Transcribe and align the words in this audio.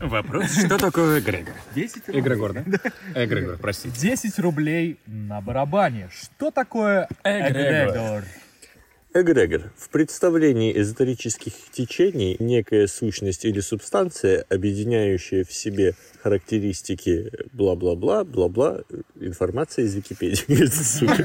Вопрос, 0.00 0.50
что 0.64 0.76
такое 0.78 1.20
эгрегор? 1.20 1.54
10 1.74 2.02
Эгрегор, 2.08 2.52
да? 2.52 2.62
Эгрегор, 3.14 3.56
простите. 3.56 3.98
10 3.98 4.38
рублей 4.38 4.98
на 5.06 5.40
барабане. 5.40 6.10
Что 6.12 6.50
такое 6.50 7.08
Эгрегор? 7.24 8.22
эгрегор? 8.22 8.24
Эгрегор. 9.14 9.72
В 9.78 9.88
представлении 9.88 10.78
эзотерических 10.78 11.52
течений 11.72 12.36
некая 12.38 12.86
сущность 12.86 13.46
или 13.46 13.60
субстанция, 13.60 14.44
объединяющая 14.50 15.44
в 15.44 15.52
себе 15.52 15.94
характеристики 16.22 17.32
бла-бла-бла, 17.52 18.24
бла-бла, 18.24 18.82
информация 19.18 19.86
из 19.86 19.94
Википедии. 19.94 20.66
Сука. 20.66 21.24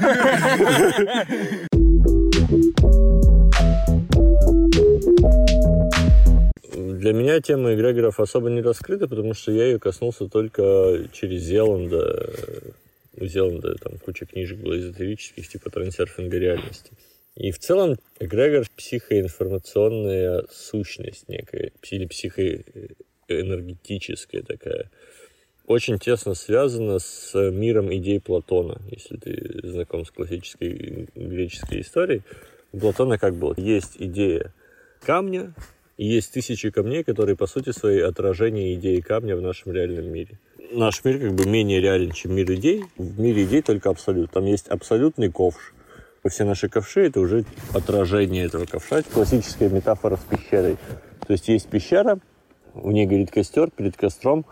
Для 7.02 7.12
меня 7.12 7.40
тема 7.40 7.74
эгрегоров 7.74 8.20
особо 8.20 8.48
не 8.48 8.62
раскрыта, 8.62 9.08
потому 9.08 9.34
что 9.34 9.50
я 9.50 9.64
ее 9.64 9.80
коснулся 9.80 10.28
только 10.28 11.08
через 11.12 11.42
Зеланда. 11.42 12.32
У 13.16 13.26
Зеланда 13.26 13.74
там 13.74 13.98
куча 13.98 14.24
книжек 14.24 14.60
было 14.60 14.78
эзотерических, 14.78 15.48
типа 15.48 15.70
трансерфинга 15.70 16.38
реальности. 16.38 16.92
И 17.34 17.50
в 17.50 17.58
целом 17.58 17.96
эгрегор— 18.20 18.66
психоинформационная 18.76 20.44
сущность 20.52 21.28
некая, 21.28 21.72
или 21.90 22.06
психоэнергетическая 22.06 24.42
такая. 24.42 24.88
Очень 25.66 25.98
тесно 25.98 26.34
связана 26.34 27.00
с 27.00 27.34
миром 27.34 27.92
идей 27.92 28.20
Платона, 28.20 28.80
если 28.88 29.16
ты 29.16 29.58
знаком 29.64 30.06
с 30.06 30.12
классической 30.12 31.08
греческой 31.16 31.80
историей. 31.80 32.22
У 32.70 32.78
Платона 32.78 33.18
как 33.18 33.34
было? 33.34 33.54
Есть 33.56 33.96
идея 33.98 34.54
камня, 35.04 35.52
и 35.96 36.06
есть 36.06 36.32
тысячи 36.32 36.70
камней, 36.70 37.04
которые, 37.04 37.36
по 37.36 37.46
сути, 37.46 37.70
свои 37.70 38.00
отражения 38.00 38.74
идеи 38.74 39.00
камня 39.00 39.36
в 39.36 39.42
нашем 39.42 39.72
реальном 39.72 40.06
мире. 40.12 40.38
Наш 40.72 41.04
мир 41.04 41.18
как 41.18 41.34
бы 41.34 41.46
менее 41.46 41.80
реален, 41.80 42.12
чем 42.12 42.34
мир 42.34 42.50
идей. 42.52 42.84
В 42.96 43.20
мире 43.20 43.44
идей 43.44 43.62
только 43.62 43.90
абсолют. 43.90 44.30
Там 44.30 44.46
есть 44.46 44.68
абсолютный 44.68 45.30
ковш. 45.30 45.74
Все 46.28 46.44
наши 46.44 46.68
ковши— 46.68 47.00
это 47.06 47.20
уже 47.20 47.44
отражение 47.74 48.46
этого 48.46 48.64
ковша. 48.64 49.00
Это 49.00 49.10
классическая 49.10 49.68
метафора 49.68 50.16
с 50.16 50.20
пещерой. 50.20 50.76
То 51.26 51.32
есть 51.32 51.48
есть 51.48 51.68
пещера, 51.68 52.18
у 52.74 52.90
ней 52.90 53.06
горит 53.06 53.30
костер, 53.30 53.70
перед 53.70 53.96
костром 53.96 54.46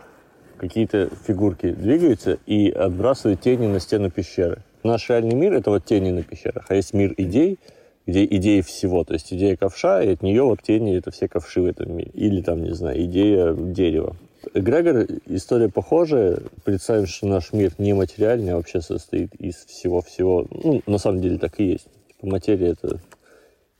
какие-то 0.58 1.08
фигурки 1.26 1.70
двигаются 1.70 2.38
и 2.46 2.70
отбрасывают 2.70 3.40
тени 3.40 3.66
на 3.66 3.80
стену 3.80 4.10
пещеры. 4.10 4.62
Наш 4.82 5.08
реальный 5.08 5.34
мир— 5.34 5.52
это 5.54 5.70
вот 5.70 5.84
тени 5.84 6.10
на 6.10 6.22
пещерах. 6.22 6.66
А 6.68 6.74
есть 6.74 6.92
мир 6.92 7.14
идей, 7.16 7.58
где 8.06 8.24
идеи 8.24 8.60
всего. 8.60 9.04
То 9.04 9.14
есть 9.14 9.32
идея 9.32 9.56
ковша, 9.56 10.02
и 10.02 10.12
от 10.12 10.22
нее 10.22 10.42
вот 10.42 10.62
тени— 10.62 10.96
это 10.98 11.10
все 11.10 11.28
ковши 11.28 11.60
в 11.62 11.66
этом 11.66 11.96
мире. 11.96 12.10
Или 12.14 12.42
там, 12.42 12.62
не 12.62 12.74
знаю, 12.74 13.02
идея 13.04 13.52
дерева. 13.54 14.16
Эгрегор, 14.54 15.06
история 15.26 15.68
похожая. 15.68 16.38
Представим, 16.64 17.06
что 17.06 17.26
наш 17.26 17.52
мир 17.52 17.72
не 17.78 17.92
материальный, 17.92 18.52
а 18.52 18.56
вообще 18.56 18.80
состоит 18.80 19.34
из 19.34 19.56
всего-всего. 19.66 20.46
Ну, 20.50 20.82
на 20.86 20.98
самом 20.98 21.20
деле 21.20 21.38
так 21.38 21.60
и 21.60 21.64
есть. 21.64 21.88
Типа, 22.08 22.26
материя— 22.26 22.68
это 22.70 23.00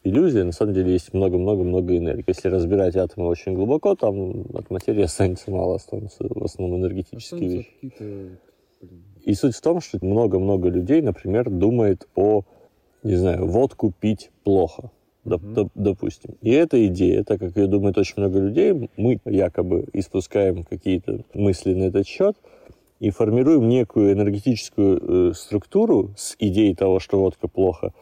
иллюзия, 0.04 0.44
на 0.44 0.52
самом 0.52 0.74
деле 0.74 0.92
есть 0.92 1.12
много-много-много 1.12 1.96
энергии. 1.96 2.24
Если 2.26 2.48
разбирать 2.48 2.96
атомы 2.96 3.26
очень 3.28 3.54
глубоко, 3.54 3.94
там 3.94 4.44
от 4.54 4.70
материи 4.70 5.02
останется 5.02 5.50
мало, 5.50 5.76
останутся 5.76 6.26
в 6.28 6.44
основном 6.44 6.80
энергетические 6.80 7.48
вещи. 7.48 8.38
И 9.24 9.34
суть 9.34 9.54
в 9.54 9.60
том, 9.60 9.80
что 9.80 9.98
много-много 10.00 10.68
людей, 10.68 11.02
например, 11.02 11.50
думает 11.50 12.08
о, 12.14 12.42
не 13.02 13.16
знаю, 13.16 13.46
водку 13.46 13.92
пить 13.98 14.30
плохо, 14.44 14.90
доп- 15.24 15.70
допустим. 15.74 16.34
И 16.42 16.50
эта 16.50 16.86
идея, 16.86 17.24
так 17.24 17.40
как 17.40 17.56
ее 17.56 17.66
думает 17.66 17.98
очень 17.98 18.14
много 18.16 18.38
людей, 18.38 18.90
мы 18.96 19.20
якобы 19.24 19.86
испускаем 19.92 20.64
какие-то 20.64 21.20
мысли 21.34 21.74
на 21.74 21.84
этот 21.84 22.06
счет 22.06 22.36
и 22.98 23.10
формируем 23.10 23.68
некую 23.68 24.12
энергетическую 24.12 25.30
э, 25.30 25.34
структуру 25.34 26.10
с 26.16 26.36
идеей 26.38 26.74
того, 26.74 27.00
что 27.00 27.18
водка 27.18 27.48
плохо, 27.48 27.92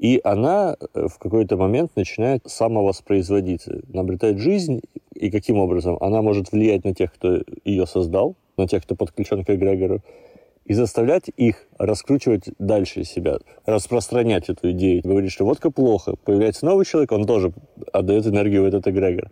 и 0.00 0.18
она 0.24 0.76
э, 0.94 1.08
в 1.08 1.18
какой-то 1.18 1.58
момент 1.58 1.92
начинает 1.94 2.42
самовоспроизводиться, 2.46 3.82
обретает 3.94 4.38
жизнь. 4.38 4.80
И 5.14 5.30
каким 5.30 5.58
образом? 5.58 5.98
Она 6.00 6.22
может 6.22 6.52
влиять 6.52 6.84
на 6.84 6.94
тех, 6.94 7.12
кто 7.12 7.42
ее 7.64 7.86
создал, 7.86 8.34
на 8.56 8.66
тех, 8.66 8.82
кто 8.82 8.94
подключен 8.94 9.44
к 9.44 9.50
эгрегору, 9.50 10.00
и 10.70 10.72
заставлять 10.72 11.24
их 11.36 11.66
раскручивать 11.78 12.44
дальше 12.60 13.02
себя, 13.02 13.38
распространять 13.66 14.48
эту 14.50 14.70
идею. 14.70 15.02
Говорит, 15.02 15.32
что 15.32 15.44
водка 15.44 15.72
плохо. 15.72 16.14
Появляется 16.24 16.64
новый 16.64 16.86
человек, 16.86 17.10
он 17.10 17.26
тоже 17.26 17.52
отдает 17.92 18.24
энергию 18.28 18.62
в 18.62 18.66
этот 18.66 18.86
эгрегор. 18.86 19.26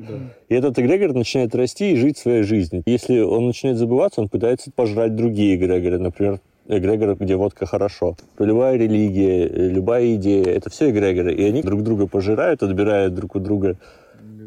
И 0.48 0.54
этот 0.56 0.76
эгрегор 0.80 1.14
начинает 1.14 1.54
расти 1.54 1.92
и 1.92 1.96
жить 1.96 2.18
своей 2.18 2.42
жизнью. 2.42 2.82
Если 2.86 3.20
он 3.20 3.46
начинает 3.46 3.78
забываться, 3.78 4.20
он 4.20 4.28
пытается 4.28 4.72
пожрать 4.72 5.14
другие 5.14 5.54
эгрегоры. 5.54 6.00
Например, 6.00 6.40
эгрегор, 6.66 7.14
где 7.14 7.36
водка 7.36 7.66
хорошо. 7.66 8.16
Любая 8.40 8.76
религия, 8.76 9.46
любая 9.46 10.16
идея, 10.16 10.44
это 10.44 10.70
все 10.70 10.90
эгрегоры. 10.90 11.32
И 11.32 11.44
они 11.44 11.62
друг 11.62 11.84
друга 11.84 12.08
пожирают, 12.08 12.64
отбирают 12.64 13.14
друг 13.14 13.36
у 13.36 13.38
друга 13.38 13.76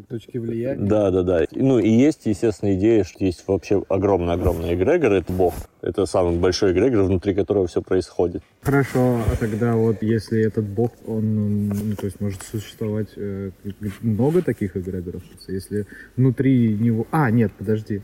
Точки 0.08 0.38
влияния. 0.38 0.86
да, 0.86 1.10
да, 1.10 1.22
да. 1.22 1.46
Ну 1.52 1.78
и 1.78 1.88
есть, 1.88 2.26
естественно, 2.26 2.74
идея, 2.74 3.04
что 3.04 3.24
есть 3.24 3.44
вообще 3.46 3.82
огромный-огромный 3.88 4.74
эгрегор, 4.74 5.12
это 5.12 5.32
Бог. 5.32 5.54
Это 5.80 6.06
самый 6.06 6.38
большой 6.38 6.72
эгрегор, 6.72 7.02
внутри 7.02 7.34
которого 7.34 7.66
все 7.66 7.82
происходит. 7.82 8.42
Хорошо, 8.62 9.20
а 9.26 9.36
тогда 9.38 9.74
вот 9.74 10.02
если 10.02 10.40
этот 10.40 10.64
бог, 10.64 10.92
он, 11.06 11.68
ну, 11.68 11.96
то 11.96 12.06
есть 12.06 12.20
может 12.20 12.42
существовать 12.42 13.08
э, 13.16 13.50
много 14.00 14.42
таких 14.42 14.76
эгрегоров? 14.76 15.22
Если 15.48 15.86
внутри 16.16 16.76
него... 16.78 17.06
А, 17.10 17.30
нет, 17.30 17.52
подожди. 17.58 18.02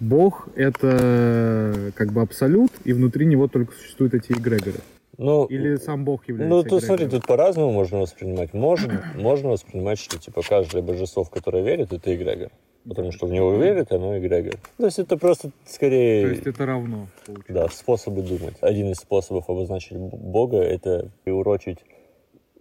Бог— 0.00 0.48
это 0.54 1.92
как 1.94 2.12
бы 2.12 2.20
абсолют, 2.20 2.72
и 2.84 2.92
внутри 2.92 3.26
него 3.26 3.48
только 3.48 3.72
существуют 3.72 4.14
эти 4.14 4.32
эгрегоры. 4.32 4.80
Ну, 5.18 5.44
Или 5.46 5.76
сам 5.76 6.04
Бог 6.04 6.28
является 6.28 6.56
ну 6.56 6.62
тут 6.62 6.84
смотри, 6.84 7.08
тут 7.08 7.26
по-разному 7.26 7.72
можно 7.72 8.00
воспринимать. 8.00 8.52
Можно, 8.52 9.02
можно 9.14 9.50
воспринимать, 9.50 9.98
что 9.98 10.18
типа 10.18 10.42
каждое 10.42 10.82
божество, 10.82 11.24
в 11.24 11.30
которое 11.30 11.62
верит, 11.62 11.92
это 11.92 12.14
эгрегор. 12.14 12.50
Потому 12.86 13.12
что 13.12 13.26
в 13.26 13.30
него 13.30 13.54
верит, 13.54 13.92
оно 13.92 14.18
эгрегор. 14.18 14.54
То 14.76 14.84
есть 14.84 14.98
это 14.98 15.16
просто 15.16 15.50
скорее... 15.66 16.22
То 16.26 16.30
есть 16.32 16.46
это 16.46 16.66
равно, 16.66 17.08
получается. 17.24 17.52
Да, 17.52 17.68
способы 17.68 18.22
думать. 18.22 18.56
Один 18.60 18.90
из 18.90 18.98
способов 18.98 19.48
обозначить 19.48 19.96
Бога— 19.96 20.58
это 20.58 21.10
приурочить 21.24 21.78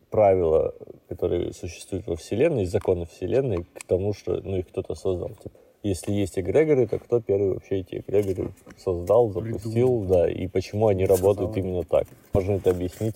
правила, 0.10 0.76
которые 1.10 1.52
существуют 1.54 2.08
во 2.08 2.16
Вселенной, 2.16 2.66
законы 2.66 3.06
Вселенной, 3.06 3.66
к 3.74 3.84
тому, 3.86 4.14
что 4.14 4.40
ну, 4.44 4.58
их 4.58 4.68
кто-то 4.68 4.96
создал. 4.96 5.30
Типа, 5.30 5.58
если 5.84 6.12
есть 6.14 6.40
эгрегоры, 6.40 6.88
то 6.88 6.98
кто 6.98 7.20
первый 7.20 7.54
вообще 7.54 7.80
эти 7.82 8.04
эгрегоры 8.06 8.52
создал, 8.78 9.30
запустил, 9.32 10.02
да, 10.02 10.30
и 10.30 10.48
почему 10.48 10.88
они 10.88 11.06
работают 11.06 11.56
именно 11.58 11.84
так. 11.84 12.08
Можно 12.34 12.54
это 12.54 12.72
объяснить 12.72 13.16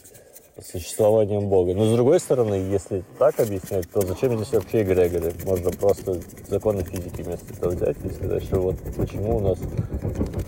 существованием 0.62 1.50
Бога. 1.50 1.74
Но 1.74 1.86
с 1.86 1.94
другой 1.94 2.20
стороны, 2.20 2.56
если 2.56 3.04
так 3.20 3.40
объяснять, 3.40 3.90
то 3.92 4.02
зачем 4.02 4.36
здесь 4.36 4.54
вообще 4.54 4.82
эгрегоры? 4.82 5.32
Можно 5.46 5.72
просто 5.72 6.20
законы 6.48 6.84
физики 6.84 7.22
вместо 7.22 7.54
этого 7.54 7.72
взять 7.72 7.98
и 8.04 8.10
сказать, 8.10 8.44
что 8.44 8.60
вот 8.60 8.76
почему 8.96 9.38
у 9.38 9.40
нас 9.40 9.60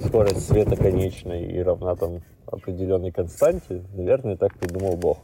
скорость 0.05 0.47
света 0.47 0.75
конечная 0.75 1.41
и 1.45 1.59
равна 1.59 1.95
там 1.95 2.21
определенной 2.47 3.11
константе, 3.11 3.83
наверное, 3.93 4.35
так 4.35 4.57
придумал 4.57 4.97
Бог. 4.97 5.19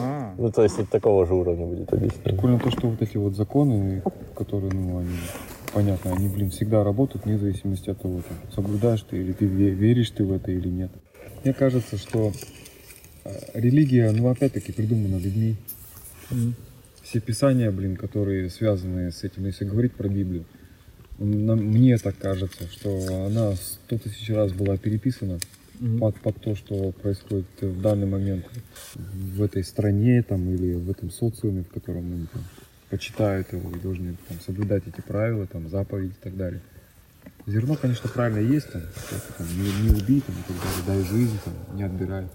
А, 0.00 0.34
Ну, 0.38 0.50
то 0.50 0.62
есть 0.62 0.78
это 0.78 0.90
такого 0.90 1.26
же 1.26 1.34
уровня 1.34 1.66
будет 1.66 1.92
объяснение. 1.92 2.24
Прикольно 2.24 2.58
то, 2.58 2.70
что 2.70 2.88
вот 2.88 3.00
эти 3.00 3.16
вот 3.16 3.34
законы, 3.34 4.02
которые, 4.34 4.72
ну, 4.72 4.98
они, 4.98 5.16
понятно, 5.72 6.12
они, 6.14 6.28
блин, 6.28 6.50
всегда 6.50 6.84
работают 6.84 7.24
вне 7.24 7.38
зависимости 7.38 7.90
от 7.90 8.00
того, 8.00 8.22
там, 8.28 8.36
соблюдаешь 8.54 9.02
ты 9.02 9.18
или 9.18 9.32
ты 9.32 9.44
ве- 9.46 9.70
веришь 9.74 10.10
ты 10.10 10.24
в 10.24 10.32
это 10.32 10.50
или 10.52 10.68
нет. 10.68 10.90
Мне 11.44 11.52
кажется, 11.54 11.96
что 11.98 12.32
э, 13.24 13.30
религия, 13.54 14.10
ну, 14.12 14.28
опять-таки, 14.28 14.72
придумана 14.72 15.16
людьми. 15.16 15.56
Все 17.02 17.20
писания, 17.20 17.70
блин, 17.70 17.96
которые 17.96 18.48
связаны 18.50 19.12
с 19.12 19.24
этим, 19.24 19.44
если 19.46 19.64
говорить 19.64 19.92
про 19.92 20.08
Библию, 20.08 20.44
нам- 21.18 21.62
мне 21.64 21.96
так 21.98 22.16
кажется, 22.18 22.66
что 22.70 23.26
она 23.26 23.54
сто 23.56 23.98
тысяч 23.98 24.30
раз 24.30 24.52
была 24.52 24.76
переписана 24.78 25.38
под, 26.00 26.16
под 26.20 26.40
то, 26.40 26.54
что 26.54 26.92
происходит 26.92 27.46
в 27.60 27.80
данный 27.80 28.06
момент 28.06 28.46
в 28.94 29.42
этой 29.42 29.62
стране 29.64 30.22
там, 30.22 30.48
или 30.54 30.74
в 30.74 30.90
этом 30.90 31.10
социуме, 31.10 31.62
в 31.64 31.68
котором 31.68 32.06
они 32.12 32.26
там, 32.32 32.42
почитают 32.90 33.52
его 33.52 33.70
и 33.70 33.78
должны 33.78 34.16
там, 34.28 34.40
соблюдать 34.40 34.86
эти 34.86 35.00
правила, 35.00 35.46
там, 35.46 35.68
заповеди 35.68 36.12
и 36.12 36.22
так 36.22 36.36
далее. 36.36 36.62
Зерно, 37.46 37.76
конечно, 37.76 38.08
правильно 38.08 38.38
есть, 38.38 38.70
там, 38.72 38.82
там, 39.38 39.46
не, 39.48 39.88
не 39.88 39.90
убей, 39.90 40.20
там, 40.20 40.34
и 40.34 40.52
так 40.52 40.56
далее, 40.56 40.82
дай 40.86 41.04
жизнь, 41.04 41.38
там, 41.44 41.76
не 41.76 41.82
отбирай, 41.82 42.28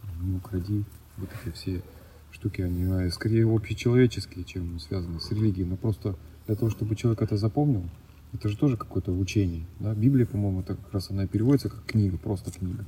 там, 0.00 0.30
не 0.30 0.36
укради. 0.36 0.84
Вот 1.16 1.30
эти 1.44 1.54
все 1.54 1.82
штуки, 2.30 2.60
они 2.62 2.84
а, 2.84 3.10
скорее 3.10 3.46
общечеловеческие, 3.52 4.44
чем 4.44 4.78
связаны 4.78 5.20
с 5.20 5.30
религией. 5.32 5.66
Но 5.66 5.76
просто 5.76 6.16
для 6.46 6.54
того, 6.54 6.70
чтобы 6.70 6.94
человек 6.94 7.22
это 7.22 7.36
запомнил, 7.36 7.84
это 8.32 8.48
же 8.48 8.56
тоже 8.56 8.76
какое-то 8.76 9.12
учение. 9.12 9.64
Да? 9.80 9.94
Библия, 9.94 10.26
по-моему, 10.26 10.60
это 10.60 10.74
как 10.74 10.92
раз 10.92 11.10
она 11.10 11.24
и 11.24 11.26
переводится 11.26 11.68
как 11.68 11.84
книга, 11.84 12.18
просто 12.18 12.50
книга. 12.50 12.84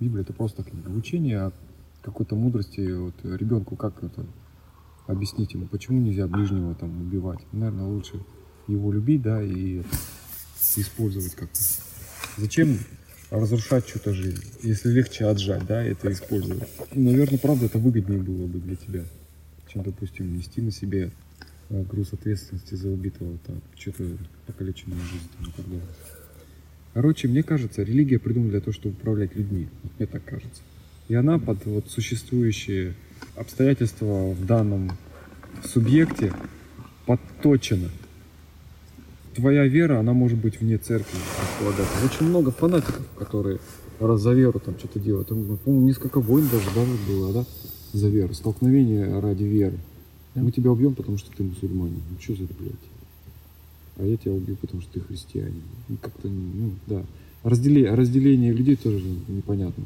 Библия 0.00 0.22
это 0.22 0.32
просто 0.32 0.62
книга. 0.62 0.88
Учение 0.88 1.40
о 1.40 1.52
какой-то 2.02 2.36
мудрости 2.36 2.92
вот, 2.92 3.14
ребенку, 3.24 3.76
как 3.76 4.02
это 4.02 4.24
объяснить 5.06 5.52
ему, 5.52 5.66
почему 5.66 6.00
нельзя 6.00 6.26
ближнего 6.26 6.74
там 6.74 7.00
убивать. 7.00 7.40
Наверное, 7.52 7.86
лучше 7.86 8.20
его 8.66 8.92
любить, 8.92 9.22
да, 9.22 9.42
и 9.42 9.82
использовать 10.76 11.34
как-то. 11.34 11.60
Зачем 12.36 12.78
разрушать 13.30 13.86
чью-то 13.86 14.12
жизнь, 14.12 14.42
если 14.62 14.90
легче 14.90 15.26
отжать, 15.26 15.66
да, 15.66 15.82
это 15.82 16.10
использовать. 16.10 16.68
Наверное, 16.94 17.38
правда, 17.38 17.66
это 17.66 17.78
выгоднее 17.78 18.20
было 18.20 18.46
бы 18.46 18.58
для 18.60 18.76
тебя, 18.76 19.04
чем, 19.68 19.82
допустим, 19.82 20.36
нести 20.36 20.60
на 20.60 20.70
себе 20.70 21.10
э, 21.68 21.82
груз 21.82 22.12
ответственности 22.12 22.74
за 22.74 22.88
убитого, 22.88 23.38
так, 23.46 23.56
что-то 23.76 24.04
покалеченную 24.46 25.00
жизнь 25.00 25.28
там, 25.36 25.48
и 25.48 25.52
так 25.52 25.66
далее. 25.66 25.86
Короче, 26.94 27.26
мне 27.26 27.42
кажется, 27.42 27.82
религия 27.82 28.20
придумана 28.20 28.52
для 28.52 28.60
того, 28.60 28.72
чтобы 28.72 28.94
управлять 28.94 29.34
людьми. 29.34 29.68
Вот 29.82 29.92
мне 29.98 30.06
так 30.06 30.24
кажется. 30.24 30.62
И 31.08 31.14
она 31.14 31.38
под 31.38 31.66
вот 31.66 31.90
существующие 31.90 32.94
обстоятельства 33.36 34.32
в 34.32 34.44
данном 34.44 34.92
субъекте 35.64 36.32
подточена. 37.06 37.90
Твоя 39.34 39.66
вера, 39.66 39.98
она 39.98 40.12
может 40.12 40.38
быть 40.38 40.60
вне 40.60 40.78
церкви 40.78 41.18
располагаться. 41.40 42.04
Очень 42.04 42.28
много 42.28 42.52
фанатиков, 42.52 43.04
которые 43.18 43.58
раз 44.00 44.20
за 44.20 44.32
веру 44.32 44.60
там 44.60 44.78
что-то 44.78 45.00
делают. 45.00 45.28
Там, 45.28 45.56
по-моему, 45.58 45.86
несколько 45.86 46.20
войн 46.20 46.48
даже 46.50 46.68
да, 46.74 46.84
было, 47.08 47.32
да, 47.32 47.44
за 47.92 48.08
веру. 48.08 48.34
Столкновение 48.34 49.18
ради 49.20 49.44
веры. 49.44 49.78
Мы 50.34 50.50
тебя 50.50 50.70
убьем, 50.70 50.94
потому 50.94 51.18
что 51.18 51.30
ты 51.36 51.42
мусульманин. 51.42 52.02
Ну 52.10 52.16
что 52.20 52.34
за 52.36 52.44
это, 52.44 52.54
блядь? 52.54 52.74
А 53.96 54.04
я 54.04 54.16
тебя 54.16 54.32
убью, 54.32 54.56
потому 54.56 54.82
что 54.82 54.92
ты 54.94 55.00
христианин. 55.00 55.62
Ну, 55.88 55.96
как-то, 56.00 56.28
ну, 56.28 56.72
да. 56.86 57.04
Разделение, 57.44 57.94
разделение 57.94 58.52
людей 58.52 58.76
тоже 58.76 59.04
непонятно. 59.28 59.84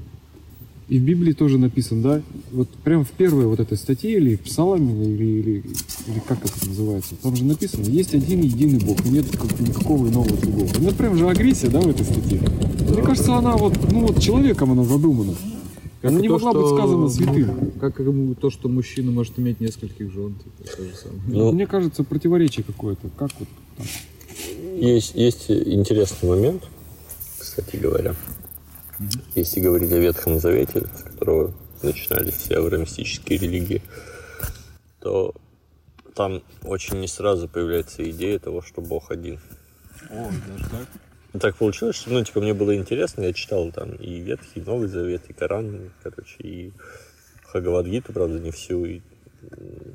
И 0.89 0.99
в 0.99 1.03
Библии 1.03 1.33
тоже 1.33 1.59
написано, 1.59 2.03
да, 2.03 2.23
вот 2.51 2.69
прям 2.83 3.05
в 3.05 3.11
первой 3.11 3.45
вот 3.47 3.61
этой 3.61 3.77
статье 3.77 4.13
или 4.17 4.37
в 4.37 4.41
Псалме, 4.41 5.05
или, 5.05 5.25
или, 5.25 5.51
или 6.07 6.19
как 6.27 6.43
это 6.45 6.67
называется, 6.67 7.15
там 7.23 7.37
же 7.37 7.45
написано, 7.45 7.85
есть 7.85 8.15
один 8.15 8.41
единый 8.41 8.79
Бог, 8.83 9.05
и 9.05 9.11
нет 9.11 9.27
как- 9.37 9.61
никакого 9.61 10.09
иного 10.09 10.31
другого. 10.31 10.67
Ну, 10.81 10.91
прям 10.93 11.17
же 11.17 11.29
агрессия, 11.29 11.69
да, 11.69 11.81
в 11.81 11.89
этой 11.89 12.07
статье. 12.07 12.41
Мне 12.89 13.03
кажется, 13.03 13.35
она 13.35 13.57
вот, 13.59 13.75
ну 13.93 14.07
вот 14.07 14.19
человеком 14.21 14.73
она 14.73 14.85
задумана. 14.85 15.35
Как 16.01 16.11
Она 16.13 16.21
и 16.21 16.23
не 16.23 16.29
то, 16.29 16.35
могла 16.35 16.53
быть 16.55 16.67
что- 16.69 16.77
сказана 16.79 17.09
святым. 17.11 17.73
Как 17.81 18.01
и 18.01 18.35
то, 18.41 18.51
что 18.51 18.69
мужчина 18.69 19.11
может 19.11 19.37
иметь 19.39 19.61
нескольких 19.61 20.11
жен, 20.13 20.37
типа, 20.37 20.77
то 20.77 20.83
же 20.85 20.95
самое. 20.95 21.21
Ну, 21.27 21.53
Мне 21.53 21.67
кажется, 21.67 22.05
противоречие 22.05 22.65
какое-то. 22.65 23.09
Как 23.19 23.31
вот 23.41 23.49
так? 23.77 23.87
Есть, 24.81 25.17
есть 25.17 25.51
интересный 25.51 26.29
момент, 26.29 26.63
кстати 27.39 27.77
говоря. 27.77 28.15
Если 29.35 29.61
говорить 29.61 29.93
о 29.93 29.99
Ветхом 29.99 30.41
Завете, 30.41 30.81
с 30.81 31.03
которого 31.03 31.55
начинались 31.83 32.35
все 32.35 32.59
авраамистические 32.59 33.39
религии, 33.39 33.83
то 35.01 35.35
там 36.15 36.43
очень 36.65 37.01
не 37.01 37.09
сразу 37.09 37.49
появляется 37.49 38.09
идея 38.11 38.39
того, 38.39 38.63
что 38.63 38.81
Бог 38.81 39.11
один. 39.11 39.39
О, 40.11 40.31
даже 40.49 40.71
так? 40.71 40.89
И 41.35 41.39
Так 41.39 41.57
получилось, 41.57 41.97
что, 41.97 42.11
ну, 42.11 42.25
типа, 42.25 42.41
мне 42.41 42.55
было 42.55 42.75
интересно, 42.75 43.23
я 43.23 43.33
читал 43.33 43.71
там 43.71 43.93
и 43.95 44.19
Ветхий, 44.21 44.61
и 44.61 44.63
Новый 44.63 44.89
Завет, 44.89 45.23
и 45.29 45.33
Коран, 45.33 45.93
короче, 46.03 46.37
и 46.41 46.73
Хагавадгиту, 47.45 48.13
правда, 48.13 48.39
не 48.39 48.51
всю, 48.51 48.85
и 48.85 49.01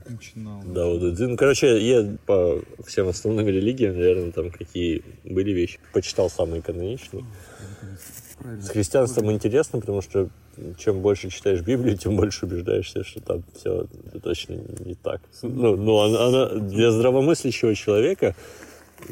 Начинал. 0.08 0.62
да, 0.66 0.86
вот 0.86 1.20
ну, 1.20 1.36
короче, 1.36 1.78
я 1.86 2.18
по 2.26 2.62
всем 2.86 3.10
основным 3.10 3.46
религиям, 3.48 3.96
наверное, 3.96 4.32
там 4.32 4.52
какие 4.52 5.04
были 5.26 5.52
вещи, 5.52 5.80
почитал 5.92 6.30
самые 6.30 6.62
каноничные. 6.62 7.26
С 8.62 8.70
христианством 8.70 9.32
интересно, 9.32 9.80
потому 9.80 10.02
что 10.02 10.30
чем 10.78 11.02
больше 11.02 11.30
читаешь 11.30 11.62
Библию, 11.62 11.98
тем 11.98 12.16
больше 12.16 12.46
убеждаешься, 12.46 13.04
что 13.04 13.22
там 13.22 13.44
все 13.56 13.88
точно 14.22 14.58
не 14.86 14.96
так. 14.96 15.22
Ну, 15.42 15.76
ну 15.76 16.00
она, 16.00 16.26
она 16.26 16.60
для 16.60 16.92
здравомыслящего 16.92 17.74
человека 17.76 18.36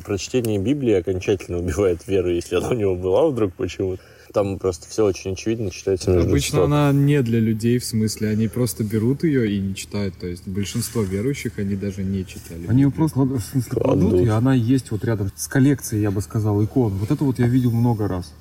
прочтение 0.06 0.60
Библии 0.60 0.94
окончательно 0.94 1.60
убивает 1.60 2.08
веру, 2.08 2.30
если 2.30 2.56
она 2.56 2.70
у 2.70 2.74
него 2.74 2.96
была 2.96 3.28
вдруг 3.28 3.54
почему-то. 3.54 4.02
Там 4.34 4.60
просто 4.60 4.88
все 4.88 5.04
очень 5.04 5.34
очевидно 5.34 5.72
читается 5.72 6.10
между 6.12 6.30
Обычно 6.30 6.50
строк. 6.50 6.66
она 6.68 6.94
не 6.94 7.22
для 7.22 7.40
людей, 7.42 7.80
в 7.80 7.84
смысле, 7.84 8.30
они 8.30 8.48
просто 8.48 8.86
берут 8.86 9.26
ее 9.26 9.52
и 9.52 9.60
не 9.60 9.76
читают. 9.76 10.18
То 10.20 10.28
есть 10.28 10.48
большинство 10.48 11.02
верующих, 11.02 11.60
они 11.60 11.76
даже 11.76 12.04
не 12.04 12.26
читали. 12.26 12.66
Они 12.68 12.84
ее 12.84 12.92
просто 12.92 13.16
кладут, 13.16 13.42
в 13.42 13.46
смысле, 13.46 13.82
Кладут. 13.82 14.22
и 14.22 14.28
она 14.28 14.54
есть 14.54 14.92
вот 14.92 15.04
рядом 15.04 15.32
с 15.36 15.48
коллекцией, 15.50 16.02
я 16.02 16.12
бы 16.12 16.22
сказал, 16.22 16.64
икон. 16.64 16.94
Вот 16.94 17.12
это 17.12 17.26
вот 17.26 17.40
я 17.40 17.48
видел 17.48 17.72
много 17.72 18.08
раз. 18.08 18.34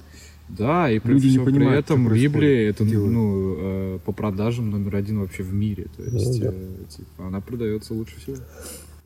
Да, 0.58 0.91
и 0.91 0.99
при, 0.99 1.12
Люди 1.12 1.25
не 1.26 1.31
всем 1.31 1.44
при 1.44 1.52
понимают, 1.52 1.85
этом 1.87 2.12
Библия 2.12 2.70
это 2.70 2.85
делают. 2.85 3.12
ну 3.12 3.56
э, 3.58 3.99
по 4.05 4.12
продажам 4.12 4.70
номер 4.70 4.97
один 4.97 5.20
вообще 5.20 5.43
в 5.43 5.52
мире. 5.52 5.87
То 5.97 6.02
есть 6.02 6.41
да. 6.41 6.50
э, 6.52 6.69
типа, 6.88 7.26
она 7.26 7.41
продается 7.41 7.94
лучше 7.94 8.19
всего. 8.19 8.37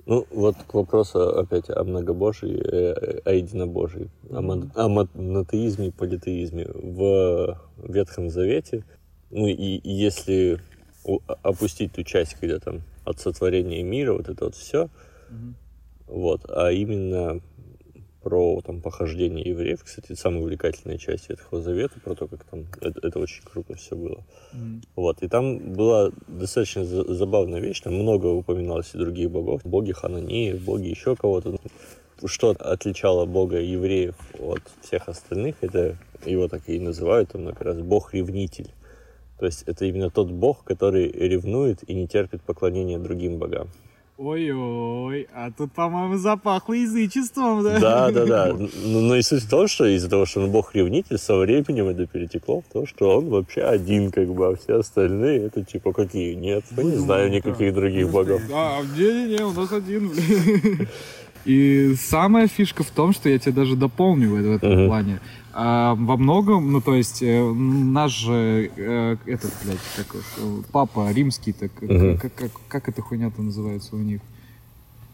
Ну, 0.06 0.26
вот 0.31 0.56
к 0.67 0.75
вопросу 0.75 1.19
опять 1.38 1.70
о 1.70 1.82
многобожии, 1.85 2.56
э, 2.56 3.20
о 3.25 3.32
единобожии, 3.32 4.11
о, 4.31 4.43
мон- 4.43 4.70
о 4.75 4.88
монотеизме 4.88 5.88
и 5.88 5.91
политеизме. 5.91 6.67
В 6.75 7.58
Ветхом 7.79 8.31
Завете, 8.31 8.85
ну 9.31 9.46
и, 9.46 9.52
и 9.52 9.91
если 9.91 10.61
у- 11.05 11.20
опустить 11.43 11.93
ту 11.93 12.02
часть, 12.02 12.35
когда 12.35 12.58
там 12.58 12.82
от 13.05 13.19
сотворения 13.20 13.82
мира, 13.82 14.12
вот 14.12 14.29
это 14.29 14.44
вот 14.46 14.55
все, 14.56 14.88
вот, 16.06 16.43
а 16.49 16.70
именно 16.70 17.41
про 18.25 18.61
там 18.62 18.81
похождение 18.81 19.44
евреев, 19.49 19.85
кстати, 19.85 20.06
это 20.06 20.17
самая 20.17 20.41
увлекательная 20.41 20.99
часть 20.99 21.29
Ветхого 21.29 21.61
Завета, 21.62 22.00
про 22.00 22.15
то, 22.15 22.26
как 22.26 22.43
там 22.44 22.65
это, 22.81 23.06
это 23.06 23.19
очень 23.19 23.43
круто 23.44 23.75
все 23.75 23.94
было. 23.94 24.25
Вот, 24.97 25.23
и 25.23 25.29
там 25.29 25.59
была 25.75 26.11
достаточно 26.26 26.85
за- 26.85 27.15
забавная 27.15 27.61
вещь, 27.61 27.81
там 27.82 27.94
много 27.94 28.26
упоминалось 28.29 28.91
и 28.94 28.99
других 28.99 29.31
богов, 29.31 29.61
боги 29.65 29.93
Хананеев, 29.93 30.65
боги 30.65 30.88
еще 30.88 31.15
кого-то. 31.15 31.59
Что 32.25 32.50
отличало 32.50 33.26
бога 33.26 33.61
евреев 33.61 34.15
от 34.41 34.62
всех 34.81 35.09
остальных, 35.09 35.56
это 35.61 35.99
его 36.25 36.49
так 36.49 36.69
и 36.69 36.81
называют 36.81 37.32
там 37.32 37.43
много 37.43 37.62
раз, 37.65 37.79
бог-ревнитель. 37.79 38.70
То 39.38 39.47
есть 39.47 39.65
это 39.67 39.85
именно 39.85 40.11
тот 40.11 40.31
бог, 40.31 40.65
который 40.65 41.11
ревнует 41.11 41.79
и 41.91 41.94
не 41.94 42.06
терпит 42.06 42.41
поклонения 42.41 42.99
другим 42.99 43.38
богам. 43.38 43.69
Ой-ой, 44.16 45.26
а 45.34 45.50
тут, 45.50 45.72
по-моему, 45.72 46.19
запахло 46.19 46.72
язычеством, 46.75 47.64
да? 47.64 47.81
Да, 47.81 48.11
да, 48.12 48.25
да. 48.26 48.52
Ну, 48.84 49.00
но 49.00 49.16
и 49.16 49.22
суть 49.22 49.43
в 49.43 49.49
том, 49.49 49.66
что 49.66 49.87
из-за 49.87 50.08
того, 50.08 50.25
что 50.25 50.43
он 50.43 50.52
бог-ревнитель, 50.52 51.19
со 51.19 51.37
временем 51.37 51.88
это 51.88 52.06
перетекло 52.06 52.61
в 52.61 52.72
то, 52.72 52.87
что 52.87 53.19
он 53.19 53.28
вообще 53.28 53.62
один, 53.62 54.12
как 54.12 54.28
бы, 54.28 54.46
а 54.46 54.55
все 54.55 54.78
остальные, 54.78 55.46
это 55.46 55.64
типа 55.64 55.93
какие? 55.93 56.34
Нет, 56.34 56.64
я 56.76 56.84
не 56.84 56.96
знаю 56.96 57.28
никаких 57.28 57.75
других 57.75 58.08
богов. 58.08 58.40
Да, 58.49 58.82
не-не-не, 58.96 59.44
у 59.44 59.52
нас 59.52 59.72
один, 59.72 60.08
блин. 60.11 60.88
И 61.44 61.94
самая 62.00 62.46
фишка 62.46 62.84
в 62.84 62.90
том, 62.90 63.12
что 63.12 63.28
я 63.28 63.38
тебя 63.38 63.52
даже 63.52 63.76
дополню 63.76 64.31
в, 64.31 64.55
этом 64.55 64.72
Мгм. 64.72 64.87
плане. 64.87 65.20
А, 65.56 65.94
во 65.94 66.17
многом, 66.17 66.73
ну 66.73 66.81
то 66.81 66.94
есть 66.96 67.23
э, 67.23 67.41
наш 67.53 68.11
же 68.13 68.70
э, 68.77 69.17
этот, 69.27 69.53
блядь, 69.65 69.79
как, 69.96 70.17
папа 70.73 71.13
римский, 71.13 71.53
так 71.53 71.70
как, 71.79 71.89
Мгм. 71.89 72.19
как, 72.19 72.34
как, 72.34 72.51
как 72.67 72.89
эта 72.89 73.01
хуйня-то 73.03 73.41
называется 73.41 73.94
у 73.94 74.01
них? 74.01 74.20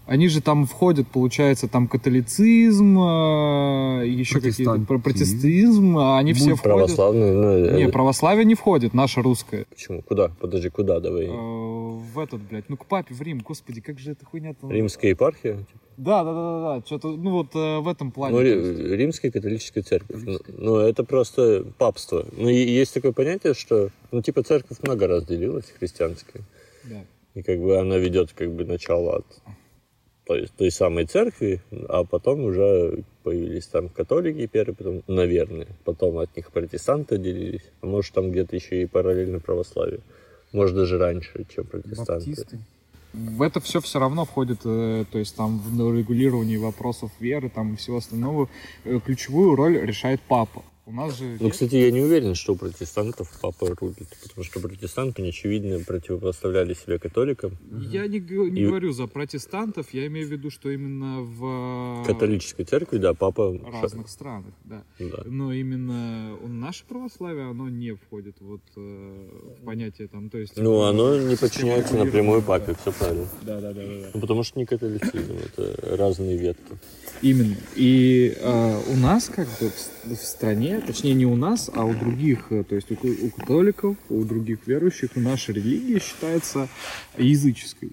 Они 0.06 0.28
же 0.28 0.40
там 0.40 0.64
входят, 0.66 1.06
получается, 1.08 1.68
там 1.68 1.86
католицизм, 1.86 2.98
э, 2.98 4.06
еще 4.08 4.40
какие-то 4.40 4.80
про- 4.80 4.98
протестантизм, 4.98 5.98
а 5.98 6.18
они 6.18 6.32
все 6.32 6.54
входят. 6.54 6.62
Православные, 6.62 7.32
ну, 7.32 7.76
Не, 7.76 7.84
э, 7.84 7.88
православие 7.92 8.44
не 8.46 8.54
входит, 8.54 8.94
наше 8.94 9.20
русское. 9.22 9.66
почему? 9.68 10.00
Куда? 10.02 10.30
Подожди, 10.40 10.70
куда? 10.70 11.00
Давай. 11.00 11.28
В 11.28 12.18
этот, 12.18 12.40
блядь, 12.40 12.64
ну 12.68 12.76
к 12.78 12.86
папе 12.86 13.14
в 13.14 13.20
Рим, 13.20 13.40
господи, 13.40 13.80
как 13.82 13.98
же 13.98 14.12
эта 14.12 14.24
хуйня-то... 14.24 14.70
Римская 14.70 15.10
епархия? 15.10 15.58
Да, 16.00 16.24
да, 16.24 16.32
да, 16.32 16.40
да, 16.40 16.80
да. 16.80 16.86
Что-то, 16.86 17.08
ну 17.08 17.30
вот 17.30 17.54
э, 17.54 17.78
в 17.80 17.86
этом 17.86 18.10
плане. 18.10 18.34
Ну, 18.34 18.94
римская 18.94 19.30
католическая 19.30 19.82
церковь. 19.82 20.22
Ну, 20.24 20.38
ну, 20.48 20.76
это 20.76 21.04
просто 21.04 21.66
папство. 21.76 22.24
Ну, 22.32 22.48
и 22.48 22.54
есть 22.54 22.94
такое 22.94 23.12
понятие, 23.12 23.52
что, 23.52 23.90
ну, 24.10 24.22
типа, 24.22 24.42
церковь 24.42 24.78
много 24.82 25.06
раз 25.06 25.26
делилась, 25.26 25.66
христианская. 25.78 26.42
Да. 26.84 27.04
И 27.34 27.42
как 27.42 27.60
бы 27.60 27.78
она 27.78 27.98
ведет 27.98 28.32
как 28.32 28.50
бы 28.50 28.64
начало 28.64 29.18
от 29.18 29.26
той, 30.24 30.48
той 30.56 30.70
самой 30.70 31.04
церкви, 31.04 31.60
а 31.88 32.04
потом 32.04 32.44
уже 32.44 33.04
появились 33.22 33.66
там 33.66 33.90
католики 33.90 34.46
первые, 34.46 34.74
потом, 34.74 35.02
наверное, 35.06 35.68
потом 35.84 36.16
от 36.18 36.34
них 36.34 36.50
протестанты 36.50 37.16
отделились, 37.16 37.70
а 37.82 37.86
может 37.86 38.14
там 38.14 38.30
где-то 38.30 38.56
еще 38.56 38.80
и 38.80 38.86
параллельно 38.86 39.38
православие. 39.38 40.00
Может 40.52 40.76
даже 40.76 40.96
раньше, 40.96 41.44
чем 41.54 41.66
протестанты. 41.66 42.30
Баптисты. 42.30 42.58
В 43.12 43.42
это 43.42 43.60
все 43.60 43.80
все 43.80 43.98
равно 43.98 44.24
входит, 44.24 44.60
э, 44.64 45.04
то 45.10 45.18
есть 45.18 45.34
там 45.34 45.58
в 45.58 45.96
регулировании 45.96 46.56
вопросов 46.56 47.10
веры 47.18 47.48
там 47.48 47.74
и 47.74 47.76
всего 47.76 47.96
остального 47.96 48.48
э, 48.84 49.00
ключевую 49.04 49.56
роль 49.56 49.78
решает 49.80 50.20
папа. 50.20 50.62
У 50.90 50.92
нас 50.92 51.16
же... 51.16 51.36
Ну, 51.38 51.50
кстати, 51.50 51.76
я 51.76 51.92
не 51.92 52.00
уверен, 52.00 52.34
что 52.34 52.54
у 52.54 52.56
протестантов 52.56 53.30
папа 53.40 53.68
рулит, 53.80 54.08
потому 54.22 54.44
что 54.44 54.58
протестанты, 54.58 55.28
очевидно, 55.28 55.78
противопоставляли 55.86 56.74
себя 56.74 56.98
католикам. 56.98 57.56
Я 57.70 58.08
не, 58.08 58.18
не 58.18 58.62
И- 58.62 58.66
говорю 58.66 58.92
за 58.92 59.06
протестантов, 59.06 59.94
я 59.94 60.08
имею 60.08 60.26
в 60.26 60.32
виду, 60.32 60.50
что 60.50 60.68
именно 60.68 61.20
в 61.20 62.04
Католической 62.04 62.64
церкви, 62.64 62.98
да, 62.98 63.14
папа... 63.14 63.56
разных 63.80 64.08
странах, 64.08 64.52
да. 64.64 64.82
Да. 64.98 65.22
Но 65.26 65.52
именно 65.52 66.36
наше 66.48 66.84
православие, 66.86 67.48
оно 67.50 67.68
не 67.68 67.92
входит 67.94 68.34
вот 68.40 68.62
э, 68.76 69.28
в 69.60 69.64
понятие 69.64 70.08
там, 70.08 70.28
то 70.28 70.38
есть... 70.38 70.56
Ну, 70.56 70.82
э, 70.82 70.88
оно 70.88 71.20
не 71.20 71.36
подчиняется 71.36 71.94
напрямую 71.94 72.42
папе, 72.42 72.74
все 72.80 72.90
правильно. 72.90 73.28
Да, 73.42 73.60
да, 73.60 73.72
да, 73.72 73.80
да. 73.80 74.00
да. 74.00 74.10
Ну, 74.12 74.20
потому 74.20 74.42
что 74.42 74.58
не 74.58 74.66
католицизм, 74.66 75.34
это 75.34 75.96
разные 75.96 76.36
ветки. 76.36 76.78
Именно. 77.22 77.56
И 77.76 78.34
э, 78.38 78.80
у 78.88 78.96
нас 78.96 79.28
как 79.28 79.46
бы 79.46 79.70
в, 79.70 80.16
в 80.16 80.24
стране, 80.24 80.80
точнее 80.80 81.12
не 81.12 81.26
у 81.26 81.36
нас, 81.36 81.70
а 81.74 81.84
у 81.84 81.94
других, 81.94 82.46
э, 82.50 82.64
то 82.64 82.74
есть 82.74 82.90
у, 82.90 82.94
у 82.94 83.30
католиков, 83.30 83.96
у 84.08 84.24
других 84.24 84.66
верующих, 84.66 85.10
наша 85.16 85.52
религия 85.52 86.00
считается 86.00 86.68
языческой. 87.18 87.92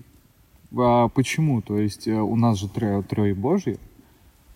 А 0.75 1.09
почему? 1.09 1.61
То 1.61 1.77
есть 1.77 2.07
э, 2.07 2.13
у 2.13 2.35
нас 2.37 2.59
же 2.59 2.69
трое, 2.69 3.03
трое 3.03 3.33
Божьи, 3.33 3.77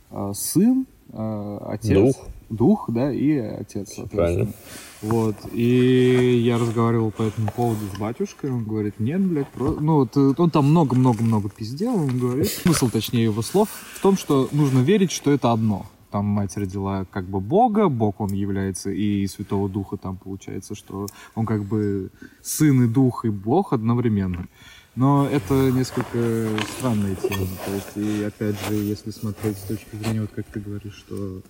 а, 0.10 0.34
сын, 0.34 0.86
отец, 1.14 2.16
Дух. 2.16 2.28
дух, 2.50 2.86
да, 2.90 3.12
и 3.12 3.38
отец, 3.38 3.94
соответственно. 3.96 4.08
Правильно. 4.08 4.54
Вот. 5.02 5.36
И 5.52 6.42
я 6.44 6.58
разговаривал 6.60 7.12
по 7.12 7.24
этому 7.24 7.52
поводу 7.52 7.82
с 7.94 8.00
батюшкой, 8.00 8.52
он 8.52 8.64
говорит, 8.64 9.00
нет, 9.00 9.22
блядь, 9.22 9.48
про... 9.48 9.72
ну, 9.72 9.96
вот, 9.96 10.16
э, 10.16 10.34
он 10.38 10.50
там 10.52 10.70
много-много-много 10.70 11.50
пиздел, 11.50 11.96
он 11.96 12.20
говорит, 12.20 12.48
смысл, 12.64 12.90
точнее, 12.90 13.24
его 13.24 13.42
слов 13.42 13.70
в 13.96 14.02
том, 14.02 14.16
что 14.16 14.48
нужно 14.52 14.80
верить, 14.80 15.12
что 15.12 15.32
это 15.32 15.52
одно. 15.52 15.86
Там 16.12 16.26
мать 16.26 16.56
родила 16.58 17.06
как 17.10 17.26
бы 17.26 17.40
Бога, 17.40 17.88
Бог 17.88 18.20
он 18.20 18.34
является 18.34 18.92
и 18.92 19.26
Святого 19.28 19.70
Духа 19.70 19.96
там 19.96 20.18
получается, 20.18 20.76
что 20.76 21.08
он 21.36 21.46
как 21.46 21.64
бы 21.64 22.12
сын 22.42 22.84
и 22.84 22.88
дух 22.88 23.24
и 23.24 23.30
Бог 23.30 23.72
одновременно. 23.72 24.48
Но 24.96 25.28
это 25.28 25.72
несколько 25.72 26.50
странная 26.78 27.16
тема. 27.16 27.48
То 27.66 27.74
есть, 27.74 27.96
и 27.96 28.24
опять 28.24 28.56
же, 28.68 28.76
если 28.76 29.12
смотреть 29.12 29.58
с 29.58 29.62
точки 29.62 29.96
зрения, 29.96 30.22
вот 30.22 30.32
как 30.36 30.46
ты 30.48 30.60
говоришь, 30.60 30.96
что 30.96 31.42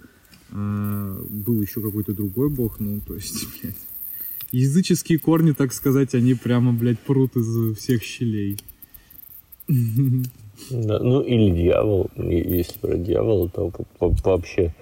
э, 0.51 1.23
был 1.29 1.61
еще 1.61 1.81
какой-то 1.81 2.13
другой 2.13 2.49
бог, 2.49 2.79
ну, 2.79 2.99
то 2.99 3.15
есть, 3.15 3.45
блядь, 3.61 3.75
языческие 4.51 5.17
корни, 5.17 5.53
так 5.53 5.73
сказать, 5.73 6.13
они 6.13 6.35
прямо, 6.35 6.71
блядь, 6.71 6.99
прут 6.99 7.35
из 7.35 7.77
всех 7.77 8.03
щелей. 8.03 8.57
Да, 9.67 10.99
ну 10.99 11.21
или 11.21 11.49
дьявол, 11.49 12.11
если 12.15 12.77
про 12.77 12.95
дьявола, 12.95 13.49
то 13.49 13.71
вообще 13.99 14.73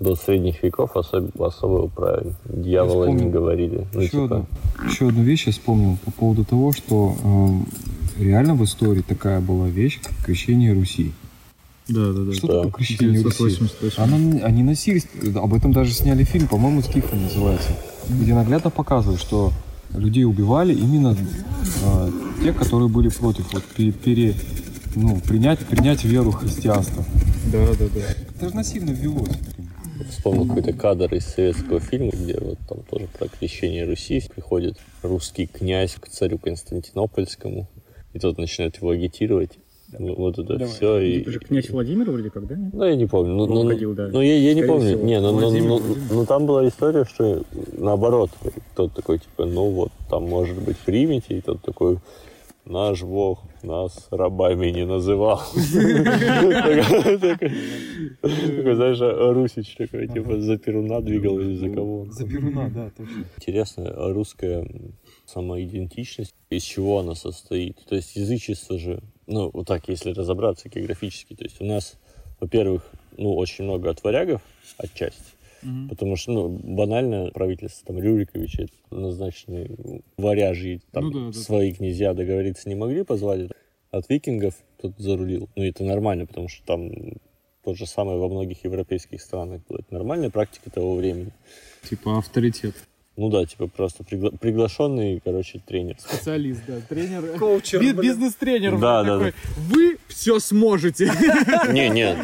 до 0.00 0.16
средних 0.16 0.62
веков 0.62 0.96
особо, 0.96 1.46
особо 1.46 1.88
про 1.88 2.22
дьявола 2.44 3.06
не 3.06 3.28
говорили. 3.30 3.86
Ну, 3.92 4.00
еще, 4.00 4.10
типа, 4.10 4.24
одну, 4.24 4.46
еще 4.90 5.08
одну 5.08 5.22
вещь 5.22 5.46
я 5.46 5.52
вспомнил 5.52 5.98
по 6.04 6.10
поводу 6.10 6.44
того, 6.44 6.72
что 6.72 7.14
эм, 7.22 7.66
реально 8.18 8.54
в 8.54 8.64
истории 8.64 9.02
такая 9.02 9.40
была 9.40 9.68
вещь, 9.68 10.00
как 10.02 10.12
крещение 10.24 10.72
Руси. 10.72 11.12
Да, 11.88 12.12
да, 12.12 12.22
да. 12.22 12.32
Что 12.32 12.46
Да. 12.46 12.54
такое 12.62 12.72
крещение 12.72 13.22
Руси? 13.22 13.38
988. 13.38 14.02
Она- 14.02 14.46
они 14.46 14.62
носились, 14.62 15.06
об 15.36 15.52
этом 15.54 15.72
даже 15.72 15.92
сняли 15.92 16.24
фильм, 16.24 16.48
по-моему, 16.48 16.80
«Скифы» 16.82 17.14
называется, 17.16 17.70
где 18.08 18.34
наглядно 18.34 18.70
показывают, 18.70 19.20
что 19.20 19.52
людей 19.94 20.24
убивали 20.24 20.72
именно 20.74 21.14
э, 21.84 22.10
те, 22.42 22.52
которые 22.54 22.88
были 22.88 23.08
против, 23.08 23.52
вот, 23.52 23.64
пе- 23.64 23.90
пере, 23.92 24.34
ну, 24.94 25.20
принять, 25.20 25.58
принять 25.66 26.04
веру 26.04 26.30
христианства. 26.30 27.04
Да, 27.52 27.66
да, 27.78 27.84
да. 27.94 28.00
Это 28.36 28.48
же 28.48 28.54
насильно 28.54 28.90
ввелось. 28.90 29.28
Вспомнил 30.08 30.46
какой-то 30.46 30.72
кадр 30.72 31.14
из 31.14 31.26
советского 31.26 31.80
фильма, 31.80 32.10
где 32.12 32.38
вот 32.40 32.58
там 32.68 32.78
тоже 32.90 33.06
про 33.18 33.28
крещение 33.28 33.84
Руси 33.84 34.22
приходит 34.34 34.76
русский 35.02 35.46
князь 35.46 35.94
к 35.94 36.08
царю 36.08 36.38
Константинопольскому, 36.38 37.68
и 38.12 38.18
тот 38.18 38.38
начинает 38.38 38.76
его 38.76 38.90
агитировать. 38.90 39.52
Ну, 39.98 40.14
Вот 40.14 40.38
это 40.38 40.56
Давай. 40.56 40.68
все. 40.68 40.98
И... 41.00 41.20
Это 41.20 41.32
же 41.32 41.38
князь 41.40 41.68
Владимир 41.68 42.10
вроде 42.10 42.30
как, 42.30 42.46
да? 42.46 42.56
Ну, 42.72 42.84
я 42.84 42.94
не 42.94 43.06
помню. 43.06 43.34
Ну, 43.34 43.46
ну, 43.46 43.62
Крокодил, 43.62 43.94
да. 43.94 44.08
ну, 44.12 44.20
я, 44.20 44.36
я 44.36 44.54
не 44.54 44.62
Скорее 44.62 44.68
помню. 44.68 44.86
всего. 44.88 45.04
Не, 45.04 45.20
ну, 45.20 45.32
ну, 45.32 45.38
Владимир, 45.38 45.68
ну, 45.68 45.78
Владимир. 45.78 46.12
ну, 46.12 46.26
там 46.26 46.46
была 46.46 46.68
история, 46.68 47.04
что 47.04 47.42
наоборот, 47.76 48.30
тот 48.76 48.94
такой, 48.94 49.18
типа, 49.18 49.46
ну 49.46 49.68
вот, 49.70 49.90
там, 50.08 50.28
может 50.28 50.60
быть, 50.62 50.76
примите, 50.78 51.38
и 51.38 51.40
тот 51.40 51.60
такой, 51.62 51.98
наш 52.70 53.02
Бог 53.02 53.42
нас 53.62 54.08
рабами 54.10 54.70
не 54.70 54.86
называл. 54.86 55.42
Такой, 58.20 58.74
знаешь, 58.74 59.00
Русич 59.34 59.74
такой, 59.76 60.08
типа, 60.08 60.40
за 60.40 60.56
Перуна 60.56 61.00
двигал 61.00 61.38
или 61.40 61.56
за 61.56 61.70
кого. 61.70 62.06
За 62.10 62.26
Перуна, 62.26 62.70
да, 62.70 62.90
точно. 62.90 63.24
Интересно, 63.36 63.92
русская 64.12 64.66
самоидентичность, 65.26 66.34
из 66.50 66.62
чего 66.62 67.00
она 67.00 67.14
состоит? 67.14 67.78
То 67.88 67.96
есть 67.96 68.16
язычество 68.16 68.78
же, 68.78 69.02
ну, 69.26 69.50
вот 69.52 69.66
так, 69.66 69.88
если 69.88 70.12
разобраться 70.12 70.68
географически, 70.68 71.34
то 71.34 71.44
есть 71.44 71.60
у 71.60 71.64
нас, 71.64 71.98
во-первых, 72.40 72.82
ну, 73.16 73.34
очень 73.34 73.64
много 73.64 73.90
отварягов 73.90 74.42
отчасти, 74.78 75.29
потому 75.88 76.16
что, 76.16 76.32
ну, 76.32 76.48
банально 76.48 77.30
правительство 77.32 77.86
там 77.86 77.98
Рюриковича 78.02 78.66
назначенные 78.90 80.02
варяжьи, 80.16 80.80
там, 80.92 81.10
Ну 81.10 81.10
да, 81.12 81.26
да. 81.26 81.32
свои 81.32 81.72
князья 81.72 82.14
договориться 82.14 82.68
не 82.68 82.74
могли 82.74 83.04
позвать, 83.04 83.50
от 83.90 84.08
викингов 84.08 84.54
тут 84.80 84.94
зарулил. 84.98 85.48
Ну, 85.56 85.64
это 85.64 85.84
нормально, 85.84 86.26
потому 86.26 86.48
что 86.48 86.64
там 86.64 86.90
то 87.64 87.74
же 87.74 87.86
самое 87.86 88.18
во 88.18 88.28
многих 88.28 88.64
европейских 88.64 89.20
странах 89.20 89.60
было. 89.68 89.78
Это 89.78 89.92
нормальная 89.94 90.30
практика 90.30 90.70
того 90.70 90.94
времени. 90.94 91.30
Типа 91.88 92.18
авторитет. 92.18 92.74
Ну 93.16 93.28
да, 93.28 93.44
типа 93.44 93.66
просто 93.66 94.02
пригла- 94.02 94.34
приглашенный, 94.38 95.20
короче, 95.22 95.60
тренер. 95.66 95.96
Специалист, 95.98 96.62
да, 96.66 96.80
тренер. 96.88 97.38
Коучер, 97.38 97.80
Би-. 97.80 97.92
Бизнес-тренер. 97.92 98.78
Да, 98.78 99.02
да, 99.02 99.18
такой, 99.18 99.34
Вы 99.68 99.89
все 100.10 100.38
сможете. 100.40 101.06
Не, 101.72 101.88
не. 101.88 102.16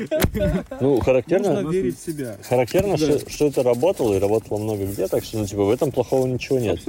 Ну, 0.81 1.00
характерно, 1.00 1.62
Нужно 1.62 1.71
верить 1.71 1.99
в 1.99 2.05
себя. 2.05 2.37
характерно 2.43 2.97
что, 2.97 3.19
что 3.31 3.47
это 3.47 3.62
работало 3.62 4.14
и 4.14 4.19
работало 4.19 4.59
много 4.59 4.85
где, 4.85 5.07
так 5.07 5.25
что, 5.25 5.38
ну, 5.38 5.47
типа, 5.47 5.64
в 5.64 5.71
этом 5.71 5.93
плохого 5.93 6.26
ничего 6.26 6.59
нет. 6.59 6.81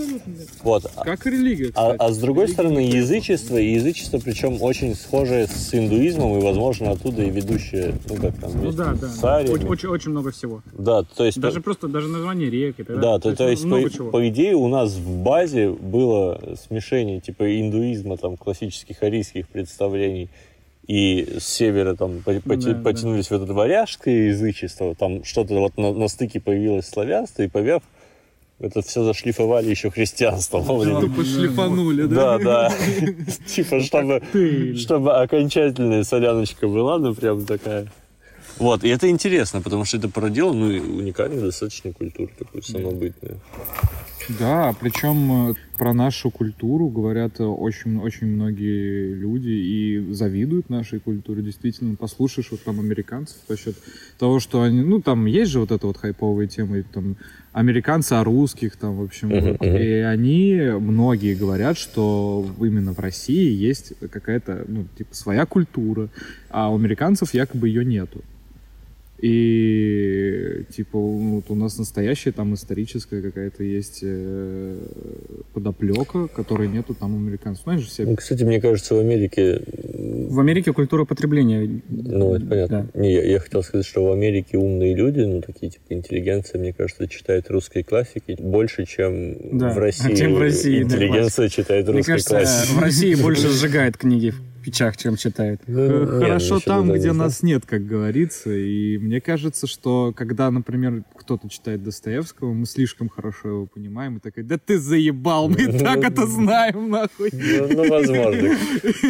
Вот. 0.63 0.85
А- 0.95 1.03
Как 1.03 1.25
и 1.27 1.31
религия, 1.31 1.67
А, 1.75 1.93
кстати. 1.93 1.95
а 1.99 2.11
с 2.11 2.17
другой 2.17 2.47
стороны, 2.49 2.79
язычество, 2.79 3.57
и 3.57 3.73
язычество, 3.73 4.19
причем 4.19 4.61
очень 4.61 4.95
схожее 4.95 5.47
с 5.47 5.73
индуизмом, 5.73 6.37
и, 6.37 6.41
возможно, 6.41 6.91
оттуда 6.91 7.23
и 7.23 7.29
ведущее, 7.29 7.95
ну, 8.09 8.15
как 8.15 8.37
там, 8.39 8.51
Ну 8.61 8.71
да, 8.71 8.93
да. 8.93 9.07
с. 9.07 9.23
Очень, 9.49 9.67
очень, 9.67 9.89
очень 9.89 10.11
много 10.11 10.31
всего. 10.31 10.61
Да, 10.73 11.03
то 11.03 11.25
есть... 11.25 11.39
Даже 11.39 11.61
просто 11.61 11.87
даже 11.87 12.07
название 12.07 12.49
рек 12.49 12.75
так 12.77 12.87
Да, 12.87 12.95
далее. 13.17 13.19
то, 13.19 13.35
то 13.35 13.49
есть, 13.49 13.63
много 13.63 13.83
по, 13.83 13.89
чего. 13.89 14.11
по 14.11 14.27
идее, 14.29 14.55
у 14.55 14.67
нас 14.67 14.93
в 14.93 15.17
базе 15.23 15.69
было 15.69 16.55
смешение 16.67 17.19
типа 17.19 17.59
индуизма, 17.59 18.17
там, 18.17 18.37
классических 18.37 19.03
арийских 19.03 19.47
представлений, 19.47 20.29
и 20.87 21.37
с 21.39 21.43
севера 21.45 21.95
там 21.95 22.21
по- 22.23 22.31
поти- 22.39 22.67
Ну 22.69 22.73
да, 22.75 22.81
потянулись 22.81 23.27
в 23.29 23.31
это 23.33 23.51
варяжское 23.53 24.27
язычество, 24.29 24.95
там 24.95 25.23
что-то 25.23 25.53
вот 25.55 25.77
на, 25.77 25.91
на 25.93 26.07
стыке 26.07 26.39
появилось 26.39 26.87
славянство, 26.87 27.41
и 27.43 27.47
поверх 27.47 27.83
это 28.59 28.81
все 28.81 29.03
зашлифовали 29.03 29.69
еще 29.69 29.91
христианством. 29.91 30.65
блин. 30.79 30.99
Тупо 31.01 31.23
шлифанули, 31.23 32.03
да? 32.07 32.37
Да, 32.37 32.69
да. 32.69 32.73
Типа, 33.47 33.81
чтобы, 33.81 34.21
чтобы 34.77 35.17
окончательная 35.17 36.03
соляночка 36.03 36.67
была, 36.67 36.97
ну, 36.97 37.13
прям 37.13 37.45
такая. 37.45 37.91
Вот, 38.57 38.83
и 38.83 38.89
это 38.89 39.07
интересно, 39.09 39.61
потому 39.61 39.85
что 39.85 39.97
это 39.97 40.09
породило, 40.09 40.51
ну, 40.53 40.65
уникальную 40.67 41.41
достаточно 41.43 41.93
культуру 41.93 42.31
такую 42.39 42.63
самобытную. 42.63 43.39
Да, 44.39 44.75
причем 44.79 45.51
э, 45.51 45.53
про 45.77 45.93
нашу 45.93 46.31
культуру 46.31 46.89
говорят 46.89 47.39
э, 47.39 47.43
очень, 47.43 47.97
очень 47.97 48.27
многие 48.27 49.13
люди 49.13 49.49
и 49.49 50.13
завидуют 50.13 50.69
нашей 50.69 50.99
культуре. 50.99 51.41
Действительно, 51.41 51.95
послушаешь 51.95 52.49
вот 52.51 52.61
там 52.63 52.79
американцев 52.79 53.37
по 53.47 53.55
счет 53.55 53.75
того, 54.19 54.39
что 54.39 54.63
они, 54.63 54.81
ну 54.81 55.01
там 55.01 55.25
есть 55.25 55.51
же 55.51 55.59
вот 55.59 55.71
эта 55.71 55.87
вот 55.87 55.97
хайповая 55.97 56.47
тема, 56.47 56.79
и 56.79 56.83
там 56.83 57.15
американцы 57.53 58.13
о 58.13 58.23
русских 58.23 58.75
там, 58.75 58.97
в 58.97 59.03
общем, 59.03 59.29
вот. 59.29 59.61
мгм. 59.61 59.77
и 59.77 59.87
они, 59.99 60.71
многие 60.79 61.33
говорят, 61.33 61.77
что 61.77 62.45
именно 62.59 62.93
в 62.93 62.99
России 62.99 63.51
есть 63.51 63.93
какая-то, 64.11 64.65
ну, 64.67 64.85
типа, 64.97 65.15
своя 65.15 65.45
культура, 65.45 66.09
а 66.49 66.69
у 66.69 66.75
американцев 66.75 67.33
якобы 67.33 67.69
ее 67.69 67.85
нету. 67.85 68.23
И 69.19 70.63
типа 70.75 70.99
вот 70.99 71.45
у 71.49 71.55
нас 71.55 71.77
настоящая 71.79 72.31
там 72.31 72.53
историческая 72.53 73.21
какая-то 73.21 73.63
есть 73.63 73.99
э, 74.03 74.77
подоплека, 75.53 76.27
которой 76.27 76.67
нету 76.67 76.93
там 76.93 77.15
у 77.15 77.17
американцев. 77.17 77.63
Знаешь 77.63 77.81
же 77.81 77.87
все. 77.87 78.05
Ну, 78.05 78.15
кстати, 78.15 78.43
мне 78.43 78.61
кажется, 78.61 78.93
в 78.93 78.99
Америке, 78.99 79.61
В 80.29 80.39
Америке 80.39 80.71
культура 80.71 81.05
потребления. 81.05 81.81
ну, 81.89 82.35
это 82.35 82.45
понятно. 82.45 82.89
Не, 82.93 83.13
я, 83.13 83.23
я 83.23 83.39
хотел 83.39 83.63
сказать, 83.63 83.85
что 83.87 84.05
в 84.05 84.11
Америке 84.11 84.57
умные 84.57 84.93
люди, 84.95 85.21
ну, 85.21 85.41
такие, 85.41 85.71
типа, 85.71 85.85
интеллигенция, 85.89 86.59
мне 86.59 86.73
кажется, 86.73 87.07
читает 87.07 87.49
русской 87.49 87.81
классики 87.83 88.35
больше, 88.39 88.85
чем 88.85 89.57
Да, 89.57 89.73
в 89.73 89.77
России. 89.79 90.13
чем 90.15 90.35
в 90.35 90.39
России, 90.39 90.83
да, 90.83 90.95
Интеллигенция 90.95 91.49
читает 91.49 91.87
Мне 91.87 91.97
русской 91.97 92.11
кажется, 92.11 92.29
классики. 92.35 92.71
в 92.73 92.79
России 92.79 93.15
больше 93.15 93.47
сжигает 93.49 93.97
книги 93.97 94.33
в 94.67 94.69
печах, 94.69 94.97
чем 94.97 95.17
ну, 95.67 96.19
Хорошо 96.19 96.59
там, 96.59 96.91
где 96.91 97.13
нас 97.13 97.41
нет, 97.41 97.65
как 97.65 97.85
говорится. 97.85 98.51
И 98.51 98.97
мне 98.97 99.21
кажется, 99.21 99.65
что 99.65 100.13
когда, 100.15 100.51
например, 100.51 101.03
кто-то 101.27 101.49
читает 101.49 101.83
Достоевского, 101.83 102.53
мы 102.53 102.65
слишком 102.65 103.09
хорошо 103.09 103.49
его 103.49 103.65
понимаем 103.65 104.15
и 104.15 104.19
такой, 104.21 104.43
да 104.43 104.57
ты 104.57 104.79
заебал, 104.79 105.49
мы 105.49 105.61
и 105.61 105.77
так 105.77 106.01
это 106.01 106.25
знаем, 106.25 106.89
нахуй. 106.89 107.31
Ну, 107.33 107.67
ну, 107.67 107.89
возможно. 107.89 108.55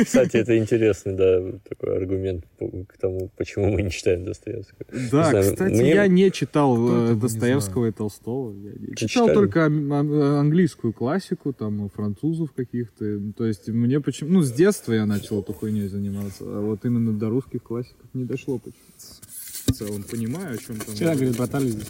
Кстати, 0.04 0.38
это 0.38 0.58
интересный, 0.58 1.14
да, 1.14 1.60
такой 1.70 1.96
аргумент 1.96 2.44
к 2.58 2.98
тому, 2.98 3.30
почему 3.38 3.70
мы 3.70 3.84
не 3.84 3.92
читаем 3.92 4.26
Достоевского. 4.26 4.80
Да, 5.12 5.42
кстати, 5.42 5.76
я 5.76 6.08
не 6.08 6.32
читал 6.32 7.12
э, 7.12 7.16
Достоевского 7.16 7.86
и 7.86 7.92
Толстого. 7.92 8.56
Читал 8.96 9.28
только 9.28 9.66
ан- 9.66 9.94
ан- 9.94 10.22
английскую 10.22 10.94
классику, 10.94 11.54
там, 11.54 11.88
французов 11.90 12.52
каких-то. 12.54 13.06
Ну, 13.06 13.34
То 13.34 13.46
есть 13.46 13.68
мне 13.68 14.00
почему... 14.00 14.32
Ну, 14.32 14.42
с 14.42 14.52
детства 14.52 14.94
я 14.94 15.06
начал 15.06 15.42
эту 15.42 15.54
хуйней 15.54 15.88
заниматься, 15.88 16.46
а 16.46 16.62
вот 16.62 16.84
именно 16.84 17.14
до 17.14 17.30
русских 17.30 17.62
классиков 17.62 18.08
не 18.16 18.24
дошло 18.24 18.58
почему-то. 18.58 19.37
В 19.68 19.72
целом 19.74 20.04
понимаю, 20.04 20.56
о 20.56 20.58
чем 20.58 20.78
там. 20.78 20.96
Вчера, 20.96 21.14
говорит, 21.14 21.38
братали 21.38 21.70
здесь. 21.70 21.88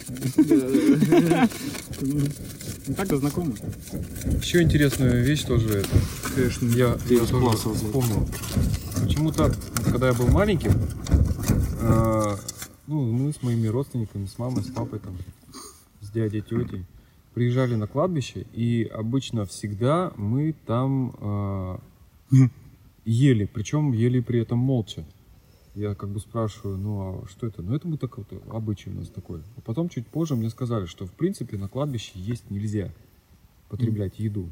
Ну 2.88 2.94
так-то 2.96 3.18
знакомы. 3.18 3.54
Еще 4.42 4.62
интересную 4.62 5.24
вещь 5.24 5.44
тоже 5.44 5.80
это. 5.80 5.90
Конечно, 6.36 6.68
Я, 6.68 6.98
я 7.10 7.26
тоже 7.26 7.58
вспомнил. 7.58 8.28
Почему-то, 9.04 9.54
когда 9.92 10.08
я 10.08 10.14
был 10.14 10.28
маленьким, 10.28 10.72
э, 11.82 12.36
ну, 12.88 13.12
мы 13.12 13.34
с 13.34 13.44
моими 13.44 13.68
родственниками, 13.68 14.26
с 14.26 14.38
мамой, 14.40 14.64
с 14.64 14.68
папой, 14.68 15.00
там, 15.00 15.18
с 16.02 16.10
дядей, 16.10 16.42
тетей, 16.42 16.86
приезжали 17.34 17.76
на 17.76 17.88
кладбище, 17.88 18.46
и 18.54 18.90
обычно 18.92 19.46
всегда 19.46 20.12
мы 20.16 20.56
там 20.66 21.16
э, 22.32 22.48
ели, 23.06 23.46
причем 23.46 23.92
ели 23.92 24.22
при 24.22 24.42
этом 24.42 24.60
молча. 24.60 25.06
Я 25.78 25.94
как 25.94 26.10
бы 26.10 26.20
спрашиваю, 26.20 26.76
ну 26.78 27.02
а 27.02 27.28
что 27.28 27.46
это? 27.46 27.62
Ну 27.62 27.76
это 27.76 27.88
мы 27.88 27.98
так 27.98 28.18
вот, 28.18 28.28
обычай 28.50 28.90
у 28.90 28.94
нас 28.94 29.10
такой. 29.10 29.42
А 29.58 29.62
потом 29.62 29.90
чуть 29.90 30.08
позже 30.08 30.36
мне 30.36 30.50
сказали, 30.50 30.88
что 30.88 31.06
в 31.06 31.12
принципе 31.12 31.56
на 31.56 31.68
кладбище 31.68 32.14
есть 32.16 32.50
нельзя 32.50 32.92
потреблять 33.70 34.18
еду. 34.18 34.50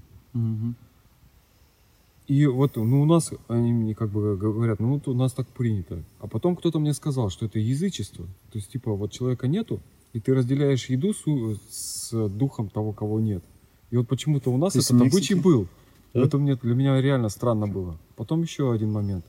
И 2.27 2.45
вот, 2.47 2.75
ну, 2.75 3.01
у 3.01 3.05
нас, 3.05 3.31
они 3.47 3.71
мне 3.71 3.93
как 3.93 4.09
бы 4.09 4.35
говорят, 4.35 4.79
ну, 4.79 4.93
вот 4.93 5.07
у 5.07 5.13
нас 5.13 5.31
так 5.33 5.47
принято. 5.47 6.03
А 6.19 6.27
потом 6.27 6.55
кто-то 6.55 6.79
мне 6.79 6.93
сказал, 6.93 7.29
что 7.29 7.45
это 7.45 7.59
язычество. 7.59 8.25
То 8.51 8.57
есть, 8.57 8.71
типа, 8.71 8.93
вот 8.93 9.11
человека 9.11 9.47
нету, 9.47 9.79
и 10.13 10.19
ты 10.19 10.33
разделяешь 10.33 10.89
еду 10.89 11.13
с, 11.13 11.23
с 11.69 12.29
духом 12.29 12.69
того, 12.69 12.93
кого 12.93 13.19
нет. 13.19 13.43
И 13.91 13.97
вот 13.97 14.07
почему-то 14.07 14.51
у 14.51 14.57
нас 14.57 14.73
То 14.73 14.79
этот 14.79 15.01
обычай 15.01 15.35
был. 15.35 15.67
Да? 16.15 16.23
Это 16.23 16.39
мне, 16.39 16.55
для 16.55 16.73
меня 16.73 16.99
реально 16.99 17.29
странно 17.29 17.67
было. 17.67 17.95
Потом 18.15 18.41
еще 18.41 18.73
один 18.73 18.91
момент, 18.91 19.25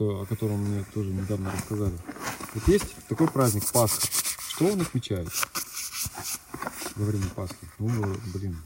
о 0.00 0.24
котором 0.26 0.58
мне 0.60 0.84
тоже 0.92 1.10
недавно 1.10 1.52
рассказали. 1.52 1.96
Вот 2.54 2.68
есть 2.68 2.94
такой 3.08 3.28
праздник 3.28 3.70
Пасха. 3.72 4.06
Что 4.50 4.66
он 4.66 4.80
отмечает 4.80 5.28
во 6.96 7.04
время 7.04 7.26
Пасхи? 7.34 7.56
Ну, 7.78 7.90
блин, 8.34 8.56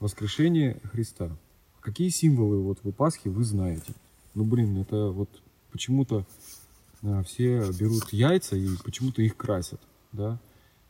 воскрешение 0.00 0.80
Христа. 0.84 1.36
Какие 1.80 2.08
символы 2.08 2.62
вот 2.62 2.78
в 2.82 2.90
Пасхе 2.92 3.30
вы 3.30 3.44
знаете? 3.44 3.92
Ну, 4.34 4.44
блин, 4.44 4.78
это 4.78 5.10
вот 5.10 5.28
почему-то 5.70 6.26
а, 7.02 7.22
все 7.22 7.70
берут 7.78 8.12
яйца 8.12 8.56
и 8.56 8.68
почему-то 8.82 9.22
их 9.22 9.36
красят, 9.36 9.80
да? 10.12 10.40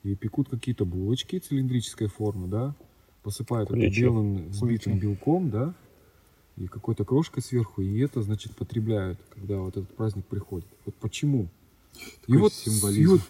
И 0.02 0.14
пекут 0.14 0.48
какие-то 0.48 0.84
булочки 0.84 1.38
цилиндрической 1.38 2.06
формы, 2.06 2.48
да? 2.48 2.74
Посыпают 3.22 3.70
это 3.70 3.78
Куличи. 3.78 4.02
белым 4.02 4.48
взбитым 4.48 4.98
белком, 4.98 5.50
да? 5.50 5.74
И 6.56 6.66
какой-то 6.68 7.04
крошкой 7.04 7.42
сверху, 7.42 7.82
и 7.82 7.98
это, 7.98 8.22
значит, 8.22 8.54
потребляют, 8.54 9.18
когда 9.34 9.56
вот 9.56 9.76
этот 9.76 9.94
праздник 9.96 10.24
приходит. 10.26 10.66
Вот 10.86 10.94
почему? 10.96 11.48
и 11.94 12.32
Такой 12.32 12.38
вот 12.38 12.52
символизм. 12.52 13.02
и 13.02 13.06
вот, 13.06 13.20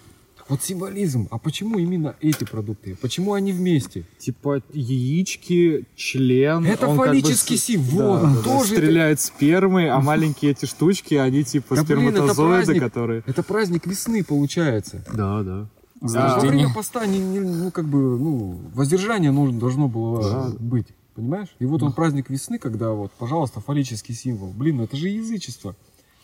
вот 0.49 0.63
символизм. 0.63 1.29
А 1.31 1.39
почему 1.39 1.79
именно 1.79 2.17
эти 2.21 2.45
продукты? 2.45 2.97
Почему 3.01 3.33
они 3.33 3.53
вместе? 3.53 4.05
Типа 4.19 4.63
яички, 4.75 5.87
член. 5.97 6.65
Это 6.67 6.87
он 6.87 6.97
как 6.99 7.07
бы 7.07 7.13
фаллический 7.21 7.57
символ. 7.57 8.21
Да, 8.21 8.43
Тоже 8.43 8.75
это- 8.75 8.83
стреляет 8.83 9.21
спермой, 9.21 9.89
а 9.89 10.01
маленькие 10.01 10.51
эти 10.53 10.67
штучки, 10.67 11.15
они 11.15 11.45
типа 11.45 11.77
Да, 11.77 11.83
блин, 11.85 11.99
это 12.09 12.11
сперматозоиды, 12.33 12.57
праздник. 12.65 12.83
которые... 12.83 13.23
Это 13.27 13.43
праздник 13.43 13.87
весны 13.87 14.23
получается. 14.25 15.03
Да, 15.15 15.43
да. 15.43 15.69
А 16.03 16.35
во 16.39 16.41
время 16.41 16.73
поста 16.75 17.07
не, 17.07 17.19
не- 17.19 17.41
ну, 17.41 17.71
как 17.71 17.87
бы, 17.87 18.19
ну, 18.19 18.61
воздержание 18.75 19.31
нужно, 19.31 19.59
должно 19.59 19.89
было 19.89 20.23
Да. 20.23 20.53
быть. 20.59 20.89
Понимаешь? 21.15 21.55
И 21.61 21.65
вот 21.65 21.83
он 21.83 21.93
праздник 21.93 22.29
весны, 22.29 22.59
когда 22.59 22.91
вот, 22.91 23.13
пожалуйста, 23.13 23.61
фаллический 23.61 24.15
символ. 24.15 24.53
Блин, 24.53 24.79
ну 24.79 24.85
это 24.85 24.97
же 24.97 25.09
язычество. 25.09 25.77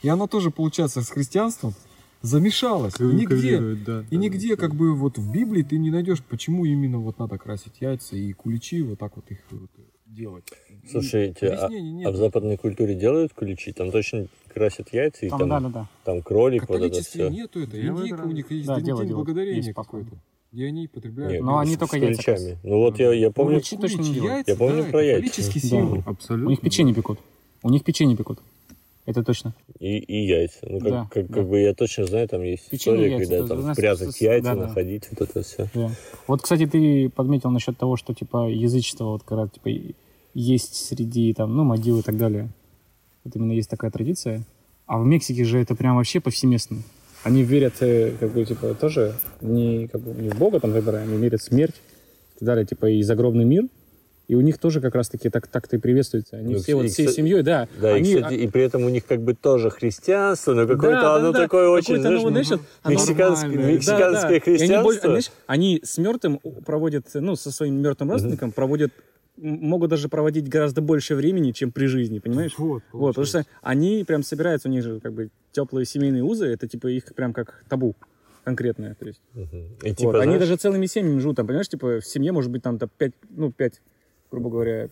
И 0.02 0.08
оно 0.08 0.26
тоже, 0.26 0.50
получается, 0.50 1.02
с 1.02 1.10
христианством 1.10 1.74
замешалось. 2.22 2.98
И 2.98 3.04
нигде, 3.04 3.60
да. 3.86 4.04
и 4.10 4.16
нигде, 4.16 4.56
как 4.56 4.74
бы, 4.74 4.94
вот 4.94 5.18
в 5.18 5.32
Библии 5.32 5.62
ты 5.62 5.78
не 5.78 5.90
найдешь, 5.90 6.22
почему 6.24 6.64
именно 6.64 6.98
вот 6.98 7.18
надо 7.18 7.38
красить 7.38 7.80
яйца 7.80 8.16
и 8.16 8.32
куличи, 8.32 8.82
вот 8.82 8.98
так 8.98 9.16
вот 9.16 9.30
их 9.30 9.38
вот 9.50 9.70
делать. 10.06 10.44
Слушайте, 10.90 11.48
а, 11.48 11.66
а 11.66 12.10
в 12.10 12.16
западной 12.16 12.56
культуре 12.56 12.94
делают 12.94 13.32
куличи? 13.32 13.72
Там 13.72 13.92
точно 13.92 14.26
красят 14.52 14.92
яйца, 14.92 15.26
и 15.26 15.30
Там, 15.30 15.38
там, 15.40 15.48
да, 15.48 15.60
да, 15.60 15.68
да. 15.68 15.88
там 16.04 16.22
кролик, 16.22 16.68
вот 16.68 16.82
это 16.82 17.02
все. 17.02 17.28
нету 17.28 17.60
это. 17.60 17.80
Индейка 17.80 18.22
у 18.22 18.32
них 18.32 18.50
есть 18.50 18.66
Да, 18.66 18.76
день 18.76 18.86
делают. 18.86 19.12
благодарения 19.12 19.72
какой-то. 19.72 20.16
И 20.52 20.64
они 20.64 20.88
потребляют. 20.88 21.32
Нет, 21.34 21.42
Но 21.42 21.58
они 21.58 21.74
с- 21.74 21.78
только 21.78 21.96
с 21.96 22.00
яйца. 22.02 22.58
Ну 22.64 22.78
вот 22.78 22.98
я, 22.98 23.12
я 23.12 23.30
помню, 23.30 23.54
Куличи 23.60 23.76
точно 23.76 24.02
не 24.02 24.14
яйца, 24.14 24.50
Я 24.50 24.56
помню 24.56 24.82
да, 24.84 24.90
про 24.90 25.02
яйца. 25.04 25.20
фаллический 25.20 25.60
Да. 25.60 25.68
символ. 25.68 26.02
Абсолютно. 26.06 26.46
У 26.46 26.50
них 26.50 26.60
печенье 26.60 26.94
пекут. 26.94 27.18
У 27.62 27.70
них 27.70 27.84
печенье 27.84 28.16
пекут. 28.16 28.40
Это 29.06 29.22
точно. 29.24 29.54
и, 29.78 29.98
и 29.98 30.26
яйца. 30.26 30.58
Ну, 30.62 30.78
как, 30.80 30.90
Да, 30.90 31.08
как, 31.10 31.26
да. 31.28 31.34
как 31.34 31.48
бы 31.48 31.58
я 31.60 31.72
точно 31.74 32.06
знаю, 32.06 32.28
там 32.28 32.42
есть 32.42 32.68
Печенье, 32.68 33.08
история, 33.08 33.16
яйца, 33.18 33.38
когда 33.48 33.64
там 33.64 33.74
прятать 33.74 34.12
с- 34.16 34.20
яйца, 34.20 34.44
да, 34.48 34.54
да. 34.54 34.66
находить, 34.66 35.08
вот 35.10 35.20
это 35.28 35.42
все. 35.42 35.68
Да. 35.74 35.90
Вот, 36.26 36.42
кстати, 36.42 36.66
ты 36.66 37.08
подметил 37.08 37.50
насчет 37.50 37.78
того, 37.78 37.96
что 37.96 38.12
типа 38.12 38.48
язычество, 38.50 39.04
вот 39.06 39.22
когда 39.22 39.48
типа 39.48 39.70
есть 40.34 40.74
среди 40.74 41.32
там, 41.32 41.56
ну, 41.56 41.64
могил 41.64 41.98
и 41.98 42.02
так 42.02 42.16
далее. 42.16 42.50
Вот 43.24 43.34
именно 43.36 43.52
есть 43.52 43.70
такая 43.70 43.90
традиция. 43.90 44.44
А 44.86 44.98
в 44.98 45.04
Мексике 45.06 45.44
же 45.44 45.58
это 45.60 45.74
прям 45.74 45.96
вообще 45.96 46.20
повсеместно. 46.20 46.78
Они 47.22 47.42
верят, 47.42 47.74
э, 47.80 48.12
как 48.18 48.30
бы, 48.30 48.44
типа, 48.44 48.74
тоже 48.74 49.14
не, 49.40 49.88
как 49.88 50.00
бы, 50.00 50.12
не 50.20 50.30
в 50.30 50.38
Бога 50.38 50.58
там 50.60 50.72
выбирая, 50.72 51.02
они 51.02 51.18
верят 51.18 51.40
в 51.40 51.44
смерть 51.44 51.74
и 52.36 52.38
так 52.38 52.46
далее, 52.46 52.64
типа, 52.64 52.86
и 52.86 53.02
загробный 53.02 53.44
мир. 53.44 53.64
И 54.26 54.36
у 54.36 54.40
них 54.42 54.58
тоже 54.58 54.80
как 54.80 54.94
раз-таки 54.94 55.28
так, 55.28 55.48
так-то 55.48 55.74
и 55.76 55.78
приветствуется. 55.80 56.36
Они 56.36 56.54
Ну, 56.54 56.60
все 56.60 56.70
и, 56.70 56.74
вот 56.74 56.86
всей 56.88 57.08
семьей, 57.08 57.42
да. 57.42 57.66
Да, 57.80 57.94
они, 57.94 58.12
и, 58.12 58.14
кстати, 58.14 58.34
и 58.34 58.46
при 58.48 58.62
этом 58.62 58.84
у 58.84 58.88
них 58.88 59.04
как 59.04 59.20
бы 59.22 59.34
тоже 59.34 59.70
христианство, 59.70 60.54
но 60.54 60.68
какое-то 60.68 61.00
да, 61.00 61.16
оно 61.16 61.32
да, 61.32 61.38
да. 61.38 61.44
такое 61.44 61.68
очень, 61.68 61.96
Какое-то 61.96 62.08
оно, 62.08 62.30
знаешь, 62.30 62.46
знаешь, 62.46 62.62
оно 62.84 62.94
мексиканское, 62.94 63.50
мексиканское 63.50 64.12
Да, 64.12 64.12
да. 64.22 64.28
И 64.28 64.32
они, 64.34 64.40
христианство. 64.40 65.08
знаешь, 65.08 65.30
они 65.48 65.80
с 65.82 65.98
мертвым 65.98 66.38
проводят, 66.64 67.06
ну, 67.14 67.34
со 67.34 67.50
своим 67.50 67.82
мертвым 67.82 68.12
родственником 68.12 68.52
проводят, 68.52 68.92
м- 68.92 69.02
могут 69.40 69.90
даже 69.90 70.08
проводить 70.08 70.48
гораздо 70.48 70.80
больше 70.82 71.14
времени, 71.14 71.52
чем 71.52 71.72
при 71.72 71.86
жизни, 71.86 72.18
понимаешь? 72.18 72.54
Вот, 72.58 72.82
Вот, 72.92 73.08
потому 73.10 73.26
что 73.26 73.44
они 73.62 74.04
прям 74.06 74.22
собираются, 74.22 74.68
у 74.68 74.70
них 74.70 74.82
же 74.82 75.00
как 75.00 75.12
бы 75.12 75.30
теплые 75.52 75.86
семейные 75.86 76.22
узы, 76.22 76.46
это 76.46 76.68
типа 76.68 76.88
их 76.88 77.14
прям 77.14 77.32
как 77.32 77.64
табу 77.68 77.96
конкретное, 78.44 78.94
то 78.94 79.06
есть. 79.06 79.20
Мгм. 79.34 79.76
И 79.82 79.88
вот. 79.88 79.96
типа, 79.96 80.16
Они 80.18 80.32
знаешь, 80.32 80.40
даже 80.40 80.56
целыми 80.56 80.86
семьями 80.86 81.18
живут, 81.18 81.36
там, 81.36 81.46
понимаешь, 81.46 81.68
типа 81.68 82.00
в 82.00 82.06
семье 82.06 82.32
может 82.32 82.50
быть 82.50 82.62
там 82.62 82.78
то 82.78 82.86
пять, 82.88 83.12
ну, 83.30 83.52
пять, 83.52 83.80
грубо 84.30 84.50
говоря, 84.50 84.88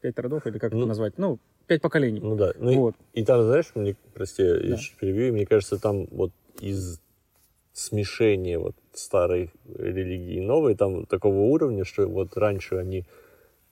пять 0.00 0.18
родов, 0.18 0.46
или 0.46 0.58
как 0.58 0.72
Ну, 0.72 0.78
это 0.80 0.88
назвать, 0.88 1.18
ну, 1.18 1.38
пять 1.66 1.82
поколений. 1.82 2.20
ну 2.20 2.36
да. 2.36 2.52
Ну, 2.58 2.70
и- 2.70 2.76
вот. 2.76 2.94
и, 3.14 3.24
там, 3.24 3.42
знаешь, 3.44 3.72
мне, 3.74 3.96
прости, 4.14 4.42
я 4.42 4.58
Да. 4.58 4.76
чуть 4.76 4.96
перебью, 4.96 5.32
мне 5.32 5.44
кажется, 5.46 5.78
там 5.78 6.06
вот 6.10 6.32
из 6.60 7.00
смешения 7.72 8.58
вот 8.58 8.74
старой 8.92 9.50
религии 9.76 10.36
и 10.36 10.40
новой, 10.40 10.74
там 10.74 11.06
такого 11.06 11.36
уровня, 11.42 11.84
что 11.84 12.06
вот 12.08 12.36
раньше 12.36 12.76
они 12.76 13.04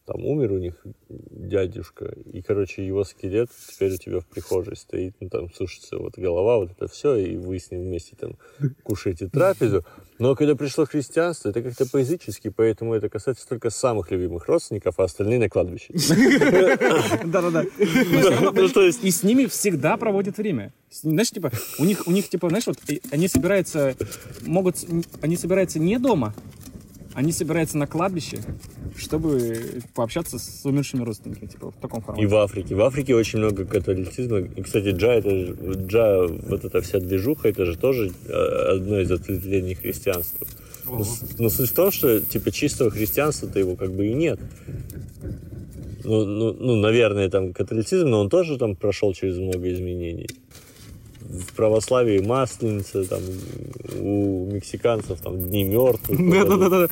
там 0.07 0.25
умер 0.25 0.53
у 0.53 0.59
них 0.59 0.75
дядюшка, 1.09 2.15
и, 2.33 2.41
короче, 2.41 2.87
его 2.87 3.05
скелет 3.05 3.51
теперь 3.69 3.93
у 3.93 3.97
тебя 3.97 4.21
в 4.21 4.27
прихожей 4.27 4.77
стоит, 4.77 5.15
ну, 5.21 5.29
там 5.29 5.53
сушится 5.53 5.99
вот 5.99 6.17
голова, 6.17 6.59
вот 6.59 6.71
это 6.71 6.87
все, 6.89 7.17
и 7.17 7.37
вы 7.37 7.59
с 7.59 7.71
ним 7.71 7.83
вместе 7.83 8.17
там 8.17 8.37
кушаете 8.83 9.29
трапезу. 9.29 9.85
Но 10.19 10.35
когда 10.35 10.55
пришло 10.55 10.87
христианство, 10.87 11.51
это 11.51 11.63
как-то 11.63 11.85
по-язычески, 11.87 12.49
поэтому 12.49 12.95
это 12.95 13.09
касается 13.09 13.47
только 13.47 13.69
самых 13.69 14.11
любимых 14.11 14.49
родственников, 14.49 14.99
а 14.99 15.05
остальные 15.05 15.39
на 15.39 15.51
кладбище. 15.51 15.93
Да-да-да. 17.27 17.65
Ну, 17.79 18.89
И 19.03 19.11
с 19.11 19.23
ними 19.23 19.47
всегда 19.47 19.97
проводят 19.97 20.39
время. 20.39 20.73
Знаешь, 20.91 21.31
типа, 21.31 21.51
у 21.79 21.85
них, 21.85 22.07
у 22.07 22.13
них, 22.13 22.29
типа, 22.29 22.49
знаешь, 22.49 22.67
вот 22.67 22.79
они 23.11 23.29
собираются, 23.29 23.95
могут, 24.47 24.77
они 25.21 25.37
собираются 25.37 25.79
не 25.79 25.99
дома, 25.99 26.35
они 27.17 27.33
собираются 27.33 27.79
на 27.79 27.87
кладбище, 27.87 28.41
чтобы 28.95 29.81
пообщаться 29.95 30.39
с 30.39 30.61
умершими 30.67 31.03
родственниками, 31.03 31.49
типа, 31.49 31.71
в 31.71 31.77
таком 31.81 32.01
И 32.01 32.03
формате. 32.05 32.27
в 32.27 32.37
Африке. 32.37 32.75
В 32.75 32.81
Африке 32.83 33.15
очень 33.15 33.39
много 33.39 33.65
католицизма. 33.65 34.41
И, 34.41 34.61
кстати, 34.63 34.89
джа, 34.91 35.13
это 35.15 35.31
же- 35.31 35.57
джа, 35.87 36.27
вот 36.27 36.67
эта 36.67 36.83
вся 36.83 37.01
движуха, 37.01 37.49
это 37.49 37.65
же 37.65 37.79
тоже 37.79 38.13
э, 38.29 38.33
одно 38.77 39.01
из 39.01 39.11
ответвлений 39.11 39.75
христианства. 39.75 40.47
Но, 40.85 41.05
но 41.39 41.49
суть 41.49 41.71
в 41.71 41.75
том, 41.75 41.91
что 41.91 42.21
типа 42.21 42.51
чистого 42.53 42.91
христианства-то 42.91 43.59
его 43.59 43.77
как 43.77 43.93
бы 43.93 44.07
и 44.09 44.13
нет. 44.13 44.39
Ну, 46.05 46.25
ну, 46.27 46.53
ну, 46.53 46.77
наверное, 46.77 47.31
там 47.31 47.55
католицизм, 47.55 48.09
но 48.09 48.21
он 48.21 48.29
тоже 48.29 48.59
там 48.59 48.77
прошел 48.77 49.15
через 49.15 49.39
много 49.39 49.73
изменений. 49.73 50.29
В 51.29 51.53
православии 51.55 52.19
масленица, 52.21 53.05
там 53.05 53.21
у 54.01 54.51
мексиканцев 54.53 55.21
там 55.21 55.39
дни 55.43 55.65
мертвых. 55.65 56.19
Да-да-да. 56.19 56.89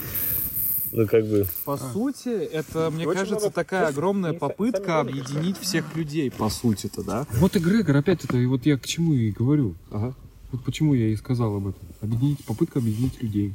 Ну, 0.92 1.06
как 1.08 1.26
бы, 1.26 1.44
По 1.64 1.76
сути, 1.76 2.28
это, 2.28 2.88
мне 2.90 3.04
Очень 3.06 3.18
кажется, 3.18 3.40
много 3.46 3.50
такая 3.54 3.88
огромная 3.88 4.32
попытка 4.32 5.00
объединить 5.00 5.58
всех 5.58 5.96
людей, 5.96 6.30
по 6.30 6.48
сути-то, 6.48 7.02
да? 7.02 7.26
Вот 7.38 7.56
эгрегор, 7.56 7.96
опять 7.96 8.24
это, 8.24 8.36
и 8.36 8.46
вот 8.46 8.64
я 8.64 8.78
к 8.78 8.86
чему 8.86 9.12
и 9.12 9.32
говорю. 9.32 9.74
Ага. 9.90 10.14
Вот 10.52 10.62
почему 10.64 10.94
я 10.94 11.08
и 11.08 11.16
сказал 11.16 11.56
об 11.56 11.66
этом. 11.68 11.82
Объединить, 12.00 12.44
попытка 12.44 12.78
объединить 12.78 13.20
людей. 13.20 13.54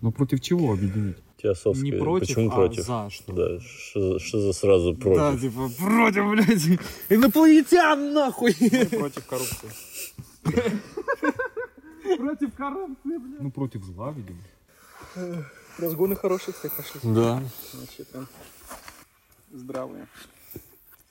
Но 0.00 0.10
против 0.12 0.40
чего 0.40 0.72
объединить? 0.72 1.16
теософское. 1.42 1.84
Не 1.84 1.92
против, 1.92 2.28
Почему 2.28 2.48
а 2.50 2.54
против? 2.54 2.84
за 2.86 3.10
что. 3.10 3.32
Да, 3.34 3.60
что 3.60 4.12
за- 4.14 4.18
что 4.18 4.40
за 4.40 4.52
сразу 4.54 4.94
против? 4.94 5.18
Да, 5.18 5.36
типа, 5.38 5.70
против, 5.78 6.30
блядь, 6.30 6.80
инопланетян, 7.10 8.14
нахуй! 8.14 8.54
Против 8.54 9.26
коррупции. 9.26 9.68
Против 12.18 12.54
коррупции, 12.54 13.18
блядь. 13.18 13.40
Ну, 13.40 13.50
против 13.50 13.84
зла, 13.84 14.12
видимо. 14.12 14.38
Разгоны 15.78 16.16
хорошие, 16.16 16.54
кстати, 16.54 16.72
пошли. 16.76 17.00
Да. 17.02 17.42
Вообще 17.74 18.04
прям 18.04 18.26
здравые. 19.52 20.06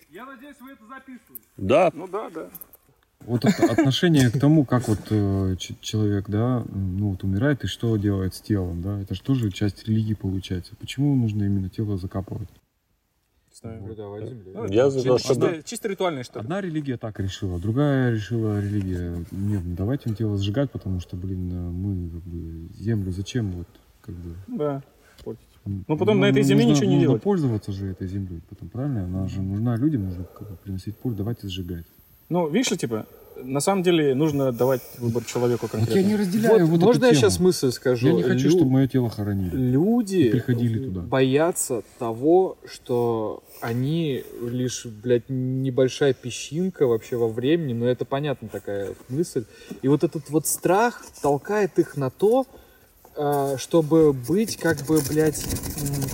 Я 0.09 0.25
надеюсь, 0.25 0.55
вы 0.61 0.71
это 0.71 0.85
записываете. 0.85 1.45
Да, 1.57 1.91
Ну 1.93 2.07
да, 2.07 2.29
да. 2.29 2.49
Вот 3.19 3.43
это 3.43 3.71
отношение 3.71 4.29
к 4.29 4.39
тому, 4.39 4.65
как 4.65 4.87
вот 4.87 4.99
э, 5.09 5.55
человек, 5.81 6.29
да, 6.29 6.63
ну 6.69 7.11
вот 7.11 7.23
умирает 7.23 7.63
и 7.63 7.67
что 7.67 7.97
делает 7.97 8.35
с 8.35 8.41
телом, 8.41 8.81
да, 8.81 9.01
это 9.01 9.15
же 9.15 9.21
тоже 9.23 9.51
часть 9.51 9.87
религии 9.87 10.13
получается. 10.13 10.75
Почему 10.79 11.15
нужно 11.15 11.43
именно 11.43 11.69
тело 11.69 11.97
закапывать? 11.97 12.49
Выдавать 13.63 14.27
земле. 14.29 14.51
Ну, 14.53 14.65
Я 14.67 14.89
за 14.89 15.01
то, 15.03 15.17
чисто, 15.17 15.33
чтобы... 15.33 15.61
чисто 15.63 15.87
ритуальные, 15.87 16.23
что 16.23 16.39
ли. 16.39 16.43
Одна 16.43 16.61
религия 16.61 16.97
так 16.97 17.19
решила, 17.19 17.59
другая 17.59 18.11
решила 18.11 18.59
религия, 18.59 19.23
нет, 19.31 19.61
ну 19.65 19.75
давайте 19.75 20.09
им 20.09 20.15
тело 20.15 20.37
сжигать, 20.37 20.71
потому 20.71 20.99
что, 20.99 21.15
блин, 21.15 21.51
э, 21.51 21.69
мы 21.71 22.09
как 22.09 22.23
бы 22.23 22.73
землю 22.73 23.11
зачем 23.11 23.51
вот 23.51 23.67
как 24.01 24.15
бы... 24.15 24.35
Да. 24.47 24.83
Ну, 25.65 25.97
потом 25.97 26.19
на 26.19 26.25
этой 26.25 26.43
земле 26.43 26.65
нужно- 26.65 26.75
ничего 26.75 26.89
не 26.89 26.95
нужно 26.97 27.07
делать. 27.07 27.23
пользоваться 27.23 27.71
же 27.71 27.87
этой 27.87 28.07
землей, 28.07 28.41
потом 28.49 28.69
правильно? 28.69 29.05
Она 29.05 29.27
же 29.27 29.41
нужна 29.41 29.75
людям, 29.77 30.05
нужно 30.05 30.23
как 30.25 30.47
бы 30.49 30.57
приносить 30.57 30.95
пользу, 30.97 31.17
давайте 31.17 31.47
сжигать. 31.47 31.85
Ну, 32.29 32.47
видишь 32.47 32.71
ли, 32.71 32.77
типа, 32.77 33.05
на 33.43 33.59
самом 33.59 33.83
деле 33.83 34.15
нужно 34.15 34.51
давать 34.51 34.81
выбор 34.97 35.23
человеку 35.25 35.67
Вот 35.71 35.73
я 35.73 35.79
конкретно. 35.85 36.07
не 36.09 36.15
разделяю 36.15 36.65
вот, 36.67 36.79
можно 36.79 36.99
эту 37.05 37.05
я 37.07 37.11
тему. 37.11 37.21
сейчас 37.29 37.39
мысль 37.39 37.71
скажу? 37.71 38.07
Я 38.07 38.13
не 38.13 38.23
хочу, 38.23 38.45
Лю- 38.45 38.49
чтобы 38.51 38.71
мое 38.71 38.87
тело 38.87 39.09
хоронили. 39.09 39.55
Люди 39.55 40.15
И 40.17 40.29
приходили 40.31 40.85
туда. 40.85 41.01
боятся 41.01 41.83
того, 41.99 42.57
что 42.65 43.43
они 43.61 44.23
лишь, 44.41 44.85
блядь, 44.85 45.25
небольшая 45.29 46.13
песчинка 46.13 46.87
вообще 46.87 47.17
во 47.17 47.27
времени, 47.27 47.73
но 47.73 47.85
это 47.85 48.05
понятно 48.05 48.47
такая 48.47 48.95
мысль. 49.09 49.43
И 49.81 49.87
вот 49.87 50.03
этот 50.03 50.29
вот 50.29 50.47
страх 50.47 51.03
толкает 51.21 51.77
их 51.77 51.97
на 51.97 52.09
то, 52.09 52.47
а, 53.17 53.57
чтобы 53.57 54.13
быть 54.13 54.57
как 54.57 54.77
бы, 54.85 54.99
блядь, 55.09 55.43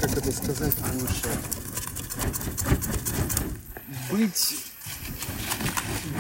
как 0.02 0.18
это 0.18 0.32
сказать 0.32 0.74
лучше? 1.00 1.28
Быть, 4.12 4.56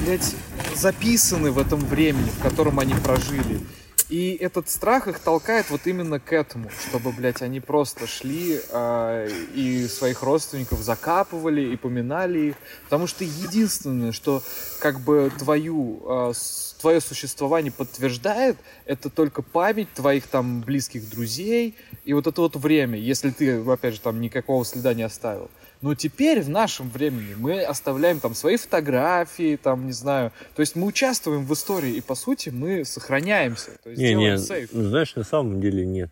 блядь, 0.01 0.36
записаны 0.75 1.51
в 1.51 1.60
этом 1.60 1.80
времени, 1.80 2.30
в 2.30 2.41
котором 2.41 2.80
они 2.80 2.93
прожили. 2.93 3.60
И 4.10 4.36
этот 4.41 4.67
страх 4.69 5.08
их 5.08 5.19
толкает 5.19 5.69
вот 5.69 5.88
именно 5.88 6.19
к 6.19 6.34
этому, 6.34 6.69
чтобы, 6.69 7.13
блядь, 7.13 7.41
они 7.41 7.62
просто 7.62 8.08
шли 8.08 8.60
а, 8.69 9.25
и 9.56 9.88
своих 9.88 10.21
родственников 10.21 10.82
закапывали 10.82 11.62
и 11.62 11.77
поминали 11.77 12.39
их. 12.49 12.56
Потому 12.84 13.08
что 13.08 13.23
единственное, 13.23 14.12
что 14.12 14.43
как 14.80 14.99
бы 14.99 15.32
твою, 15.39 16.34
с- 16.34 16.75
твое 16.82 16.99
существование 16.99 17.71
подтверждает, 17.71 18.58
это 18.86 19.10
только 19.10 19.41
память 19.41 19.93
твоих 19.93 20.27
там 20.27 20.60
близких 20.60 21.10
друзей 21.10 21.77
и 22.04 22.12
вот 22.13 22.27
это 22.27 22.41
вот 22.41 22.58
время, 22.58 22.99
если 22.99 23.30
ты, 23.30 23.62
опять 23.62 23.93
же, 23.93 24.01
там 24.01 24.19
никакого 24.19 24.65
следа 24.65 24.93
не 24.93 25.04
оставил. 25.04 25.49
Но 25.82 25.96
теперь 25.96 26.41
в 26.41 26.50
нашем 26.50 26.89
времени 26.89 27.36
мы 27.36 27.62
оставляем 27.63 28.20
там 28.20 28.36
свои 28.36 28.58
фотографии, 28.58 29.56
там, 29.56 29.88
не 29.88 29.94
знаю. 29.94 30.32
То 30.56 30.60
есть 30.62 30.76
мы 30.76 30.86
участвуем 30.88 31.46
в 31.46 31.54
истории, 31.54 31.94
и 31.94 32.02
по 32.02 32.15
сути 32.15 32.50
мы 32.50 32.86
сохраняемся. 32.86 33.72
То 33.84 33.89
есть 33.89 34.02
Не, 34.02 34.10
делаем 34.10 34.36
не, 34.36 34.38
сейф. 34.38 34.70
знаешь, 34.72 35.15
на 35.15 35.24
самом 35.24 35.60
деле 35.60 35.86
нет. 35.86 36.12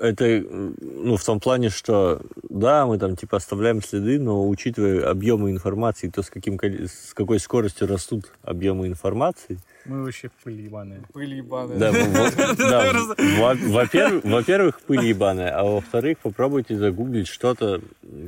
Это, 0.00 0.44
ну, 0.80 1.16
в 1.16 1.24
том 1.24 1.40
плане, 1.40 1.70
что, 1.70 2.20
да, 2.50 2.84
мы 2.86 2.98
там, 2.98 3.16
типа, 3.16 3.38
оставляем 3.38 3.82
следы, 3.82 4.18
но 4.20 4.46
учитывая 4.48 5.08
объемы 5.10 5.50
информации, 5.50 6.08
то, 6.10 6.22
с, 6.22 6.28
каким, 6.28 6.58
с 6.62 7.14
какой 7.14 7.40
скоростью 7.40 7.86
растут 7.88 8.32
объемы 8.42 8.86
информации, 8.86 9.58
Мы 9.86 10.02
вообще 10.04 10.30
пыль 10.44 10.60
ебаные. 10.60 11.00
Пыль 11.12 11.34
ебаная. 11.36 11.78
да, 11.78 11.90
во- 11.92 12.54
да, 12.56 12.92
во- 13.38 13.54
во-первых, 13.72 14.24
во-первых, 14.24 14.80
пыль 14.82 15.04
ебаная, 15.06 15.58
а 15.58 15.64
во-вторых, 15.64 16.18
попробуйте 16.18 16.76
загуглить 16.76 17.28
что-то 17.28 17.80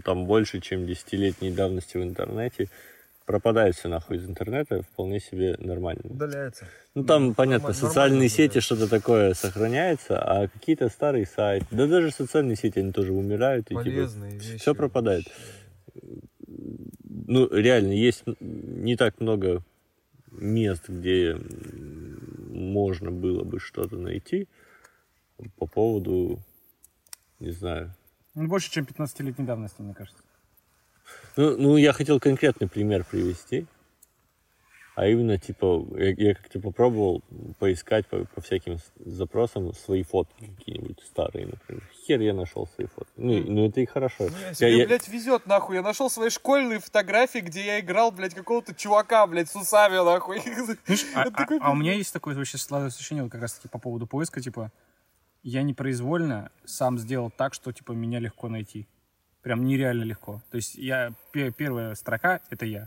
там 0.04 0.24
больше, 0.24 0.60
чем 0.60 0.86
десятилетней 0.86 1.50
давности 1.52 1.98
в 1.98 2.02
интернете, 2.02 2.68
пропадает 3.28 3.76
все 3.76 3.88
нахуй 3.88 4.16
из 4.16 4.26
интернета, 4.26 4.80
вполне 4.82 5.20
себе 5.20 5.54
нормально. 5.58 6.00
Удаляется. 6.04 6.66
Ну, 6.94 7.04
там, 7.04 7.34
понятно, 7.34 7.68
нормально 7.68 7.88
социальные 7.88 8.28
сети, 8.30 8.60
что-то 8.60 8.88
такое 8.88 9.34
сохраняется, 9.34 10.18
а 10.18 10.48
какие-то 10.48 10.88
старые 10.88 11.26
сайты, 11.26 11.66
да 11.70 11.86
даже 11.86 12.10
социальные 12.10 12.56
сети, 12.56 12.78
они 12.78 12.90
тоже 12.90 13.12
умирают, 13.12 13.66
и 13.66 13.68
типа, 13.68 13.82
Полезные 13.82 14.38
вещи. 14.38 14.56
все 14.56 14.74
пропадает. 14.74 15.26
Ну, 17.04 17.50
реально, 17.50 17.92
есть 17.92 18.24
не 18.40 18.96
так 18.96 19.20
много 19.20 19.62
мест, 20.30 20.88
где 20.88 21.36
можно 22.48 23.10
было 23.10 23.44
бы 23.44 23.60
что-то 23.60 23.96
найти 23.96 24.48
по 25.58 25.66
поводу, 25.66 26.38
не 27.40 27.50
знаю. 27.50 27.94
Ну, 28.34 28.48
больше, 28.48 28.70
чем 28.70 28.84
15-летней 28.84 29.44
давности, 29.44 29.82
мне 29.82 29.92
кажется. 29.92 30.22
Ну, 31.38 31.56
ну, 31.56 31.76
я 31.76 31.92
хотел 31.92 32.18
конкретный 32.18 32.68
пример 32.68 33.04
привести. 33.04 33.66
А 34.96 35.06
именно, 35.06 35.38
типа, 35.38 35.86
я, 35.96 36.10
я 36.10 36.34
как-то 36.34 36.58
попробовал 36.58 37.22
поискать 37.60 38.08
по, 38.08 38.24
по 38.24 38.40
всяким 38.40 38.78
запросам 38.96 39.72
свои 39.72 40.02
фотки 40.02 40.50
какие-нибудь 40.58 40.98
старые, 41.06 41.46
например. 41.46 41.84
Хер 42.04 42.20
я 42.22 42.34
нашел 42.34 42.66
свои 42.66 42.88
фотки. 42.88 43.12
Ну, 43.16 43.38
ну 43.46 43.68
это 43.68 43.80
и 43.80 43.86
хорошо. 43.86 44.24
Я- 44.24 44.54
Тебе, 44.54 44.78
я- 44.78 44.86
блядь, 44.88 45.06
везет, 45.06 45.46
нахуй. 45.46 45.76
Я 45.76 45.82
нашел 45.82 46.10
свои 46.10 46.28
школьные 46.28 46.80
фотографии, 46.80 47.38
где 47.38 47.64
я 47.64 47.78
играл, 47.78 48.10
блядь, 48.10 48.34
какого-то 48.34 48.74
чувака, 48.74 49.24
блядь, 49.28 49.48
с 49.48 49.54
усами, 49.54 50.04
нахуй. 50.04 50.40
А, 51.14 51.22
а- 51.22 51.30
такой 51.30 51.60
а 51.60 51.70
у 51.70 51.76
меня 51.76 51.92
есть 51.94 52.12
такое 52.12 52.34
вообще 52.34 52.58
складывается 52.58 52.98
ощущение, 52.98 53.22
вот 53.22 53.30
как 53.30 53.42
раз 53.42 53.52
таки 53.54 53.68
по 53.68 53.78
поводу 53.78 54.08
поиска, 54.08 54.40
типа, 54.40 54.72
я 55.44 55.62
непроизвольно 55.62 56.50
сам 56.64 56.98
сделал 56.98 57.30
так, 57.30 57.54
что, 57.54 57.70
типа, 57.72 57.92
меня 57.92 58.18
легко 58.18 58.48
найти. 58.48 58.88
Прям 59.48 59.64
нереально 59.64 60.02
легко. 60.02 60.42
То 60.50 60.56
есть 60.56 60.74
я, 60.74 61.14
пе- 61.32 61.50
первая 61.50 61.94
строка— 61.94 62.40
это 62.50 62.66
я. 62.66 62.86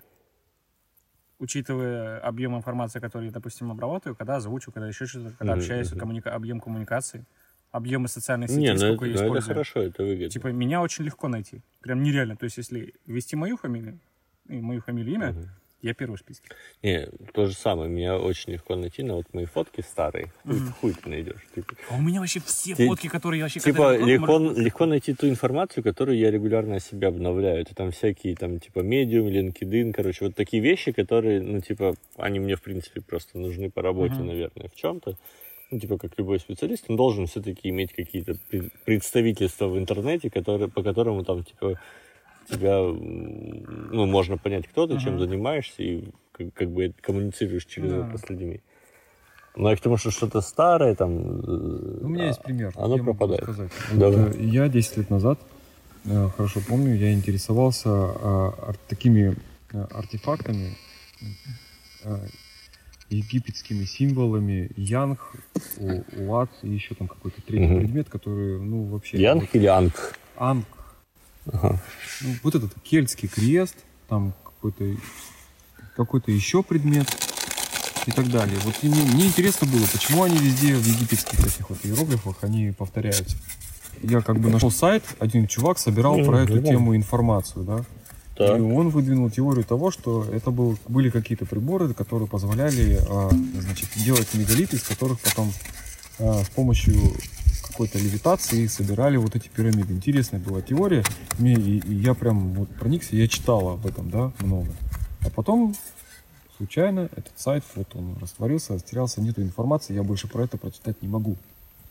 Учитывая 1.39 2.19
объем 2.19 2.55
информации, 2.55 2.99
который 2.99 3.25
я, 3.25 3.31
допустим, 3.31 3.71
обрабатываю, 3.71 4.15
когда 4.15 4.35
озвучу, 4.35 4.71
когда 4.71 4.87
еще 4.87 5.07
что-то, 5.07 5.31
когда 5.35 5.53
Мгм, 5.53 5.61
общаюсь, 5.61 5.91
мгм. 5.91 5.99
коммуни- 6.01 6.19
объем 6.29 6.59
коммуникации, 6.59 7.25
объемы 7.71 8.07
социальных 8.07 8.51
сетей, 8.51 8.61
Не, 8.61 8.73
ну 8.73 8.77
сколько 8.77 9.05
это, 9.05 9.05
я 9.05 9.09
ну, 9.13 9.13
это 9.13 9.23
использую. 9.25 9.53
хорошо, 9.55 9.81
это 9.81 10.03
выгодно. 10.03 10.29
Типа, 10.29 10.47
меня 10.49 10.83
очень 10.83 11.03
легко 11.03 11.27
найти. 11.29 11.63
Прям 11.79 12.03
нереально. 12.03 12.35
То 12.35 12.43
есть, 12.43 12.57
если 12.57 12.93
ввести 13.07 13.35
мою 13.35 13.57
фамилию, 13.57 13.99
и 14.47 14.61
мою 14.61 14.81
фамилию, 14.81 15.15
имя, 15.15 15.31
Мгм. 15.31 15.49
Я 15.81 15.93
первый 15.93 16.15
в 16.15 16.19
списке. 16.19 16.47
Не, 16.83 17.07
то 17.33 17.47
же 17.47 17.53
самое. 17.53 17.89
Меня 17.89 18.17
очень 18.17 18.53
легко 18.53 18.75
найти, 18.75 19.03
но 19.03 19.15
вот 19.17 19.25
мои 19.33 19.45
фотки 19.45 19.81
старые. 19.81 20.31
Хуй, 20.45 20.59
хуй 20.79 20.93
ты 20.93 21.09
найдешь. 21.09 21.41
Типа, 21.55 21.73
А 21.89 21.95
у 21.95 22.01
меня 22.01 22.19
вообще 22.19 22.39
все 22.39 22.75
Ти- 22.75 22.87
фотки, 22.87 23.07
которые 23.07 23.39
я 23.39 23.45
вообще... 23.45 23.59
Типа 23.59 23.97
легко, 23.97 24.39
может- 24.39 24.57
легко 24.57 24.85
найти 24.85 25.13
ту 25.13 25.27
информацию, 25.27 25.83
которую 25.83 26.17
я 26.17 26.29
регулярно 26.31 26.75
о 26.75 26.79
себе 26.79 27.07
обновляю. 27.07 27.61
Это 27.61 27.73
там 27.75 27.91
всякие 27.91 28.35
там 28.35 28.59
типа 28.59 28.79
Medium, 28.79 29.27
LinkedIn, 29.29 29.93
короче, 29.93 30.25
вот 30.25 30.35
такие 30.35 30.61
вещи, 30.61 30.91
которые, 30.91 31.41
ну 31.41 31.61
типа, 31.61 31.95
они 32.17 32.39
мне 32.39 32.55
в 32.55 32.61
принципе 32.61 33.01
просто 33.01 33.37
нужны 33.39 33.69
по 33.71 33.81
работе, 33.81 34.15
Мгм. 34.15 34.27
наверное, 34.27 34.69
в 34.69 34.75
чем-то. 34.75 35.17
Ну, 35.73 35.79
типа, 35.79 35.97
как 35.97 36.11
любой 36.17 36.37
специалист, 36.41 36.83
он 36.89 36.97
должен 36.97 37.27
все-таки 37.27 37.69
иметь 37.69 37.93
какие-то 37.93 38.35
пред- 38.49 38.73
представительства 38.83 39.67
в 39.69 39.77
интернете, 39.77 40.29
которые, 40.29 40.67
по 40.69 40.83
которому 40.83 41.23
там, 41.23 41.45
типа, 41.45 41.79
тебя, 42.49 42.77
ну, 42.79 44.05
можно 44.05 44.37
понять, 44.37 44.67
кто 44.67 44.87
ты, 44.87 44.97
чем 44.99 45.13
Мгм. 45.15 45.19
занимаешься, 45.19 45.83
и 45.83 46.03
как, 46.31 46.53
как 46.53 46.69
бы 46.71 46.93
коммуницируешь 47.01 47.65
через 47.65 47.91
Да. 47.91 47.99
это 48.01 48.17
с 48.17 48.29
людьми. 48.29 48.61
Но 49.55 49.69
я 49.69 49.75
к 49.75 49.81
тому, 49.81 49.97
что 49.97 50.11
что-то 50.11 50.41
старое, 50.41 50.95
там... 50.95 51.13
У 51.15 52.07
меня 52.07 52.27
есть 52.27 52.41
пример. 52.41 52.73
Оно 52.75 52.97
я 52.97 53.03
пропадает. 53.03 53.45
Вот, 53.91 54.15
э, 54.15 54.33
я 54.39 54.69
10 54.69 54.97
лет 54.97 55.09
назад, 55.09 55.39
э, 56.05 56.29
хорошо 56.35 56.61
помню, 56.67 56.95
я 56.95 57.13
интересовался 57.13 57.89
а, 57.89 58.73
такими 58.87 59.35
артефактами, 59.71 60.77
египетскими 63.09 63.83
символами, 63.83 64.71
янг, 64.77 65.33
уат 65.77 66.49
и 66.63 66.69
еще 66.69 66.95
там 66.95 67.07
какой-то 67.07 67.41
третий 67.41 67.65
Мгм. 67.65 67.79
предмет, 67.79 68.09
который, 68.09 68.59
ну, 68.59 68.83
вообще... 68.83 69.21
Янг 69.21 69.41
вот 69.41 69.55
или 69.55 69.65
Анг? 69.67 70.17
Анг. 70.37 70.65
Ага. 71.45 71.81
Ну, 72.21 72.35
вот 72.43 72.55
этот 72.55 72.73
кельтский 72.83 73.27
крест, 73.27 73.75
там 74.07 74.33
какой-то 74.43 74.95
какой-то 75.95 76.31
еще 76.31 76.63
предмет 76.63 77.07
и 78.05 78.11
так 78.11 78.29
далее. 78.29 78.57
Вот 78.63 78.75
и 78.81 78.87
мне, 78.87 79.01
мне 79.03 79.25
интересно 79.27 79.67
было, 79.67 79.85
почему 79.91 80.23
они 80.23 80.37
везде 80.37 80.75
в 80.75 80.85
египетских 80.85 81.39
этих 81.39 81.69
вот 81.69 81.79
иероглифах 81.83 82.37
они 82.41 82.71
повторяются. 82.71 83.37
Я 84.01 84.21
как 84.21 84.39
бы 84.39 84.49
нашел 84.49 84.71
сайт, 84.71 85.03
один 85.19 85.47
чувак 85.47 85.77
собирал 85.77 86.17
Мгм, 86.17 86.25
про 86.25 86.39
эту 86.41 86.53
нормально. 86.55 86.67
тему 86.69 86.95
информацию, 86.95 87.63
да. 87.65 87.83
Так. 88.35 88.57
И 88.57 88.61
он 88.61 88.89
выдвинул 88.89 89.29
теорию 89.29 89.63
того, 89.63 89.91
что 89.91 90.25
это 90.31 90.49
был, 90.49 90.77
были 90.87 91.09
какие-то 91.09 91.45
приборы, 91.45 91.93
которые 91.93 92.27
позволяли 92.27 92.99
а, 93.07 93.29
значит, 93.59 93.89
делать 93.97 94.33
мегалиты, 94.33 94.77
из 94.77 94.83
которых 94.83 95.19
потом 95.19 95.53
а, 96.17 96.43
с 96.43 96.49
помощью 96.49 96.95
какой-то 97.71 97.97
левитации 97.97 98.67
собирали 98.67 99.17
вот 99.17 99.35
эти 99.35 99.47
пирамиды. 99.47 99.93
Интересная 99.93 100.39
была 100.39 100.61
теория. 100.61 101.03
Мне, 101.39 101.53
и, 101.53 101.79
и 101.79 101.95
я 101.95 102.13
прям 102.13 102.53
вот 102.53 102.69
проникся, 102.69 103.15
я 103.15 103.27
читал 103.27 103.69
об 103.69 103.87
этом, 103.87 104.09
да, 104.09 104.31
много. 104.39 104.71
А 105.21 105.29
потом 105.29 105.75
случайно 106.57 107.09
этот 107.15 107.33
сайт, 107.35 107.63
вот 107.75 107.87
он 107.95 108.17
растворился, 108.19 108.73
растерялся, 108.73 109.21
нету 109.21 109.41
информации, 109.41 109.93
я 109.93 110.03
больше 110.03 110.27
про 110.27 110.43
это 110.43 110.57
прочитать 110.57 111.01
не 111.01 111.07
могу. 111.07 111.37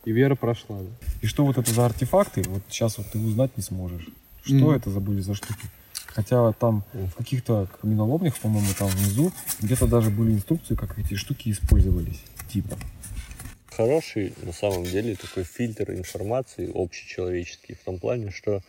И 0.04 0.12
вера 0.12 0.34
прошла, 0.34 0.78
да? 0.78 1.08
И 1.20 1.26
что 1.26 1.44
вот 1.44 1.58
это 1.58 1.72
за 1.72 1.84
артефакты, 1.86 2.42
вот 2.48 2.62
сейчас 2.68 2.98
вот 2.98 3.06
ты 3.10 3.18
узнать 3.18 3.56
не 3.56 3.62
сможешь. 3.62 4.08
Что 4.42 4.54
Мгм. 4.54 4.70
это 4.70 4.90
за 4.90 5.00
были 5.00 5.20
за 5.20 5.34
штуки. 5.34 5.66
Хотя 6.06 6.52
там 6.52 6.84
в 6.92 7.10
каких-то 7.16 7.68
каменоломнях, 7.80 8.36
по-моему, 8.38 8.68
там 8.78 8.88
внизу, 8.88 9.32
где-то 9.60 9.86
даже 9.86 10.10
были 10.10 10.32
инструкции, 10.32 10.74
как 10.74 10.98
эти 10.98 11.14
штуки 11.14 11.50
использовались. 11.50 12.20
Типа. 12.50 12.76
Хороший, 13.70 14.34
на 14.42 14.52
самом 14.52 14.84
деле, 14.84 15.16
такой 15.16 15.44
фильтр 15.44 15.92
информации 15.92 16.70
общечеловеческий 16.74 17.74
в 17.74 17.84
том 17.84 17.98
плане, 17.98 18.30
что 18.30 18.62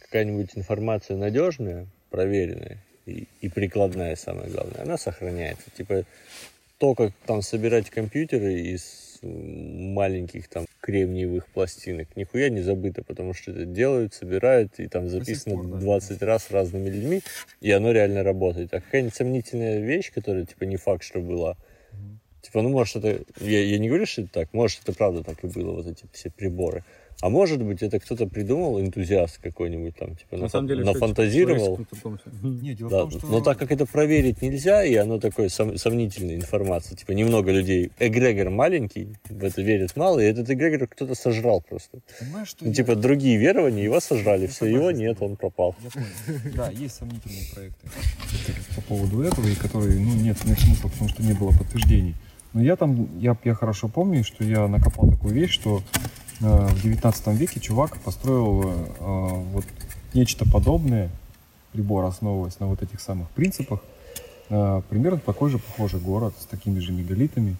какая-нибудь 0.00 0.50
информация 0.54 1.16
надежная, 1.16 1.86
проверенная 2.10 2.78
и, 3.06 3.26
и 3.40 3.48
прикладная, 3.48 4.16
самое 4.16 4.48
главное, 4.50 4.82
она 4.82 4.96
сохраняется. 4.96 5.70
Типа 5.76 6.04
то, 6.78 6.94
как 6.94 7.12
там 7.24 7.42
собирать 7.42 7.90
компьютеры 7.90 8.60
из 8.60 9.18
маленьких 9.22 10.48
там 10.48 10.66
кремниевых 10.80 11.46
пластинок, 11.48 12.08
нихуя 12.16 12.50
не 12.50 12.60
забыто, 12.60 13.02
потому 13.02 13.34
что 13.34 13.50
это 13.50 13.64
делают, 13.64 14.14
собирают, 14.14 14.78
и 14.78 14.86
там 14.88 15.08
записано 15.08 15.56
пор, 15.56 15.66
да. 15.66 15.78
20 15.78 16.22
раз 16.22 16.50
разными 16.50 16.88
людьми, 16.90 17.22
и 17.60 17.70
оно 17.70 17.92
реально 17.92 18.22
работает. 18.22 18.74
А 18.74 18.80
какая-нибудь 18.80 19.14
сомнительная 19.14 19.80
вещь, 19.80 20.12
которая, 20.12 20.44
типа, 20.44 20.64
не 20.64 20.76
факт, 20.76 21.02
что 21.02 21.20
была, 21.20 21.56
Типа, 22.46 22.62
ну, 22.62 22.68
может, 22.68 22.96
это... 22.96 23.24
Я, 23.40 23.64
я 23.64 23.78
не 23.78 23.88
говорю, 23.88 24.06
что 24.06 24.22
это 24.22 24.30
так. 24.32 24.54
Может, 24.54 24.80
это 24.84 24.92
правда 24.92 25.24
так 25.24 25.42
и 25.42 25.48
было, 25.48 25.72
вот 25.72 25.86
эти 25.86 26.04
все 26.12 26.30
приборы. 26.30 26.84
А 27.22 27.30
может 27.30 27.62
быть, 27.62 27.82
это 27.82 27.98
кто-то 27.98 28.26
придумал, 28.26 28.78
энтузиаст 28.78 29.38
какой-нибудь 29.38 29.96
там, 29.96 30.16
типа, 30.16 30.34
нафа- 30.34 30.60
нафантазировал. 30.60 31.80
Не, 32.42 32.74
дело 32.74 32.90
Да, 32.90 33.04
в 33.06 33.10
том, 33.10 33.18
что... 33.20 33.26
но 33.28 33.40
так 33.40 33.58
как 33.58 33.72
это 33.72 33.86
проверить 33.86 34.42
нельзя, 34.42 34.84
и 34.84 34.94
оно 34.96 35.18
такое 35.18 35.48
сом- 35.48 35.78
сомнительная 35.78 36.36
информация, 36.36 36.94
типа 36.94 37.12
немного 37.12 37.50
людей, 37.52 37.90
эгрегор 37.98 38.50
маленький, 38.50 39.08
в 39.30 39.42
это 39.42 39.62
верят 39.62 39.96
мало, 39.96 40.20
и 40.20 40.24
этот 40.26 40.50
эгрегор 40.50 40.86
кто-то 40.88 41.14
сожрал 41.14 41.62
просто. 41.62 42.00
Понимаешь, 42.20 42.48
что 42.48 42.64
Ну, 42.64 42.70
я- 42.70 42.76
типа 42.76 42.94
другие 42.96 43.38
верования, 43.38 43.82
его 43.84 43.98
сожрали, 44.00 44.42
Я 44.42 44.48
все, 44.48 44.66
его 44.66 44.90
нет, 44.90 45.16
он 45.20 45.36
пропал. 45.36 45.74
Я 45.82 45.90
понял. 45.90 46.06
Да, 46.54 46.70
есть 46.70 46.96
сомнительные 46.96 47.44
проекты 47.54 47.88
по 48.76 48.82
поводу 48.82 49.22
этого, 49.22 49.46
и 49.48 49.54
которые, 49.54 49.98
ну, 49.98 50.12
нет, 50.14 50.36
нет 50.44 50.58
смысла, 50.60 50.88
потому 50.90 51.08
что 51.08 51.22
не 51.22 51.32
было 51.32 51.50
подтверждений. 51.52 52.14
Но 52.56 52.62
я 52.62 52.76
там, 52.76 53.18
я, 53.18 53.36
я 53.44 53.54
хорошо 53.54 53.86
помню, 53.86 54.24
что 54.24 54.42
я 54.42 54.66
накопал 54.66 55.10
такую 55.10 55.34
вещь, 55.34 55.50
что 55.50 55.82
э, 56.40 56.66
в 56.68 56.82
19 56.82 57.26
веке 57.38 57.60
чувак 57.60 57.98
построил 57.98 58.62
э, 58.64 59.44
вот 59.52 59.66
нечто 60.14 60.50
подобное, 60.50 61.10
прибор, 61.72 62.06
основываясь 62.06 62.58
на 62.58 62.68
вот 62.68 62.82
этих 62.82 63.02
самых 63.02 63.28
принципах, 63.28 63.80
э, 64.48 64.80
примерно 64.88 65.18
такой 65.18 65.50
же 65.50 65.58
похожий 65.58 66.00
город 66.00 66.32
с 66.40 66.46
такими 66.46 66.78
же 66.78 66.92
мегалитами. 66.92 67.56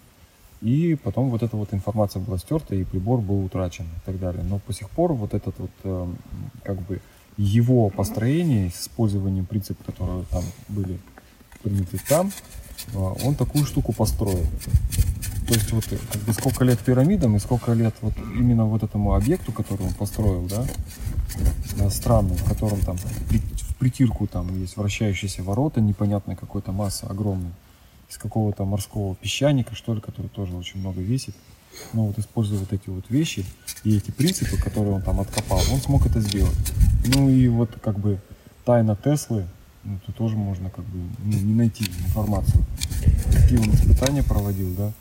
И 0.63 0.95
потом 0.95 1.29
вот 1.29 1.43
эта 1.43 1.55
вот 1.55 1.75
информация 1.75 2.19
была 2.19 2.39
стерта, 2.39 2.73
и 2.73 2.83
прибор 2.83 3.21
был 3.21 3.45
утрачен 3.45 3.85
и 3.85 3.99
так 4.03 4.17
далее. 4.19 4.43
Но 4.43 4.57
по 4.57 4.73
сих 4.73 4.89
пор 4.89 5.13
вот 5.13 5.35
этот 5.35 5.59
вот, 5.59 5.71
э, 5.83 6.07
как 6.63 6.81
бы, 6.81 7.01
его 7.37 7.91
построение 7.91 8.71
с 8.71 8.81
использованием 8.81 9.45
принципов, 9.45 9.85
которые 9.85 10.25
там 10.31 10.43
были 10.69 10.97
приняты 11.61 11.99
там, 12.09 12.31
он 12.93 13.35
такую 13.35 13.65
штуку 13.65 13.93
построил. 13.93 14.45
То 15.47 15.53
есть 15.53 15.71
вот 15.71 15.85
как 15.85 16.21
бы 16.23 16.33
сколько 16.33 16.65
лет 16.65 16.79
пирамидам 16.79 17.37
и 17.37 17.39
сколько 17.39 17.71
лет 17.73 17.95
вот 18.01 18.13
именно 18.35 18.65
вот 18.65 18.83
этому 18.83 19.15
объекту, 19.15 19.53
который 19.53 19.85
он 19.87 19.93
построил, 19.93 20.45
да, 20.45 20.65
э, 21.79 21.89
странный, 21.89 22.35
в 22.35 22.43
котором 22.43 22.81
там 22.81 22.97
в 22.97 23.75
притирку 23.75 24.27
там 24.27 24.59
есть 24.59 24.75
вращающиеся 24.75 25.43
ворота 25.43 25.79
непонятной 25.79 26.35
какой-то 26.35 26.73
массы 26.73 27.05
огромной, 27.05 27.51
из 28.09 28.17
какого-то 28.17 28.65
морского 28.65 29.15
песчаника, 29.15 29.73
что 29.73 29.93
ли, 29.93 30.01
который 30.01 30.27
тоже 30.27 30.55
очень 30.55 30.81
много 30.81 31.01
весит. 31.01 31.35
Но 31.93 32.07
вот 32.07 32.17
используя 32.17 32.59
вот 32.59 32.73
эти 32.73 32.89
вот 32.89 33.05
вещи 33.09 33.45
и 33.83 33.95
эти 33.95 34.11
принципы, 34.11 34.57
которые 34.57 34.95
он 34.95 35.01
там 35.01 35.19
откопал, 35.21 35.61
он 35.71 35.79
смог 35.79 36.05
это 36.05 36.19
сделать. 36.19 36.57
Ну 37.05 37.29
и 37.29 37.47
вот 37.47 37.69
как 37.81 37.99
бы 37.99 38.19
тайна 38.65 38.95
Теслы, 38.95 39.45
ну, 39.87 39.99
тут 40.05 40.15
тоже 40.15 40.35
можно 40.35 40.69
как 40.69 40.83
бы 40.85 40.99
ну, 41.23 41.39
не 41.39 41.53
найти 41.53 41.85
информацию. 41.85 42.65
Какие 43.33 43.59
он 43.59 43.73
испытания 43.73 44.21
проводил, 44.21 44.75
да? 44.75 44.91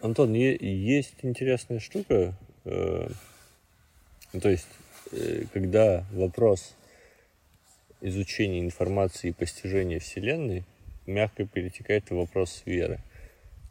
Антон, 0.00 0.32
есть 0.32 1.14
интересная 1.22 1.78
штука. 1.78 2.34
э, 2.64 3.10
ну, 4.32 4.40
то 4.40 4.48
есть, 4.48 4.68
э, 5.12 5.44
когда 5.52 6.06
вопрос 6.12 6.74
изучения 8.00 8.60
информации 8.60 9.28
и 9.28 9.32
постижения 9.32 9.98
Вселенной 9.98 10.64
мягко 11.06 11.44
перетекает 11.44 12.10
в 12.10 12.16
вопрос 12.16 12.62
веры. 12.64 13.00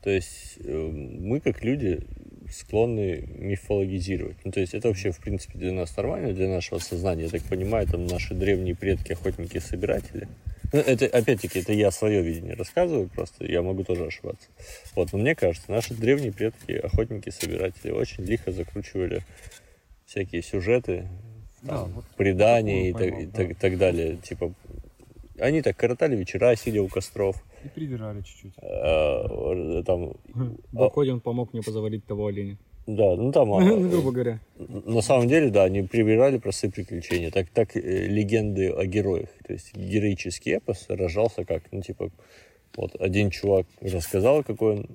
То 0.03 0.11
есть 0.11 0.57
э, 0.59 0.71
мы, 0.71 1.39
как 1.39 1.63
люди, 1.63 2.01
склонны 2.51 3.23
мифологизировать. 3.37 4.37
Ну, 4.43 4.51
то 4.51 4.59
есть 4.59 4.73
это 4.73 4.87
вообще, 4.87 5.11
в 5.11 5.19
принципе, 5.19 5.57
для 5.57 5.71
нас 5.73 5.95
нормально, 5.97 6.33
для 6.33 6.47
нашего 6.47 6.79
сознания. 6.79 7.23
Я 7.23 7.29
так 7.29 7.43
понимаю, 7.43 7.87
там 7.87 8.07
наши 8.07 8.33
древние 8.33 8.75
предки, 8.75 9.13
охотники, 9.13 9.59
собиратели. 9.59 10.27
Ну, 10.73 10.79
это, 10.79 11.05
опять-таки, 11.05 11.59
это 11.59 11.71
я 11.73 11.91
свое 11.91 12.21
видение 12.21 12.53
рассказываю, 12.55 13.07
просто 13.09 13.45
я 13.45 13.61
могу 13.61 13.83
тоже 13.83 14.05
ошибаться. 14.05 14.49
Вот, 14.95 15.13
но 15.13 15.19
мне 15.19 15.33
кажется, 15.33 15.71
наши 15.71 15.93
древние 15.93 16.33
предки, 16.33 16.73
охотники, 16.73 17.29
собиратели, 17.29 17.91
очень 17.91 18.25
лихо 18.25 18.51
закручивали 18.51 19.21
всякие 20.05 20.41
сюжеты, 20.41 21.07
Да, 21.61 21.77
там, 21.83 21.91
вот 21.93 22.05
предания 22.17 22.89
и, 22.89 22.93
такое 22.93 23.09
так, 23.09 23.15
поймал, 23.17 23.29
и 23.29 23.47
так- 23.53 23.57
так 23.59 23.77
далее. 23.77 24.17
Типа, 24.17 24.53
они 25.39 25.61
так 25.61 25.77
коротали 25.77 26.15
вечера, 26.15 26.55
сидя 26.55 26.81
у 26.81 26.87
костров. 26.87 27.41
И 27.65 27.69
привирали 27.69 28.21
чуть-чуть. 28.21 28.53
э, 28.61 29.83
там, 29.85 30.13
В 30.71 30.91
он 30.95 31.19
помог 31.19 31.53
мне 31.53 31.61
позавалить 31.61 32.05
того 32.05 32.27
оленя. 32.27 32.57
да, 32.85 33.15
ну 33.15 33.31
там, 33.31 33.51
а, 33.53 33.59
Ну, 33.61 33.89
грубо 33.91 34.11
говоря. 34.11 34.39
на 34.57 35.01
самом 35.01 35.27
деле, 35.27 35.49
да, 35.49 35.63
они 35.63 35.81
привирали 35.83 36.37
простые 36.37 36.71
приключения. 36.71 37.31
Так, 37.31 37.49
так 37.49 37.75
э, 37.75 38.07
легенды 38.07 38.69
о 38.69 38.85
героях. 38.85 39.29
То 39.45 39.53
есть 39.53 39.75
героический 39.75 40.51
эпос 40.57 40.85
рожался 40.89 41.43
как, 41.45 41.63
ну, 41.71 41.81
типа, 41.81 42.11
вот 42.75 42.95
один 43.01 43.31
чувак 43.31 43.65
рассказал, 43.81 44.43
какой 44.43 44.75
он, 44.75 44.87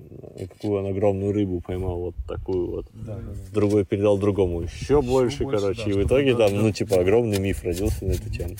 какую 0.47 0.79
он 0.79 0.87
огромную 0.87 1.33
рыбу 1.33 1.59
поймал, 1.59 1.99
вот 1.99 2.15
такую 2.27 2.71
вот. 2.71 2.85
Да, 2.93 3.15
да, 3.17 3.21
да. 3.21 3.53
Другой 3.53 3.83
передал 3.85 4.17
другому 4.17 4.61
еще, 4.61 5.01
больше, 5.01 5.43
больше, 5.43 5.59
короче. 5.59 5.83
да, 5.83 5.89
и 5.89 5.93
в 5.93 6.07
итоге 6.07 6.31
да, 6.33 6.47
там, 6.47 6.55
да. 6.57 6.61
ну, 6.63 6.71
типа, 6.71 7.01
огромный 7.01 7.39
миф 7.39 7.63
родился 7.63 8.05
на 8.05 8.11
эту 8.11 8.29
тему. 8.29 8.55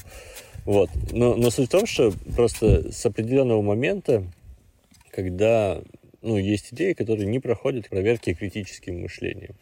Вот. 0.65 0.89
Но, 1.11 1.35
но 1.35 1.49
суть 1.49 1.67
в 1.67 1.71
том, 1.71 1.85
что 1.85 2.13
просто 2.35 2.91
с 2.91 3.05
определенного 3.05 3.61
момента, 3.61 4.23
когда, 5.11 5.81
ну, 6.21 6.37
есть 6.37 6.73
идеи, 6.73 6.93
которые 6.93 7.27
не 7.27 7.39
проходят 7.39 7.89
проверки 7.89 8.33
критическим 8.33 9.01
мышлением. 9.01 9.55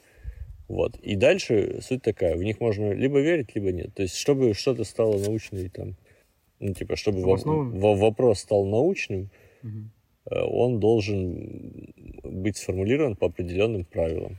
Вот. 0.67 0.95
И 0.97 1.15
дальше 1.15 1.79
суть 1.81 2.01
такая, 2.01 2.35
в 2.37 2.43
них 2.43 2.59
можно 2.59 2.91
либо 2.93 3.19
верить, 3.19 3.53
либо 3.55 3.71
нет. 3.71 3.93
То 3.93 4.03
есть, 4.03 4.15
чтобы 4.15 4.53
что-то 4.53 4.83
стало 4.83 5.17
научной, 5.17 5.69
там, 5.69 5.95
ну, 6.59 6.73
типа, 6.73 6.95
чтобы 6.95 7.21
во- 7.21 7.33
Обоснованным? 7.33 7.79
во- 7.79 7.95
вопрос 7.95 8.39
стал 8.39 8.65
научным, 8.65 9.29
э, 9.63 10.39
он 10.39 10.79
должен 10.79 11.93
быть 12.23 12.57
сформулирован 12.57 13.15
по 13.15 13.27
определенным 13.27 13.83
правилам. 13.85 14.37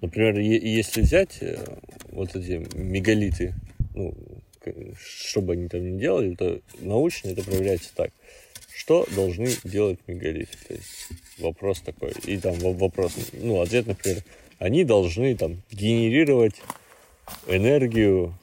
Например, 0.00 0.38
е- 0.38 0.74
если 0.76 1.02
взять 1.02 1.38
э, 1.42 1.58
вот 2.12 2.34
эти 2.36 2.64
мегалиты, 2.76 3.54
ну, 3.94 4.14
что 4.96 5.40
бы 5.40 5.54
они 5.54 5.68
там 5.68 5.96
ни 5.96 6.00
делали, 6.00 6.34
то 6.34 6.60
научно 6.80 7.28
это 7.28 7.42
проверяется 7.42 7.90
так. 7.94 8.10
Что 8.74 9.06
должны 9.14 9.48
делать 9.64 9.98
мегалиты? 10.06 10.56
То 10.68 10.74
есть 10.74 11.08
вопрос 11.38 11.80
такой. 11.80 12.12
И 12.24 12.38
там 12.38 12.54
во- 12.54 12.72
вопрос, 12.72 13.12
ну, 13.32 13.60
ответ, 13.60 13.86
например, 13.86 14.22
они 14.58 14.84
должны 14.84 15.36
там 15.36 15.62
генерировать 15.70 16.56
энергию, 17.46 18.34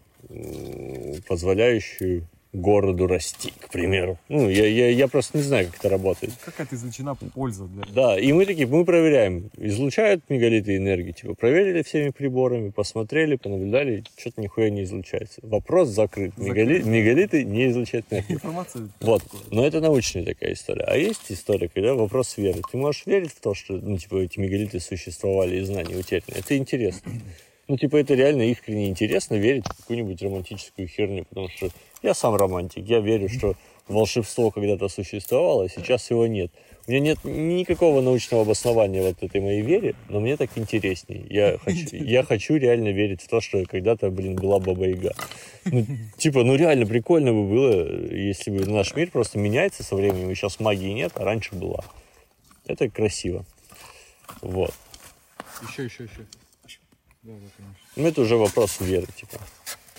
позволяющую 1.28 2.28
городу 2.54 3.08
расти, 3.08 3.54
к 3.60 3.70
примеру. 3.70 4.18
Ну, 4.30 4.50
я, 4.50 4.68
я, 4.68 4.90
я 4.90 5.08
просто 5.08 5.38
не 5.38 5.44
знаю, 5.44 5.68
как 5.68 5.78
это 5.80 5.90
работает. 5.90 6.34
Какая-то 6.44 6.76
извлечена 6.76 7.16
польза 7.16 7.66
для... 7.66 7.84
Да, 7.94 8.20
и 8.20 8.32
мы 8.34 8.46
такие, 8.46 8.68
мы 8.68 8.84
проверяем, 8.84 9.50
излучают 9.58 10.24
мегалиты 10.30 10.76
энергии, 10.76 11.12
типа, 11.12 11.34
проверили 11.34 11.82
всеми 11.82 12.10
приборами, 12.10 12.70
посмотрели, 12.70 13.36
понаблюдали, 13.36 14.04
что-то 14.18 14.42
нихуя 14.42 14.70
не 14.70 14.84
излучается. 14.84 15.40
Вопрос 15.44 15.90
закрыт. 15.90 16.38
Мегали- 16.38 16.82
мегалиты 16.82 17.44
не 17.46 17.70
излучают 17.70 18.06
энергию. 18.12 18.38
Информация... 18.38 18.90
Вот, 19.02 19.24
но 19.50 19.66
это 19.66 19.80
научная 19.80 20.24
такая 20.26 20.54
история. 20.54 20.84
А 20.84 20.96
есть 20.96 21.32
история, 21.32 21.70
когда 21.70 21.94
вопрос 21.94 22.38
веры. 22.38 22.62
Ты 22.70 22.78
можешь 22.78 23.06
верить 23.06 23.32
в 23.32 23.40
то, 23.40 23.54
что, 23.54 23.74
ну, 23.74 23.98
типа, 23.98 24.16
эти 24.18 24.40
мегалиты 24.40 24.80
существовали 24.80 25.58
и 25.58 25.62
знания 25.62 25.96
утеряны. 25.96 26.24
Это 26.36 26.58
интересно. 26.58 27.12
Ну, 27.68 27.78
типа, 27.78 27.98
это 27.98 28.16
реально 28.16 28.44
искренне 28.52 28.90
интересно 28.90 29.36
верить 29.36 29.66
в 29.66 29.78
какую-нибудь 29.78 30.22
романтическую 30.22 30.88
херню, 30.88 31.26
потому 31.26 31.48
что 31.50 31.70
я 32.02 32.14
сам 32.14 32.36
романтик, 32.36 32.86
я 32.86 33.00
верю, 33.00 33.30
что 33.30 33.56
волшебство 33.88 34.52
когда-то 34.52 34.90
существовало, 34.90 35.66
а 35.66 35.70
сейчас 35.70 36.10
его 36.10 36.28
нет. 36.28 36.52
У 36.88 36.92
меня 36.92 37.00
нет 37.00 37.24
никакого 37.24 38.02
научного 38.02 38.44
обоснования 38.44 39.04
вот 39.04 39.22
этой 39.22 39.40
моей 39.40 39.62
вере, 39.62 39.96
но 40.10 40.20
мне 40.20 40.36
так 40.36 40.50
интересней. 40.56 41.26
Я 41.30 41.58
хочу, 41.64 41.96
я 41.96 42.24
хочу 42.24 42.56
реально 42.56 42.90
верить 42.90 43.22
в 43.22 43.28
то, 43.28 43.40
что 43.40 43.64
когда-то, 43.66 44.10
блин, 44.10 44.36
была 44.36 44.60
Баба 44.60 44.88
Яга. 44.88 45.14
Ну, 45.66 45.86
типа, 46.18 46.44
ну 46.44 46.56
реально 46.56 46.86
прикольно 46.86 47.34
бы 47.34 47.48
было, 47.48 48.12
если 48.12 48.50
бы 48.50 48.66
наш 48.66 48.96
мир 48.96 49.12
просто 49.12 49.38
меняется 49.38 49.84
со 49.84 49.96
временем, 49.96 50.32
и 50.32 50.36
сейчас 50.36 50.60
магии 50.60 50.92
нет, 50.92 51.12
а 51.16 51.24
раньше 51.24 51.54
была. 51.56 51.84
Это 52.66 52.90
красиво. 52.90 53.46
Вот. 54.42 54.74
Еще, 55.68 55.86
еще, 55.86 56.06
еще. 56.06 56.26
Да, 57.24 57.34
да, 57.34 57.48
конечно. 57.56 57.76
Ну, 57.96 58.08
это 58.08 58.22
уже 58.22 58.38
вопрос 58.38 58.80
веры, 58.80 59.06
типа. 59.16 59.38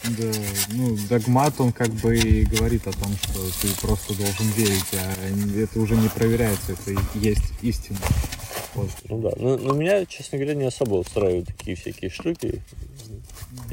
Да, 0.04 0.32
ну, 0.72 0.96
догмат, 1.08 1.54
он 1.60 1.72
как 1.72 1.90
бы 1.90 2.18
и 2.18 2.44
говорит 2.44 2.86
о 2.88 2.92
том, 2.92 3.12
что 3.22 3.40
ты 3.60 3.68
просто 3.80 4.14
должен 4.14 4.46
верить, 4.56 4.92
а 4.94 5.60
это 5.60 5.78
уже 5.78 5.94
не 5.94 6.08
проверяется, 6.08 6.72
это 6.72 6.90
и 6.90 6.96
есть 7.14 7.52
истина. 7.62 7.98
Вот. 8.74 8.90
Ну 9.08 9.20
да. 9.20 9.30
Но, 9.36 9.56
но 9.56 9.74
меня, 9.74 10.04
честно 10.06 10.38
говоря, 10.38 10.54
не 10.54 10.64
особо 10.64 10.94
устраивают 10.94 11.46
такие 11.46 11.76
всякие 11.76 12.10
штуки. 12.10 12.62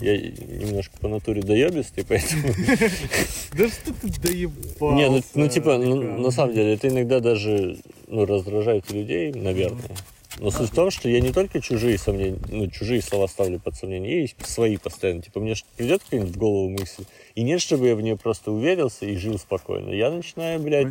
Я 0.02 0.18
немножко 0.18 0.98
по 1.00 1.08
натуре 1.08 1.42
доебистый, 1.42 2.06
поэтому... 2.08 2.44
Да 3.54 3.68
что 3.68 3.94
ты 3.94 4.10
доебался? 4.22 4.96
Не, 4.96 5.10
ну, 5.10 5.24
ну, 5.34 5.48
типа, 5.48 5.78
ну, 5.78 6.20
на 6.20 6.32
самом 6.32 6.54
деле, 6.54 6.74
это 6.74 6.90
иногда 6.90 7.20
даже 7.22 7.78
ну, 8.08 8.26
раздражает 8.26 8.92
людей, 8.92 9.32
наверное. 9.34 9.96
Но 10.38 10.52
суть 10.52 10.70
в 10.70 10.76
том, 10.76 10.92
что 10.92 11.10
я 11.10 11.20
не 11.22 11.32
только 11.34 11.60
чужие 11.60 11.98
сомнения, 11.98 12.38
ну, 12.50 12.68
чужие 12.68 13.02
слова 13.02 13.28
ставлю 13.28 13.60
под 13.60 13.76
сомнение, 13.76 14.20
я 14.20 14.26
и 14.26 14.30
свои 14.44 14.78
постоянно. 14.78 15.22
Типа, 15.22 15.40
мне 15.40 15.56
придет 15.76 16.04
какая-нибудь 16.04 16.36
в 16.36 16.38
голову 16.38 16.70
мысль, 16.70 17.04
и 17.36 17.42
нет, 17.44 17.60
чтобы 17.62 17.88
я 17.88 17.96
в 17.96 18.02
нее 18.02 18.16
просто 18.16 18.52
уверился 18.52 19.06
и 19.06 19.16
жил 19.18 19.38
спокойно. 19.40 19.90
Я 19.90 20.12
начинаю, 20.12 20.60
блядь, 20.62 20.88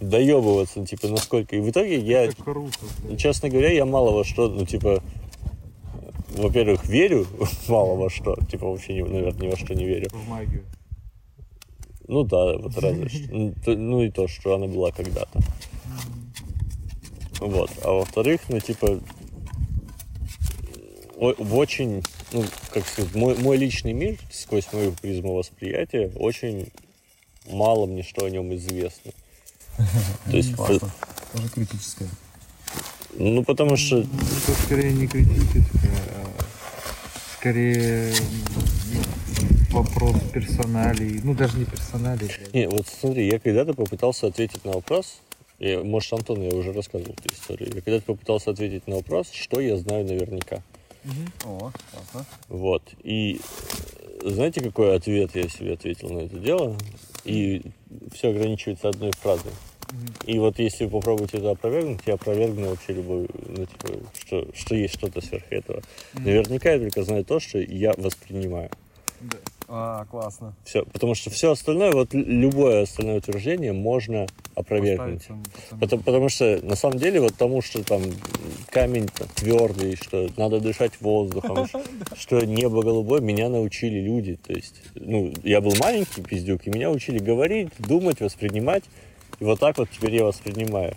доебываться, 0.00 0.86
типа, 0.86 1.08
насколько. 1.08 1.56
И 1.56 1.60
в 1.60 1.68
итоге 1.68 1.98
я 1.98 2.24
Это 2.26 2.36
круто. 2.42 2.78
Блядь. 3.04 3.20
Честно 3.20 3.48
говоря, 3.48 3.72
я 3.72 3.84
мало 3.84 4.12
во 4.12 4.24
что, 4.24 4.48
ну, 4.48 4.64
типа, 4.64 5.02
во-первых, 6.36 6.86
верю 6.86 7.26
мало 7.68 7.96
во 7.96 8.08
что, 8.08 8.36
типа, 8.50 8.66
вообще, 8.66 8.94
не, 8.94 9.02
наверное, 9.02 9.42
ни 9.42 9.50
во 9.50 9.56
что 9.56 9.74
не 9.74 9.84
верю. 9.84 10.08
В 10.12 10.28
магию. 10.28 10.64
Ну 12.06 12.24
да, 12.24 12.56
вот 12.56 12.76
разве 12.78 13.08
что. 13.08 13.52
То- 13.64 13.76
Ну 13.76 14.02
и 14.02 14.10
то, 14.10 14.26
что 14.28 14.54
она 14.54 14.66
была 14.68 14.90
когда-то. 14.90 15.38
Вот. 17.40 17.70
А 17.82 17.92
во-вторых, 17.92 18.42
ну, 18.48 18.60
типа, 18.60 19.00
в 21.16 21.56
очень, 21.56 22.02
ну, 22.32 22.44
как 22.72 22.86
сказать, 22.86 23.14
мой, 23.14 23.36
мой 23.36 23.56
личный 23.56 23.92
мир, 23.92 24.18
сквозь 24.30 24.72
мою 24.72 24.92
призму 24.92 25.34
восприятия, 25.34 26.10
очень 26.16 26.70
мало 27.50 27.86
мне 27.86 28.02
что 28.02 28.24
о 28.24 28.30
нем 28.30 28.54
известно. 28.54 29.12
То 30.30 30.36
есть. 30.36 30.54
Тоже 30.56 31.48
критическое. 31.54 32.08
ну, 33.16 33.44
потому 33.44 33.76
что 33.76 34.00
Это 34.00 34.62
скорее 34.64 34.92
не 34.92 35.06
критическое, 35.06 35.92
а 36.08 36.44
скорее 37.38 38.12
вопрос 39.70 40.16
персоналей. 40.32 41.20
Ну, 41.22 41.34
даже 41.34 41.56
не 41.56 41.64
персоналей. 41.64 42.30
Не, 42.52 42.68
вот 42.68 42.86
смотри, 42.88 43.26
я 43.28 43.38
когда-то 43.38 43.74
попытался 43.74 44.26
ответить 44.26 44.64
на 44.64 44.72
вопрос, 44.72 45.20
я, 45.60 45.82
может, 45.84 46.12
Антон, 46.12 46.42
я 46.42 46.50
уже 46.50 46.72
рассказывал 46.72 47.14
эту 47.14 47.32
историю, 47.32 47.70
я 47.74 47.80
когда-то 47.82 48.06
попытался 48.06 48.50
ответить 48.50 48.86
на 48.86 48.96
вопрос, 48.96 49.30
что 49.30 49.60
я 49.60 49.76
знаю 49.76 50.04
наверняка. 50.06 50.62
О, 51.44 51.70
классно. 51.92 52.26
Вот. 52.48 52.82
И 53.02 53.40
э, 54.22 54.28
знаете, 54.28 54.60
какой 54.62 54.96
ответ 54.96 55.34
я 55.34 55.48
себе 55.48 55.74
ответил 55.74 56.10
на 56.10 56.20
это 56.20 56.38
дело? 56.38 56.76
И 57.24 57.62
все 58.12 58.30
ограничивается 58.30 58.88
одной 58.88 59.12
фразой. 59.12 59.52
И 60.24 60.38
вот 60.38 60.58
если 60.58 60.84
вы 60.84 60.90
попробуете 60.92 61.38
это 61.38 61.50
опровергнуть, 61.50 62.00
я 62.06 62.14
опровергну 62.14 62.70
вообще 62.70 62.92
любой, 62.92 63.28
ну, 63.46 63.66
типа, 63.66 63.88
что, 64.18 64.46
что 64.54 64.74
есть 64.74 64.94
что-то 64.94 65.20
сверх 65.20 65.44
этого. 65.50 65.82
Наверняка 66.14 66.72
я 66.72 66.78
только 66.78 67.02
знаю 67.02 67.24
то, 67.24 67.40
что 67.40 67.58
я 67.58 67.92
воспринимаю. 67.96 68.70
А, 69.72 70.04
классно. 70.06 70.52
Все, 70.64 70.84
потому 70.84 71.14
что 71.14 71.30
все 71.30 71.52
остальное, 71.52 71.92
вот 71.92 72.12
любое 72.12 72.82
остальное 72.82 73.18
утверждение 73.18 73.72
можно 73.72 74.26
опровергнуть. 74.56 75.28
Потому, 75.80 76.02
потому 76.02 76.28
что 76.28 76.58
на 76.62 76.74
самом 76.74 76.98
деле 76.98 77.20
вот 77.20 77.36
тому, 77.36 77.62
что 77.62 77.84
там 77.84 78.02
камень 78.70 79.08
твердый, 79.36 79.94
что 79.94 80.28
надо 80.36 80.58
дышать 80.58 81.00
воздухом, 81.00 81.68
что 82.16 82.44
небо 82.44 82.82
голубое, 82.82 83.20
меня 83.20 83.48
научили 83.48 84.00
люди. 84.00 84.36
То 84.44 84.52
есть, 84.52 84.74
ну, 84.96 85.32
я 85.44 85.60
был 85.60 85.72
маленький 85.78 86.22
пиздюк, 86.22 86.66
и 86.66 86.70
меня 86.70 86.90
учили 86.90 87.18
говорить, 87.18 87.68
думать, 87.78 88.20
воспринимать. 88.20 88.82
И 89.40 89.44
вот 89.44 89.58
так 89.58 89.78
вот 89.78 89.88
теперь 89.90 90.14
я 90.14 90.24
воспринимаю. 90.24 90.94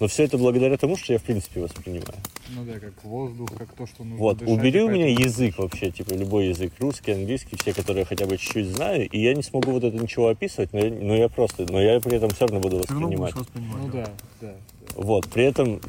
Но 0.00 0.08
все 0.08 0.24
это 0.24 0.36
благодаря 0.38 0.76
тому, 0.78 0.96
что 0.96 1.12
я 1.12 1.18
в 1.18 1.22
принципе 1.22 1.60
воспринимаю. 1.60 2.18
Ну 2.54 2.64
да, 2.64 2.78
как 2.80 3.04
воздух, 3.04 3.50
как 3.56 3.72
то, 3.74 3.86
что 3.86 4.02
нужно 4.02 4.16
Вот, 4.18 4.38
дышать, 4.38 4.52
убери 4.52 4.80
у 4.82 4.88
меня 4.90 5.04
поэтому- 5.06 5.26
язык 5.28 5.58
вообще, 5.58 5.90
типа 5.90 6.12
любой 6.14 6.48
язык, 6.48 6.72
русский, 6.80 7.12
английский, 7.12 7.56
все, 7.56 7.72
которые 7.72 8.00
я 8.00 8.06
хотя 8.06 8.26
бы 8.26 8.36
чуть-чуть 8.36 8.66
знаю, 8.66 9.08
и 9.08 9.18
я 9.20 9.34
не 9.34 9.42
смогу 9.42 9.70
вот 9.72 9.84
это 9.84 9.96
ничего 9.96 10.28
описывать, 10.28 10.72
но 10.72 10.80
я, 10.80 10.90
но 10.90 11.14
я 11.14 11.28
просто, 11.28 11.70
но 11.70 11.80
я 11.80 12.00
при 12.00 12.16
этом 12.16 12.30
все 12.30 12.46
равно 12.46 12.60
буду 12.60 12.78
воспринимать. 12.78 13.34
воспринимать. 13.34 13.76
Ну 13.82 13.88
да, 13.92 14.10
да. 14.40 14.54
Вот, 14.96 15.28
при 15.28 15.44
этом 15.44 15.80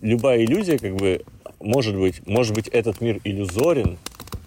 любая 0.00 0.42
иллюзия, 0.44 0.78
как 0.78 0.96
бы, 0.96 1.22
может 1.60 1.96
быть, 1.96 2.26
может 2.26 2.54
быть, 2.54 2.68
этот 2.68 3.00
мир 3.00 3.20
иллюзорен 3.24 3.96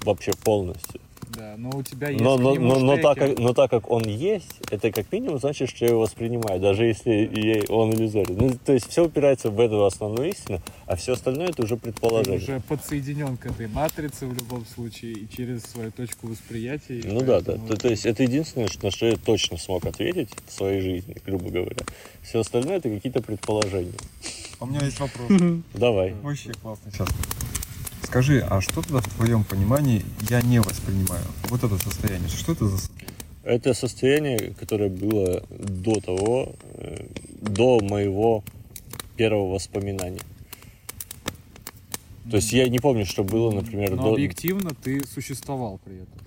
вообще 0.03 0.33
полностью. 0.43 0.99
Да, 1.35 1.55
но 1.57 1.69
у 1.75 1.83
тебя 1.83 2.09
есть 2.09 2.23
Но, 2.23 2.37
к 2.37 2.41
но, 2.41 2.53
нему 2.53 2.75
но, 2.75 2.79
но, 2.79 2.97
так 2.97 3.17
как, 3.17 3.37
но 3.39 3.53
так 3.53 3.69
как 3.71 3.91
он 3.91 4.03
есть, 4.03 4.59
это 4.71 4.91
как 4.91 5.11
минимум 5.11 5.39
значит, 5.39 5.69
что 5.69 5.85
я 5.85 5.91
его 5.91 6.01
воспринимаю, 6.01 6.59
даже 6.59 6.85
если 6.85 7.29
я- 7.33 7.63
он 7.75 7.93
иллюзорен. 7.93 8.37
Ну, 8.37 8.51
то 8.63 8.73
есть 8.73 8.89
все 8.89 9.05
упирается 9.05 9.49
в 9.49 9.59
эту 9.59 9.83
основную 9.85 10.29
истину, 10.29 10.61
а 10.85 10.95
все 10.95 11.13
остальное 11.13 11.49
это 11.49 11.63
уже 11.63 11.75
Ты 11.75 11.81
предположение. 11.83 12.37
уже 12.39 12.59
подсоединен 12.61 13.37
к 13.37 13.45
этой 13.47 13.67
матрице 13.67 14.27
в 14.27 14.33
любом 14.33 14.65
случае 14.65 15.13
и 15.13 15.27
через 15.29 15.63
свою 15.63 15.91
точку 15.91 16.27
восприятия. 16.27 17.01
Ну 17.05 17.21
да, 17.21 17.41
да. 17.41 17.57
То, 17.57 17.75
то 17.75 17.89
есть 17.89 18.05
это 18.05 18.23
единственное, 18.23 18.67
что- 18.67 18.85
на 18.85 18.91
что 18.91 19.05
я 19.07 19.15
точно 19.17 19.57
смог 19.57 19.85
ответить 19.85 20.29
в 20.47 20.51
своей 20.53 20.81
жизни, 20.81 21.17
грубо 21.25 21.49
говоря. 21.49 21.77
Все 22.21 22.39
остальное 22.39 22.77
это 22.77 22.89
какие-то 22.89 23.21
предположения. 23.21 23.91
У 24.59 24.67
меня 24.67 24.81
есть 24.85 24.99
вопрос. 24.99 25.29
Давай. 25.73 26.13
Вообще 26.21 26.51
классно. 26.53 26.91
Сейчас. 26.91 27.07
Скажи, 28.05 28.39
а 28.49 28.61
что 28.61 28.81
тогда 28.81 28.99
в 29.01 29.09
твоем 29.15 29.43
понимании 29.43 30.05
я 30.29 30.41
не 30.41 30.59
воспринимаю? 30.59 31.23
Вот 31.49 31.63
это 31.63 31.77
состояние. 31.77 32.29
Что 32.29 32.53
это 32.53 32.67
за 32.67 32.77
состояние? 32.77 33.15
Это 33.43 33.73
состояние, 33.73 34.53
которое 34.59 34.89
было 34.89 35.43
до 35.49 35.99
того, 35.99 36.53
э, 36.75 37.05
до 37.41 37.79
моего 37.81 38.43
первого 39.17 39.53
воспоминания. 39.53 40.21
То 42.29 42.37
есть 42.37 42.51
я 42.53 42.67
не 42.69 42.79
помню, 42.79 43.05
что 43.05 43.23
было, 43.23 43.51
например, 43.51 43.91
Но 43.95 44.03
до... 44.03 44.13
объективно 44.13 44.71
ты 44.83 45.05
существовал 45.05 45.79
при 45.83 45.95
этом. 45.95 46.19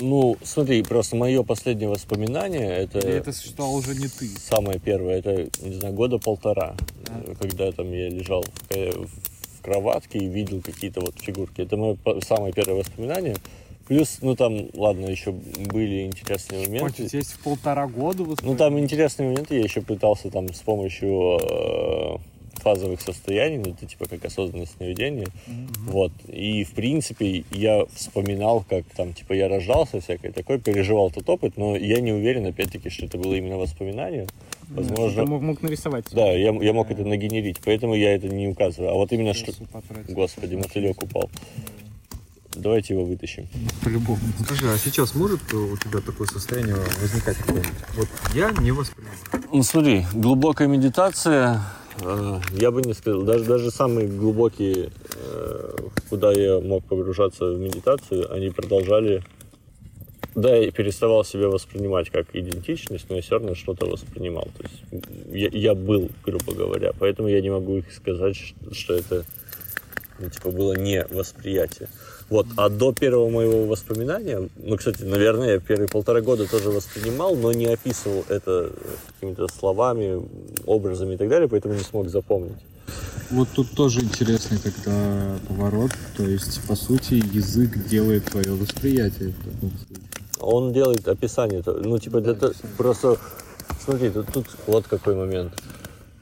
Ну, 0.00 0.38
смотри, 0.42 0.82
просто 0.82 1.16
мое 1.16 1.42
последнее 1.42 1.90
воспоминание, 1.90 2.70
это, 2.70 3.00
Или 3.00 3.12
это 3.18 3.32
существовал 3.32 3.74
уже 3.74 3.94
не 3.94 4.08
ты? 4.08 4.26
самое 4.28 4.78
первое, 4.78 5.18
это, 5.18 5.50
не 5.62 5.74
знаю, 5.74 5.92
года 5.92 6.16
полтора, 6.18 6.76
А. 7.08 7.22
э, 7.26 7.34
когда 7.38 7.70
там 7.72 7.92
я 7.92 8.08
лежал 8.08 8.42
в, 8.42 9.06
в 9.06 9.29
кроватке 9.60 10.18
и 10.18 10.26
видел 10.26 10.60
какие-то 10.60 11.00
вот 11.00 11.14
фигурки. 11.18 11.62
Это 11.62 11.76
мое 11.76 11.96
самое 12.26 12.52
первое 12.52 12.80
воспоминание. 12.80 13.36
Плюс, 13.86 14.18
ну 14.22 14.36
там, 14.36 14.68
ладно, 14.74 15.06
еще 15.06 15.32
были 15.32 16.06
интересные 16.06 16.68
моменты. 16.68 17.08
Есть 17.10 17.32
в 17.32 17.42
полтора 17.42 17.88
года 17.88 18.24
Ну, 18.42 18.56
там 18.56 18.78
интересные 18.78 19.30
моменты, 19.30 19.56
я 19.56 19.62
еще 19.62 19.80
пытался 19.80 20.30
там 20.30 20.52
с 20.54 20.60
помощью 20.60 21.40
э, 21.42 22.16
фазовых 22.54 23.00
состояний, 23.00 23.58
ну, 23.58 23.70
это 23.70 23.86
типа 23.86 24.06
как 24.08 24.24
осознанное 24.24 24.66
сновидение, 24.66 25.28
вот, 25.86 26.12
и 26.28 26.64
в 26.64 26.72
принципе 26.72 27.44
я 27.50 27.84
вспоминал, 27.94 28.64
как 28.68 28.84
там, 28.96 29.12
типа, 29.14 29.32
я 29.32 29.48
рождался, 29.48 30.00
всякое 30.00 30.32
такое, 30.32 30.58
переживал 30.58 31.10
тот 31.10 31.28
опыт, 31.28 31.56
но 31.56 31.76
я 31.76 32.00
не 32.00 32.12
уверен, 32.12 32.46
опять-таки, 32.46 32.90
что 32.90 33.06
это 33.06 33.18
было 33.18 33.34
именно 33.34 33.56
воспоминание, 33.56 34.26
возможно, 34.68 35.24
Ты 35.24 35.30
мог, 35.30 35.42
мог 35.42 35.62
нарисовать. 35.62 36.06
да, 36.12 36.32
я, 36.32 36.52
я 36.52 36.72
мог 36.72 36.90
это 36.90 37.04
нагенерить, 37.04 37.58
поэтому 37.64 37.94
я 37.94 38.14
это 38.14 38.28
не 38.28 38.48
указываю, 38.48 38.90
а 38.90 38.94
вот 38.94 39.12
именно 39.12 39.34
что, 39.34 39.52
господи, 40.08 40.54
мотылек 40.56 41.02
упал, 41.02 41.30
давайте 42.54 42.94
его 42.94 43.04
вытащим. 43.04 43.48
По-любому. 43.82 44.18
Скажи, 44.44 44.70
а 44.70 44.76
сейчас 44.76 45.14
может 45.14 45.40
у 45.54 45.76
тебя 45.76 46.00
такое 46.00 46.26
состояние 46.26 46.76
возникать 47.00 47.36
какое-нибудь? 47.38 47.72
Вот 47.96 48.08
я 48.34 48.50
не 48.60 48.72
воспринимаю. 48.72 49.16
Ну 49.52 49.62
смотри, 49.62 50.04
глубокая 50.12 50.68
медитация, 50.68 51.54
э, 51.56 51.58
я 52.52 52.70
бы 52.70 52.82
не 52.82 52.94
сказал, 52.94 53.22
даже, 53.22 53.44
даже 53.44 53.70
самые 53.70 54.08
глубокие, 54.08 54.90
э, 55.16 55.76
куда 56.08 56.32
я 56.32 56.60
мог 56.60 56.84
погружаться 56.84 57.46
в 57.52 57.58
медитацию, 57.58 58.32
они 58.32 58.50
продолжали 58.50 59.22
да, 60.34 60.54
я 60.54 60.70
переставал 60.70 61.24
себя 61.24 61.48
воспринимать 61.48 62.10
как 62.10 62.34
идентичность, 62.34 63.06
но 63.08 63.16
я 63.16 63.22
все 63.22 63.32
равно 63.32 63.54
что-то 63.54 63.86
воспринимал. 63.86 64.48
То 64.56 64.62
есть 64.62 65.04
я, 65.32 65.48
я 65.48 65.74
был, 65.74 66.08
грубо 66.24 66.54
говоря. 66.54 66.92
Поэтому 66.98 67.28
я 67.28 67.40
не 67.40 67.50
могу 67.50 67.78
их 67.78 67.92
сказать, 67.92 68.36
что 68.72 68.94
это 68.94 69.24
ну, 70.20 70.30
типа 70.30 70.50
было 70.50 70.74
не 70.74 71.04
восприятие. 71.06 71.88
Вот, 72.30 72.46
а 72.56 72.68
до 72.68 72.92
первого 72.92 73.28
моего 73.28 73.66
воспоминания, 73.66 74.48
ну, 74.56 74.76
кстати, 74.76 75.02
наверное, 75.02 75.54
я 75.54 75.58
первые 75.58 75.88
полтора 75.88 76.20
года 76.20 76.48
тоже 76.48 76.70
воспринимал, 76.70 77.34
но 77.34 77.52
не 77.52 77.66
описывал 77.66 78.24
это 78.28 78.70
какими-то 79.14 79.48
словами, 79.48 80.22
образами 80.64 81.14
и 81.14 81.16
так 81.16 81.28
далее, 81.28 81.48
поэтому 81.48 81.74
не 81.74 81.80
смог 81.80 82.08
запомнить. 82.08 82.58
Вот 83.30 83.48
тут 83.54 83.70
тоже 83.72 84.00
интересный 84.00 84.58
тогда 84.58 85.38
поворот. 85.48 85.90
То 86.16 86.24
есть, 86.24 86.66
по 86.66 86.76
сути, 86.76 87.14
язык 87.14 87.86
делает 87.88 88.24
твое 88.24 88.52
восприятие. 88.52 89.30
в 89.30 89.44
таком 89.44 89.70
случае. 89.70 90.04
Он 90.40 90.72
делает 90.72 91.06
описание, 91.06 91.62
ну, 91.66 91.98
типа, 91.98 92.18
это 92.18 92.52
просто, 92.76 93.18
смотри, 93.84 94.10
тут, 94.10 94.26
тут 94.32 94.46
вот 94.66 94.86
какой 94.86 95.14
момент. 95.14 95.52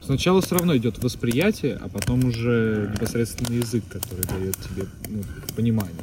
Сначала 0.09 0.41
все 0.41 0.55
равно 0.55 0.75
идет 0.75 0.97
восприятие, 1.03 1.77
а 1.79 1.87
потом 1.87 2.25
уже 2.25 2.89
непосредственно 2.95 3.55
язык, 3.55 3.83
который 3.91 4.25
дает 4.25 4.57
тебе 4.57 4.87
ну, 5.07 5.21
понимание. 5.55 5.93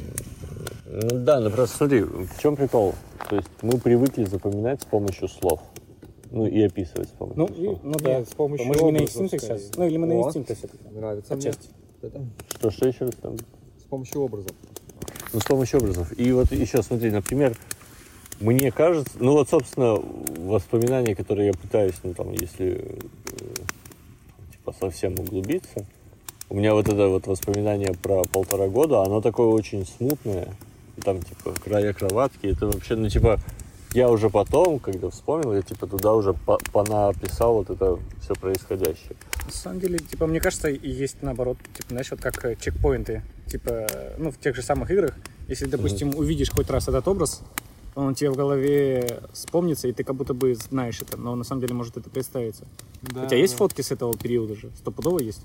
Ну 0.85 1.25
да, 1.25 1.41
ну 1.41 1.51
просто 1.51 1.75
смотри, 1.75 2.03
в 2.03 2.41
чем 2.41 2.55
прикол? 2.55 2.95
То 3.29 3.35
есть 3.35 3.49
мы 3.61 3.77
привыкли 3.77 4.23
запоминать 4.23 4.81
с 4.81 4.85
помощью 4.85 5.27
слов. 5.27 5.59
Ну 6.31 6.47
и 6.47 6.61
описывать 6.61 7.09
с 7.09 7.11
помощью 7.11 7.37
Ну, 7.41 7.47
слов. 7.49 7.59
и- 7.59 7.85
ну 7.85 7.93
да. 7.95 8.19
Нет, 8.19 8.29
с 8.29 8.31
помощью 8.31 8.65
Мы 8.67 8.75
же 8.75 8.83
не 8.85 8.91
на 8.93 8.97
инстинктах 8.99 9.41
скорее. 9.41 9.59
сейчас. 9.59 9.75
Ну, 9.75 9.87
или 9.87 9.97
мы 9.97 10.07
на 10.07 10.13
Вот. 10.13 10.27
инстинктах 10.27 10.57
все-таки. 10.57 10.83
Нравится 10.89 11.35
мне. 11.35 11.49
Отчасти. 11.49 11.69
Это 12.01 12.25
Что, 12.47 12.71
что 12.71 12.87
еще 12.87 13.05
раз 13.07 13.15
там? 13.21 13.35
с 13.37 13.83
помощью 13.89 14.21
образов. 14.21 14.51
Ну, 15.33 15.39
с 15.41 15.43
помощью 15.43 15.79
образов. 15.81 16.17
И 16.17 16.31
вот 16.31 16.49
еще, 16.53 16.81
смотри, 16.81 17.11
например, 17.11 17.57
мне 18.39 18.71
кажется, 18.71 19.11
ну 19.19 19.33
вот, 19.33 19.49
собственно, 19.49 19.95
воспоминания, 19.95 21.13
которые 21.13 21.47
я 21.47 21.53
пытаюсь, 21.53 21.95
ну 22.03 22.13
там, 22.13 22.31
если 22.31 22.85
э, 22.85 22.99
совсем 24.73 25.13
углубиться, 25.13 25.85
у 26.49 26.55
меня 26.55 26.73
вот 26.73 26.87
это 26.87 27.07
вот 27.09 27.27
воспоминание 27.27 27.93
про 27.93 28.23
полтора 28.23 28.67
года, 28.67 29.01
оно 29.01 29.21
такое 29.21 29.47
очень 29.47 29.85
смутное, 29.85 30.55
там 31.03 31.21
типа 31.21 31.53
края 31.63 31.93
кроватки, 31.93 32.47
это 32.47 32.67
вообще, 32.67 32.95
ну 32.95 33.09
типа, 33.09 33.39
я 33.93 34.09
уже 34.09 34.29
потом, 34.29 34.79
когда 34.79 35.09
вспомнил, 35.09 35.53
я 35.53 35.61
типа 35.61 35.87
туда 35.87 36.13
уже 36.13 36.33
по- 36.33 36.59
понаписал 36.71 37.55
вот 37.55 37.69
это 37.69 37.99
все 38.21 38.33
происходящее. 38.35 39.15
На 39.45 39.51
самом 39.51 39.79
деле, 39.79 39.99
типа, 39.99 40.27
мне 40.27 40.39
кажется, 40.39 40.69
и 40.69 40.89
есть 40.89 41.17
наоборот, 41.21 41.57
типа, 41.75 41.89
знаешь, 41.89 42.11
вот 42.11 42.19
как 42.19 42.43
э, 42.45 42.55
чекпоинты, 42.59 43.23
типа, 43.45 43.87
ну, 44.17 44.31
в 44.31 44.37
тех 44.39 44.55
же 44.55 44.61
самых 44.61 44.91
играх, 44.91 45.15
если, 45.47 45.65
допустим, 45.65 46.13
увидишь 46.15 46.49
хоть 46.49 46.69
раз 46.69 46.89
этот 46.89 47.07
образ, 47.07 47.41
он 48.05 48.13
тебе 48.13 48.29
в 48.29 48.35
голове 48.35 49.21
вспомнится, 49.33 49.87
и 49.87 49.91
ты 49.91 50.03
как 50.03 50.15
будто 50.15 50.33
бы 50.33 50.53
знаешь 50.53 51.01
это, 51.01 51.17
но 51.17 51.35
на 51.35 51.43
самом 51.43 51.61
деле 51.61 51.73
может 51.73 51.97
это 51.97 52.09
представиться. 52.09 52.65
У 53.03 53.07
тебя 53.07 53.37
есть 53.37 53.55
фотки 53.55 53.81
с 53.81 53.91
этого 53.91 54.15
периода 54.15 54.55
же? 54.55 54.69
Стопудово 54.77 55.19
есть? 55.19 55.41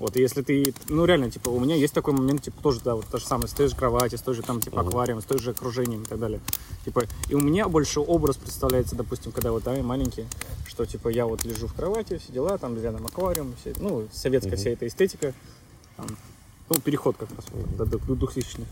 Вот, 0.00 0.16
и 0.16 0.20
если 0.20 0.42
ты, 0.42 0.74
ну 0.88 1.04
реально, 1.04 1.30
типа, 1.30 1.50
у 1.50 1.60
меня 1.60 1.76
есть 1.76 1.94
такой 1.94 2.12
момент, 2.14 2.42
типа, 2.42 2.60
тоже, 2.60 2.80
да, 2.84 2.96
вот 2.96 3.06
то 3.06 3.18
же 3.18 3.24
самое, 3.24 3.46
с 3.46 3.52
той 3.52 3.68
же 3.68 3.76
кровати, 3.76 4.16
с 4.16 4.22
той 4.22 4.34
же 4.34 4.42
там, 4.42 4.60
типа, 4.60 4.80
аквариум, 4.80 5.22
с 5.22 5.24
той 5.24 5.38
же 5.38 5.52
окружением 5.52 6.02
и 6.02 6.06
так 6.06 6.18
далее. 6.18 6.40
Типа, 6.84 7.04
и 7.30 7.34
у 7.36 7.40
меня 7.40 7.68
больше 7.68 8.00
образ 8.00 8.36
представляется, 8.38 8.96
допустим, 8.96 9.30
когда 9.30 9.52
вот, 9.52 9.62
да, 9.62 9.76
я 9.76 9.84
маленький, 9.84 10.26
что, 10.66 10.84
типа, 10.86 11.10
я 11.10 11.26
вот 11.26 11.44
лежу 11.44 11.68
в 11.68 11.74
кровати, 11.74 12.18
все 12.18 12.32
дела, 12.32 12.58
там 12.58 12.76
рядом 12.82 13.06
аквариум, 13.06 13.54
все, 13.60 13.72
ну, 13.78 14.08
советская 14.12 14.56
вся 14.56 14.70
эта 14.70 14.88
эстетика, 14.88 15.32
там, 15.96 16.08
ну, 16.70 16.80
переход 16.80 17.16
как 17.16 17.28
раз 17.36 17.44
до, 17.78 17.84
до, 17.84 17.98
до 17.98 18.14
2000-х. 18.14 18.64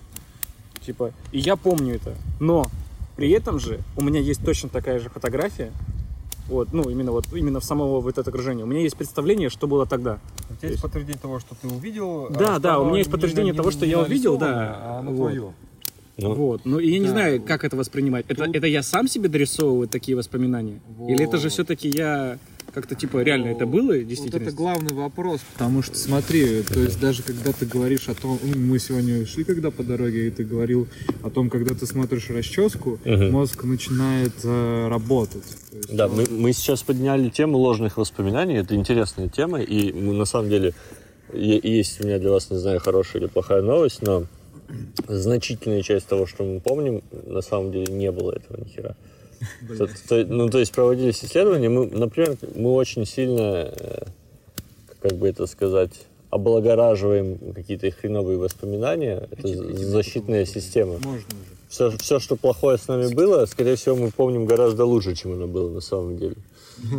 Типа, 0.85 1.12
и 1.31 1.39
я 1.39 1.55
помню 1.55 1.95
это, 1.95 2.16
но 2.41 2.66
при 3.17 3.31
этом 3.31 3.59
же 3.59 3.81
у 3.97 4.03
меня 4.03 4.21
есть 4.21 4.45
точно 4.45 4.69
такая 4.69 4.99
же 4.99 5.09
фотография, 5.09 5.73
вот, 6.49 6.73
ну, 6.73 6.89
именно 6.91 7.13
вот, 7.13 7.27
именно 7.33 7.61
в 7.61 7.65
самого 7.65 8.01
вот 8.01 8.19
это 8.19 8.29
окружение. 8.31 8.65
У 8.65 8.69
меня 8.69 8.81
есть 8.83 8.97
представление, 8.97 9.49
что 9.49 9.67
было 9.67 9.87
тогда. 9.87 10.19
У 10.51 10.55
тебя 10.57 10.71
есть 10.71 10.83
подтверждение 10.83 11.21
того, 11.21 11.39
что 11.41 11.55
ты 11.55 11.69
увидел? 11.69 12.27
а 12.27 12.31
Да, 12.31 12.47
что 12.55 12.59
да, 12.61 12.79
у 12.81 12.87
меня 12.87 12.99
есть 12.99 13.09
не 13.09 13.13
подтверждение 13.13 13.53
на- 13.53 13.57
того, 13.59 13.71
не- 13.71 13.77
что 13.77 13.87
не 13.87 13.93
я 13.93 14.01
увидел, 14.01 14.37
да. 14.39 14.77
А 14.83 15.03
Вот. 15.03 15.17
твое. 15.17 15.53
Ну, 16.19 16.35
Вот, 16.35 16.61
ну 16.67 16.79
и 16.79 16.91
я 16.91 16.99
не 16.99 17.07
Да. 17.07 17.13
знаю, 17.13 17.43
как 17.43 17.65
это 17.65 17.75
воспринимать. 17.77 18.27
Это, 18.29 18.45
Тут- 18.45 18.55
это 18.55 18.67
я 18.67 18.83
сам 18.83 19.09
себе 19.09 19.29
дорисовываю 19.31 19.89
такие 19.89 20.15
воспоминания? 20.17 20.79
Или 21.09 21.25
это 21.25 21.39
же 21.39 21.45
Вот. 21.45 21.53
все-таки 21.53 21.89
я 21.89 22.39
как-то 22.73 22.95
типа 22.95 23.23
реально 23.23 23.49
это 23.49 23.66
было 23.66 23.93
Вот 23.93 24.07
действительно? 24.07 24.43
это 24.43 24.53
главный 24.53 24.95
вопрос. 24.95 25.41
Потому 25.53 25.83
что 25.83 25.97
смотри, 25.97 26.62
то 26.62 26.81
есть 26.81 26.99
даже 27.01 27.23
когда 27.23 27.53
ты 27.53 27.66
говоришь 27.66 28.09
о 28.09 28.14
том, 28.14 28.39
ну, 28.43 28.59
мы 28.59 28.79
сегодня 28.79 29.27
шли 29.27 29.45
когда 29.45 29.70
по 29.70 29.83
дороге, 29.83 30.27
и 30.29 30.31
ты 30.31 30.45
говорил 30.45 30.89
о 31.23 31.31
том, 31.31 31.51
когда 31.51 31.75
ты 31.75 31.87
смотришь 31.87 32.31
расческу, 32.31 32.99
Мгм. 33.05 33.31
мозг 33.31 33.64
начинает 33.64 34.33
э, 34.45 34.89
работать. 34.89 35.45
Есть 35.73 35.95
Да, 35.95 36.07
он- 36.07 36.16
мы, 36.16 36.27
мы 36.31 36.53
сейчас 36.53 36.83
подняли 36.83 37.29
тему 37.29 37.59
ложных 37.59 37.97
воспоминаний. 37.99 38.55
Это 38.57 38.75
интересная 38.75 39.29
тема, 39.29 39.61
и 39.61 39.93
мы, 39.93 40.14
на 40.14 40.25
самом 40.25 40.49
деле 40.49 40.73
е- 41.35 41.61
есть 41.62 42.01
у 42.01 42.05
меня 42.07 42.18
для 42.18 42.31
вас, 42.31 42.51
не 42.51 42.59
знаю, 42.59 42.81
хорошая 42.81 43.23
или 43.23 43.29
плохая 43.29 43.62
новость, 43.62 44.03
но 44.03 44.25
значительная 45.09 45.83
часть 45.83 46.07
того, 46.07 46.27
что 46.27 46.45
мы 46.45 46.61
помним, 46.61 47.03
на 47.27 47.43
самом 47.43 47.73
деле 47.73 47.93
не 47.93 48.11
было 48.11 48.33
этого 48.33 48.59
ни 48.64 48.68
хера. 48.68 48.97
То, 49.78 49.88
то- 50.09 50.24
ну, 50.26 50.49
то 50.49 50.59
есть 50.59 50.72
проводились 50.72 51.24
исследования, 51.24 51.68
мы, 51.68 51.86
например, 51.86 52.36
мы 52.55 52.72
очень 52.72 53.07
сильно, 53.07 53.72
э, 53.72 54.03
как 55.01 55.12
бы 55.14 55.28
это 55.28 55.47
сказать, 55.47 55.93
облагораживаем 56.30 57.38
какие-то 57.55 57.90
хреновые 57.90 58.38
воспоминания. 58.38 59.28
Это 59.30 59.49
защитная 59.84 60.47
система 60.47 60.95
Можно 60.95 61.11
уже. 61.11 61.26
все, 61.68 61.90
все, 61.99 62.18
что 62.18 62.36
плохое 62.36 62.78
с 62.78 62.88
нами 62.88 63.12
было, 63.12 63.45
скорее 63.47 63.76
всего, 63.76 63.97
мы 63.97 64.11
помним 64.11 64.47
гораздо 64.47 64.84
лучше, 64.86 65.14
чем 65.14 65.34
оно 65.34 65.47
было 65.47 65.70
на 65.70 65.80
самом 65.80 66.16
деле. 66.16 66.36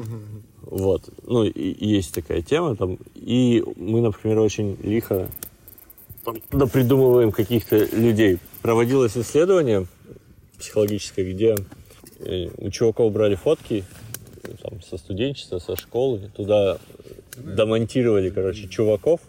Вот. 0.66 1.04
Ну, 1.28 1.44
и, 1.44 1.86
есть 1.86 2.14
такая 2.14 2.42
тема 2.42 2.76
там. 2.78 2.98
И 3.16 3.62
мы, 3.76 4.00
например, 4.02 4.40
очень 4.40 4.78
лихо 4.82 5.30
придумываем 6.72 7.32
каких-то 7.34 7.84
людей. 7.94 8.40
Проводилось 8.62 9.18
исследование 9.18 9.86
психологическое, 10.58 11.32
где 11.32 11.58
у 12.58 12.70
чуваков 12.70 13.12
брали 13.12 13.36
фотки 13.36 13.84
э, 14.44 14.48
там, 14.62 14.82
со 14.82 14.98
студенчества, 14.98 15.60
со 15.60 15.76
школы, 15.76 16.32
туда 16.36 16.78
домонтировали, 17.38 18.30
короче, 18.30 18.68
чуваков, 18.68 19.20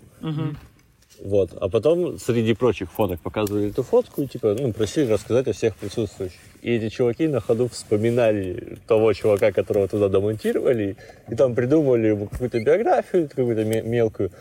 вот. 1.22 1.50
А 1.60 1.68
потом 1.68 2.18
среди 2.18 2.54
прочих 2.54 2.90
фоток 2.92 3.20
показывали 3.20 3.70
эту 3.70 3.82
фотку 3.82 4.22
и 4.22 4.26
типа, 4.26 4.56
ну, 4.58 4.72
просили 4.72 5.10
рассказать 5.12 5.46
о 5.48 5.52
всех 5.52 5.76
присутствующих. 5.76 6.40
И 6.62 6.72
эти 6.72 6.88
чуваки 6.88 7.28
на 7.28 7.40
ходу 7.40 7.68
вспоминали 7.68 8.78
того 8.86 9.12
чувака, 9.12 9.52
которого 9.52 9.86
туда 9.88 10.08
домонтировали, 10.08 10.96
и 11.30 11.34
там 11.34 11.54
придумывали 11.54 12.08
ему 12.08 12.26
какую-то 12.26 12.60
биографию, 12.60 13.28
какую-то 13.28 13.64
ме- 13.64 13.82
мелкую. 13.82 14.32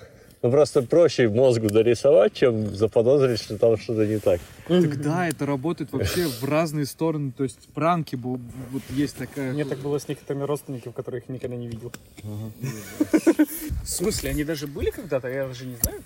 Ну, 0.44 0.52
просто 0.52 0.82
проще 0.82 1.30
мозгу 1.30 1.70
дорисовать, 1.70 2.34
чем 2.34 2.76
заподозрить, 2.76 3.40
что 3.42 3.58
там 3.58 3.78
что-то 3.78 4.06
не 4.06 4.20
так. 4.20 4.42
Тогда 4.68 5.30
это 5.30 5.46
работает 5.46 5.94
вообще 5.94 6.28
в 6.28 6.44
разные 6.44 6.86
стороны. 6.86 7.32
То 7.32 7.44
есть 7.44 7.60
пранки, 7.74 8.16
вот 8.18 8.42
есть 8.90 9.16
такая... 9.16 9.54
Мне 9.54 9.64
так 9.64 9.80
было 9.80 10.00
с 10.00 10.08
некоторыми 10.10 10.44
родственниками, 10.44 10.92
которых 10.92 11.24
я 11.30 11.36
никогда 11.36 11.56
не 11.56 11.70
видел. 11.70 11.94
В 12.22 13.90
смысле, 13.90 14.32
они 14.32 14.44
даже 14.44 14.68
были 14.68 14.90
когда-то? 14.90 15.30
Я 15.30 15.48
даже 15.48 15.66
не 15.66 15.78
знаю. 15.78 16.02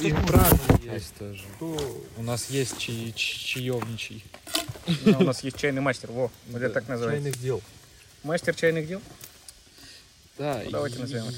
И 0.00 0.10
пранки 0.26 0.86
есть 0.90 1.14
тоже. 1.18 1.44
У 2.16 2.22
нас 2.22 2.48
есть 2.48 2.78
чаевничий. 2.78 4.24
У 5.04 5.24
нас 5.24 5.44
есть 5.44 5.58
чайный 5.58 5.82
мастер, 5.82 6.10
во, 6.10 6.30
вот 6.48 6.62
это 6.62 6.72
так 6.72 6.88
называется. 6.88 7.22
Чайных 7.22 7.40
дел. 7.42 7.60
Мастер 8.22 8.54
чайных 8.54 8.88
дел? 8.88 9.02
Да, 10.38 10.62
Ну, 10.64 10.70
давайте 10.70 10.96
и- 10.96 11.00
назовем 11.02 11.24
это 11.24 11.36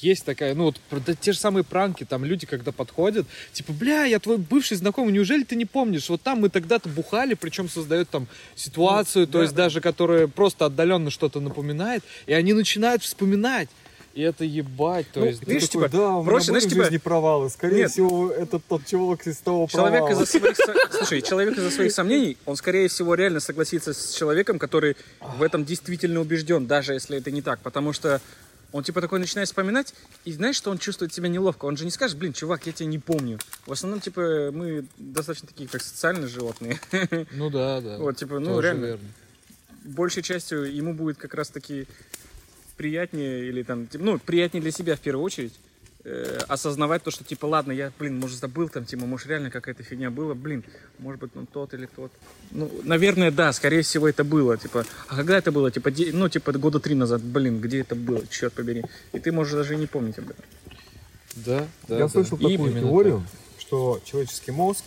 Есть 0.00 0.24
такая, 0.24 0.54
ну 0.54 0.64
вот 0.64 0.76
да, 0.90 1.14
те 1.14 1.32
же 1.32 1.38
самые 1.38 1.64
пранки, 1.64 2.04
там 2.04 2.24
люди, 2.24 2.46
когда 2.46 2.72
подходят, 2.72 3.26
типа, 3.52 3.72
бля, 3.72 4.04
я 4.04 4.18
твой 4.18 4.36
бывший 4.36 4.76
знакомый, 4.76 5.12
неужели 5.12 5.42
ты 5.44 5.56
не 5.56 5.64
помнишь? 5.64 6.08
Вот 6.08 6.20
там 6.22 6.40
мы 6.40 6.48
тогда-то 6.48 6.88
бухали, 6.88 7.34
причем 7.34 7.68
создает 7.68 8.08
там 8.10 8.26
ситуацию, 8.54 9.26
то 9.26 9.42
есть 9.42 9.54
даже 9.54 9.80
которая 9.80 10.26
просто 10.26 10.66
отдаленно 10.66 11.10
что-то 11.10 11.40
напоминает, 11.40 12.02
и 12.26 12.32
они 12.32 12.52
начинают 12.52 13.02
вспоминать. 13.02 13.68
И 14.14 14.22
это 14.22 14.44
ебать, 14.44 15.06
то 15.12 15.20
Ну, 15.20 15.26
есть... 15.26 15.46
видишь, 15.46 15.68
Такой, 15.68 15.88
типа, 15.88 15.96
да, 15.98 16.08
у 16.08 16.22
меня 16.22 16.30
проще, 16.30 16.46
были 16.52 16.60
знаешь, 16.60 16.72
типа- 16.72 16.84
жизни 16.84 16.96
провалы. 16.96 17.50
Скорее 17.50 17.76
Нет. 17.82 17.90
всего, 17.90 18.30
это 18.30 18.58
тот 18.58 18.86
чувак 18.86 19.26
из 19.26 19.36
того 19.36 19.68
Человек 19.70 20.04
провала. 20.04 20.22
из-за 20.22 20.38
своих... 20.38 20.56
Слушай, 20.90 21.20
человек 21.20 21.58
из-за 21.58 21.70
своих 21.70 21.92
сомнений, 21.92 22.38
он, 22.46 22.56
скорее 22.56 22.88
всего, 22.88 23.14
реально 23.14 23.40
согласится 23.40 23.92
с 23.92 24.14
человеком, 24.14 24.58
который 24.58 24.96
в 25.36 25.42
этом 25.42 25.66
действительно 25.66 26.20
убежден, 26.20 26.66
даже 26.66 26.94
если 26.94 27.18
это 27.18 27.30
не 27.30 27.42
так. 27.42 27.60
Потому 27.60 27.92
что 27.92 28.22
он 28.72 28.82
типа 28.82 29.00
такой 29.00 29.18
начинает 29.18 29.48
вспоминать, 29.48 29.94
и 30.24 30.32
знаешь, 30.32 30.56
что 30.56 30.70
он 30.70 30.78
чувствует 30.78 31.12
себя 31.14 31.28
неловко. 31.28 31.64
Он 31.64 31.76
же 31.76 31.84
не 31.84 31.90
скажет, 31.90 32.18
блин, 32.18 32.32
чувак, 32.32 32.66
я 32.66 32.72
тебя 32.72 32.88
не 32.88 32.98
помню. 32.98 33.38
В 33.64 33.72
основном, 33.72 34.00
типа, 34.00 34.50
мы 34.52 34.84
достаточно 34.98 35.48
такие, 35.48 35.68
как 35.68 35.82
социальные 35.82 36.28
животные. 36.28 36.80
Ну 37.32 37.50
да, 37.50 37.80
да. 37.80 37.98
Вот, 37.98 38.16
типа, 38.16 38.38
ну, 38.38 38.54
Тоже 38.56 38.68
реально. 38.68 38.84
верно. 38.84 39.08
большей 39.84 40.22
частью 40.22 40.74
ему 40.74 40.94
будет 40.94 41.16
как 41.16 41.34
раз 41.34 41.48
таки 41.48 41.86
приятнее 42.76 43.48
или 43.48 43.62
там, 43.62 43.88
ну, 43.94 44.18
приятнее 44.18 44.60
для 44.62 44.72
себя 44.72 44.96
в 44.96 45.00
первую 45.00 45.24
очередь 45.24 45.54
э, 46.06 46.38
осознавать 46.48 47.02
то, 47.02 47.10
что 47.10 47.24
типа, 47.24 47.46
ладно, 47.46 47.72
я, 47.72 47.92
блин, 47.98 48.18
может, 48.18 48.38
забыл 48.38 48.68
там, 48.68 48.84
типа, 48.84 49.04
может, 49.06 49.26
реально 49.26 49.50
какая-то 49.50 49.82
фигня 49.82 50.10
была, 50.10 50.34
блин, 50.34 50.64
может 50.98 51.20
быть, 51.20 51.34
ну, 51.34 51.46
тот 51.46 51.74
или 51.74 51.86
тот. 51.86 52.12
Ну, 52.52 52.70
наверное, 52.84 53.30
да, 53.30 53.52
скорее 53.52 53.82
всего, 53.82 54.08
это 54.08 54.24
было, 54.24 54.56
типа, 54.56 54.86
а 55.08 55.16
когда 55.16 55.36
это 55.36 55.50
было, 55.50 55.70
типа, 55.70 55.90
де- 55.90 56.12
ну, 56.12 56.28
типа, 56.28 56.52
года 56.52 56.78
три 56.78 56.94
назад, 56.94 57.22
блин, 57.22 57.60
где 57.60 57.80
это 57.80 57.94
было, 57.94 58.26
черт 58.28 58.52
побери. 58.52 58.84
И 59.12 59.18
ты 59.18 59.32
можешь 59.32 59.54
даже 59.54 59.74
и 59.74 59.76
не 59.76 59.86
помнить 59.86 60.18
об 60.18 60.30
этом. 60.30 60.44
Да, 61.34 61.66
да. 61.88 61.94
Я 61.96 62.04
да. 62.04 62.08
слышал 62.08 62.38
такую 62.38 62.54
именно 62.54 62.80
теорию, 62.80 63.26
что 63.58 64.00
человеческий 64.04 64.52
мозг 64.52 64.84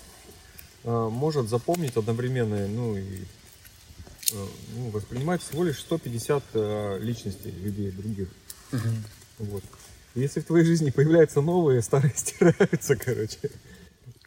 э, 0.84 1.10
может 1.12 1.50
запомнить 1.50 1.96
одновременно, 1.98 2.66
ну 2.68 2.96
и 2.96 3.04
э, 4.32 4.48
ну, 4.76 4.90
воспринимать 4.90 5.44
всего 5.44 5.66
лишь 5.66 5.80
150 5.80 6.44
э, 6.54 7.00
личностей 7.02 7.52
людей 7.52 7.92
других. 7.92 8.30
Вот. 9.38 9.64
Если 10.16 10.40
в 10.40 10.46
твоей 10.46 10.66
жизни 10.66 10.90
появляются 10.90 11.42
новые, 11.42 11.82
старые 11.82 12.14
стираются, 12.16 12.96
короче. 12.96 13.52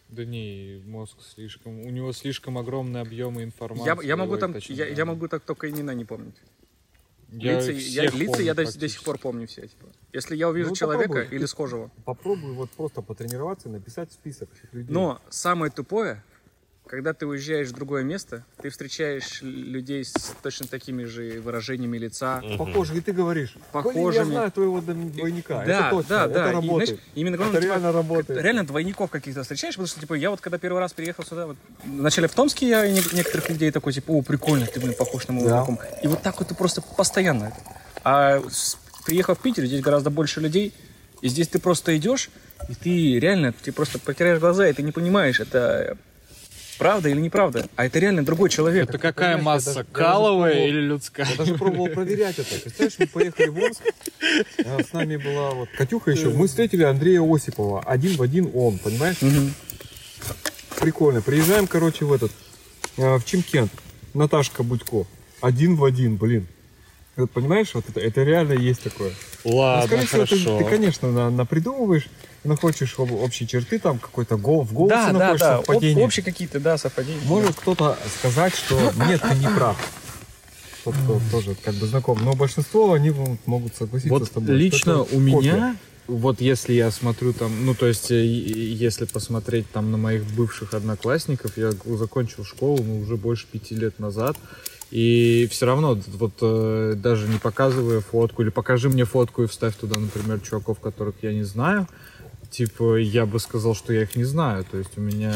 Да 0.09 0.25
не, 0.25 0.83
мозг 0.87 1.17
слишком... 1.35 1.81
У 1.81 1.91
него 1.91 2.13
слишком 2.13 2.59
огромные 2.59 3.01
объемы 3.01 3.43
информации. 3.45 3.87
Я, 3.87 3.99
я 4.03 4.17
могу 4.17 4.37
там, 4.37 4.53
точно, 4.53 4.75
я, 4.75 4.85
да. 4.85 4.91
я 4.91 5.05
могу 5.05 5.27
так 5.27 5.43
только 5.43 5.71
имена 5.71 5.95
не 5.95 6.05
помнить. 6.05 6.37
Я 7.33 7.61
лица 7.61 7.73
я, 7.73 8.11
лица 8.11 8.43
я 8.43 8.53
до, 8.53 8.65
до 8.65 8.89
сих 8.89 9.03
пор 9.03 9.19
помню 9.19 9.47
все. 9.47 9.63
Типа. 9.63 9.87
Если 10.13 10.37
я 10.37 10.51
увижу 10.51 10.69
Ну, 10.71 10.77
человека 10.77 11.09
попробуй. 11.09 11.37
или 11.37 11.47
схожего. 11.47 11.91
Попробуй 12.05 12.53
вот 12.53 12.71
просто 12.73 13.01
потренироваться 13.01 13.71
и 13.71 13.73
написать 13.73 14.13
список 14.13 14.51
людей. 14.73 14.93
Но 14.93 15.21
самое 15.31 15.73
тупое, 15.73 16.23
когда 16.87 17.15
ты 17.15 17.27
уезжаешь 17.27 17.69
в 17.69 17.73
другое 17.73 18.03
место, 18.03 18.45
ты 18.61 18.69
встречаешь 18.69 19.41
людей 19.41 20.05
с 20.05 20.35
точно 20.43 20.67
такими 20.67 21.05
же 21.05 21.41
выражениями 21.41 21.97
лица. 21.97 22.43
Похоже, 22.59 22.99
и 22.99 23.01
ты 23.01 23.13
говоришь, 23.13 23.55
«Блин, 23.55 23.65
я 23.65 23.71
Похожими. 23.83 24.25
знаю 24.25 24.53
твоего 24.53 24.81
двойника. 24.83 25.65
Да, 25.65 25.89
это 25.89 25.91
точно, 25.91 26.09
да, 26.09 26.25
это 26.27 26.35
да. 26.35 26.51
И, 26.51 26.53
работает. 26.53 26.89
знаешь, 26.89 27.03
именно 27.15 27.35
это 27.37 27.43
главное, 27.45 27.61
типа, 27.63 27.71
реально 27.73 27.93
работает. 27.93 28.43
реально 28.43 28.67
двойников 28.67 29.11
каких-то 29.11 29.43
встречаешь, 29.43 29.75
потому 29.75 29.87
что, 29.87 30.01
типа, 30.01 30.15
я 30.15 30.31
вот 30.31 30.41
когда 30.43 30.59
первый 30.59 30.81
раз 30.81 30.93
приехал 30.93 31.25
сюда, 31.25 31.47
вот, 31.47 31.57
вначале 31.85 32.29
в 32.29 32.35
Томске 32.35 32.69
я 32.69 32.87
не- 32.91 33.01
некоторых 33.15 33.49
людей 33.49 33.71
такой, 33.71 33.93
типа, 33.95 34.11
о, 34.11 34.23
прикольно, 34.23 34.67
ты, 34.67 34.79
блин, 34.79 34.95
похож 34.95 35.27
на 35.29 35.35
моего 35.35 35.49
Да. 35.49 35.57
знакомого. 35.59 35.85
И 36.03 36.07
вот 36.09 36.21
так 36.23 36.39
вот 36.41 36.49
ты 36.49 36.55
просто 36.55 36.83
постоянно. 36.83 37.53
А 38.05 38.43
с- 38.51 38.77
приехав 39.07 39.39
в 39.39 39.43
Питер, 39.43 39.65
здесь 39.65 39.81
гораздо 39.81 40.11
больше 40.11 40.41
людей, 40.41 40.75
и 41.23 41.29
здесь 41.29 41.49
ты 41.49 41.59
просто 41.59 41.97
идешь, 41.97 42.29
и 42.69 42.75
ты 42.75 43.19
реально, 43.19 43.53
ты 43.53 43.73
просто 43.73 43.99
потираешь 43.99 44.41
глаза, 44.41 44.69
и 44.69 44.73
ты 44.75 44.83
не 44.83 44.93
понимаешь, 44.93 45.41
это 45.41 45.97
правда 46.83 47.09
или 47.09 47.21
неправда. 47.21 47.67
А 47.77 47.87
это 47.87 47.99
реально 48.01 48.25
другой 48.25 48.51
человек. 48.51 48.89
Это 48.89 48.99
какая 48.99 49.37
Понимаешь, 49.37 49.65
масса, 49.65 49.75
даже- 49.75 49.87
каловая 49.93 50.67
или 50.67 50.81
людская? 50.81 51.27
Я 51.31 51.37
даже 51.37 51.55
пробовал 51.55 51.89
проверять 51.89 52.39
это. 52.39 52.49
Представляешь, 52.61 52.95
мы 52.99 53.07
поехали 53.07 53.49
в 53.49 53.59
Омск, 53.59 53.83
а 54.65 54.83
с 54.83 54.93
нами 54.93 55.17
была 55.17 55.51
вот 55.53 55.69
Катюха 55.77 56.11
еще. 56.11 56.31
Мы 56.31 56.49
встретили 56.49 56.83
Андрея 56.83 57.21
Осипова. 57.23 57.83
Один 57.83 58.17
в 58.17 58.23
один 58.23 58.51
он, 58.53 58.79
понимаешь? 58.79 59.17
Мгм. 59.21 59.55
Прикольно. 60.81 61.23
Приезжаем, 61.23 61.67
короче, 61.69 62.05
в 62.05 62.13
этот, 62.13 62.33
э, 62.97 63.17
в 63.17 63.25
Чимкент. 63.25 63.71
Наташка 64.15 64.63
Будько. 64.63 65.07
Один 65.41 65.77
в 65.77 65.85
один, 65.85 66.17
блин. 66.17 66.47
Вот 67.17 67.31
понимаешь, 67.31 67.69
вот 67.75 67.85
это, 67.89 68.01
это 68.01 68.23
реально 68.23 68.55
есть 68.55 68.83
такое. 68.83 69.13
Ну, 69.45 69.57
Ладно, 69.57 69.87
скорее 69.87 70.07
всего, 70.07 70.23
ты, 70.27 70.29
хорошо. 70.45 70.59
ты, 70.59 70.65
конечно, 70.65 71.13
на, 71.13 71.31
напридумываешь, 71.31 72.09
находишь 72.45 72.95
об- 72.99 73.13
общие 73.13 73.47
черты, 73.47 73.79
там 73.79 73.99
какой-то 73.99 74.37
гол, 74.37 74.63
в 74.63 74.73
голосе 74.73 74.95
Да, 74.97 75.07
да, 75.13 75.19
находишь 75.19 75.41
да. 75.41 75.55
Об- 75.57 75.67
совпадение. 75.67 76.05
общие 76.05 76.25
какие-то, 76.25 76.61
да, 76.61 76.79
совпадения. 76.79 77.21
Может 77.25 77.55
кто-то 77.57 77.97
сказать, 78.19 78.55
что 78.55 78.79
нет, 79.09 79.21
ты 79.23 79.35
не 79.37 79.49
прав. 79.49 79.77
Тот, 80.85 80.95
кто 80.97 81.21
тоже 81.31 81.55
как 81.63 81.75
бы 81.75 81.87
знаком. 81.87 82.19
Но 82.25 82.35
большинство, 82.35 82.93
они 82.93 83.15
могут 83.47 83.77
согласиться 83.77 84.13
Вот 84.13 84.27
с 84.27 84.31
тобой. 84.31 84.57
лично 84.57 85.03
у 85.05 85.21
меня, 85.21 85.77
вот 86.09 86.41
если 86.41 86.73
я 86.73 86.91
смотрю 86.91 87.33
там, 87.33 87.65
ну 87.65 87.75
то 87.77 87.87
есть 87.87 88.11
если 88.11 89.05
посмотреть 89.05 89.71
там 89.71 89.93
на 89.93 89.97
моих 89.97 90.25
бывших 90.25 90.75
одноклассников, 90.75 91.57
я 91.57 91.71
закончил 91.87 92.45
школу 92.45 92.83
ну, 92.83 93.01
уже 93.01 93.17
больше 93.17 93.47
пяти 93.47 93.77
лет 93.77 94.01
назад, 94.01 94.37
и 94.91 95.49
все 95.53 95.67
равно 95.67 95.97
вот 96.09 96.33
э, 96.43 96.95
даже 96.97 97.29
не 97.29 97.39
показывая 97.39 98.01
фотку 98.01 98.43
или 98.43 98.51
покажи 98.51 98.89
мне 98.89 99.05
фотку 99.05 99.45
и 99.45 99.47
вставь 99.47 99.77
туда, 99.77 99.99
например, 100.01 100.41
чуваков, 100.41 100.81
которых 100.81 101.15
я 101.23 101.33
не 101.33 101.45
знаю, 101.45 101.87
типа 102.53 102.97
я 102.97 103.27
бы 103.27 103.41
сказал, 103.41 103.75
что 103.75 103.93
я 103.93 104.03
их 104.03 104.15
не 104.15 104.25
знаю, 104.25 104.65
то 104.71 104.79
есть 104.79 104.91
у 104.97 105.01
меня, 105.01 105.35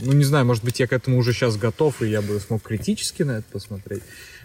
ну 0.00 0.12
не 0.12 0.24
знаю, 0.24 0.46
может 0.46 0.64
быть 0.64 0.80
я 0.80 0.86
к 0.86 0.92
этому 0.92 1.18
уже 1.18 1.32
сейчас 1.32 1.56
готов 1.56 2.00
и 2.02 2.08
я 2.08 2.22
бы 2.22 2.38
смог 2.40 2.62
критически 2.62 3.24
на 3.24 3.32
это 3.38 3.46
посмотреть, 3.52 4.02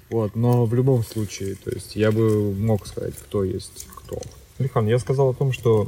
вот, 0.09 0.35
но 0.35 0.65
в 0.65 0.73
любом 0.73 1.03
случае, 1.05 1.55
то 1.55 1.69
есть 1.71 1.95
я 1.95 2.11
бы 2.11 2.53
мог 2.53 2.87
сказать, 2.87 3.13
кто 3.15 3.43
есть 3.43 3.87
кто. 3.95 4.19
Лихан, 4.59 4.87
я 4.87 4.97
сказал 4.97 5.29
о 5.29 5.33
том, 5.35 5.53
что 5.53 5.87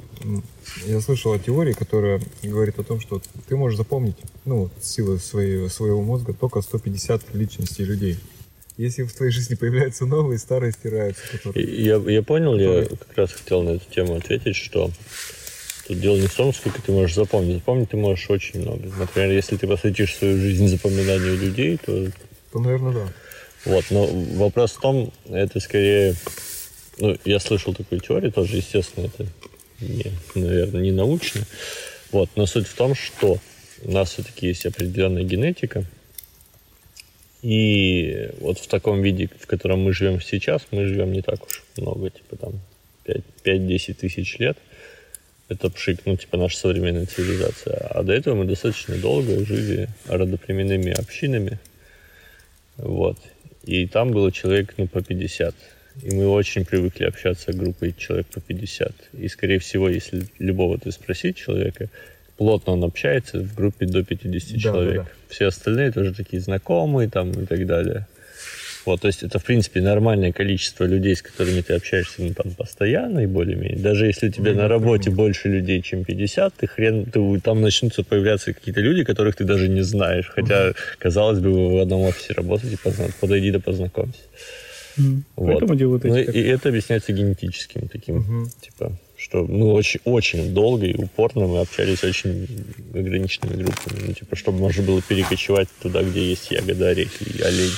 я 0.86 1.02
слышал 1.02 1.34
о 1.34 1.40
теории, 1.40 1.74
которая 1.74 2.22
говорит 2.44 2.78
о 2.78 2.84
том, 2.84 3.00
что 3.02 3.20
ты 3.48 3.56
можешь 3.58 3.78
запомнить, 3.78 4.16
ну, 4.46 4.70
силы 4.80 5.18
своей, 5.18 5.68
своего 5.70 6.04
мозга 6.04 6.34
только 6.34 6.62
150 6.62 7.34
личностей 7.34 7.84
людей. 7.84 8.20
Если 8.78 9.02
в 9.04 9.12
твоей 9.12 9.32
жизни 9.32 9.56
появляются 9.56 10.06
новые, 10.06 10.38
старые 10.38 10.72
стираются. 10.72 11.22
которые- 11.32 11.84
Я, 11.84 11.96
я 11.96 12.22
понял, 12.22 12.56
я 12.60 12.86
как 12.86 13.18
раз 13.18 13.34
хотел 13.34 13.64
на 13.64 13.72
эту 13.72 13.90
тему 13.90 14.16
ответить, 14.16 14.56
что 14.56 14.92
тут 15.90 16.00
дело 16.00 16.18
не 16.18 16.28
в 16.28 16.36
том, 16.36 16.54
сколько 16.54 16.82
ты 16.84 16.92
можешь 16.92 17.16
запомнить. 17.16 17.56
Запомнить 17.56 17.90
ты 17.90 17.98
можешь 17.98 18.30
очень 18.30 18.62
много. 18.62 18.84
Например, 18.98 19.32
если 19.32 19.58
ты 19.58 19.68
посвятишь 19.68 20.16
свою 20.16 20.38
жизнь 20.38 20.68
запоминанию 20.68 21.36
людей, 21.36 21.78
то 21.84 22.06
То, 22.54 22.60
наверное, 22.60 22.94
да. 22.94 23.08
вот. 23.66 23.86
Но 23.90 24.06
вопрос 24.06 24.74
в 24.74 24.80
том, 24.80 25.12
это 25.28 25.60
скорее... 25.60 26.16
Ну, 27.00 27.18
я 27.26 27.40
слышал 27.40 27.74
такую 27.74 28.02
теорию 28.02 28.32
тоже, 28.32 28.58
естественно, 28.58 29.08
это, 29.08 29.26
не, 29.80 30.12
наверное, 30.36 30.82
не 30.82 30.92
научно. 30.92 31.42
Вот, 32.12 32.30
но 32.36 32.46
суть 32.46 32.68
в 32.68 32.76
том, 32.76 32.94
что 32.94 33.40
у 33.84 33.92
нас 33.92 34.12
все-таки 34.12 34.48
есть 34.48 34.66
определенная 34.66 35.24
генетика, 35.24 35.86
и 37.42 38.30
вот 38.42 38.60
в 38.60 38.68
таком 38.68 39.02
виде, 39.02 39.30
в 39.40 39.48
котором 39.48 39.80
мы 39.80 39.94
живем 39.94 40.22
сейчас, 40.22 40.68
мы 40.72 40.86
живем 40.86 41.14
не 41.14 41.22
так 41.22 41.46
уж 41.48 41.64
много, 41.78 42.10
типа 42.10 42.36
там 42.36 42.60
5 43.06 43.24
5-10 43.46 43.94
тысяч 43.94 44.38
лет. 44.40 44.58
Это 45.50 45.70
пшик, 45.70 46.02
ну, 46.06 46.16
типа 46.16 46.38
наша 46.38 46.58
современная 46.58 47.06
цивилизация. 47.08 47.76
А 47.76 48.04
до 48.04 48.14
этого 48.14 48.36
мы 48.36 48.46
достаточно 48.46 48.96
долго 48.98 49.44
жили 49.44 49.90
родоплеменными 50.08 50.92
общинами. 50.92 51.60
Вот. 52.78 53.18
И 53.66 53.88
там 53.88 54.12
было 54.12 54.32
человек, 54.32 54.76
ну, 54.78 54.88
по 54.88 55.02
50. 55.02 55.56
И 56.04 56.16
мы 56.16 56.28
очень 56.28 56.66
привыкли 56.66 57.06
общаться 57.06 57.52
группой 57.52 57.94
человек 57.98 58.28
по 58.28 58.40
50. 58.40 58.94
И, 59.14 59.28
скорее 59.28 59.60
всего, 59.60 59.90
если 59.90 60.24
любого 60.38 60.78
ты 60.78 60.92
спросить 60.92 61.36
человека, 61.38 61.90
плотно 62.38 62.74
он 62.74 62.84
общается 62.84 63.40
в 63.40 63.56
группе 63.56 63.86
до 63.86 64.04
50 64.04 64.54
Да, 64.54 64.60
человек. 64.60 64.96
да, 64.98 65.04
да. 65.04 65.10
Все 65.30 65.48
остальные 65.48 65.92
тоже 65.92 66.14
такие 66.14 66.42
знакомые 66.42 67.10
там 67.10 67.32
и 67.32 67.46
так 67.46 67.66
далее. 67.66 68.08
Вот, 68.90 69.02
то 69.02 69.08
есть 69.08 69.22
это, 69.22 69.38
в 69.38 69.44
принципе, 69.44 69.82
нормальное 69.82 70.32
количество 70.32 70.84
людей, 70.84 71.16
с 71.16 71.22
которыми 71.22 71.62
ты 71.62 71.76
общаешься 71.76 72.24
ну, 72.24 72.34
там, 72.34 72.52
постоянно 72.56 73.20
и 73.20 73.28
более-менее. 73.28 73.78
Даже 73.78 74.08
если 74.08 74.30
у 74.30 74.32
тебя 74.32 74.54
на 74.54 74.68
работе 74.68 75.12
больше 75.12 75.48
людей, 75.48 75.84
чем 75.84 76.04
50, 76.04 76.56
ты 76.56 76.66
хрен, 76.66 77.06
ты, 77.06 77.40
там 77.40 77.62
начнутся 77.62 78.04
появляться 78.04 78.52
какие-то 78.52 78.82
люди, 78.82 79.04
которых 79.04 79.36
ты 79.36 79.44
даже 79.44 79.70
не 79.70 79.84
знаешь. 79.84 80.32
Хотя, 80.34 80.74
казалось 80.98 81.38
бы, 81.38 81.52
вы 81.52 81.76
в 81.76 81.78
одном 81.78 82.02
офисе 82.02 82.34
работаете, 82.34 82.80
подойди 83.22 83.52
да 83.52 83.60
познакомься. 83.60 84.22
Вот. 84.98 85.26
Поэтому 85.36 85.76
делают 85.76 86.04
Ну, 86.04 86.16
эти 86.16 86.32
и 86.32 86.42
это 86.42 86.70
объясняется 86.70 87.14
генетическим 87.14 87.90
таким, 87.90 88.50
типа, 88.60 88.98
что 89.18 89.46
мы 89.46 89.72
очень, 89.72 90.00
очень 90.04 90.52
долго 90.52 90.88
и 90.88 90.96
упорно 90.96 91.46
мы 91.46 91.60
общались 91.60 92.04
очень 92.04 92.48
ограниченными 92.92 93.62
группами. 93.62 94.00
Ну, 94.08 94.14
типа, 94.14 94.36
чтобы 94.36 94.58
можно 94.58 94.82
было 94.82 95.00
перекочевать 95.00 95.68
туда, 95.80 96.02
где 96.02 96.28
есть 96.28 96.50
ягода, 96.50 96.88
орехи 96.88 97.38
и 97.38 97.42
олень. 97.44 97.72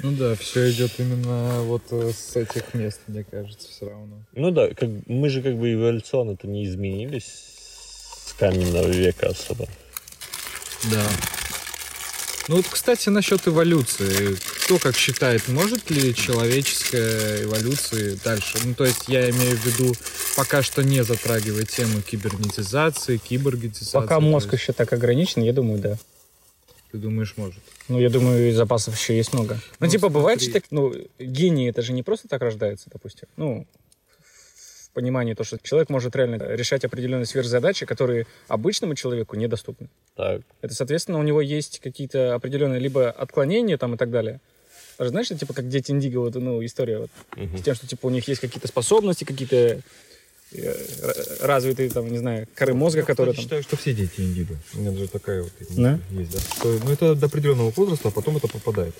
Ну 0.00 0.12
да, 0.12 0.34
все 0.34 0.70
идет 0.70 0.92
именно 0.98 1.62
вот 1.62 1.82
э, 1.90 2.12
с 2.12 2.36
этих 2.36 2.74
мест, 2.74 3.00
мне 3.06 3.24
кажется, 3.24 3.68
все 3.68 3.88
равно. 3.88 4.22
Ну 4.32 4.50
да, 4.50 4.68
как, 4.68 4.88
мы 5.06 5.28
же 5.30 5.42
как 5.42 5.56
бы 5.56 5.72
эволюционно-то 5.72 6.46
не 6.46 6.66
изменились 6.66 7.24
с 8.26 8.32
каменного 8.34 8.88
века 8.88 9.28
особо. 9.28 9.66
Да. 10.90 11.06
Ну 12.48 12.56
вот, 12.56 12.66
кстати, 12.68 13.08
насчет 13.08 13.48
эволюции. 13.48 14.36
Кто 14.64 14.78
как 14.78 14.96
считает, 14.96 15.48
может 15.48 15.90
ли 15.90 16.14
человеческая 16.14 17.44
эволюция 17.44 18.16
дальше? 18.22 18.58
Ну, 18.64 18.74
то 18.74 18.84
есть 18.84 19.08
я 19.08 19.28
имею 19.30 19.56
в 19.56 19.64
виду, 19.64 19.92
пока 20.36 20.62
что 20.62 20.82
не 20.82 21.02
затрагивая 21.02 21.64
тему 21.64 22.02
кибернетизации, 22.02 23.16
киборгетизации. 23.16 23.98
Пока 23.98 24.20
мозг 24.20 24.52
есть, 24.52 24.62
еще 24.62 24.72
так 24.72 24.92
ограничен, 24.92 25.42
я 25.42 25.52
думаю, 25.52 25.80
да. 25.80 25.98
Ты 26.92 26.98
думаешь, 26.98 27.34
может? 27.36 27.62
Ну, 27.88 28.00
я 28.00 28.10
думаю, 28.10 28.52
запасов 28.52 28.96
еще 28.98 29.16
есть 29.16 29.32
много. 29.32 29.54
Ну, 29.54 29.86
Ну, 29.86 29.88
типа, 29.88 30.08
бывает 30.08 30.40
же 30.40 30.46
смотри. 30.46 30.60
так, 30.60 30.70
ну, 30.72 30.92
гении 31.18 31.68
это 31.70 31.82
же 31.82 31.92
не 31.92 32.02
просто 32.02 32.26
так 32.28 32.42
рождаются, 32.42 32.90
допустим. 32.92 33.28
Ну, 33.36 33.66
понимание, 34.92 35.34
то, 35.34 35.44
что 35.44 35.58
человек 35.62 35.90
может 35.90 36.16
реально 36.16 36.36
решать 36.54 36.84
определенные 36.84 37.26
сверхзадачи, 37.26 37.84
которые 37.86 38.26
обычному 38.48 38.94
человеку 38.94 39.36
недоступны. 39.36 39.88
Так. 40.16 40.40
Это, 40.62 40.74
соответственно, 40.74 41.18
у 41.18 41.22
него 41.22 41.40
есть 41.40 41.80
какие-то 41.80 42.34
определенные 42.34 42.80
либо 42.80 43.10
отклонения 43.10 43.76
там 43.76 43.94
и 43.94 43.98
так 43.98 44.10
далее. 44.10 44.40
Даже 44.98 45.10
знаешь, 45.10 45.30
это 45.30 45.40
типа 45.40 45.52
как 45.52 45.68
дети 45.68 45.90
Индиго, 45.90 46.18
вот, 46.18 46.34
ну, 46.36 46.64
история 46.64 46.98
вот, 47.00 47.10
Мгм. 47.36 47.58
с 47.58 47.62
тем, 47.62 47.74
что 47.74 47.86
типа 47.86 48.06
у 48.06 48.10
них 48.10 48.26
есть 48.28 48.40
какие-то 48.40 48.66
способности, 48.68 49.24
какие-то 49.24 49.80
э, 50.52 50.58
р- 51.02 51.16
развитые, 51.40 51.90
там, 51.90 52.10
не 52.10 52.18
знаю, 52.18 52.46
коры 52.54 52.74
мозга, 52.74 53.00
Я, 53.00 53.06
которые 53.06 53.34
кстати, 53.34 53.48
там... 53.48 53.58
считаю, 53.60 53.62
что 53.62 53.76
все 53.76 53.94
дети 53.94 54.20
индиго. 54.20 54.56
У 54.74 54.78
меня 54.78 54.90
даже 54.92 55.08
такая 55.08 55.42
вот 55.42 55.52
Да? 55.76 55.98
есть, 56.10 56.32
да. 56.32 56.38
Что, 56.56 56.78
ну, 56.84 56.92
это 56.92 57.14
до 57.14 57.26
определенного 57.26 57.70
возраста, 57.70 58.08
а 58.08 58.10
потом 58.10 58.36
это 58.36 58.48
попадает. 58.48 58.94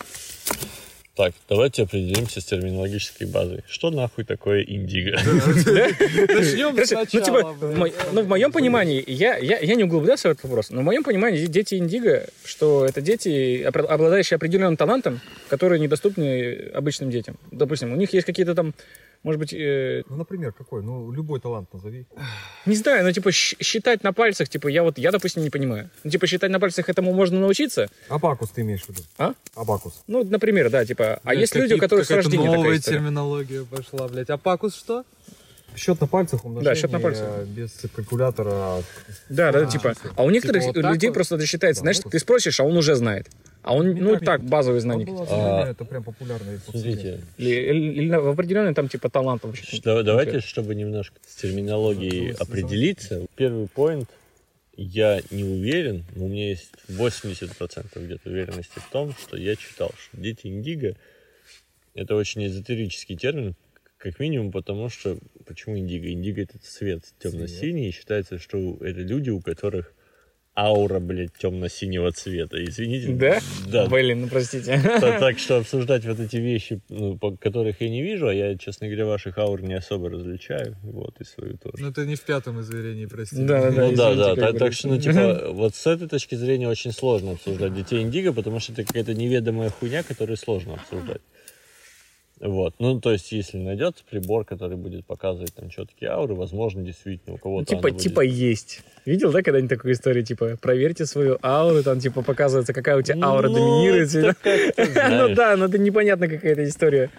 Так, 1.14 1.32
давайте 1.48 1.84
определимся 1.84 2.42
с 2.42 2.44
терминологической 2.44 3.26
базой. 3.26 3.62
Что 3.66 3.90
нахуй 3.90 4.24
такое 4.24 4.60
индиго? 4.62 5.12
Начнем 5.16 6.76
ну, 6.76 7.20
типа, 7.22 7.42
в, 7.58 7.74
мо- 7.78 7.90
ну, 8.12 8.22
в 8.22 8.28
моем 8.28 8.52
понимании, 8.52 9.02
я, 9.06 9.38
я, 9.38 9.58
я 9.58 9.74
не 9.76 9.84
углублялся 9.84 10.28
в 10.28 10.32
этот 10.32 10.44
вопрос, 10.44 10.68
но 10.68 10.82
в 10.82 10.84
моем 10.84 11.02
понимании 11.04 11.46
дети 11.46 11.76
Индиго, 11.76 12.26
что 12.44 12.84
это 12.84 13.00
дети, 13.00 13.62
обладающие 13.62 14.36
определенным 14.36 14.76
талантом, 14.76 15.22
которые 15.48 15.80
недоступны 15.80 16.70
обычным 16.74 17.10
детям. 17.10 17.36
Допустим, 17.50 17.94
у 17.94 17.96
них 17.96 18.12
есть 18.12 18.26
какие-то 18.26 18.54
там, 18.54 18.74
может 19.22 19.38
быть, 19.38 19.52
э, 19.52 20.02
Ну, 20.08 20.16
например, 20.16 20.52
какой? 20.52 20.82
Ну, 20.82 21.10
любой 21.12 21.40
талант 21.40 21.72
назови. 21.72 22.06
не 22.66 22.76
знаю, 22.76 23.04
ну, 23.04 23.12
типа, 23.12 23.32
считать 23.32 24.02
на 24.04 24.12
пальцах, 24.12 24.48
типа, 24.48 24.68
я 24.68 24.82
вот, 24.82 24.98
я, 24.98 25.10
допустим, 25.10 25.42
не 25.42 25.50
понимаю. 25.50 25.90
Ну, 26.04 26.10
типа, 26.10 26.26
считать 26.26 26.50
на 26.50 26.60
пальцах 26.60 26.88
этому 26.88 27.12
можно 27.12 27.40
научиться, 27.40 27.88
Абакус 28.08 28.50
ты 28.50 28.62
имеешь 28.62 28.82
в 28.84 28.88
виду? 28.90 29.02
А? 29.18 29.34
Абакус. 29.54 30.02
ну, 30.06 30.24
например, 30.24 30.70
да, 30.70 30.84
типа, 30.84 31.20
а 31.24 31.34
есть 31.34 31.54
люди, 31.54 31.74
у 31.74 31.78
которых 31.78 32.06
с 32.06 32.10
рождения 32.10 32.44
такая 32.44 32.56
новая 32.62 32.76
история. 32.76 32.98
терминология 32.98 33.64
пошла, 33.64 34.08
блядь. 34.08 34.30
А 34.30 34.38
пакус 34.38 34.74
что? 34.76 35.04
Счет 35.74 36.00
на 36.00 36.06
пальцах, 36.06 36.44
умножение 36.46 36.74
счет 36.74 36.90
на 36.90 37.00
пальцах. 37.00 37.44
без 37.48 37.70
калькулятора. 37.94 38.82
Да, 39.28 39.52
да, 39.52 39.58
А, 39.60 39.66
типа, 39.66 39.94
а 40.16 40.24
у 40.24 40.30
некоторых 40.30 40.62
Типа 40.62 40.80
вот 40.80 40.92
людей 40.94 41.10
вот? 41.10 41.14
просто 41.14 41.34
это 41.34 41.44
считается, 41.44 41.82
Да, 41.82 41.84
знаешь, 41.84 42.00
вот 42.02 42.12
ты 42.12 42.18
спросишь, 42.18 42.58
а 42.60 42.64
он 42.64 42.76
уже 42.78 42.94
знает. 42.94 43.28
А 43.66 43.74
он, 43.74 43.94
ну, 43.96 44.16
так, 44.20 44.42
базовые 44.44 44.80
знания. 44.80 45.02
определение, 45.04 45.64
А, 45.64 45.70
это 45.70 45.84
прям 45.84 46.04
популярное. 46.04 46.58
Смотрите, 46.58 47.20
Или, 47.36 47.50
или- 47.50 47.92
или 47.94 48.08
в 48.14 48.28
определенный 48.28 48.74
там, 48.74 48.88
типа, 48.88 49.10
талантом. 49.10 49.50
вообще. 49.50 49.76
Что- 49.76 50.04
давайте, 50.04 50.38
чтобы 50.40 50.76
немножко 50.76 51.16
с 51.26 51.34
терминологией 51.34 52.32
определиться. 52.32 53.26
Первый 53.34 53.66
поинт. 53.66 54.08
Я 54.76 55.20
не 55.32 55.42
уверен, 55.42 56.04
но 56.14 56.26
у 56.26 56.28
меня 56.28 56.50
есть 56.50 56.70
80% 56.88 58.04
где-то 58.04 58.28
уверенности 58.30 58.78
в 58.78 58.88
том, 58.90 59.14
что 59.20 59.36
я 59.36 59.56
читал, 59.56 59.90
что 59.98 60.16
дети 60.20 60.46
индиго— 60.46 60.94
это 61.94 62.14
очень 62.14 62.46
эзотерический 62.46 63.16
термин, 63.16 63.54
как 63.98 64.20
минимум 64.20 64.52
потому, 64.52 64.90
что... 64.90 65.18
Почему 65.46 65.76
индиго? 65.78 66.08
Индиго— 66.12 66.42
это 66.42 66.58
цвет 66.58 67.02
темно-синий, 67.18 67.88
и 67.88 67.92
считается, 67.92 68.38
что 68.38 68.76
это 68.80 69.00
люди, 69.00 69.30
у 69.30 69.40
которых 69.40 69.92
аура, 70.56 71.00
блядь, 71.00 71.32
темно-синего 71.38 72.10
цвета. 72.12 72.62
Извините. 72.64 73.08
Да? 73.12 73.40
Да. 73.66 73.86
Блин, 73.86 74.22
ну 74.22 74.28
простите. 74.28 74.80
Та- 74.82 75.20
Так 75.26 75.38
что 75.38 75.58
обсуждать 75.58 76.04
вот 76.06 76.18
эти 76.20 76.36
вещи, 76.36 76.80
ну, 76.88 77.16
по- 77.18 77.36
которых 77.36 77.80
я 77.80 77.88
не 77.90 78.02
вижу, 78.02 78.28
а 78.28 78.34
я, 78.34 78.56
честно 78.56 78.86
говоря, 78.86 79.06
ваших 79.06 79.36
аур 79.38 79.60
не 79.62 79.74
особо 79.74 80.08
различаю, 80.10 80.76
вот, 80.82 81.20
и 81.20 81.24
свою 81.24 81.56
тоже. 81.58 81.84
Ну, 81.84 81.92
ты 81.92 82.06
не 82.06 82.14
в 82.16 82.22
пятом 82.22 82.60
измерении, 82.60 83.06
прости. 83.06 83.36
Да, 83.36 83.60
да, 83.62 83.70
да. 83.70 83.86
Ну 83.86 83.96
да, 83.96 84.14
да, 84.14 84.34
так, 84.36 84.58
так 84.58 84.72
что, 84.72 84.88
ну, 84.88 84.98
типа, 84.98 85.48
вот 85.52 85.74
с 85.74 85.86
этой 85.86 86.08
точки 86.08 86.34
зрения 86.36 86.68
очень 86.68 86.92
сложно 86.92 87.32
обсуждать 87.32 87.74
детей 87.74 88.00
индиго, 88.02 88.32
потому 88.32 88.58
что 88.60 88.72
это 88.72 88.84
какая-то 88.84 89.14
неведомая 89.14 89.70
хуйня, 89.70 90.02
которую 90.02 90.36
сложно 90.36 90.74
обсуждать. 90.74 91.20
Вот, 92.38 92.74
ну, 92.78 93.00
то 93.00 93.12
есть, 93.12 93.32
если 93.32 93.56
найдется 93.56 94.04
прибор, 94.08 94.44
который 94.44 94.76
будет 94.76 95.06
показывать 95.06 95.54
там 95.54 95.70
четкие 95.70 96.10
ауры, 96.10 96.34
возможно, 96.34 96.82
действительно 96.82 97.32
у 97.34 97.36
Ну, 97.36 97.42
кого-то 97.42 97.66
типа, 97.66 97.80
она 97.80 97.88
будет- 97.92 98.02
типа 98.02 98.20
есть. 98.20 98.82
Видел, 99.06 99.32
да, 99.32 99.42
когда-нибудь 99.42 99.70
такую 99.70 99.94
историю, 99.94 100.22
типа, 100.22 100.58
проверьте 100.60 101.06
свою 101.06 101.38
ауру, 101.42 101.82
там, 101.82 101.98
типа, 101.98 102.22
показывается, 102.22 102.74
какая 102.74 102.98
у 102.98 103.02
тебя 103.02 103.24
аура 103.24 103.48
Ну, 103.48 103.54
доминирует. 103.54 104.12
Ну 105.10 105.34
да, 105.34 105.56
но 105.56 105.64
это 105.64 105.78
непонятно 105.78 106.28
какая-то 106.28 106.64
история. 106.68 107.10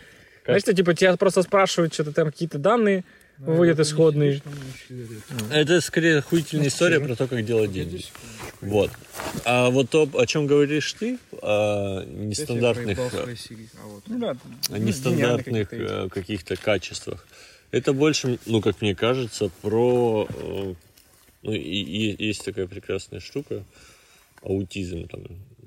Знаешь, 0.46 0.62
что, 0.62 0.74
типа, 0.74 0.94
тебя 0.94 1.16
просто 1.18 1.42
спрашивают, 1.42 1.94
что-то 1.94 2.12
там 2.14 2.28
какие-то 2.32 2.60
данные, 2.60 3.04
выводят 3.40 3.80
исходные. 3.80 4.42
Это 5.52 5.82
скорее 5.82 6.18
охуительная 6.20 6.68
история 6.68 7.00
про 7.00 7.16
то, 7.16 7.28
как 7.28 7.44
делать 7.46 7.72
деньги. 7.72 8.04
Вот. 8.62 8.92
А 9.46 9.70
вот 9.70 9.90
то, 9.90 10.10
о 10.14 10.26
чем 10.26 10.48
говоришь 10.48 10.94
ты, 10.94 11.20
о 11.42 12.04
нестандартных, 12.04 12.98
э, 12.98 13.36
Ну 14.08 14.20
да. 14.20 14.38
о 14.72 14.78
нестандартных 14.80 15.72
э, 15.74 16.10
каких-то 16.10 16.56
качествах, 16.56 17.28
это 17.72 17.94
больше, 17.94 18.40
ну, 18.46 18.62
как 18.62 18.82
мне 18.82 18.96
кажется, 18.96 19.50
про... 19.62 20.28
э, 20.30 20.74
Ну, 21.44 21.54
и, 21.54 21.58
и 21.60 22.26
есть 22.26 22.44
такая 22.46 22.66
прекрасная 22.68 23.20
штука, 23.20 23.64
аутизм 24.42 25.08
там. 25.08 25.22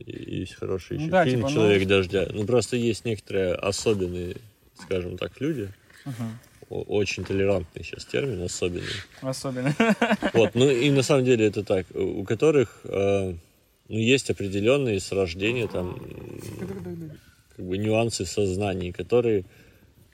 Есть 0.04 0.54
хороший 0.54 0.96
Ну 0.96 1.02
еще 1.04 1.10
да, 1.12 1.24
фильм 1.24 1.36
типа, 1.40 1.48
ну- 1.50 1.54
«Человек 1.54 1.86
дождя». 1.86 2.26
Ну, 2.32 2.44
просто 2.46 2.76
есть 2.76 3.04
некоторые 3.04 3.54
особенные, 3.54 4.36
скажем 4.82 5.16
так, 5.18 5.38
люди, 5.40 5.70
о- 6.06 6.10
очень 6.70 7.24
толерантный 7.24 7.84
сейчас 7.84 8.04
термин, 8.04 8.42
особенный. 8.42 8.86
Особенно. 9.20 9.74
Вот, 10.32 10.54
ну 10.54 10.70
и 10.70 10.90
на 10.90 11.02
самом 11.02 11.24
деле 11.24 11.46
это 11.46 11.64
так, 11.64 11.86
у 11.94 12.24
которых 12.24 12.80
э, 12.84 13.34
ну, 13.88 13.98
есть 13.98 14.30
определенные 14.30 15.00
с 15.00 15.10
рождения 15.12 15.66
там 15.66 15.98
как 17.56 17.66
бы 17.66 17.76
нюансы 17.76 18.24
сознаний, 18.24 18.92
которые, 18.92 19.44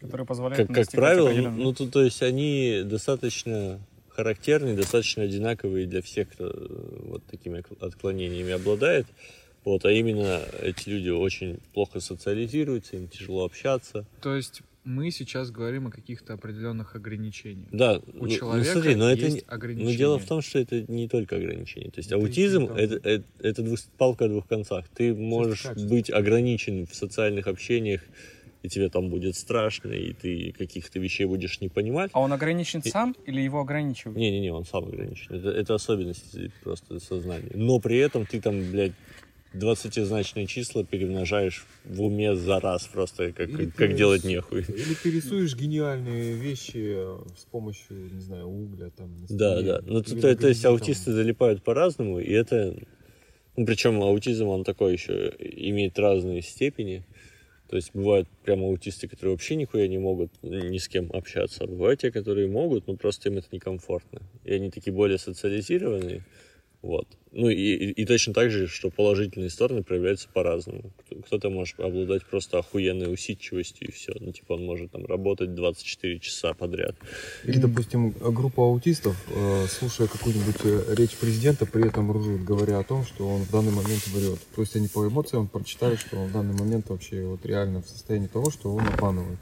Которые 0.01 0.27
позволяют 0.27 0.67
как, 0.67 0.77
как 0.77 0.91
правило, 0.93 1.31
ну, 1.31 1.73
то, 1.75 1.87
то 1.87 2.03
есть 2.03 2.23
они 2.23 2.83
достаточно 2.85 3.79
характерны, 4.09 4.75
достаточно 4.75 5.25
одинаковые 5.25 5.87
для 5.87 6.01
всех, 6.01 6.31
кто 6.31 6.49
э, 6.49 6.99
вот 7.03 7.25
такими 7.27 7.59
отк- 7.59 7.85
отклонениями 7.87 8.53
обладает. 8.53 9.07
Вот, 9.65 9.85
а 9.85 9.91
именно 9.91 10.41
эти 10.63 10.89
люди 10.89 11.11
очень 11.11 11.59
плохо 11.75 12.01
социализируются, 12.01 12.97
им 12.97 13.09
тяжело 13.09 13.45
общаться. 13.45 14.07
То 14.23 14.35
есть 14.35 14.63
мы 14.87 15.11
сейчас 15.11 15.51
говорим 15.51 15.89
о 15.89 15.91
каких-то 15.91 16.32
определенных 16.34 16.95
ограничениях. 16.95 17.68
Да, 17.72 17.99
У 18.14 18.26
ну, 18.26 18.28
человека 18.28 18.68
ну, 18.74 18.80
смотри, 18.80 18.95
но 18.95 19.11
это 19.11 19.22
есть 19.24 19.37
не- 19.37 19.43
Но 19.49 19.55
ограничения. 19.55 19.97
дело 19.97 20.18
в 20.18 20.24
том, 20.24 20.41
что 20.43 20.59
это 20.61 20.84
не 20.91 21.09
только 21.09 21.37
ограничение. 21.37 21.91
То 21.91 21.99
есть 21.99 22.11
Это 22.12 22.20
аутизм 22.22 22.64
и 22.66 22.80
это, 22.80 22.95
это, 23.09 23.24
это 23.41 23.62
двус- 23.62 23.89
палка 23.99 24.26
о 24.26 24.28
двух 24.28 24.47
концах. 24.47 24.87
Ты 24.95 25.12
можешь 25.14 25.62
качество. 25.62 25.89
быть 25.89 26.09
ограничен 26.11 26.87
в 26.87 26.95
социальных 26.95 27.49
общениях, 27.49 28.01
и 28.62 28.68
тебе 28.68 28.89
там 28.89 29.11
будет 29.11 29.34
страшно, 29.37 29.91
и 29.91 30.12
ты 30.12 30.55
каких-то 30.57 30.99
вещей 31.01 31.26
будешь 31.26 31.61
не 31.61 31.68
понимать. 31.68 32.11
А 32.14 32.20
он 32.20 32.32
ограничен 32.32 32.82
сам 32.82 33.14
или 33.26 33.41
его 33.41 33.61
ограничивают? 33.61 34.16
Не-не-не, 34.18 34.53
он 34.53 34.64
сам 34.64 34.84
ограничен. 34.84 35.34
Это, 35.34 35.51
это 35.51 35.74
особенность 35.74 36.37
просто 36.62 37.01
сознания. 37.01 37.51
Но 37.55 37.80
при 37.80 37.99
этом 37.99 38.24
ты 38.24 38.41
там, 38.41 38.61
блядь, 38.70 38.93
20-значные 39.57 40.47
числа 40.47 40.85
перемножаешь 40.85 41.65
в 41.85 42.03
уме 42.03 42.37
за 42.37 42.61
раз 42.61 42.87
просто, 42.87 43.33
как, 43.33 43.49
Или 43.49 43.71
как 43.71 43.95
делать 43.95 44.25
нехуй. 44.25 44.61
Или 44.63 44.95
ты 44.95 45.11
рисуешь 45.11 45.57
гениальные 45.57 46.35
вещи 46.35 46.97
с 47.37 47.45
помощью, 47.51 48.13
не 48.13 48.21
знаю, 48.21 48.47
угля 48.47 48.91
там. 48.97 49.15
Да, 49.29 49.63
да. 49.63 49.81
Ну, 49.87 50.03
то, 50.03 50.15
то- 50.21 50.37
то 50.37 50.49
есть 50.49 50.65
аутисты 50.65 51.13
залипают 51.13 51.63
по-разному, 51.63 52.19
и 52.19 52.31
это... 52.33 52.77
Ну, 53.57 53.65
причем 53.65 54.03
аутизм, 54.03 54.49
он 54.49 54.65
такой 54.65 54.93
еще 54.93 55.33
имеет 55.39 55.99
разные 55.99 56.43
степени. 56.43 57.05
То 57.69 57.77
есть 57.77 57.91
бывают 57.95 58.29
прям 58.45 58.63
аутисты, 58.63 59.09
которые 59.09 59.33
вообще 59.33 59.57
нихуя 59.57 59.89
не 59.89 59.99
могут 59.99 60.31
ни 60.43 60.79
с 60.79 60.87
кем 60.89 61.11
общаться. 61.13 61.65
А 61.65 61.67
бывают 61.67 62.01
те, 62.01 62.13
которые 62.13 62.49
могут, 62.49 62.87
но 62.87 62.95
просто 62.97 63.29
им 63.29 63.39
это 63.39 63.49
некомфортно. 63.51 64.21
И 64.45 64.53
они 64.53 64.71
такие 64.71 64.93
более 64.93 65.19
социализированные. 65.19 66.23
Вот. 66.87 67.09
Ну 67.32 67.49
и, 67.51 67.55
и, 67.57 67.91
и 67.91 68.07
точно 68.07 68.32
так 68.32 68.51
же, 68.51 68.68
что 68.68 68.91
положительные 68.91 69.51
стороны 69.51 69.82
проявляются 69.82 70.28
по-разному. 70.32 70.93
Кто- 71.05 71.16
Кто-то 71.16 71.51
может 71.51 71.78
обладать 71.80 72.24
просто 72.24 72.59
охуенной 72.59 73.12
усидчивостью 73.12 73.89
и 73.89 73.91
все. 73.93 74.12
Ну, 74.20 74.30
типа 74.32 74.53
он 74.53 74.64
может 74.64 74.93
там 74.93 75.05
работать 75.05 75.55
24 75.55 76.18
часа 76.20 76.55
подряд. 76.55 76.95
Или, 77.45 77.59
допустим, 77.59 78.11
группа 78.11 78.62
аутистов, 78.62 79.16
э, 79.34 79.66
слушая 79.68 80.07
какую-нибудь 80.07 80.57
э, 80.64 80.95
речь 80.97 81.16
президента, 81.16 81.66
при 81.66 81.89
этом 81.89 82.11
ржут, 82.12 82.43
говоря 82.45 82.78
о 82.78 82.84
том, 82.84 83.05
что 83.05 83.28
он 83.28 83.43
в 83.43 83.51
данный 83.51 83.72
момент 83.72 84.07
врет. 84.07 84.39
То 84.55 84.62
есть 84.62 84.76
они 84.76 84.87
по 84.89 85.07
эмоциям 85.07 85.49
прочитали, 85.49 85.97
что 85.97 86.16
он 86.18 86.28
в 86.28 86.32
данный 86.32 86.55
момент 86.55 86.89
вообще 86.89 87.24
вот 87.24 87.45
реально 87.45 87.82
в 87.82 87.89
состоянии 87.89 88.28
того, 88.28 88.51
что 88.51 88.72
он 88.72 88.87
обманывает. 88.87 89.39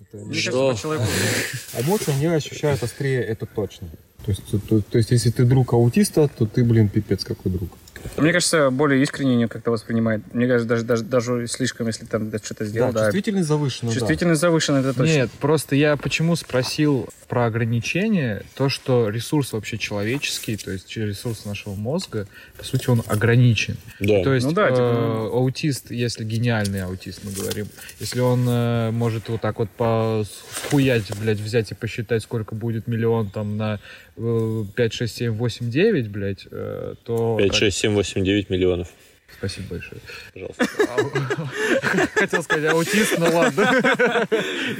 Это 0.00 0.24
Мне 0.24 0.34
Что? 0.34 0.68
кажется, 0.68 0.88
по 0.88 0.94
человеку- 0.96 1.12
Эмоции 1.86 2.12
они 2.12 2.26
ощущают 2.26 2.82
острее, 2.82 3.20
это 3.22 3.44
точно. 3.46 3.88
То 4.28 4.32
есть, 4.32 4.44
то, 4.50 4.58
то- 4.58 4.82
то 4.82 4.98
есть, 4.98 5.10
если 5.10 5.30
ты 5.30 5.44
друг 5.46 5.72
аутиста, 5.72 6.28
то 6.28 6.44
ты, 6.44 6.62
блин, 6.62 6.90
пипец 6.90 7.24
какой 7.24 7.50
друг. 7.50 7.70
Мне 8.18 8.30
кажется, 8.32 8.70
более 8.70 9.02
искренне 9.02 9.32
они 9.34 9.46
как-то 9.46 9.70
воспринимают. 9.70 10.22
Мне 10.34 10.46
кажется, 10.46 10.68
даже, 10.68 10.84
даже, 10.84 11.02
даже 11.04 11.46
слишком, 11.48 11.86
если 11.86 12.04
там 12.04 12.30
да, 12.30 12.38
что-то 12.38 12.64
сделал, 12.64 12.92
да. 12.92 13.06
чувствительность 13.06 13.48
завышена, 13.48 13.90
да. 13.90 13.98
Чувствительность 13.98 14.40
завышена, 14.40 14.78
это 14.80 14.92
точно. 14.94 15.12
Нет, 15.12 15.30
просто 15.40 15.74
я 15.76 15.96
почему 15.96 16.36
спросил 16.36 17.08
про 17.26 17.46
ограничения, 17.46 18.42
то, 18.54 18.68
что 18.68 19.08
ресурс 19.08 19.52
вообще 19.52 19.78
человеческий, 19.78 20.56
то 20.56 20.70
есть 20.70 20.96
ресурс 20.96 21.44
нашего 21.44 21.74
мозга, 21.74 22.26
по 22.56 22.64
сути, 22.64 22.88
он 22.88 23.02
ограничен. 23.06 23.76
Да. 24.00 24.22
То 24.22 24.32
есть 24.34 24.46
Ну 24.46 24.52
да, 24.52 24.68
э, 24.68 24.70
типа- 24.70 25.30
аутист, 25.34 25.90
если 25.90 26.24
гениальный 26.24 26.82
аутист, 26.84 27.20
мы 27.24 27.32
говорим, 27.32 27.66
если 27.98 28.20
он 28.20 28.46
э, 28.48 28.90
может 28.92 29.28
вот 29.28 29.40
так 29.40 29.58
вот 29.58 29.70
по 29.70 30.24
схуять, 30.50 31.10
блядь, 31.20 31.40
взять 31.40 31.72
и 31.72 31.74
посчитать, 31.74 32.22
сколько 32.22 32.54
будет 32.54 32.86
миллион 32.86 33.28
там 33.30 33.56
на 33.56 33.80
э, 34.16 34.17
5, 34.18 34.92
6, 34.92 35.14
7, 35.14 35.32
8, 35.32 35.70
9, 35.70 36.08
блядь, 36.08 36.46
э, 36.50 36.94
то... 37.04 37.36
5, 37.38 37.54
6, 37.54 37.76
7, 37.76 37.94
8, 37.94 38.24
9 38.24 38.50
миллионов. 38.50 38.92
Спасибо 39.36 39.66
большое. 39.70 40.00
Пожалуйста. 40.32 40.66
Хотел 42.14 42.42
сказать 42.42 42.72
аутист, 42.72 43.18
но 43.18 43.30
ладно. 43.30 43.62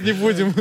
Не 0.03 0.13
будем 0.13 0.53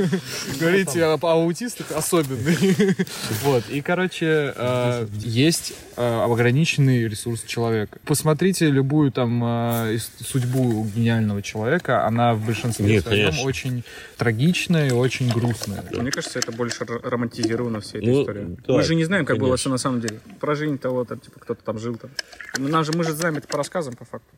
говорить 0.60 0.96
об 0.98 1.26
аутистах 1.26 1.92
особенный. 1.94 2.96
Вот. 3.44 3.64
И, 3.70 3.82
короче, 3.82 4.54
э, 4.56 5.08
есть 5.20 5.74
э, 5.96 6.22
ограниченный 6.24 7.08
ресурс 7.08 7.44
человека. 7.44 7.98
Посмотрите 8.06 8.70
любую 8.70 9.12
там 9.12 9.98
судьбу 10.24 10.86
гениального 10.96 11.42
человека. 11.42 12.06
Она 12.06 12.34
в 12.36 12.46
большинстве 12.46 13.02
своем 13.02 13.40
очень 13.40 13.84
трагичная 14.18 14.90
и 14.90 14.92
очень 14.92 15.30
грустная. 15.32 15.84
Мне 15.92 16.12
кажется, 16.12 16.38
это 16.40 16.52
больше 16.52 16.86
романтизировано 16.86 17.80
вся 17.82 17.98
эта 17.98 18.08
Ну, 18.08 18.22
история. 18.22 18.48
мы 18.68 18.84
же 18.84 18.96
не 18.96 19.06
знаем, 19.06 19.26
как 19.26 19.38
было 19.40 19.58
все 19.58 19.70
на 19.70 19.78
самом 19.78 20.02
деле. 20.02 20.20
Про 20.40 20.56
жизнь 20.56 20.78
того, 20.78 21.04
типа, 21.06 21.40
кто-то 21.40 21.64
там 21.64 21.80
жил 21.80 21.96
там. 21.96 22.12
Ну, 22.58 22.68
Нам 22.68 22.84
же, 22.84 22.92
мы 22.94 23.04
же 23.04 23.14
знаем 23.14 23.38
это 23.38 23.48
по 23.48 23.58
рассказам, 23.78 23.96
по 23.96 24.06
факту. 24.06 24.36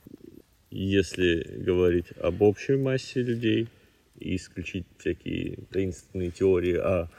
Если 0.72 1.64
говорить 1.66 2.08
об 2.22 2.42
общей 2.42 2.76
массе 2.76 3.22
людей 3.22 3.68
и 4.20 4.36
исключить 4.36 4.86
всякие 4.98 5.58
таинственные 5.72 6.32
теории 6.32 6.76
о 6.76 7.10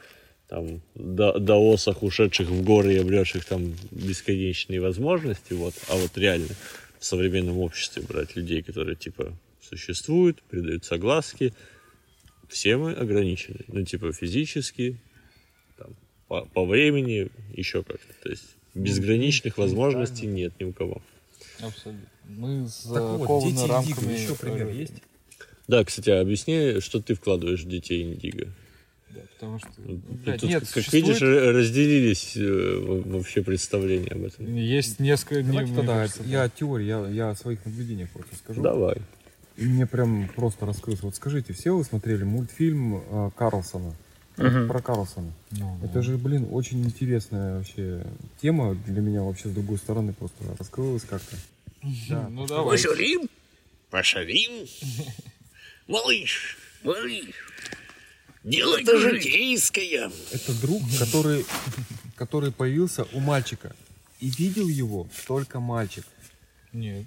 там, 0.48 0.80
да- 0.94 1.38
даосах, 1.38 2.02
ушедших 2.02 2.48
в 2.48 2.62
горы 2.64 2.94
и 2.94 2.98
обретших 2.98 3.44
там 3.44 3.74
бесконечные 3.90 4.80
возможности, 4.80 5.52
вот, 5.54 5.74
а 5.88 5.96
вот 5.96 6.16
реально 6.18 6.48
в 6.98 7.04
современном 7.04 7.58
обществе 7.58 8.02
брать 8.02 8.36
людей, 8.36 8.62
которые 8.62 8.96
типа 8.96 9.32
существуют, 9.62 10.42
придают 10.42 10.84
согласки, 10.84 11.52
все 12.48 12.76
мы 12.76 12.92
ограничены. 12.92 13.60
Ну, 13.68 13.84
типа 13.84 14.12
физически, 14.12 14.96
там, 15.78 15.96
по, 16.28 16.44
по 16.46 16.66
времени, 16.66 17.28
еще 17.54 17.82
как-то. 17.82 18.12
То 18.22 18.30
есть 18.30 18.56
безграничных 18.74 19.58
возможностей 19.58 20.26
нет 20.26 20.52
ни 20.60 20.64
у 20.64 20.72
кого. 20.72 21.02
Абсолютно. 21.62 22.06
Мы 22.28 22.66
Так 22.84 23.02
вот, 23.18 23.44
дети 23.44 23.56
индиго, 23.58 24.10
еще 24.12 24.34
пример 24.34 24.68
есть? 24.68 24.94
Да, 25.68 25.84
кстати, 25.84 26.10
а 26.10 26.20
объясни, 26.20 26.80
что 26.80 27.00
ты 27.00 27.14
вкладываешь 27.14 27.62
в 27.62 27.68
детей 27.68 28.02
Индиго. 28.02 28.48
Потому 29.34 29.58
что, 29.58 29.68
Тут, 29.68 30.00
блядь, 30.24 30.42
нет, 30.42 30.60
как 30.60 30.68
существует- 30.68 31.06
видишь, 31.06 31.20
разделились 31.22 32.36
э, 32.36 32.76
во- 32.78 33.18
вообще 33.18 33.42
представления 33.42 34.10
об 34.10 34.24
этом. 34.24 34.54
есть 34.54 35.00
несколько... 35.00 35.42
Давайте 35.42 35.70
мне 35.72 35.76
тогда 35.80 35.94
кажется, 36.00 36.22
я 36.24 36.48
теории, 36.48 36.86
я, 36.86 37.06
я 37.08 37.30
о 37.30 37.36
своих 37.36 37.64
наблюдениях 37.64 38.10
вот 38.14 38.26
расскажу. 38.30 38.60
Давай. 38.62 38.96
И 39.56 39.64
мне 39.64 39.86
прям 39.86 40.28
просто 40.34 40.66
раскрылось. 40.66 41.02
Вот 41.02 41.16
скажите, 41.16 41.52
все 41.52 41.74
вы 41.76 41.84
смотрели 41.84 42.22
мультфильм 42.24 42.96
э, 42.96 43.30
Карлсона? 43.36 43.94
Мгм. 44.40 44.68
Про 44.68 44.80
Карлсона. 44.80 45.32
Ну, 45.50 45.78
Это 45.84 46.02
же, 46.02 46.16
блин, 46.16 46.48
очень 46.50 46.82
интересная 46.84 47.58
вообще 47.58 48.04
тема 48.40 48.74
для 48.86 49.00
меня 49.00 49.22
вообще 49.22 49.48
с 49.48 49.52
другой 49.52 49.76
стороны 49.78 50.12
просто 50.12 50.42
раскрылась 50.58 51.02
как-то. 51.02 51.36
Да. 52.08 52.28
Ну 52.30 52.46
давай. 52.46 52.76
Пошарим, 52.76 53.28
пошарим. 53.90 54.66
Малыш, 55.86 56.56
малыш, 56.84 57.34
дело-то 58.44 58.98
житейское. 58.98 60.10
Это 60.32 60.60
друг, 60.60 60.82
который, 60.98 61.44
который 62.16 62.52
появился 62.52 63.06
у 63.12 63.20
мальчика. 63.20 63.74
И 64.20 64.30
видел 64.30 64.68
его 64.68 65.06
только 65.26 65.60
мальчик. 65.60 66.04
Нет. 66.72 67.06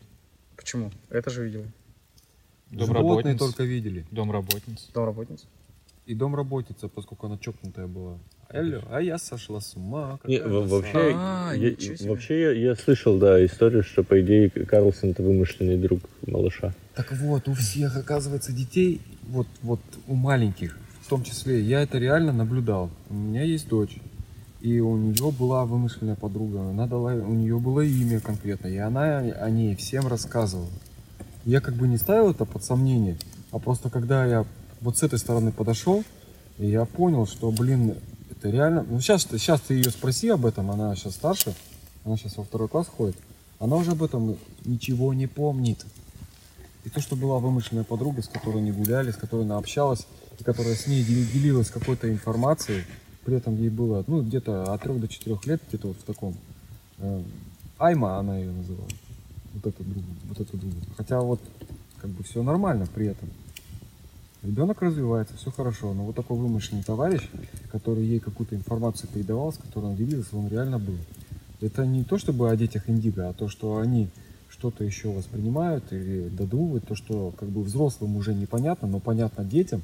Почему? 0.56 0.92
Это 1.10 1.30
же 1.30 1.46
видел. 1.46 1.66
Животные 2.72 2.88
Домработница. 2.88 3.38
только 3.46 3.64
видели. 3.64 4.06
Домработница. 4.12 4.92
Домработница. 4.94 5.46
И 6.06 6.16
домработница, 6.16 6.90
поскольку 6.90 7.28
она 7.28 7.38
чокнутая 7.38 7.88
была. 7.88 8.18
Алло, 8.50 8.82
а 8.92 9.02
я 9.02 9.18
сошла 9.18 9.62
с 9.62 9.76
ума. 9.76 10.20
Не, 10.26 10.42
вообще, 10.42 11.14
А, 11.16 11.54
я, 11.54 11.76
вообще 12.10 12.42
я, 12.42 12.52
я 12.52 12.76
слышал, 12.76 13.18
да, 13.18 13.44
историю, 13.46 13.84
что, 13.84 14.04
по 14.04 14.22
идее, 14.22 14.50
Карлсон 14.50 15.12
это 15.12 15.24
вымышленный 15.24 15.78
друг 15.78 16.02
малыша. 16.28 16.74
Так 16.94 17.12
вот, 17.14 17.48
у 17.48 17.54
всех, 17.54 17.96
оказывается, 17.96 18.52
детей, 18.52 19.02
вот, 19.28 19.48
вот 19.62 19.80
у 20.08 20.16
маленьких, 20.16 20.78
в 21.02 21.10
том 21.10 21.24
числе, 21.24 21.62
я 21.62 21.82
это 21.82 21.98
реально 21.98 22.34
наблюдал. 22.34 22.92
У 23.10 23.14
меня 23.14 23.44
есть 23.44 23.70
дочь, 23.70 23.98
и 24.62 24.82
у 24.82 24.98
нее 24.98 25.32
была 25.32 25.66
вымышленная 25.66 26.16
подруга, 26.16 26.70
она 26.70 26.86
дала, 26.86 27.14
у 27.14 27.34
нее 27.34 27.58
было 27.58 27.82
имя 27.82 28.20
конкретно, 28.20 28.68
и 28.68 28.78
она 28.78 29.20
о 29.20 29.50
ней 29.50 29.76
всем 29.78 30.08
рассказывала. 30.08 30.70
Я 31.46 31.60
как 31.60 31.76
бы 31.76 31.88
не 31.88 31.98
ставил 31.98 32.32
это 32.32 32.46
под 32.46 32.64
сомнение, 32.64 33.18
а 33.52 33.60
просто 33.60 33.90
когда 33.90 34.26
я 34.26 34.46
вот 34.84 34.98
с 34.98 35.04
этой 35.04 35.18
стороны 35.18 35.52
подошел, 35.52 36.04
и 36.58 36.68
я 36.68 36.86
понял, 36.86 37.26
что, 37.26 37.52
блин, 37.52 37.96
это 38.30 38.50
реально... 38.50 38.86
Ну, 38.88 39.00
сейчас, 39.00 39.24
сейчас 39.24 39.62
ты 39.62 39.76
ее 39.76 39.90
спроси 39.90 40.30
об 40.30 40.46
этом, 40.46 40.70
она 40.70 40.96
сейчас 40.96 41.16
старше, 41.16 41.56
она 42.04 42.18
сейчас 42.18 42.38
во 42.38 42.44
второй 42.44 42.68
класс 42.68 42.88
ходит, 42.88 43.16
она 43.60 43.78
уже 43.78 43.92
об 43.92 44.04
этом 44.04 44.38
ничего 44.66 45.14
не 45.14 45.28
помнит. 45.28 45.86
И 46.84 46.90
то, 46.90 47.00
что 47.00 47.16
была 47.16 47.40
вымышленная 47.40 47.86
подруга, 47.86 48.22
с 48.22 48.28
которой 48.28 48.58
они 48.58 48.72
гуляли, 48.72 49.12
с 49.12 49.16
которой 49.16 49.46
она 49.46 49.58
общалась, 49.58 50.06
и 50.38 50.44
которая 50.44 50.76
с 50.76 50.86
ней 50.86 51.04
дел- 51.04 51.26
делилась 51.34 51.70
какой-то 51.70 52.12
информацией, 52.12 52.84
при 53.24 53.38
этом 53.38 53.56
ей 53.56 53.70
было, 53.70 54.04
ну, 54.08 54.22
где-то 54.22 54.74
от 54.74 54.82
3 54.82 55.00
до 55.00 55.08
4 55.08 55.40
лет, 55.46 55.62
где-то 55.70 55.88
вот 55.88 55.98
в 55.98 56.04
таком. 56.04 56.36
э, 56.98 57.24
Айма 57.80 58.18
она 58.18 58.38
ее 58.38 58.52
называла. 58.52 58.90
Вот 59.54 59.66
эту 59.66 59.84
другу, 59.84 60.08
вот 60.26 60.40
эту 60.42 60.58
другу. 60.58 60.76
Хотя 60.98 61.22
вот, 61.22 61.40
как 62.02 62.10
бы 62.10 62.24
все 62.24 62.44
нормально 62.44 62.86
при 62.94 63.08
этом. 63.08 63.30
Ребенок 64.44 64.82
развивается, 64.82 65.38
все 65.38 65.52
хорошо, 65.52 65.94
но 65.94 66.04
вот 66.04 66.16
такой 66.16 66.38
вымышленный 66.38 66.84
товарищ, 66.84 67.22
который 67.72 68.04
ей 68.04 68.20
какую-то 68.20 68.56
информацию 68.56 69.10
передавал, 69.14 69.54
с 69.54 69.58
которой 69.58 69.86
он 69.86 69.96
делился, 69.96 70.36
он 70.36 70.50
реально 70.50 70.80
был. 70.80 70.98
Это 71.62 71.86
не 71.86 72.04
то 72.04 72.18
чтобы 72.18 72.52
о 72.52 72.56
детях 72.58 72.90
индиго, 72.90 73.30
а 73.30 73.34
то, 73.34 73.48
что 73.48 73.78
они 73.78 74.10
что-то 74.50 74.84
еще 74.84 75.10
воспринимают 75.10 75.86
или 75.94 76.28
додумывают, 76.28 76.86
то, 76.86 76.96
что 76.96 77.34
как 77.40 77.48
бы 77.48 77.64
взрослым 77.64 78.18
уже 78.18 78.34
непонятно, 78.34 78.88
но 78.88 79.00
понятно 79.00 79.46
детям, 79.46 79.82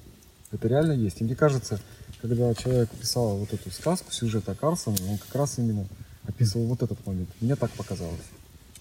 это 0.52 0.68
реально 0.68 0.92
есть. 0.92 1.22
И 1.22 1.24
мне 1.24 1.36
кажется, 1.36 1.80
когда 2.22 2.54
человек 2.54 2.90
писал 2.90 3.38
вот 3.38 3.54
эту 3.54 3.72
сказку, 3.72 4.12
сюжет 4.12 4.50
о 4.50 4.56
Карлсоне, 4.56 4.98
он 5.10 5.18
как 5.20 5.34
раз 5.36 5.58
именно 5.58 5.86
описывал 6.28 6.66
вот 6.66 6.84
этот 6.84 7.06
момент. 7.08 7.30
Мне 7.40 7.56
так 7.56 7.72
показалось. 7.72 8.20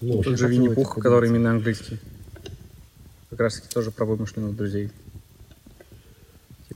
Ну, 0.01 0.21
Тот 0.21 0.37
же 0.37 0.47
Винни-Пух, 0.49 0.95
который 0.95 1.29
именно 1.29 1.51
английский. 1.51 1.99
Как 3.29 3.39
раз 3.39 3.55
таки 3.55 3.73
тоже 3.73 3.91
про 3.91 4.05
вымышленных 4.05 4.55
друзей. 4.55 4.91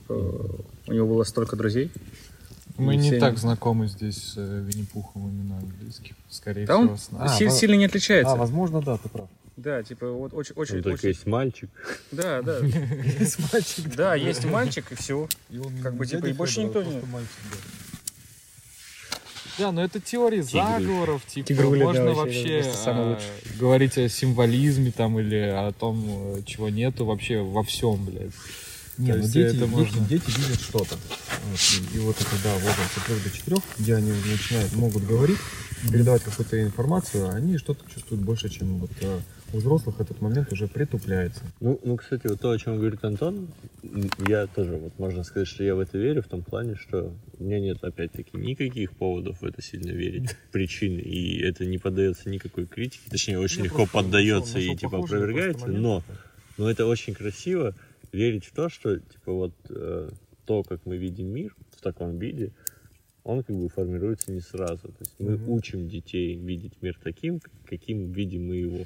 Типа, 0.04 0.14
у 0.86 0.92
него 0.92 1.06
было 1.08 1.24
столько 1.24 1.56
друзей. 1.56 1.90
Мы 2.76 2.96
не 2.96 3.18
так 3.18 3.30
они- 3.30 3.38
знакомы 3.38 3.86
здесь 3.86 4.16
с 4.16 4.34
э, 4.36 4.64
Винни-Пухом 4.66 5.28
именно 5.30 5.56
английским. 5.58 6.14
Скорее 6.28 6.66
Да 6.66 6.76
он 6.76 6.84
всего, 6.88 6.96
с 6.98 7.10
нами. 7.12 7.24
А, 7.24 7.28
си- 7.38 7.44
во- 7.46 7.50
сильно 7.52 7.74
не 7.76 7.84
отличается. 7.86 8.32
А, 8.34 8.36
возможно, 8.36 8.82
да, 8.82 8.96
ты 8.98 9.08
прав. 9.08 9.28
Да, 9.56 9.82
типа, 9.82 10.10
вот 10.10 10.34
очень, 10.34 10.54
очень, 10.56 10.76
Он 10.78 10.82
только 10.82 10.98
очень- 10.98 11.08
есть 11.10 11.26
мальчик. 11.26 11.70
Да, 12.10 12.42
да. 12.42 12.58
Есть 13.18 13.38
мальчик. 13.52 13.94
Да, 13.96 14.14
есть 14.16 14.44
мальчик 14.44 14.90
и 14.90 14.94
все. 14.96 15.28
И 15.50 15.58
он 15.58 15.72
Как 15.80 15.94
бы, 15.94 16.04
типа, 16.04 16.26
и 16.26 16.32
больше 16.32 16.62
Федор, 16.66 16.84
никто 16.84 16.90
а 16.90 16.94
не- 16.94 17.00
да. 17.00 17.56
Да, 19.56 19.70
но 19.72 19.84
это 19.84 20.00
теории 20.00 20.40
заговоров, 20.40 21.24
типа, 21.26 21.46
Тигруля, 21.46 21.78
да, 21.78 21.84
можно 21.84 22.12
вообще, 22.14 22.56
вообще 22.56 22.72
самое 22.72 23.16
а, 23.16 23.20
говорить 23.58 23.96
о 23.98 24.08
символизме 24.08 24.90
там 24.90 25.18
или 25.20 25.36
о 25.36 25.70
том, 25.70 26.42
чего 26.44 26.68
нету 26.70 27.04
вообще 27.04 27.40
во 27.40 27.62
всем, 27.62 28.04
блядь. 28.04 28.32
Не, 28.98 29.12
То 29.12 29.18
ну 29.18 29.24
дети, 29.24 29.38
это 29.38 29.58
дети, 29.58 29.70
можно- 29.70 30.06
дети 30.08 30.30
видят 30.38 30.60
что-то. 30.60 30.96
Вот, 31.50 31.60
и, 31.92 31.96
и 31.96 31.98
вот 32.00 32.16
это, 32.20 32.30
да, 32.42 32.54
возраст 32.54 32.96
от 32.96 33.04
3 33.06 33.16
до 33.24 33.36
4, 33.36 33.56
где 33.78 33.94
они 33.96 34.12
начинают, 34.12 34.72
могут 34.74 35.04
говорить, 35.04 35.38
передавать 35.90 36.22
какую-то 36.22 36.62
информацию, 36.62 37.28
они 37.28 37.58
что-то 37.58 37.84
чувствуют 37.92 38.22
больше, 38.22 38.48
чем 38.48 38.78
вот 38.78 38.90
э, 39.00 39.20
у 39.52 39.58
взрослых 39.58 40.00
этот 40.00 40.20
момент 40.20 40.52
уже 40.52 40.66
притупляется. 40.66 41.42
Ну, 41.60 41.80
ну, 41.84 41.96
кстати, 41.96 42.26
вот 42.26 42.40
то, 42.40 42.50
о 42.50 42.58
чем 42.58 42.78
говорит 42.78 43.04
Антон, 43.04 43.48
я 44.26 44.46
тоже, 44.46 44.72
вот 44.76 44.98
можно 44.98 45.24
сказать, 45.24 45.48
что 45.48 45.62
я 45.64 45.74
в 45.74 45.80
это 45.80 45.98
верю, 45.98 46.22
в 46.22 46.26
том 46.28 46.42
плане, 46.42 46.76
что 46.76 47.14
у 47.38 47.44
меня 47.44 47.60
нет, 47.60 47.82
опять-таки, 47.82 48.36
никаких 48.36 48.92
поводов 48.92 49.40
в 49.42 49.44
это 49.44 49.62
сильно 49.62 49.90
верить, 49.90 50.30
причин, 50.52 50.98
и 50.98 51.38
это 51.38 51.64
не 51.66 51.78
поддается 51.78 52.28
никакой 52.28 52.66
критике, 52.66 53.02
точнее, 53.10 53.38
очень 53.38 53.62
легко 53.62 53.86
просто 53.86 53.98
поддается 53.98 54.58
и, 54.58 54.74
типа, 54.74 54.98
опровергается, 54.98 55.66
но, 55.66 56.02
но 56.58 56.70
это 56.70 56.86
очень 56.86 57.14
красиво 57.14 57.74
верить 58.14 58.46
в 58.46 58.52
то, 58.52 58.68
что, 58.68 58.98
типа, 58.98 59.32
вот 59.32 59.54
э, 59.68 60.10
то, 60.46 60.62
как 60.62 60.86
мы 60.86 60.96
видим 60.96 61.26
мир 61.28 61.54
в 61.76 61.82
таком 61.82 62.18
виде, 62.18 62.52
он 63.24 63.42
как 63.42 63.56
бы 63.56 63.68
формируется 63.68 64.32
не 64.32 64.40
сразу. 64.40 64.88
То 64.88 65.00
есть 65.00 65.14
мы 65.18 65.36
Мгм. 65.36 65.48
учим 65.50 65.88
детей 65.88 66.36
видеть 66.36 66.74
мир 66.82 66.98
таким, 67.02 67.40
каким 67.66 68.12
видим 68.12 68.46
мы 68.48 68.56
его. 68.56 68.84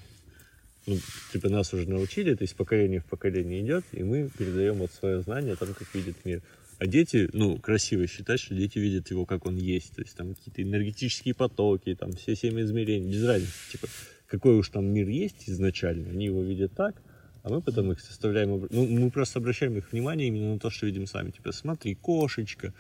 Ну, 0.87 0.97
типа 1.33 1.49
нас 1.49 1.75
уже 1.75 1.89
научили, 1.89 2.35
то 2.35 2.43
есть 2.43 2.57
поколение 2.57 3.01
в 3.01 3.05
поколение 3.05 3.61
идет, 3.61 3.85
и 3.93 4.03
мы 4.03 4.31
передаем 4.39 4.77
вот 4.77 4.91
свое 4.93 5.21
знание 5.21 5.53
о 5.53 5.57
том, 5.57 5.75
как 5.75 5.95
видит 5.95 6.25
мир. 6.25 6.41
А 6.79 6.87
дети, 6.87 7.29
ну, 7.33 7.59
красиво 7.59 8.07
считать, 8.07 8.41
что 8.41 8.55
дети 8.55 8.79
видят 8.79 9.11
его, 9.11 9.27
как 9.27 9.45
он 9.47 9.57
есть. 9.57 9.97
То 9.97 10.03
есть 10.03 10.17
там 10.17 10.35
какие-то 10.35 10.63
энергетические 10.63 11.35
потоки, 11.35 11.95
там 11.97 12.13
все 12.13 12.37
семь 12.37 12.61
измерений, 12.61 13.11
без 13.11 13.25
разницы. 13.25 13.53
Типа, 13.73 13.89
какой 14.29 14.57
уж 14.57 14.69
там 14.69 14.87
мир 14.87 15.09
есть 15.09 15.49
изначально, 15.51 16.11
они 16.11 16.27
его 16.27 16.43
видят 16.43 16.73
так, 16.75 16.95
а 17.43 17.51
мы 17.51 17.61
потом 17.61 17.93
их 17.93 18.01
составляем... 18.01 18.67
Ну, 18.71 18.87
мы 18.87 19.11
просто 19.11 19.39
обращаем 19.39 19.77
их 19.77 19.93
внимание 19.93 20.29
именно 20.29 20.55
на 20.55 20.59
то, 20.59 20.71
что 20.71 20.87
видим 20.87 21.07
сами. 21.07 21.31
Типа, 21.31 21.53
смотри, 21.53 21.95
кошечка. 21.95 22.73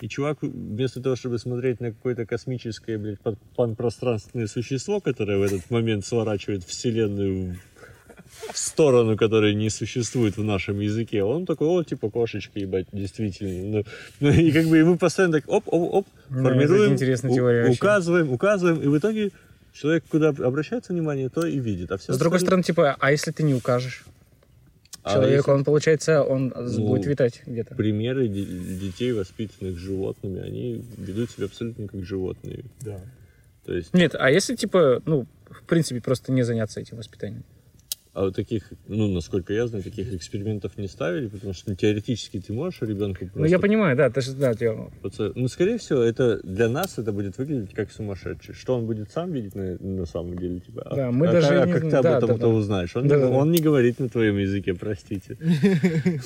И 0.00 0.08
чувак, 0.08 0.38
вместо 0.42 1.00
того, 1.00 1.16
чтобы 1.16 1.38
смотреть 1.38 1.80
на 1.80 1.90
какое-то 1.90 2.26
космическое, 2.26 2.98
блядь, 2.98 3.20
пан- 3.20 3.38
панпространственное 3.56 4.46
существо, 4.46 5.00
которое 5.00 5.38
в 5.38 5.42
этот 5.42 5.70
момент 5.70 6.04
сворачивает 6.04 6.64
Вселенную 6.64 7.56
в- 8.52 8.58
сторону, 8.58 9.16
которая 9.16 9.54
не 9.54 9.70
существует 9.70 10.36
в 10.36 10.44
нашем 10.44 10.80
языке, 10.80 11.22
он 11.22 11.46
такой, 11.46 11.68
о, 11.68 11.82
типа, 11.82 12.10
кошечка, 12.10 12.58
ебать, 12.58 12.86
действительно. 12.92 13.78
Ну, 13.78 13.84
ну, 14.20 14.30
и 14.30 14.52
как 14.52 14.66
бы 14.66 14.78
и 14.78 14.82
мы 14.82 14.98
постоянно 14.98 15.40
так, 15.40 15.48
оп, 15.48 15.64
оп, 15.68 15.94
оп, 15.94 16.06
формируем, 16.28 16.92
интересная 16.92 17.30
у- 17.30 17.34
теория 17.34 17.70
указываем, 17.70 18.30
указываем, 18.32 18.82
и 18.82 18.86
в 18.88 18.98
итоге 18.98 19.30
человек, 19.76 20.04
куда 20.08 20.28
обращается 20.30 20.92
внимание, 20.92 21.28
то 21.28 21.46
и 21.46 21.58
видит. 21.58 21.92
А 21.92 21.96
все 21.98 22.12
С 22.12 22.18
другой 22.18 22.38
остальное- 22.38 22.62
стороны, 22.62 22.62
типа, 22.62 22.96
а 22.98 23.10
если 23.12 23.30
ты 23.30 23.42
не 23.42 23.54
укажешь? 23.54 24.04
А 25.02 25.14
Человек, 25.14 25.36
если- 25.38 25.50
он, 25.52 25.64
получается, 25.64 26.22
он 26.24 26.52
Ну, 26.56 26.86
будет 26.88 27.06
витать 27.06 27.42
где-то. 27.46 27.74
примеры 27.76 28.26
де- 28.26 28.44
детей, 28.44 29.12
воспитанных 29.12 29.78
животными, 29.78 30.40
они 30.40 30.84
ведут 30.98 31.30
себя 31.30 31.46
абсолютно 31.46 31.86
как 31.86 32.02
животные. 32.04 32.64
Да. 32.80 32.98
То 33.64 33.74
есть, 33.74 33.94
Нет, 33.94 34.14
а 34.18 34.30
если, 34.30 34.56
типа, 34.56 35.00
ну, 35.06 35.26
в 35.48 35.62
принципе, 35.64 36.00
просто 36.00 36.32
не 36.32 36.42
заняться 36.42 36.80
этим 36.80 36.96
воспитанием? 36.96 37.44
А 38.16 38.22
вот 38.22 38.34
таких, 38.34 38.72
ну, 38.88 39.08
насколько 39.08 39.52
я 39.52 39.66
знаю, 39.66 39.84
таких 39.84 40.14
экспериментов 40.14 40.78
не 40.78 40.88
ставили, 40.88 41.28
потому 41.28 41.52
что 41.52 41.68
ну, 41.68 41.76
теоретически 41.76 42.40
ты 42.40 42.54
можешь 42.54 42.80
ребенку 42.80 43.26
просто... 43.26 43.38
Ну, 43.40 43.44
я 43.44 43.58
понимаю, 43.58 43.94
да, 43.94 44.08
ты 44.08 44.22
же, 44.22 44.32
да, 44.32 44.54
я- 44.58 44.88
Поца- 45.02 45.32
Ну, 45.34 45.48
скорее 45.48 45.76
всего, 45.76 46.00
это 46.00 46.40
для 46.42 46.70
нас 46.70 46.98
это 46.98 47.12
будет 47.12 47.36
выглядеть 47.36 47.74
как 47.74 47.92
сумасшедший. 47.92 48.54
Что 48.54 48.78
он 48.78 48.86
будет 48.86 49.10
сам 49.10 49.32
видеть 49.32 49.54
на, 49.54 49.76
на 49.78 50.06
самом 50.06 50.38
деле? 50.38 50.60
Типа, 50.60 50.80
а- 50.86 50.96
Да, 50.96 51.10
мы 51.10 51.26
а, 51.28 51.32
даже 51.32 51.60
а 51.60 51.66
не 51.66 51.72
как 51.74 51.82
ты 51.90 51.96
об 51.96 52.02
да, 52.04 52.16
этом 52.16 52.28
да, 52.28 52.34
то 52.36 52.40
да. 52.40 52.48
узнаешь? 52.48 52.96
Он, 52.96 53.06
Да, 53.06 53.16
не, 53.16 53.20
да, 53.22 53.28
да. 53.28 53.34
он 53.36 53.52
не 53.52 53.58
говорит 53.58 54.00
на 54.00 54.08
твоем 54.08 54.38
языке, 54.38 54.72
простите. 54.72 55.36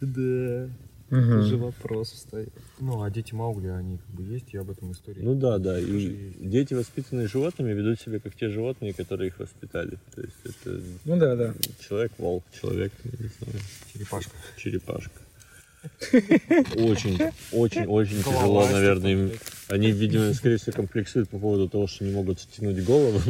Да. 0.00 0.68
Мгм. 1.10 1.32
Это 1.38 1.42
же 1.42 1.56
вопрос 1.56 2.12
встает. 2.12 2.48
Ну, 2.80 3.02
а 3.02 3.10
дети 3.10 3.34
Маугли, 3.34 3.68
они 3.68 3.98
как 3.98 4.08
бы 4.10 4.22
есть, 4.24 4.52
я 4.52 4.62
об 4.62 4.70
этом 4.70 4.92
истории. 4.92 5.20
Ну 5.22 5.34
да, 5.34 5.58
да. 5.58 5.78
И 5.78 5.84
есть. 5.84 6.48
дети, 6.50 6.74
воспитанные 6.74 7.28
животными, 7.28 7.72
ведут 7.72 8.00
себя 8.00 8.18
как 8.20 8.34
те 8.34 8.48
животные, 8.48 8.94
которые 8.94 9.28
их 9.28 9.38
воспитали. 9.38 9.98
То 10.14 10.22
есть 10.22 10.36
это 10.44 10.80
Ну 11.04 11.16
да, 11.18 11.36
да. 11.36 11.54
человек-волк, 11.86 12.42
человек, 12.60 12.92
не 13.04 13.28
знаю, 13.28 13.60
Черепашка. 13.92 14.32
черепашка. 14.56 15.20
Очень, 16.74 17.32
очень, 17.52 17.86
очень 17.86 18.22
тяжело, 18.22 18.66
наверное. 18.68 19.12
им. 19.12 19.32
Они, 19.68 19.90
видимо, 19.90 20.32
скорее 20.34 20.58
всего, 20.58 20.72
комплексуют 20.72 21.30
по 21.30 21.38
поводу 21.38 21.68
того, 21.68 21.86
что 21.86 22.04
не 22.04 22.12
могут 22.12 22.40
стянуть 22.40 22.84
голову. 22.84 23.20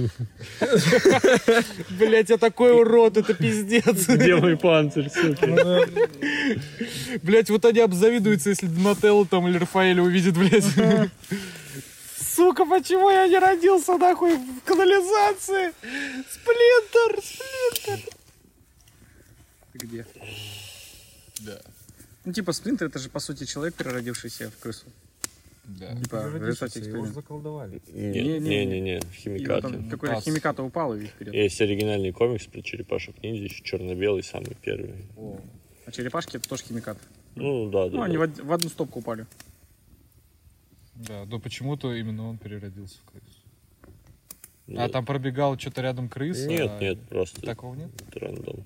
Блять, 1.90 2.30
я 2.30 2.38
такой 2.38 2.72
урод, 2.72 3.16
это 3.16 3.34
пиздец. 3.34 4.08
Где 4.08 4.34
мой 4.36 4.56
панцирь, 4.56 5.08
сука? 5.10 5.86
Блять, 7.22 7.50
вот 7.50 7.64
они 7.64 7.80
обзавидуются, 7.80 8.50
если 8.50 8.66
Донателло 8.66 9.26
там 9.26 9.46
или 9.48 9.58
Рафаэля 9.58 10.02
увидит, 10.02 10.36
блять. 10.36 10.64
Сука, 12.18 12.64
почему 12.64 13.10
я 13.10 13.28
не 13.28 13.38
родился 13.38 13.96
нахуй 13.96 14.36
в 14.36 14.60
канализации? 14.64 15.72
Сплинтер, 16.30 17.20
сплинтер. 17.22 18.00
Где? 19.74 20.06
Да. 21.40 21.60
Ну, 22.24 22.32
типа, 22.32 22.52
Сплинтер, 22.52 22.86
это 22.86 22.98
же, 22.98 23.08
по 23.10 23.20
сути, 23.20 23.44
человек, 23.44 23.74
переродившийся 23.74 24.50
в 24.50 24.58
крысу. 24.58 24.86
Да. 25.64 25.94
Типа, 25.96 26.22
в 26.28 26.36
результате 26.36 26.80
его 26.80 26.88
эксперимента. 26.88 27.14
заколдовали. 27.14 27.80
Не, 27.92 28.38
не, 28.38 28.66
не, 28.66 28.80
не, 28.80 28.98
И 28.98 29.00
химикаты. 29.14 29.62
потом 29.62 29.84
какой-то 29.88 30.14
Мутация. 30.14 30.32
химикат 30.32 30.60
упал 30.60 30.94
и 30.94 31.06
вперед. 31.06 31.32
Есть 31.34 31.60
оригинальный 31.60 32.12
комикс 32.12 32.44
про 32.46 32.60
черепашек 32.62 33.22
ниндзя, 33.22 33.44
еще 33.44 33.62
черно-белый, 33.64 34.22
самый 34.22 34.56
первый. 34.60 35.06
А 35.86 35.90
черепашки 35.90 36.36
это 36.36 36.48
тоже 36.48 36.64
химикат. 36.64 36.98
Ну 37.34 37.70
да, 37.70 37.88
да. 37.88 37.96
Ну, 37.96 38.02
они 38.02 38.14
да. 38.16 38.20
в, 38.20 38.22
од- 38.24 38.40
в 38.40 38.52
одну 38.52 38.68
стопку 38.68 38.98
упали. 39.00 39.26
Да, 40.96 41.24
но 41.24 41.40
почему-то 41.40 41.92
именно 41.94 42.28
он 42.28 42.38
переродился 42.38 42.98
в 43.04 43.10
крысу. 43.10 43.26
Ну, 44.66 44.80
А 44.82 44.88
там 44.88 45.04
пробегал 45.04 45.58
что-то 45.58 45.82
рядом 45.82 46.08
крыса? 46.08 46.46
Нет, 46.46 46.70
а 46.70 46.78
нет, 46.80 46.98
просто 47.08 47.40
Такого 47.42 47.74
нет? 47.74 47.90
это 48.08 48.20
рандом. 48.20 48.64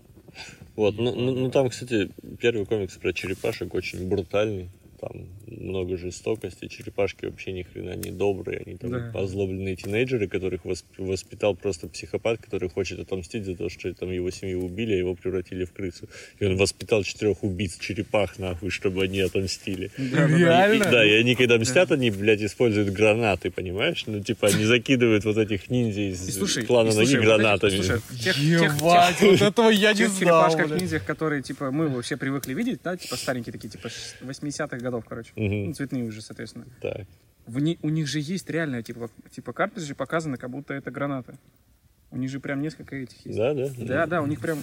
Вот, 0.76 0.96
ну, 0.96 1.14
ну, 1.14 1.32
ну, 1.34 1.50
там, 1.50 1.70
кстати, 1.70 2.10
первый 2.40 2.64
комикс 2.64 2.96
про 2.96 3.12
черепашек 3.12 3.74
очень 3.74 4.08
брутальный. 4.08 4.70
Там 5.00 5.28
много 5.46 5.96
жестокости. 5.96 6.66
Черепашки 6.66 7.26
вообще 7.26 7.52
ни 7.52 7.62
хрена 7.62 7.94
не 7.94 8.10
добрые. 8.10 8.62
Они 8.66 8.76
там 8.76 8.90
Да. 8.90 9.12
озлобленные 9.20 9.76
тинейджеры, 9.76 10.26
которых 10.28 10.64
восп- 10.64 10.84
воспитал 10.98 11.54
просто 11.54 11.86
психопат, 11.88 12.38
который 12.40 12.68
хочет 12.68 12.98
отомстить 12.98 13.44
за 13.44 13.54
то, 13.54 13.68
что 13.68 13.92
там 13.94 14.10
его 14.10 14.30
семью 14.30 14.64
убили, 14.64 14.94
а 14.94 14.96
его 14.96 15.14
превратили 15.14 15.64
в 15.64 15.72
крысу. 15.72 16.08
И 16.40 16.44
он 16.46 16.56
воспитал 16.56 17.04
четырех 17.04 17.44
убийц 17.44 17.78
черепах, 17.78 18.38
нахуй, 18.38 18.70
чтобы 18.70 19.04
они 19.04 19.20
отомстили. 19.20 19.90
Реально? 19.96 20.74
И- 20.74 20.90
да, 20.90 21.04
и 21.06 21.12
они, 21.20 21.34
когда 21.36 21.58
мстят, 21.58 21.92
они, 21.92 22.10
блядь, 22.10 22.42
используют 22.42 22.88
гранаты, 22.90 23.50
понимаешь? 23.50 24.04
Ну, 24.06 24.20
типа, 24.20 24.48
они 24.48 24.64
закидывают 24.64 25.24
вот 25.24 25.38
этих 25.38 25.70
ниндзя 25.70 26.10
из 26.10 26.28
И 26.28 26.32
слушай, 26.32 26.64
клана 26.66 26.88
и 26.90 26.94
ноги 26.94 27.06
слушай, 27.06 27.16
вот 27.18 27.24
гранатами. 27.24 27.70
эти- 27.74 27.82
слушай, 27.82 28.00
тех, 28.20 28.34
тех, 28.34 28.74
Ебать, 28.80 29.20
вот 29.20 29.42
этого 29.42 29.70
я 29.70 29.92
не 29.92 30.06
знал. 30.06 30.18
черепашках 30.18 30.68
блядь. 30.68 30.80
ниндзях, 30.80 31.04
которые, 31.04 31.42
типа, 31.42 31.70
мы 31.70 31.88
вообще 31.88 32.16
привыкли 32.16 32.54
видеть, 32.54 32.80
да, 32.82 32.96
типа, 32.96 33.16
старенькие 33.16 33.52
такие, 33.52 33.68
типа, 33.68 33.88
ш- 33.88 33.94
80-х 34.22 34.76
годов, 34.78 34.87
короче. 35.08 35.32
Мгм. 35.36 35.66
Ну, 35.66 35.72
цветные 35.72 36.04
уже, 36.04 36.22
соответственно. 36.22 36.66
Так. 36.80 37.06
В 37.46 37.60
ни- 37.60 37.78
у 37.82 37.88
них 37.88 38.06
же 38.06 38.20
есть 38.20 38.48
реальная, 38.50 38.82
типа, 38.82 39.10
типа, 39.30 39.52
картриджи 39.52 39.94
показаны, 39.94 40.36
как 40.36 40.50
будто 40.50 40.74
это 40.74 40.90
гранаты. 40.90 41.38
У 42.10 42.16
них 42.16 42.30
же 42.30 42.40
прям 42.40 42.60
несколько 42.62 42.96
этих 42.96 43.24
есть. 43.26 43.38
Да, 43.38 43.54
да? 43.54 43.68
Да, 43.78 44.06
да, 44.06 44.22
у 44.22 44.26
них 44.26 44.40
прям 44.40 44.58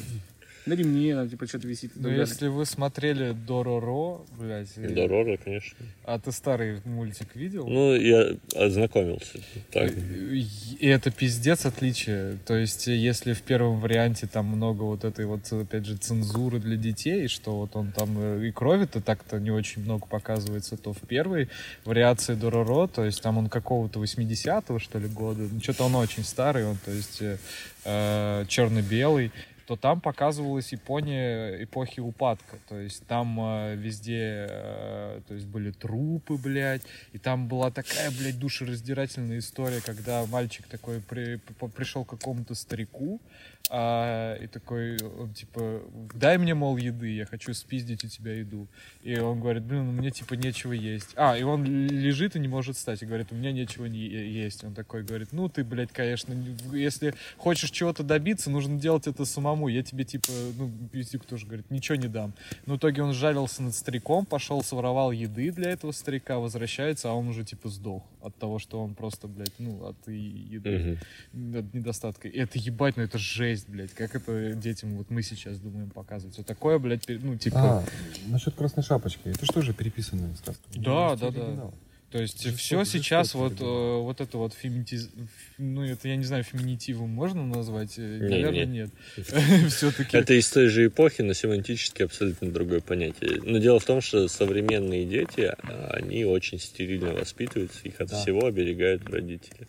на 0.66 0.74
ремне, 0.74 1.16
там, 1.16 1.30
типа, 1.30 1.46
что-то 1.48 1.68
висит. 1.68 1.92
и 1.96 2.00
Ну, 2.00 2.10
если 2.10 2.48
вы 2.48 2.66
смотрели 2.66 3.34
Дороро, 3.34 4.22
блядь, 4.38 4.76
и- 4.78 4.88
Дорога, 4.88 5.38
конечно. 5.38 5.78
а 6.04 6.20
ты 6.20 6.32
старый 6.32 6.82
мультик 6.86 7.36
видел? 7.36 7.68
Ну, 7.68 7.96
я 7.96 8.36
ознакомился. 8.56 9.40
Так. 9.72 9.92
И 9.94 10.88
это 10.88 11.12
пиздец 11.12 11.66
отличие. 11.66 12.38
То 12.46 12.56
есть, 12.58 12.88
если 12.88 13.34
в 13.34 13.42
первом 13.42 13.80
варианте 13.80 14.28
там 14.28 14.46
много 14.48 14.84
вот 14.84 15.04
этой 15.04 15.26
вот, 15.26 15.52
опять 15.52 15.86
же, 15.86 15.98
цензуры 15.98 16.60
для 16.60 16.78
детей, 16.78 17.28
что 17.28 17.58
вот 17.58 17.76
он 17.76 17.92
там 17.92 18.16
э, 18.18 18.48
и 18.48 18.52
крови-то 18.52 19.02
так-то 19.02 19.40
не 19.40 19.52
очень 19.52 19.84
много 19.84 20.06
показывается, 20.08 20.78
то 20.78 20.94
в 20.94 21.00
первой 21.02 21.50
вариации 21.86 22.36
Дороро, 22.36 22.88
то 22.88 23.06
есть 23.06 23.22
там 23.22 23.38
он 23.38 23.50
какого-то 23.50 24.00
80-го, 24.02 24.80
что 24.80 25.00
ли, 25.00 25.08
года, 25.08 25.44
ну, 25.52 25.60
что-то 25.62 25.84
он 25.86 25.96
очень 25.96 26.24
старый, 26.24 26.66
он, 26.66 26.78
то 26.84 26.92
есть, 26.92 27.22
э, 27.22 27.38
э, 27.84 28.46
черно-белый, 28.48 29.32
то 29.66 29.76
там 29.76 30.00
показывалась 30.02 30.72
Япония 30.72 31.64
эпохи 31.64 32.00
упадка. 32.00 32.58
То 32.70 32.80
есть 32.80 33.06
там 33.08 33.38
э, 33.40 33.76
везде 33.76 34.48
э, 34.50 35.22
то 35.28 35.34
есть 35.34 35.48
были 35.48 35.72
трупы, 35.72 36.36
блядь. 36.38 36.84
И 37.14 37.18
там 37.18 37.48
была 37.48 37.72
такая, 37.72 38.12
блядь, 38.12 38.40
душераздирательная 38.40 39.40
история, 39.40 39.82
когда 39.82 40.26
мальчик 40.26 40.68
такой 40.68 41.02
при- 41.02 41.38
п- 41.38 41.68
пришел 41.70 42.06
к 42.06 42.10
какому-то 42.10 42.54
старику, 42.56 43.20
а, 43.72 44.36
и 44.36 44.46
такой, 44.46 44.98
он, 45.02 45.34
типа, 45.34 45.82
дай 46.14 46.38
мне, 46.38 46.54
мол, 46.54 46.78
еды, 46.78 47.16
я 47.16 47.26
хочу 47.26 47.52
спиздить 47.56 48.04
у 48.04 48.08
тебя 48.08 48.34
еду. 48.34 48.68
И 49.02 49.18
он 49.18 49.40
говорит, 49.40 49.64
блин, 49.64 49.86
меня, 49.96 50.12
типа, 50.12 50.36
нечего 50.36 50.72
есть. 50.74 51.14
А, 51.16 51.36
и 51.36 51.42
он 51.42 51.66
лежит 51.66 52.36
и 52.36 52.40
не 52.40 52.48
может 52.48 52.76
встать, 52.76 53.02
и 53.02 53.08
говорит, 53.08 53.32
у 53.32 53.36
меня 53.36 53.52
нечего 53.52 53.88
не 53.88 54.00
есть. 54.00 54.64
Он 54.64 54.76
такой 54.76 55.04
говорит, 55.04 55.30
ну, 55.32 55.50
ты, 55.50 55.64
блядь, 55.64 55.92
конечно, 55.92 56.34
не- 56.34 56.80
если 56.80 57.16
хочешь 57.38 57.72
чего-то 57.72 58.04
добиться, 58.04 58.52
нужно 58.52 58.80
делать 58.80 59.08
это 59.08 59.26
самому. 59.26 59.55
Я 59.68 59.84
тебе, 59.84 60.04
типа, 60.04 60.32
ну, 60.58 60.72
пиздюк 60.92 61.26
тоже 61.26 61.46
говорит, 61.46 61.70
ничего 61.72 61.96
не 61.96 62.08
дам. 62.08 62.34
Но 62.66 62.76
в 62.76 62.78
итоге 62.78 63.04
он 63.04 63.14
жалился 63.14 63.64
над 63.64 63.74
стариком, 63.76 64.26
пошел, 64.26 64.62
своровал 64.64 65.12
еды 65.12 65.52
для 65.52 65.72
этого 65.72 65.92
старика, 65.92 66.40
возвращается, 66.40 67.10
а 67.10 67.14
он 67.14 67.28
уже, 67.28 67.44
типа, 67.44 67.70
сдох 67.70 68.04
от 68.22 68.36
того, 68.38 68.60
что 68.60 68.82
он 68.84 68.96
просто, 68.96 69.28
блядь, 69.28 69.54
ну, 69.60 69.86
от 69.86 70.08
еды 70.08 71.00
Мгм. 71.34 71.58
от 71.58 71.74
недостатка. 71.74 72.28
И 72.28 72.38
это 72.38 72.58
ебать, 72.60 72.98
ну 72.98 73.04
это 73.04 73.18
жесть, 73.18 73.70
блядь. 73.70 73.94
Как 73.94 74.16
это 74.16 74.54
детям 74.54 74.96
вот 74.98 75.10
мы 75.10 75.22
сейчас 75.24 75.60
думаем 75.60 75.90
показывать? 75.90 76.38
Вот 76.38 76.46
такое, 76.46 76.80
блядь, 76.80 77.08
ну 77.08 77.36
типа... 77.38 77.60
А, 77.80 77.84
насчет 78.28 78.56
красной 78.56 78.84
шапочки. 78.84 79.22
Это 79.30 79.46
что 79.46 79.62
же 79.62 79.74
переписанная 79.74 80.34
сказка? 80.36 80.62
Да, 80.76 81.16
да, 81.16 81.32
да. 81.32 81.42
оригинал. 81.42 81.72
То 81.72 81.78
То 82.16 82.22
есть 82.22 82.50
все 82.56 82.86
сейчас 82.86 83.34
вот, 83.34 83.60
э, 83.60 83.66
вот 83.66 84.22
это 84.22 84.38
вот 84.38 84.54
феминитиз... 84.54 85.10
Ну, 85.58 85.84
это, 85.84 86.08
я 86.08 86.16
не 86.16 86.24
знаю, 86.24 86.46
феминитивом 86.46 87.10
можно 87.10 87.46
назвать? 87.46 87.96
Э, 87.98 88.20
Не, 88.22 88.30
Наверное, 88.30 88.66
не. 88.66 88.72
нет. 88.84 88.90
Все-таки. 89.70 90.16
Это 90.16 90.34
из 90.34 90.50
той 90.50 90.70
же 90.70 90.86
эпохи, 90.88 91.24
но 91.24 91.34
семантически 91.34 92.04
абсолютно 92.04 92.50
другое 92.50 92.80
понятие. 92.80 93.42
Но 93.44 93.58
дело 93.58 93.82
в 93.82 93.84
том, 93.86 94.00
что 94.00 94.30
современные 94.30 95.04
дети, 95.06 95.52
они 95.92 96.24
очень 96.24 96.58
стерильно 96.58 97.12
воспитываются, 97.12 97.80
их 97.84 98.00
от 98.00 98.08
Да. 98.12 98.22
всего 98.22 98.46
оберегают 98.46 99.04
родители. 99.10 99.68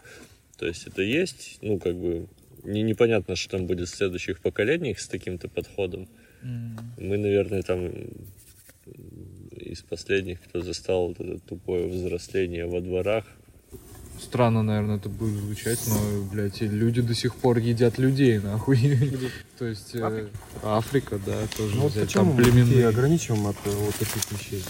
То 0.56 0.68
есть 0.68 0.86
это 0.86 1.02
есть, 1.02 1.58
ну, 1.62 1.80
как 1.80 1.96
бы, 1.96 2.28
не, 2.62 2.82
непонятно, 2.82 3.34
что 3.34 3.56
там 3.58 3.66
будет 3.66 3.88
в 3.88 3.96
следующих 3.96 4.38
поколениях 4.38 5.00
с 5.00 5.08
таким-то 5.08 5.48
подходом. 5.48 6.08
Мы, 6.44 7.18
наверное, 7.18 7.64
там 7.64 7.90
из 9.66 9.82
последних, 9.82 10.40
кто 10.42 10.62
застал 10.62 11.08
вот 11.08 11.20
это 11.20 11.38
тупое 11.40 11.88
взросление 11.88 12.66
во 12.66 12.80
дворах. 12.80 13.24
Странно, 14.20 14.62
наверное, 14.62 14.96
это 14.96 15.08
будет 15.10 15.34
звучать, 15.38 15.78
но, 15.88 16.22
блядь, 16.32 16.60
люди 16.62 17.02
до 17.02 17.14
сих 17.14 17.34
пор 17.34 17.58
едят 17.58 17.98
людей, 17.98 18.38
нахуй. 18.38 18.78
То 19.58 19.66
есть 19.66 19.94
э, 19.94 20.28
Африка, 20.62 21.20
да, 21.24 21.36
тоже 21.56 21.76
Ну 21.76 21.82
вот 21.82 21.92
взять, 21.92 22.06
почему 22.06 22.24
там 22.24 22.32
мы 22.34 22.38
детей 22.44 22.52
племенные. 22.52 22.88
ограничиваем 22.88 23.46
от 23.46 23.56
э, 23.66 23.70
вот 23.70 23.94
таких 23.96 24.32
вещей? 24.32 24.62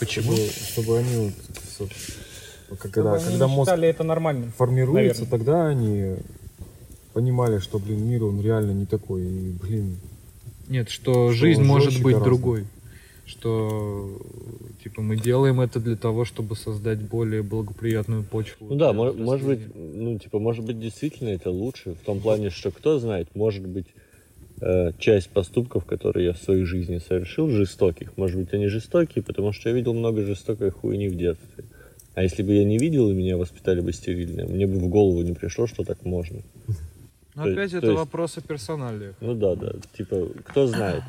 Почему? 0.00 0.32
Чтобы, 0.34 0.48
чтобы 0.50 0.98
они 0.98 1.16
вот, 1.16 1.34
со- 1.78 2.76
когда, 2.78 3.18
когда 3.18 3.46
мозг 3.46 3.70
это 3.70 4.02
нормальным. 4.02 4.50
формируется, 4.52 5.22
наверное. 5.22 5.30
тогда 5.38 5.66
они 5.68 6.16
понимали, 7.12 7.58
что, 7.60 7.78
блин, 7.78 8.04
мир, 8.08 8.24
он 8.24 8.40
реально 8.40 8.72
не 8.72 8.86
такой. 8.86 9.22
И, 9.22 9.50
блин, 9.62 9.98
Нет, 10.66 10.90
что, 10.90 11.30
Что 11.30 11.32
жизнь 11.32 11.62
может 11.62 11.92
быть 12.02 12.14
гораздо. 12.14 12.24
другой. 12.24 12.66
Что, 13.26 14.20
типа, 14.82 15.00
мы 15.00 15.16
делаем 15.16 15.60
это 15.60 15.80
для 15.80 15.96
того, 15.96 16.24
чтобы 16.26 16.56
создать 16.56 17.00
более 17.00 17.42
благоприятную 17.42 18.22
почву. 18.22 18.66
Ну 18.68 18.76
да, 18.76 18.92
для 18.92 19.02
мо- 19.02 19.12
может 19.14 19.46
быть, 19.46 19.60
ну, 19.74 20.18
типа, 20.18 20.38
может 20.38 20.64
быть, 20.64 20.78
действительно 20.78 21.30
это 21.30 21.50
лучше, 21.50 21.94
в 21.94 22.04
том 22.04 22.20
плане, 22.20 22.50
что 22.50 22.70
кто 22.70 22.98
знает, 22.98 23.28
может 23.34 23.66
быть, 23.66 23.86
э, 24.60 24.92
часть 24.98 25.30
поступков, 25.30 25.84
которые 25.86 26.26
я 26.26 26.32
в 26.34 26.38
своей 26.38 26.64
жизни 26.64 26.98
совершил, 26.98 27.48
жестоких, 27.48 28.16
может 28.16 28.38
быть, 28.38 28.52
они 28.52 28.68
жестокие, 28.68 29.24
потому 29.24 29.52
что 29.52 29.70
я 29.70 29.74
видел 29.74 29.94
много 29.94 30.22
жестокой 30.24 30.70
хуйни 30.70 31.08
в 31.08 31.16
детстве. 31.16 31.64
А 32.14 32.22
если 32.22 32.42
бы 32.42 32.52
я 32.52 32.64
не 32.64 32.78
видел, 32.78 33.10
и 33.10 33.14
меня 33.14 33.36
воспитали 33.38 33.80
бы 33.80 33.92
стерильно, 33.92 34.44
мне 34.46 34.66
бы 34.66 34.78
в 34.78 34.88
голову 34.88 35.22
не 35.22 35.32
пришло, 35.32 35.66
что 35.66 35.82
так 35.82 36.04
можно. 36.04 36.40
Но 37.34 37.44
то 37.44 37.50
опять 37.50 37.62
есть- 37.72 37.74
это 37.74 37.86
то 37.86 37.92
есть- 37.92 37.98
вопрос 37.98 38.38
о 38.38 38.42
персоналиях. 38.42 39.14
Ну 39.20 39.34
да, 39.34 39.56
да, 39.56 39.72
типа, 39.96 40.28
кто 40.44 40.66
знает. 40.66 41.02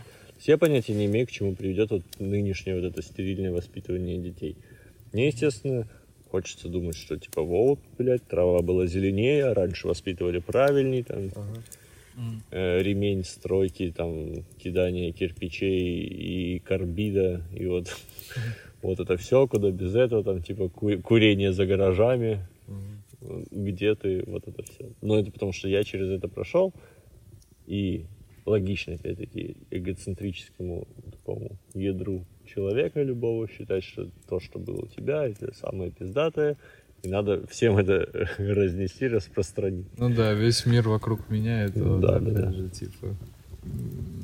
Я 0.43 0.57
понятия 0.57 0.93
не 0.93 1.05
имею, 1.05 1.25
к 1.27 1.31
чему 1.31 1.55
приведет 1.55 1.91
вот 1.91 2.03
нынешнее 2.19 2.75
вот 2.79 2.83
это 2.85 3.01
стерильное 3.01 3.51
воспитывание 3.51 4.17
детей. 4.17 4.55
Мне, 5.13 5.27
естественно, 5.27 5.87
хочется 6.29 6.67
думать, 6.67 6.95
что 6.97 7.17
типа, 7.17 7.41
вот, 7.41 7.79
блядь, 7.97 8.27
трава 8.27 8.61
была 8.61 8.85
зеленее, 8.85 9.53
раньше 9.53 9.87
воспитывали 9.87 10.39
правильней, 10.39 11.03
там, 11.03 11.31
М. 12.17 12.43
э, 12.51 12.81
ремень 12.83 13.23
стройки, 13.23 13.93
там, 13.95 14.43
кидание 14.57 15.11
кирпичей 15.13 16.03
и 16.03 16.59
карбида, 16.59 17.41
и 17.55 17.65
вот, 17.65 17.87
вот 18.81 18.99
это 18.99 19.17
все, 19.17 19.47
куда 19.47 19.71
без 19.71 19.95
этого, 19.95 20.23
там, 20.23 20.43
типа, 20.43 20.69
ку- 20.69 20.99
курение 21.01 21.53
за 21.53 21.65
гаражами, 21.65 22.45
где 23.51 23.95
ты, 23.95 24.23
вот 24.27 24.47
это 24.47 24.61
все. 24.63 24.91
Но 25.01 25.17
это 25.17 25.31
потому, 25.31 25.53
что 25.53 25.67
я 25.69 25.83
через 25.83 26.09
это 26.09 26.27
прошел, 26.27 26.73
и 27.65 28.05
логично, 28.45 28.93
опять-таки, 28.93 29.57
эгоцентрическому 29.71 30.87
такому 31.11 31.57
ядру 31.73 32.25
человека 32.45 33.01
любого 33.01 33.47
считать, 33.47 33.83
что 33.83 34.09
то, 34.29 34.39
что 34.39 34.59
было 34.59 34.81
у 34.81 34.87
тебя, 34.87 35.27
это 35.27 35.53
самое 35.55 35.91
пиздатое, 35.91 36.57
и 37.03 37.09
надо 37.09 37.45
всем 37.47 37.77
это 37.77 38.07
разнести, 38.37 39.07
распространить. 39.07 39.85
Ну 39.97 40.13
да, 40.13 40.33
весь 40.33 40.65
мир 40.65 40.87
вокруг 40.87 41.29
меня, 41.29 41.65
это 41.65 41.79
Да, 41.99 42.19
да, 42.19 42.31
да. 42.31 42.51
же, 42.51 42.69
типа... 42.69 43.15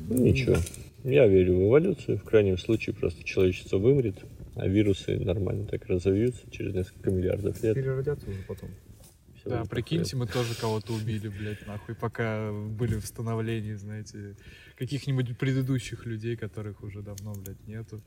Ну, 0.09 0.23
ничего. 0.23 0.55
Я 1.03 1.27
верю 1.27 1.55
в 1.55 1.67
эволюцию. 1.67 2.19
В 2.19 2.23
крайнем 2.23 2.57
случае 2.59 2.95
просто 2.95 3.23
человечество 3.23 3.77
вымрет, 3.77 4.15
а 4.55 4.67
вирусы 4.67 5.17
нормально 5.19 5.65
так 5.65 5.85
разовьются 5.87 6.41
через 6.51 6.75
несколько 6.75 7.09
миллиардов 7.09 7.61
лет. 7.63 7.75
переродятся 7.75 8.29
уже 8.29 8.39
потом. 8.47 8.69
Да, 9.45 9.65
прикиньте, 9.65 10.15
мы 10.15 10.27
тоже 10.27 10.53
кого-то 10.55 10.93
убили, 10.93 11.27
блядь, 11.27 11.65
нахуй, 11.67 11.95
пока 11.95 12.51
были 12.51 12.95
в 12.99 13.05
становлении, 13.05 13.73
знаете, 13.73 14.35
каких-нибудь 14.77 15.37
предыдущих 15.37 16.05
людей, 16.05 16.35
которых 16.35 16.83
уже 16.83 17.01
давно, 17.01 17.33
блядь, 17.33 17.67
нету. 17.67 18.01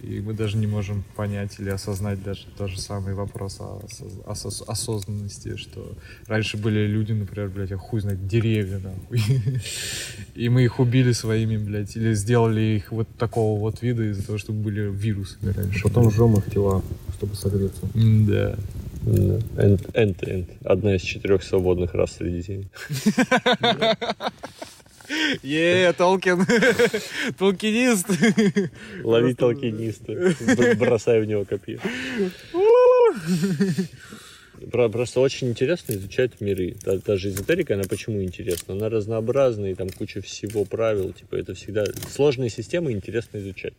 И 0.00 0.20
мы 0.20 0.32
даже 0.32 0.56
не 0.56 0.68
можем 0.68 1.02
понять 1.16 1.58
или 1.58 1.70
осознать 1.70 2.22
даже 2.22 2.46
тот 2.56 2.70
же 2.70 2.78
самый 2.78 3.14
вопрос 3.14 3.58
о 3.58 3.80
осоз- 3.84 4.22
осоз- 4.26 4.62
осознанности, 4.68 5.56
что 5.56 5.96
раньше 6.28 6.56
были 6.56 6.86
люди, 6.86 7.10
например, 7.12 7.48
блядь, 7.48 7.72
а 7.72 7.78
хуй 7.78 8.00
знает, 8.00 8.24
деревья, 8.28 8.78
нахуй. 8.78 9.20
И 10.36 10.48
мы 10.48 10.62
их 10.62 10.78
убили 10.78 11.10
своими, 11.10 11.56
блядь, 11.56 11.96
или 11.96 12.14
сделали 12.14 12.60
их 12.60 12.92
вот 12.92 13.08
такого 13.18 13.58
вот 13.58 13.82
вида 13.82 14.04
из-за 14.04 14.24
того, 14.24 14.38
что 14.38 14.52
были 14.52 14.88
вирусами 14.88 15.50
раньше. 15.50 15.82
Потом 15.82 16.12
жжем 16.12 16.34
их 16.36 16.48
тела, 16.48 16.80
чтобы 17.16 17.34
согреться. 17.34 17.80
Да. 17.94 18.56
Энд, 19.08 19.88
энд, 19.94 20.22
энд. 20.22 20.48
Одна 20.64 20.96
из 20.96 21.02
четырех 21.02 21.42
свободных 21.42 21.94
рас 21.94 22.16
Средиземья. 22.16 22.68
Е, 25.42 25.92
Толкин! 25.94 26.44
Толкинист! 27.38 28.06
Лови 29.02 29.34
толкиниста, 29.34 30.12
бросай 30.78 31.22
в 31.22 31.24
него 31.24 31.46
копье. 31.46 31.78
Про- 34.70 34.88
Просто 34.88 35.20
очень 35.20 35.48
интересно 35.48 35.92
изучать 35.94 36.40
миры. 36.40 36.76
Та- 36.82 36.98
Даже 36.98 37.28
эзотерика, 37.28 37.74
она 37.74 37.84
почему 37.88 38.22
интересна? 38.22 38.74
Она 38.74 38.88
разнообразная, 38.88 39.72
и 39.72 39.74
там 39.74 39.88
куча 39.90 40.20
всего 40.20 40.64
правил. 40.64 41.12
Типа 41.12 41.36
это 41.36 41.54
всегда 41.54 41.84
сложные 42.10 42.50
системы 42.50 42.92
интересно 42.92 43.38
изучать. 43.38 43.74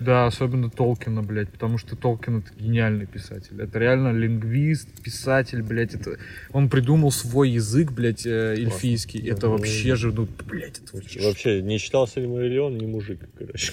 Да, 0.00 0.26
особенно 0.26 0.70
Толкина, 0.70 1.22
блядь, 1.22 1.50
потому 1.50 1.78
что 1.78 1.96
Толкин 1.96 2.38
это 2.38 2.50
гениальный 2.58 3.06
писатель. 3.06 3.60
Это 3.60 3.78
реально 3.78 4.12
лингвист, 4.16 4.88
писатель, 5.02 5.62
блядь, 5.62 5.94
это... 5.94 6.18
Он 6.52 6.68
придумал 6.68 7.12
свой 7.12 7.50
язык, 7.50 7.92
блядь, 7.92 8.26
э, 8.26 8.54
эльфийский. 8.56 9.20
Это 9.28 9.48
вообще 9.48 9.94
же, 9.96 10.12
ну, 10.12 10.26
блядь, 10.46 10.78
это 10.78 10.96
вообще... 10.96 11.20
Вообще, 11.20 11.62
не 11.62 11.78
читал 11.78 12.08
Сильмариллион, 12.08 12.76
не 12.78 12.86
мужик, 12.86 13.20
короче. 13.38 13.72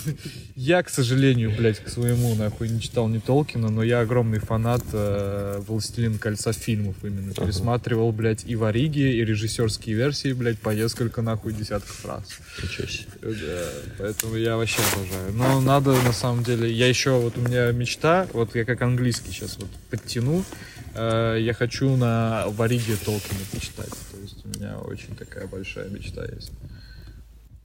Я, 0.54 0.82
к 0.82 0.88
сожалению, 0.88 1.52
блядь, 1.56 1.78
к 1.80 1.88
своему, 1.88 2.34
нахуй, 2.34 2.68
не 2.68 2.80
читал 2.80 3.08
ни 3.08 3.18
Толкина, 3.18 3.70
но 3.70 3.82
я 3.82 4.00
огромный 4.00 4.38
фанат 4.38 4.82
э, 4.92 5.60
«Властелин 6.06 6.18
кольца» 6.18 6.52
фильмов 6.52 6.96
именно. 7.02 7.34
Пересматривал, 7.34 8.12
блядь, 8.12 8.44
и 8.46 8.54
в 8.54 8.64
Ориге, 8.64 9.12
и 9.12 9.24
режиссерские 9.24 9.96
версии, 9.96 10.32
блядь, 10.32 10.58
по 10.58 10.70
несколько, 10.70 11.22
нахуй, 11.22 11.52
десятков 11.52 12.04
раз. 12.04 12.22
Ничего 12.62 12.86
себе. 12.86 13.06
Да, 13.22 13.68
поэтому 13.98 14.36
я 14.36 14.56
вообще 14.56 14.80
обожаю. 14.92 15.32
Но 15.32 15.60
надо, 15.60 15.92
на 16.02 16.12
самом 16.12 16.44
деле, 16.44 16.70
я 16.70 16.88
еще, 16.88 17.18
вот 17.18 17.36
у 17.36 17.40
меня 17.40 17.72
мечта, 17.72 18.26
вот 18.32 18.54
я 18.54 18.64
как 18.64 18.82
английский 18.82 19.32
сейчас 19.32 19.56
вот 19.58 19.68
подтяну, 19.90 20.44
э, 20.94 21.38
я 21.40 21.54
хочу 21.54 21.96
на 21.96 22.46
Вариге 22.48 22.96
Толкина 23.04 23.40
почитать. 23.52 23.90
То 24.12 24.20
есть 24.22 24.44
у 24.44 24.48
меня 24.48 24.78
очень 24.78 25.14
такая 25.16 25.46
большая 25.46 25.88
мечта 25.88 26.24
есть. 26.24 26.52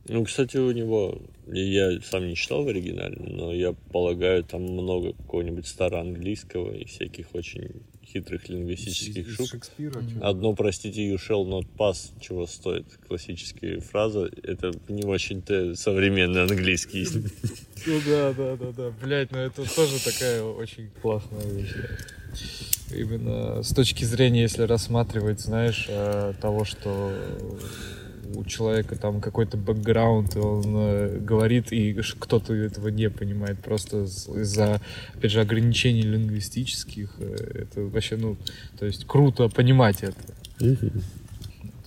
Ну, 0.08 0.26
кстати, 0.26 0.58
у 0.58 0.72
него, 0.72 1.22
я 1.48 2.02
сам 2.02 2.28
не 2.28 2.36
читал 2.36 2.64
в 2.64 2.68
оригинале, 2.68 3.18
но 3.20 3.54
я 3.54 3.74
полагаю, 3.92 4.44
там 4.44 4.64
много 4.64 5.14
какого-нибудь 5.14 5.68
староанглийского 5.68 6.74
и 6.74 6.86
всяких 6.86 7.34
очень 7.34 7.84
хитрых 8.12 8.50
лингвистических 8.50 9.28
Из 9.28 9.34
штук. 9.34 9.48
Шекспира. 9.48 10.02
Чё? 10.02 10.26
Одно, 10.26 10.54
простите, 10.54 11.10
you 11.10 11.18
shall 11.18 11.46
not 11.46 11.66
pass, 11.78 12.12
чего 12.20 12.46
стоит 12.48 12.86
классическая 13.08 13.80
фраза, 13.80 14.30
это 14.44 14.72
не 14.88 15.04
очень-то 15.04 15.76
современный 15.76 16.44
английский. 16.44 17.08
Ну 17.88 18.00
да, 18.06 18.32
да, 18.34 18.56
да, 18.58 18.72
да. 18.78 18.94
Блять, 19.02 19.32
ну 19.32 19.40
это 19.40 19.64
тоже 19.76 19.98
такая 20.04 20.44
очень 20.44 20.92
классная 21.02 21.48
вещь. 21.52 21.74
Именно 22.94 23.64
с 23.64 23.74
точки 23.74 24.04
зрения, 24.04 24.44
если 24.44 24.64
рассматривать, 24.64 25.40
знаешь, 25.40 25.88
э, 25.90 26.34
того, 26.40 26.64
что 26.64 27.12
у 28.36 28.44
человека 28.46 28.96
там 28.96 29.22
какой-то 29.22 29.58
бэкграунд, 29.58 30.36
и 30.36 30.40
он 30.40 30.64
э, 30.68 31.18
говорит, 31.20 31.72
и 31.72 31.94
кто-то 32.20 32.54
этого 32.54 32.90
не 32.90 33.10
понимает, 33.10 33.60
просто 33.60 34.04
из-за, 34.04 34.82
опять 35.16 35.32
же, 35.32 35.42
ограничений 35.42 36.04
лингвистических. 36.04 37.16
э, 37.20 37.66
Это 37.70 37.82
вообще, 37.82 38.18
ну, 38.18 38.38
то 38.80 38.86
есть 38.86 39.06
круто 39.06 39.48
понимать 39.50 40.04
это. 40.04 40.18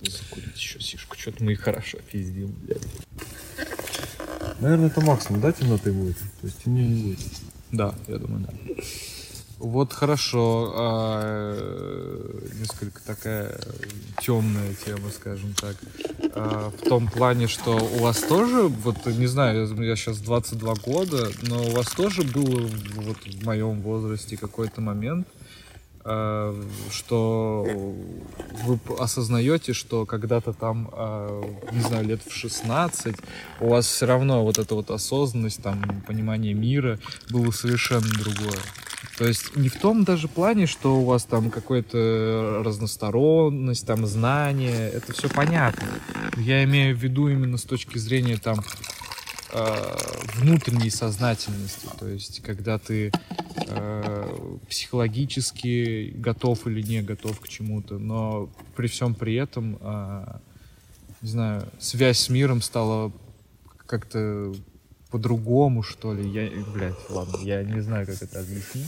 Закурить 0.01 0.55
еще 0.55 0.79
сишку, 0.79 1.17
что-то 1.17 1.43
мы 1.43 1.53
и 1.53 1.55
хорошо 1.55 1.97
пиздим, 2.11 2.55
блядь. 2.63 2.81
Наверное, 4.59 4.87
это 4.87 5.01
максимум, 5.01 5.41
да, 5.41 5.51
темноты 5.51 5.91
будет? 5.91 6.17
То 6.17 6.47
есть 6.47 6.63
темнее 6.63 6.87
не 6.87 7.03
будет. 7.03 7.19
Да, 7.71 7.95
я 8.07 8.17
думаю, 8.17 8.45
да. 8.47 8.83
Вот 9.59 9.93
хорошо, 9.93 10.73
а, 10.75 12.29
несколько 12.59 13.01
такая 13.03 13.57
темная 14.21 14.73
тема, 14.85 15.09
скажем 15.09 15.53
так. 15.53 15.75
А, 16.33 16.71
в 16.71 16.87
том 16.87 17.07
плане, 17.07 17.47
что 17.47 17.75
у 17.77 17.99
вас 17.99 18.19
тоже, 18.19 18.63
вот 18.67 19.05
не 19.05 19.27
знаю, 19.27 19.67
я 19.81 19.95
сейчас 19.95 20.19
22 20.19 20.73
года, 20.75 21.29
но 21.43 21.63
у 21.63 21.71
вас 21.71 21.87
тоже 21.87 22.23
было 22.23 22.67
вот 22.95 23.17
в 23.25 23.45
моем 23.45 23.81
возрасте 23.81 24.35
какой-то 24.35 24.81
момент, 24.81 25.27
что 26.05 27.65
вы 28.63 28.79
осознаете, 28.99 29.73
что 29.73 30.05
когда-то 30.05 30.53
там, 30.53 30.89
а, 30.91 31.43
не 31.71 31.81
знаю, 31.81 32.05
лет 32.05 32.21
в 32.23 32.31
16 32.31 33.15
у 33.59 33.69
вас 33.69 33.87
все 33.87 34.05
равно 34.05 34.43
вот 34.43 34.59
эта 34.59 34.75
вот 34.75 34.91
осознанность, 34.91 35.63
там, 35.63 36.03
понимание 36.05 36.53
мира 36.53 36.99
было 37.31 37.49
совершенно 37.49 38.07
другое. 38.07 38.59
То 39.17 39.25
есть 39.25 39.55
не 39.55 39.69
в 39.69 39.77
том 39.79 40.03
даже 40.03 40.27
плане, 40.27 40.67
что 40.67 40.97
у 40.97 41.05
вас 41.05 41.23
там 41.23 41.49
какая-то 41.49 42.61
разносторонность, 42.63 43.87
там 43.87 44.05
знания, 44.05 44.89
это 44.89 45.13
все 45.13 45.29
понятно. 45.29 45.87
Я 46.37 46.63
имею 46.65 46.95
в 46.95 46.99
виду 46.99 47.29
именно 47.29 47.57
с 47.57 47.63
точки 47.63 47.97
зрения 47.97 48.37
там 48.37 48.57
э, 49.55 49.95
внутренней 50.35 50.89
сознательности, 50.89 51.87
то 51.99 52.07
есть 52.07 52.41
когда 52.41 52.77
ты 52.77 53.11
э, 53.67 54.57
психологически 54.69 56.13
готов 56.15 56.67
или 56.67 56.81
не 56.81 57.01
готов 57.01 57.39
к 57.39 57.47
чему-то, 57.47 57.97
но 57.97 58.49
при 58.75 58.87
всем 58.87 59.15
при 59.15 59.35
этом, 59.35 59.77
э, 59.79 60.37
не 61.21 61.29
знаю, 61.29 61.67
связь 61.79 62.19
с 62.19 62.29
миром 62.29 62.61
стала 62.61 63.11
как-то 63.85 64.53
по-другому, 65.11 65.81
что 65.83 66.13
ли. 66.13 66.27
Я, 66.29 66.49
блядь, 66.73 67.09
ладно, 67.09 67.37
я 67.43 67.63
не 67.63 67.79
знаю, 67.79 68.05
как 68.05 68.21
это 68.21 68.41
объяснить. 68.41 68.87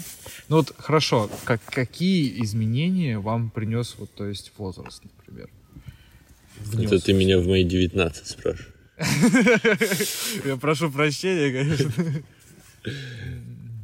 Ну 0.49 0.57
вот, 0.57 0.73
хорошо, 0.77 1.29
как, 1.45 1.61
какие 1.63 2.43
изменения 2.43 3.17
вам 3.19 3.49
принес, 3.49 3.95
вот, 3.97 4.09
то 4.13 4.25
есть, 4.25 4.51
возраст, 4.57 5.01
например? 5.03 5.49
Внес. 6.59 6.91
Это 6.91 7.05
ты 7.05 7.13
меня 7.13 7.39
в 7.39 7.47
мои 7.47 7.63
19 7.63 8.27
спрашиваешь. 8.27 8.76
Я 10.45 10.57
прошу 10.57 10.91
прощения, 10.91 11.51
конечно. 11.51 12.23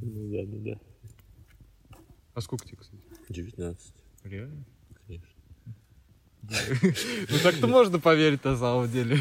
Ну 0.01 0.32
да, 0.32 0.43
да, 0.45 0.57
да. 0.72 0.80
А 2.34 2.41
сколько 2.41 2.66
тебе, 2.66 2.78
кстати? 2.78 3.01
19, 3.30 3.93
Реально? 4.24 4.64
конечно. 5.07 5.30
Ну 7.30 7.38
так-то 7.43 7.68
можно 7.68 7.99
поверить 7.99 8.43
на 8.43 8.57
самом 8.57 8.91
деле. 8.91 9.18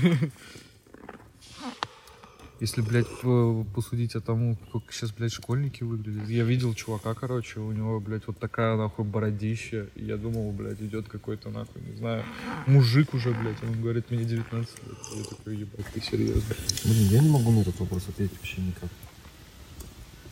Если, 2.62 2.80
блядь, 2.80 3.08
по- 3.22 3.66
посудить 3.74 4.14
о 4.14 4.20
тому, 4.20 4.56
как 4.72 4.92
сейчас, 4.92 5.10
блядь, 5.10 5.32
школьники 5.32 5.82
выглядят. 5.82 6.28
Я 6.28 6.44
видел 6.44 6.74
чувака, 6.74 7.12
короче, 7.12 7.58
у 7.58 7.72
него, 7.72 7.98
блядь, 7.98 8.28
вот 8.28 8.38
такая, 8.38 8.76
нахуй, 8.76 9.04
бородища. 9.04 9.88
И 9.96 10.04
я 10.04 10.16
думал, 10.16 10.52
блядь, 10.52 10.80
идет 10.80 11.08
какой-то, 11.08 11.50
нахуй, 11.50 11.82
не 11.82 11.96
знаю, 11.96 12.24
мужик 12.68 13.14
уже, 13.14 13.34
блядь. 13.34 13.60
Он 13.64 13.82
говорит, 13.82 14.12
мне 14.12 14.24
19 14.24 14.70
лет. 14.86 14.96
Я 15.16 15.24
такой, 15.24 15.56
ебать, 15.56 15.86
ты 15.92 16.00
серьезно? 16.00 16.54
Блин, 16.84 17.08
я 17.08 17.18
не 17.18 17.30
могу 17.30 17.50
на 17.50 17.62
этот 17.62 17.80
вопрос 17.80 18.08
ответить 18.08 18.36
вообще 18.36 18.60
никак. 18.60 18.90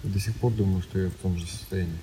Я 0.04 0.10
до 0.12 0.20
сих 0.20 0.36
пор 0.36 0.52
думаю, 0.52 0.82
что 0.82 1.00
я 1.00 1.08
в 1.10 1.14
том 1.14 1.36
же 1.36 1.44
состоянии. 1.48 1.98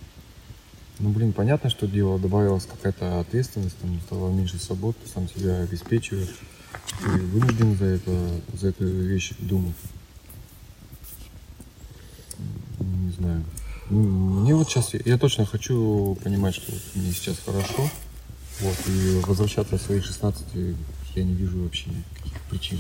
Ну, 1.00 1.12
блин, 1.12 1.32
понятно, 1.32 1.70
что 1.70 1.88
дело, 1.88 2.20
добавилась 2.20 2.66
какая-то 2.66 3.22
ответственность, 3.22 3.78
там 3.78 3.98
стало 4.02 4.30
меньше 4.34 4.60
свобод, 4.60 4.98
ты 5.02 5.08
сам 5.08 5.30
себя 5.30 5.62
обеспечиваешь. 5.62 6.36
Ты 7.02 7.08
вынужден 7.12 7.78
за 7.78 7.86
это, 7.86 8.42
за 8.52 8.68
эту 8.68 8.86
вещь 8.86 9.32
думать. 9.40 9.76
Знаю. 13.18 13.44
Мне 13.90 14.56
вот 14.56 14.70
сейчас, 14.70 14.94
я 14.94 15.18
точно 15.18 15.46
хочу 15.46 16.18
понимать, 16.24 16.56
что 16.56 16.72
вот 16.72 16.82
мне 16.96 17.12
сейчас 17.12 17.40
хорошо. 17.40 17.90
Вот, 18.60 18.76
и 18.88 19.20
возвращаться 19.26 19.78
в 19.78 19.82
свои 19.82 20.02
16 20.02 20.46
я 21.16 21.24
не 21.24 21.34
вижу 21.34 21.64
вообще 21.64 21.90
никаких 21.90 22.42
причин. 22.50 22.80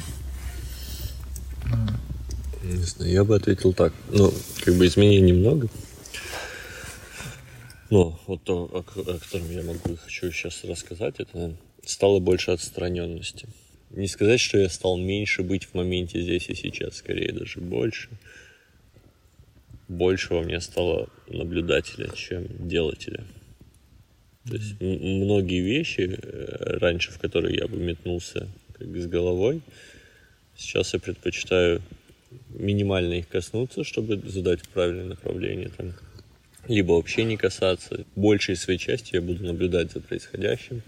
Не 2.63 2.83
знаю, 2.83 3.11
я 3.11 3.23
бы 3.23 3.35
ответил 3.35 3.73
так. 3.73 3.93
Ну, 4.11 4.33
как 4.63 4.75
бы 4.75 4.85
изменений 4.87 5.33
много. 5.33 5.69
Но 7.89 8.19
вот 8.27 8.43
то, 8.43 8.65
о, 8.65 8.79
о 8.79 9.19
котором 9.19 9.49
я 9.51 9.63
могу 9.63 9.93
и 9.93 9.95
хочу 9.95 10.31
сейчас 10.31 10.63
рассказать, 10.65 11.15
это 11.19 11.55
стало 11.85 12.19
больше 12.19 12.51
отстраненности. 12.51 13.47
Не 13.91 14.07
сказать, 14.07 14.41
что 14.41 14.57
я 14.57 14.69
стал 14.69 14.97
меньше 14.97 15.43
быть 15.43 15.65
в 15.65 15.73
моменте 15.73 16.21
здесь 16.21 16.49
и 16.49 16.55
сейчас, 16.55 16.97
скорее 16.97 17.31
даже 17.31 17.61
больше. 17.61 18.09
Больше 19.87 20.33
во 20.33 20.41
мне 20.41 20.59
стало 20.59 21.09
наблюдателя, 21.27 22.09
чем 22.15 22.45
делателя. 22.67 23.23
То 24.47 24.55
есть 24.55 24.79
многие 24.79 25.61
вещи 25.61 26.17
э, 26.21 26.77
раньше, 26.79 27.11
в 27.11 27.19
которые 27.19 27.57
я 27.57 27.67
бы 27.67 27.77
метнулся 27.77 28.47
как 28.77 28.87
бы 28.87 29.01
с 29.01 29.07
головой, 29.07 29.61
сейчас 30.55 30.93
я 30.93 30.99
предпочитаю 30.99 31.81
минимально 32.49 33.15
их 33.15 33.27
коснуться, 33.27 33.83
чтобы 33.83 34.17
задать 34.29 34.67
правильное 34.69 35.05
направление 35.05 35.69
там. 35.69 35.93
Либо 36.67 36.93
вообще 36.93 37.23
не 37.23 37.37
касаться. 37.37 38.05
Большей 38.15 38.57
своей 38.57 38.79
части 38.79 39.15
я 39.15 39.21
буду 39.21 39.43
наблюдать 39.45 39.91
за 39.93 40.01
происходящим, 40.01 40.81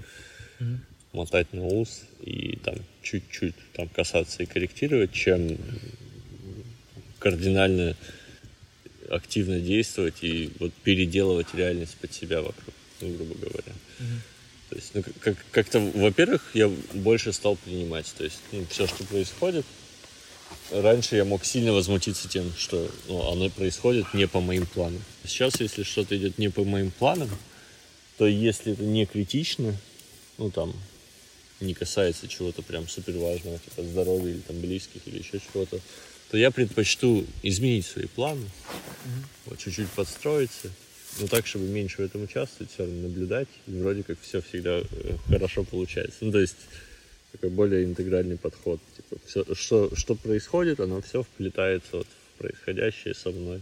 мотать 1.14 1.54
на 1.54 1.66
ус 1.66 2.04
и 2.22 2.58
там 2.64 2.76
чуть-чуть 3.02 3.56
там 3.74 3.88
касаться 3.88 4.44
и 4.44 4.46
корректировать, 4.46 5.14
чем 5.14 5.58
кардинально 7.18 7.96
активно 9.10 9.60
действовать 9.60 10.16
и 10.22 10.52
вот 10.60 10.74
переделывать 10.84 11.54
реальность 11.54 11.96
под 11.98 12.14
себя 12.14 12.42
вокруг, 12.42 12.74
ну, 13.02 13.10
грубо 13.10 13.36
говоря. 13.36 13.74
То 14.70 14.76
есть, 14.76 14.92
ну, 14.94 15.04
как, 15.20 15.36
как-то, 15.52 15.80
во-первых, 15.80 16.52
я 16.54 16.70
больше 16.94 17.34
стал 17.34 17.56
принимать. 17.56 18.14
То 18.18 18.24
есть, 18.24 18.40
все, 18.70 18.86
что 18.88 19.04
происходит, 19.04 19.66
раньше 20.72 21.16
я 21.16 21.26
мог 21.26 21.44
сильно 21.44 21.74
возмутиться 21.74 22.28
тем, 22.28 22.52
что 22.58 22.90
ну, 23.08 23.32
оно 23.32 23.50
происходит 23.50 24.14
не 24.14 24.28
по 24.28 24.42
моим 24.42 24.66
планам. 24.66 25.02
Сейчас, 25.26 25.60
если 25.60 25.84
что-то 25.84 26.16
идет 26.18 26.38
не 26.38 26.50
по 26.50 26.64
моим 26.64 26.92
планам, 26.92 27.30
то 28.18 28.28
если 28.28 28.74
это 28.74 28.84
не 28.84 29.06
критично, 29.06 29.76
ну 30.38 30.52
там 30.52 30.74
не 31.60 31.74
касается 31.74 32.28
чего-то 32.28 32.62
прям 32.62 32.88
супер 32.88 33.18
важного, 33.18 33.60
типа 33.60 33.84
здоровья 33.84 34.32
или 34.32 34.40
там 34.40 34.60
близких 34.60 35.02
или 35.06 35.20
еще 35.20 35.40
чего-то, 35.40 35.80
то 36.30 36.38
я 36.38 36.52
предпочту 36.52 37.26
изменить 37.44 37.86
свои 37.86 38.06
планы, 38.06 38.46
вот 39.46 39.58
чуть-чуть 39.60 39.90
подстроиться, 39.90 40.70
но 41.20 41.28
так, 41.28 41.48
чтобы 41.48 41.66
меньше 41.66 41.98
в 41.98 42.06
этом 42.06 42.24
участвовать, 42.24 42.72
все 42.72 42.84
равно 42.84 43.08
наблюдать, 43.08 43.48
и 43.68 43.72
вроде 43.72 44.04
как 44.04 44.20
все 44.22 44.42
всегда 44.42 44.80
э, 44.80 44.84
хорошо 45.28 45.64
получается. 45.64 46.18
Ну, 46.22 46.32
то 46.32 46.40
есть 46.40 46.56
такой 47.32 47.50
более 47.50 47.84
интегральный 47.84 48.38
подход. 48.38 48.80
Типа, 48.96 49.22
всё, 49.26 49.56
что, 49.56 49.96
что 49.96 50.16
происходит, 50.16 50.80
оно 50.80 51.02
все 51.02 51.24
вплетается 51.24 51.98
вот 51.98 52.08
в 52.08 52.40
происходящее 52.40 53.14
со 53.14 53.32
мной 53.32 53.62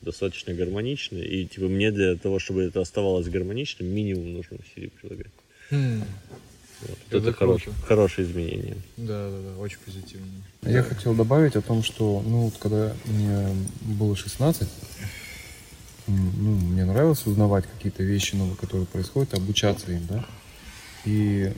достаточно 0.00 0.54
гармонично. 0.54 1.18
И 1.18 1.46
типа 1.46 1.66
мне 1.66 1.90
для 1.90 2.16
того, 2.16 2.38
чтобы 2.38 2.62
это 2.62 2.80
оставалось 2.80 3.28
гармоничным, 3.28 3.88
минимум 3.88 4.32
нужно 4.32 4.58
усилий 4.58 4.90
прилагать. 5.00 5.32
Хм, 5.70 6.02
Вот. 6.80 6.98
Это 7.10 7.16
Это, 7.30 7.32
хорош- 7.32 7.68
хорошее 7.86 8.26
изменение. 8.28 8.76
Да, 8.96 9.30
да, 9.30 9.38
да, 9.40 9.60
очень 9.60 9.78
позитивно. 9.84 10.26
Я 10.62 10.82
хотел 10.82 11.14
добавить 11.14 11.56
о 11.56 11.62
том, 11.62 11.82
что, 11.82 12.22
ну, 12.26 12.42
вот 12.46 12.54
когда 12.58 12.94
мне 13.06 13.48
было 13.82 14.14
16, 14.16 14.68
м, 16.06 16.32
ну, 16.38 16.50
мне 16.72 16.84
нравилось 16.84 17.26
узнавать 17.26 17.64
какие-то 17.66 18.02
вещи 18.02 18.34
новые, 18.36 18.56
которые 18.56 18.86
происходят, 18.86 19.34
обучаться 19.34 19.90
им, 19.92 20.06
да. 20.06 20.24
И 21.04 21.52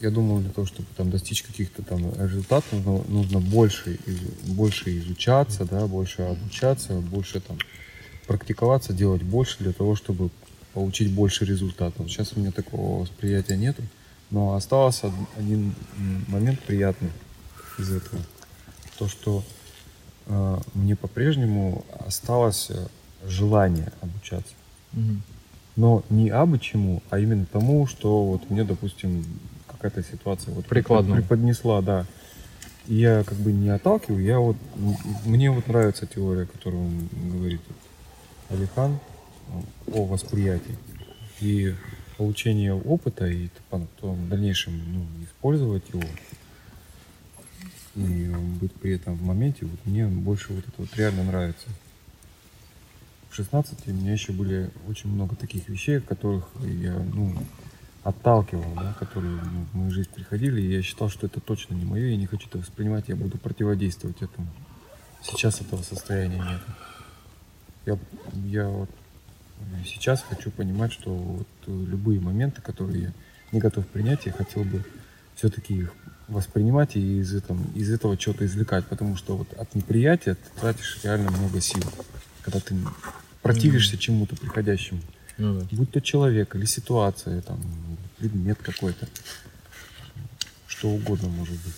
я 0.00 0.10
думал, 0.10 0.40
для 0.40 0.50
того, 0.50 0.66
чтобы 0.66 0.88
там 0.96 1.10
достичь 1.10 1.42
каких-то 1.42 1.82
там 1.82 2.12
результатов, 2.22 2.72
нужно, 2.84 3.04
нужно 3.08 3.40
больше, 3.40 3.98
из- 4.06 4.50
больше 4.50 4.96
изучаться, 4.98 5.64
да, 5.64 5.86
больше 5.86 6.22
обучаться, 6.22 6.94
больше 6.94 7.40
там 7.40 7.58
практиковаться, 8.26 8.92
делать 8.92 9.22
больше 9.22 9.56
для 9.60 9.72
того, 9.72 9.96
чтобы 9.96 10.30
получить 10.76 11.10
больше 11.10 11.46
результатов. 11.46 12.06
Сейчас 12.10 12.34
у 12.36 12.40
меня 12.40 12.52
такого 12.52 13.00
восприятия 13.00 13.56
нету, 13.56 13.82
но 14.30 14.52
остался 14.54 15.06
од- 15.06 15.14
один 15.38 15.74
момент 16.28 16.60
приятный 16.60 17.08
из 17.78 17.90
этого. 17.90 18.20
То, 18.98 19.08
что 19.08 19.42
э, 20.26 20.58
мне 20.74 20.94
по-прежнему 20.94 21.82
осталось 22.06 22.66
э, 22.68 22.86
желание 23.26 23.90
обучаться. 24.02 24.52
Но 25.76 26.02
не 26.10 26.28
абы 26.28 26.58
чему, 26.58 27.02
а 27.08 27.18
именно 27.18 27.46
тому, 27.46 27.86
что 27.86 28.24
вот 28.26 28.50
мне, 28.50 28.62
допустим, 28.64 29.24
какая-то 29.66 30.02
ситуация 30.02 30.52
вот 30.52 30.66
Прикладно. 30.66 31.16
преподнесла, 31.16 31.80
да. 31.80 32.04
Я 32.86 33.24
как 33.24 33.38
бы 33.38 33.50
не 33.52 33.70
отталкиваю, 33.70 34.22
я 34.22 34.38
вот, 34.38 34.56
мне 35.24 35.50
вот 35.50 35.68
нравится 35.68 36.06
теория, 36.06 36.44
которую 36.46 36.82
он 36.84 37.08
говорит 37.32 37.60
Алихан 38.50 38.98
о 39.92 40.04
восприятии 40.04 40.76
и 41.40 41.74
получение 42.16 42.74
опыта 42.74 43.26
и 43.26 43.48
потом 43.68 44.16
в 44.16 44.28
дальнейшем 44.28 44.80
ну, 44.92 45.06
использовать 45.24 45.88
его 45.92 46.02
и 47.94 48.28
быть 48.60 48.72
при 48.74 48.92
этом 48.92 49.14
в 49.14 49.22
моменте, 49.22 49.64
вот 49.64 49.78
мне 49.86 50.06
больше 50.06 50.52
вот 50.52 50.64
это 50.66 50.74
вот 50.76 50.94
реально 50.96 51.24
нравится. 51.24 51.66
в 53.30 53.34
16 53.34 53.88
у 53.88 53.92
меня 53.92 54.12
еще 54.12 54.32
были 54.32 54.70
очень 54.86 55.10
много 55.10 55.34
таких 55.34 55.68
вещей, 55.68 55.98
от 55.98 56.04
которых 56.04 56.46
я, 56.62 56.92
ну, 56.92 57.34
отталкивал, 58.02 58.72
да, 58.74 58.94
которые 58.98 59.40
ну, 59.42 59.64
в 59.72 59.74
мою 59.74 59.90
жизнь 59.90 60.10
приходили, 60.14 60.60
и 60.60 60.74
я 60.74 60.82
считал, 60.82 61.08
что 61.08 61.26
это 61.26 61.40
точно 61.40 61.74
не 61.74 61.84
мое, 61.84 62.10
я 62.10 62.16
не 62.16 62.26
хочу 62.26 62.48
это 62.48 62.58
воспринимать, 62.58 63.08
я 63.08 63.16
буду 63.16 63.38
противодействовать 63.38 64.20
этому. 64.20 64.46
Сейчас 65.22 65.60
этого 65.60 65.82
состояния 65.82 66.38
нет. 66.38 66.60
Я, 67.86 67.98
я 68.44 68.68
вот 68.68 68.90
сейчас 69.84 70.24
хочу 70.28 70.50
понимать, 70.50 70.92
что 70.92 71.10
вот 71.10 71.46
любые 71.66 72.20
моменты, 72.20 72.62
которые 72.62 73.02
я 73.02 73.12
не 73.52 73.60
готов 73.60 73.86
принять, 73.86 74.26
я 74.26 74.32
хотел 74.32 74.64
бы 74.64 74.84
все-таки 75.34 75.74
их 75.74 75.92
воспринимать 76.28 76.96
и 76.96 77.20
из 77.20 77.34
этого, 77.34 77.58
из 77.74 77.90
этого 77.92 78.18
что-то 78.18 78.44
извлекать, 78.46 78.86
потому 78.86 79.16
что 79.16 79.36
вот 79.36 79.52
от 79.54 79.74
неприятия 79.74 80.34
ты 80.34 80.60
тратишь 80.60 80.98
реально 81.04 81.30
много 81.30 81.60
сил, 81.60 81.82
когда 82.42 82.60
ты 82.60 82.74
противишься 83.42 83.96
чему-то 83.96 84.36
приходящему. 84.36 85.00
Ну 85.38 85.60
да. 85.60 85.66
Будь 85.70 85.90
то 85.92 86.00
человек 86.00 86.56
или 86.56 86.64
ситуация, 86.64 87.42
там, 87.42 87.60
предмет 88.18 88.58
какой-то. 88.62 89.06
Что 90.66 90.88
угодно 90.88 91.28
может 91.28 91.54
быть. 91.54 91.74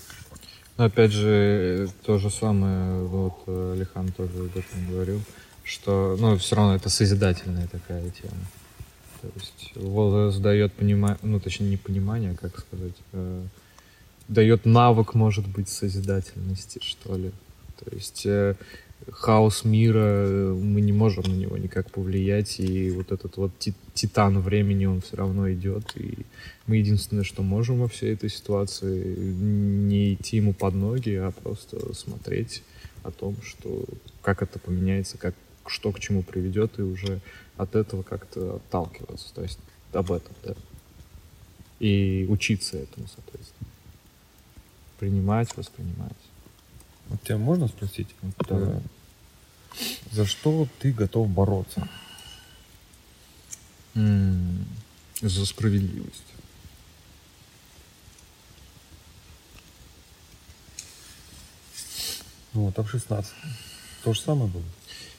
Но 0.76 0.84
опять 0.84 1.12
же, 1.12 1.88
то 2.04 2.18
же 2.18 2.30
самое, 2.30 3.02
вот 3.02 3.42
э, 3.48 3.76
Лихан 3.78 4.12
тоже 4.12 4.38
об 4.38 4.56
этом 4.56 4.88
говорил, 4.88 5.20
что, 5.68 6.16
ну, 6.18 6.36
все 6.38 6.56
равно 6.56 6.74
это 6.74 6.88
созидательная 6.88 7.68
такая 7.68 8.10
тема. 8.10 8.40
То 9.20 9.28
есть 9.34 9.72
возраст 9.76 10.40
дает 10.40 10.72
понимание, 10.72 11.18
ну, 11.22 11.40
точнее, 11.40 11.68
не 11.68 11.76
понимание, 11.76 12.34
как 12.34 12.58
сказать, 12.58 12.94
э, 13.12 13.42
дает 14.28 14.64
навык, 14.64 15.14
может 15.14 15.46
быть, 15.46 15.68
созидательности, 15.68 16.80
что 16.82 17.16
ли. 17.16 17.32
То 17.84 17.94
есть 17.94 18.24
э, 18.24 18.54
хаос 19.10 19.64
мира, 19.64 19.98
э, 19.98 20.52
мы 20.54 20.80
не 20.80 20.92
можем 20.92 21.24
на 21.24 21.34
него 21.34 21.58
никак 21.58 21.90
повлиять, 21.90 22.60
и 22.60 22.90
вот 22.90 23.12
этот 23.12 23.36
вот 23.36 23.58
ти- 23.58 23.74
титан 23.92 24.40
времени, 24.40 24.86
он 24.86 25.02
все 25.02 25.16
равно 25.16 25.52
идет, 25.52 25.92
и 25.96 26.24
мы 26.66 26.76
единственное, 26.76 27.24
что 27.24 27.42
можем 27.42 27.80
во 27.80 27.88
всей 27.88 28.14
этой 28.14 28.30
ситуации, 28.30 29.16
не 29.16 30.14
идти 30.14 30.38
ему 30.38 30.54
под 30.54 30.74
ноги, 30.74 31.14
а 31.14 31.30
просто 31.30 31.94
смотреть 31.94 32.62
о 33.02 33.10
том, 33.10 33.36
что 33.42 33.84
как 34.22 34.42
это 34.42 34.58
поменяется, 34.58 35.18
как, 35.18 35.34
что 35.70 35.92
к 35.92 36.00
чему 36.00 36.22
приведет, 36.22 36.78
и 36.78 36.82
уже 36.82 37.20
от 37.56 37.74
этого 37.74 38.02
как-то 38.02 38.56
отталкиваться, 38.56 39.32
то 39.34 39.42
есть 39.42 39.58
об 39.92 40.12
этом, 40.12 40.34
да. 40.44 40.54
И 41.80 42.26
учиться 42.28 42.76
этому, 42.78 43.06
соответственно. 43.08 43.68
Принимать, 44.98 45.56
воспринимать. 45.56 46.12
Вот 47.08 47.22
тебя 47.22 47.38
можно 47.38 47.68
спросить, 47.68 48.08
вот, 48.22 48.34
э, 48.50 48.80
за 50.10 50.26
что 50.26 50.66
ты 50.80 50.92
готов 50.92 51.28
бороться? 51.28 51.88
М, 53.94 54.66
За 55.20 55.44
справедливость. 55.46 56.22
Ну, 62.54 62.66
вот, 62.66 62.78
а 62.78 62.82
в 62.82 62.90
16 62.90 63.32
то 64.04 64.12
же 64.12 64.20
самое 64.20 64.48
было? 64.50 64.62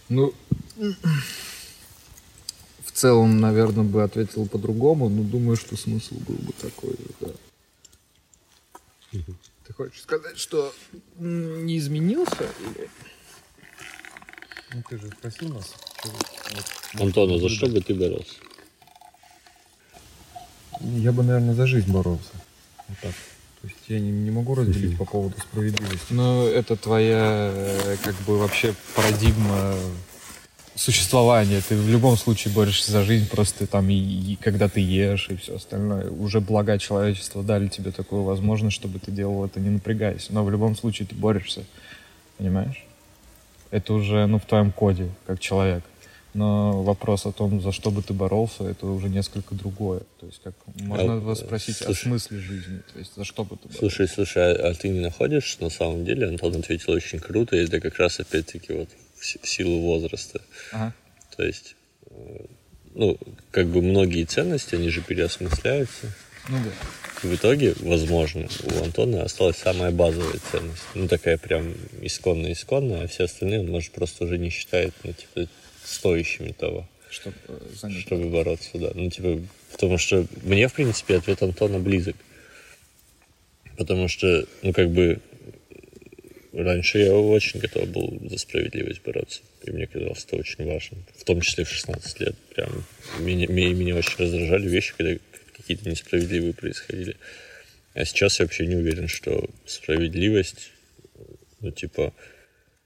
Ну, 0.10 0.34
в 2.84 2.92
целом, 2.92 3.40
наверное, 3.40 3.84
бы 3.84 4.04
ответил 4.04 4.48
по-другому, 4.48 5.08
но 5.08 5.24
думаю, 5.24 5.56
что 5.56 5.78
смысл 5.78 6.16
был 6.16 6.36
бы 6.36 6.52
такой 6.54 6.92
же, 6.92 7.06
да. 7.22 7.30
Ты 9.66 9.74
хочешь 9.74 10.02
сказать, 10.02 10.38
что 10.38 10.74
не 11.20 11.78
изменился? 11.78 12.48
Или... 12.60 12.90
Ну, 14.74 14.84
ты 14.90 14.98
же 14.98 15.10
спросил 15.10 15.50
нас. 15.50 15.68
что 16.00 16.10
вот, 16.10 17.02
Антон, 17.02 17.34
а 17.34 17.40
за 17.40 17.50
что 17.50 17.68
бы 17.68 17.82
ты 17.82 17.94
боролся? 17.94 18.36
Я 20.82 21.12
бы, 21.12 21.24
наверное, 21.24 21.54
за 21.54 21.68
жизнь 21.68 21.92
боролся. 21.92 22.32
Вот 22.88 22.98
так. 23.02 23.14
То 23.62 23.68
есть 23.68 23.80
я 23.88 24.00
не, 24.00 24.10
не 24.10 24.32
могу 24.32 24.56
разделить 24.56 24.98
по 24.98 25.06
поводу 25.06 25.36
справедливости. 25.40 26.12
Ну, 26.12 26.48
это 26.48 26.78
твоя, 26.78 27.52
э, 27.54 27.98
как 28.04 28.16
бы, 28.26 28.38
вообще 28.38 28.74
парадигма 28.96 29.76
существования. 30.76 31.62
Ты 31.68 31.76
в 31.76 31.90
любом 31.90 32.16
случае 32.16 32.54
борешься 32.54 32.92
за 32.92 33.04
жизнь, 33.04 33.28
просто 33.30 33.68
там 33.68 33.90
и, 33.90 33.96
и 33.96 34.38
когда 34.38 34.70
ты 34.70 34.80
ешь 34.80 35.28
и 35.30 35.36
все 35.36 35.58
остальное. 35.58 36.10
Уже 36.10 36.40
блага 36.40 36.80
человечества 36.80 37.44
дали 37.44 37.68
тебе 37.68 37.92
такую 37.92 38.24
возможность, 38.24 38.76
чтобы 38.78 39.00
ты 39.00 39.12
делал 39.12 39.44
это, 39.44 39.60
не 39.60 39.70
напрягаясь. 39.70 40.30
Но 40.30 40.46
в 40.46 40.52
любом 40.52 40.78
случае 40.78 41.08
ты 41.08 41.16
борешься, 41.16 41.66
понимаешь? 42.38 42.86
Это 43.72 43.94
уже, 43.94 44.26
ну, 44.26 44.40
в 44.40 44.46
твоем 44.46 44.72
коде, 44.72 45.10
как 45.28 45.40
человек. 45.40 45.84
Но 46.34 46.84
вопрос 46.84 47.26
о 47.26 47.32
том, 47.32 47.60
за 47.62 47.72
что 47.72 47.90
бы 47.90 48.04
ты 48.04 48.14
боролся, 48.14 48.64
это 48.64 48.86
уже 48.86 49.10
несколько 49.10 49.56
другое. 49.56 50.02
То 50.20 50.28
есть, 50.28 50.42
как 50.44 50.54
можно 50.76 51.14
А, 51.14 51.20
вас 51.20 51.40
спросить 51.40 51.82
о 51.82 51.86
слушай. 51.86 52.04
смысле 52.04 52.40
жизни. 52.40 52.82
То 52.94 53.00
есть, 53.00 53.16
за 53.16 53.26
что 53.26 53.44
бы 53.44 53.56
ты 53.58 53.64
боролся? 53.68 53.80
Слушай, 53.80 54.08
слушай, 54.08 54.54
а, 54.54 54.70
а 54.70 54.74
ты 54.76 54.90
не 54.90 55.00
находишь, 55.00 55.58
на 55.60 55.70
самом 55.70 56.06
деле 56.06 56.28
Антон 56.28 56.56
ответил 56.56 56.94
очень 56.94 57.20
круто, 57.20 57.56
и 57.56 57.66
это 57.66 57.80
как 57.80 57.98
раз 57.98 58.20
опять-таки 58.20 58.74
вот 58.74 58.90
в 59.16 59.48
силу 59.48 59.82
возраста. 59.82 60.42
Ага. 60.72 60.94
То 61.36 61.44
есть, 61.44 61.76
э, 62.12 62.46
ну, 62.94 63.18
как 63.52 63.68
бы 63.68 63.82
многие 63.82 64.24
ценности, 64.26 64.76
они 64.76 64.90
же 64.90 65.02
переосмысляются. 65.02 66.14
Ну 66.48 66.58
да. 66.64 67.28
В 67.28 67.36
итоге, 67.36 67.76
возможно, 67.82 68.48
у 68.64 68.84
Антона 68.84 69.24
осталась 69.24 69.58
самая 69.58 69.92
базовая 69.92 70.40
ценность. 70.52 70.84
Ну, 70.96 71.08
такая 71.08 71.38
прям 71.38 71.74
исконная-исконная, 72.02 73.04
а 73.04 73.08
все 73.08 73.26
остальные 73.26 73.60
он, 73.62 73.68
может, 73.68 73.92
просто 73.92 74.24
уже 74.24 74.38
не 74.38 74.50
считает, 74.50 74.94
ну, 75.04 75.14
типа, 75.14 75.50
стоящими 75.90 76.52
того, 76.52 76.88
Чтобы 77.10 77.36
э, 77.48 77.60
занять. 77.76 78.02
чтобы 78.02 78.30
бороться, 78.30 78.78
да. 78.78 78.92
Ну, 78.94 79.10
типа, 79.10 79.42
потому 79.72 79.98
что 79.98 80.26
мне, 80.44 80.68
в 80.68 80.74
принципе, 80.74 81.18
ответ 81.18 81.42
Антона 81.42 81.80
близок. 81.80 82.16
Потому 83.78 84.08
что, 84.08 84.46
ну, 84.62 84.74
как 84.74 84.90
бы, 84.92 85.20
раньше 86.54 87.00
я 87.00 87.16
очень 87.16 87.60
готов 87.60 87.88
был 87.90 88.20
за 88.30 88.38
справедливость 88.38 89.02
бороться. 89.04 89.42
И 89.64 89.72
мне 89.72 89.88
казалось 89.88 90.26
это 90.26 90.36
очень 90.36 90.66
важно. 90.66 90.98
В 91.18 91.24
том 91.24 91.42
числе 91.42 91.64
в 91.64 91.70
16 91.70 92.20
лет. 92.20 92.36
Прям 92.56 92.86
меня, 93.20 93.48
меня, 93.48 93.74
меня 93.74 93.96
очень 93.96 94.18
раздражали 94.18 94.68
вещи, 94.68 94.94
когда 94.98 95.18
какие-то 95.56 95.90
несправедливые 95.90 96.54
происходили. 96.54 97.18
А 97.94 98.06
сейчас 98.06 98.40
я 98.40 98.46
вообще 98.46 98.66
не 98.68 98.76
уверен, 98.76 99.08
что 99.08 99.50
справедливость, 99.66 100.72
ну, 101.62 101.72
типа... 101.72 102.14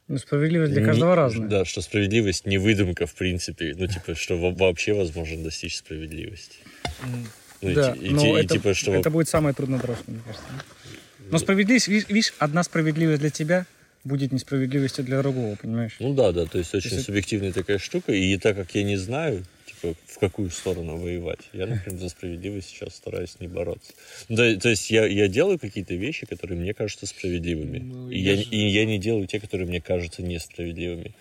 Ну, 0.08 0.18
справедливость 0.18 0.74
для 0.74 0.82
не- 0.82 0.88
каждого 0.88 1.16
разная. 1.16 1.48
Да, 1.48 1.66
что 1.66 1.82
справедливость 1.82 2.46
не 2.46 2.58
выдумка, 2.58 3.06
в 3.06 3.16
принципе. 3.16 3.74
Ну, 3.78 3.88
типа, 3.88 4.16
что 4.16 4.38
во- 4.38 4.52
вообще 4.52 4.94
возможно 4.94 5.44
достичь 5.44 5.78
справедливости. 5.78 6.58
Ну, 7.62 7.70
и 7.70 7.74
Да, 7.74 7.94
и, 7.94 8.10
но 8.10 8.38
и 8.38 8.42
это, 8.44 8.56
типа, 8.56 8.74
что... 8.74 8.94
это 8.94 9.10
будет 9.10 9.30
самое 9.30 9.56
труднодорожное, 9.56 10.06
мне 10.16 10.22
кажется. 10.26 10.46
Но 11.32 11.38
справедливость, 11.38 11.88
видишь, 11.88 12.10
видишь, 12.10 12.34
одна 12.38 12.64
справедливость 12.64 13.22
для 13.22 13.30
тебя 13.30 13.66
будет 14.04 14.34
несправедливостью 14.34 15.06
для 15.06 15.20
другого, 15.22 15.56
понимаешь? 15.56 15.96
Ну 16.00 16.14
да, 16.14 16.34
да, 16.34 16.46
то 16.46 16.58
есть 16.58 16.76
очень 16.76 16.92
Если- 16.92 17.04
субъективная 17.04 17.54
такая 17.54 17.78
штука, 17.78 18.12
и 18.12 18.38
так 18.38 18.58
как 18.58 18.76
я 18.76 18.84
не 18.84 18.98
знаю, 18.98 19.46
в 19.84 20.20
какую 20.20 20.50
сторону 20.50 20.98
воевать, 20.98 21.50
я, 21.54 21.66
например, 21.68 22.00
за 22.00 22.10
справедливость 22.10 22.70
сейчас 22.70 22.96
стараюсь 22.96 23.40
не 23.40 23.48
бороться. 23.48 23.94
Ну, 24.30 24.38
то, 24.38 24.60
то 24.60 24.70
есть 24.70 24.90
я, 24.90 25.06
я 25.06 25.28
делаю 25.28 25.60
какие-то 25.60 25.94
вещи, 25.96 26.26
которые 26.26 26.60
мне 26.60 26.74
кажутся 26.74 27.06
справедливыми, 27.06 27.80
Ну, 27.80 28.10
и, 28.10 28.20
я 28.20 28.32
я, 28.32 28.38
же- 28.38 28.50
и 28.50 28.68
я 28.70 28.86
не 28.86 29.00
делаю 29.00 29.28
те, 29.28 29.40
которые 29.40 29.68
мне 29.68 29.82
кажутся 29.82 30.24
несправедливыми. 30.24 31.14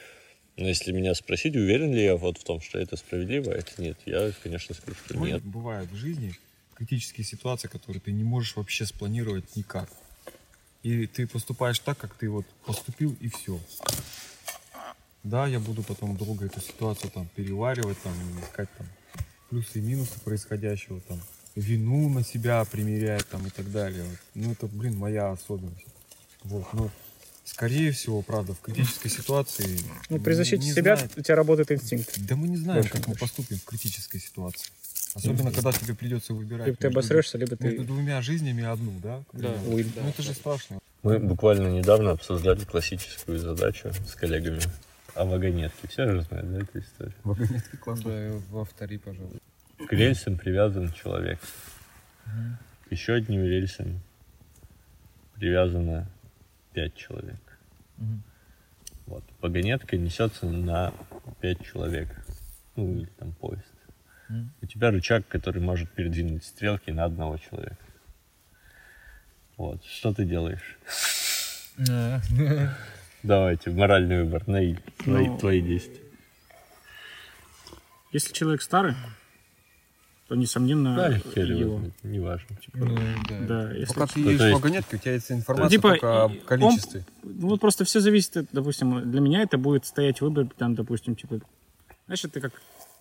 Но 0.57 0.69
если 0.69 0.93
меня 0.93 1.15
спросить, 1.15 1.57
уверен 1.57 1.93
ли 1.95 2.05
я 2.05 2.17
вот 2.17 2.39
в 2.39 2.45
том, 2.45 2.61
что 2.61 2.79
это 2.79 2.97
справедливо, 2.97 3.53
а 3.53 3.57
это 3.57 3.81
нет, 3.81 3.97
я, 4.07 4.33
конечно, 4.43 4.75
скажу, 4.75 4.97
что 5.07 5.19
Ой, 5.19 5.33
нет. 5.33 5.43
Бывают 5.43 5.91
в 5.91 5.97
жизни 5.97 6.35
критические 6.77 7.25
ситуации, 7.25 7.69
которые 7.69 8.01
ты 8.01 8.13
не 8.13 8.25
можешь 8.25 8.57
вообще 8.57 8.85
спланировать 8.87 9.57
никак. 9.57 9.89
И 10.83 11.07
ты 11.07 11.27
поступаешь 11.27 11.79
так, 11.79 11.97
как 11.97 12.15
ты 12.15 12.29
вот 12.29 12.45
поступил, 12.67 13.17
и 13.21 13.29
все. 13.29 13.61
Да, 15.25 15.47
я 15.47 15.61
буду 15.61 15.83
потом 15.83 16.17
долго 16.17 16.47
эту 16.47 16.61
ситуацию 16.61 17.11
там 17.11 17.29
переваривать, 17.37 17.99
там, 18.03 18.13
искать 18.43 18.69
там 18.77 18.87
плюсы 19.51 19.79
и 19.79 19.83
минусы 19.83 20.19
происходящего, 20.25 21.01
там, 21.03 21.21
вину 21.55 22.09
на 22.09 22.25
себя 22.25 22.65
примерять, 22.65 23.27
там, 23.29 23.47
и 23.47 23.51
так 23.51 23.71
далее. 23.71 24.03
Вот. 24.05 24.19
Ну, 24.35 24.53
это, 24.53 24.67
блин, 24.67 24.97
моя 24.97 25.31
особенность. 25.31 25.85
Вот, 26.43 26.67
но, 26.73 26.91
скорее 27.45 27.93
всего, 27.93 28.23
правда, 28.23 28.55
в 28.55 28.61
критической 28.61 29.11
ситуации... 29.11 29.79
Ну, 30.09 30.19
при 30.19 30.33
защите 30.33 30.65
не 30.65 30.73
себя 30.73 30.97
знаю, 30.97 31.11
у 31.17 31.21
тебя 31.21 31.37
работает 31.37 31.71
инстинкт. 31.71 32.19
да 32.27 32.35
мы 32.35 32.49
не 32.49 32.57
знаем, 32.57 32.81
Больше 32.83 32.93
как 32.93 33.03
мы 33.07 33.15
больше. 33.15 33.21
поступим 33.21 33.59
в 33.59 33.65
критической 33.65 34.21
ситуации. 34.21 34.71
Особенно, 35.15 35.53
когда 35.53 35.73
тебе 35.73 35.95
придется 35.95 36.33
выбирать 36.35 36.67
Либо 36.67 36.79
ты 36.79 36.87
между- 36.87 36.99
обосрешься, 36.99 37.39
либо 37.39 37.57
между 37.61 37.83
ты... 37.83 37.85
двумя 37.87 38.23
жизнями 38.23 38.65
одну, 38.65 38.93
да? 39.03 39.23
Да. 39.35 39.55
Ой, 39.69 39.87
Ну 39.95 40.09
это 40.09 40.23
же 40.23 40.33
страшно. 40.33 40.79
Мы 41.03 41.19
буквально 41.19 41.69
недавно 41.69 42.13
обсуждали 42.13 42.65
классическую 42.65 43.39
задачу 43.39 43.93
с 44.09 44.15
коллегами 44.15 44.61
о 45.15 45.25
вагонетке. 45.25 45.89
Все 45.89 46.11
же 46.11 46.23
знают, 46.23 46.53
да, 46.53 46.59
эту 46.61 46.79
историю? 46.81 47.15
Да, 47.25 48.41
повтори, 48.51 48.99
пожалуйста. 48.99 49.39
К 49.89 49.93
рельсам 49.93 50.37
привязан 50.39 50.93
человек. 50.93 51.39
К 52.25 52.93
еще 52.93 53.15
одним 53.15 53.45
рельсам 53.45 54.01
привязано 55.35 56.09
пять 56.73 56.95
человек. 56.95 57.41
Вот. 59.07 59.25
Вагонетка 59.41 59.97
несется 59.97 60.47
на 60.47 60.93
пять 61.41 61.65
человек. 61.65 62.09
ну 62.77 62.97
или 62.97 63.07
там 63.19 63.33
поезд. 63.33 63.65
У 64.63 64.67
тебя 64.67 64.91
рычаг, 64.91 65.29
который 65.29 65.61
может 65.61 65.91
передвинуть 65.91 66.45
стрелки 66.45 66.91
на 66.91 67.05
одного 67.05 67.37
человека. 67.37 67.77
Вот, 69.59 69.85
что 69.85 70.15
ты 70.15 70.25
делаешь? 70.25 70.79
Давайте, 73.23 73.71
моральный 73.71 74.25
выбор, 74.25 74.45
твои, 74.45 74.77
Ну, 75.07 75.39
твои 75.39 75.61
действия. 75.61 76.01
Если 78.13 78.33
человек 78.33 78.63
старый, 78.63 78.95
то, 80.29 80.35
несомненно, 80.35 80.95
Да, 80.97 81.09
его 81.09 81.79
знает, 81.79 81.95
неважно. 82.03 82.57
Ну, 82.75 82.99
Да, 83.47 83.71
если... 83.73 83.95
Пока 83.95 84.07
ты 84.07 84.21
едешь 84.21 84.41
есть- 84.41 84.55
вагонетке, 84.55 84.97
у 84.97 84.99
тебя 84.99 85.13
есть 85.15 85.31
информация 85.31 85.71
Типа, 85.71 85.89
только 85.91 86.25
об 86.25 86.39
количестве. 86.45 87.05
Ну, 87.23 87.49
вот 87.49 87.61
просто 87.61 87.85
все 87.85 88.01
зависит, 88.01 88.37
от, 88.37 88.47
допустим, 88.53 89.11
для 89.11 89.21
меня 89.21 89.43
это 89.43 89.57
будет 89.57 89.87
стоять 89.87 90.21
выбор, 90.21 90.49
там, 90.59 90.75
допустим, 90.75 91.17
типа, 91.17 91.41
знаешь, 92.07 92.25
это 92.25 92.41
как, 92.41 92.53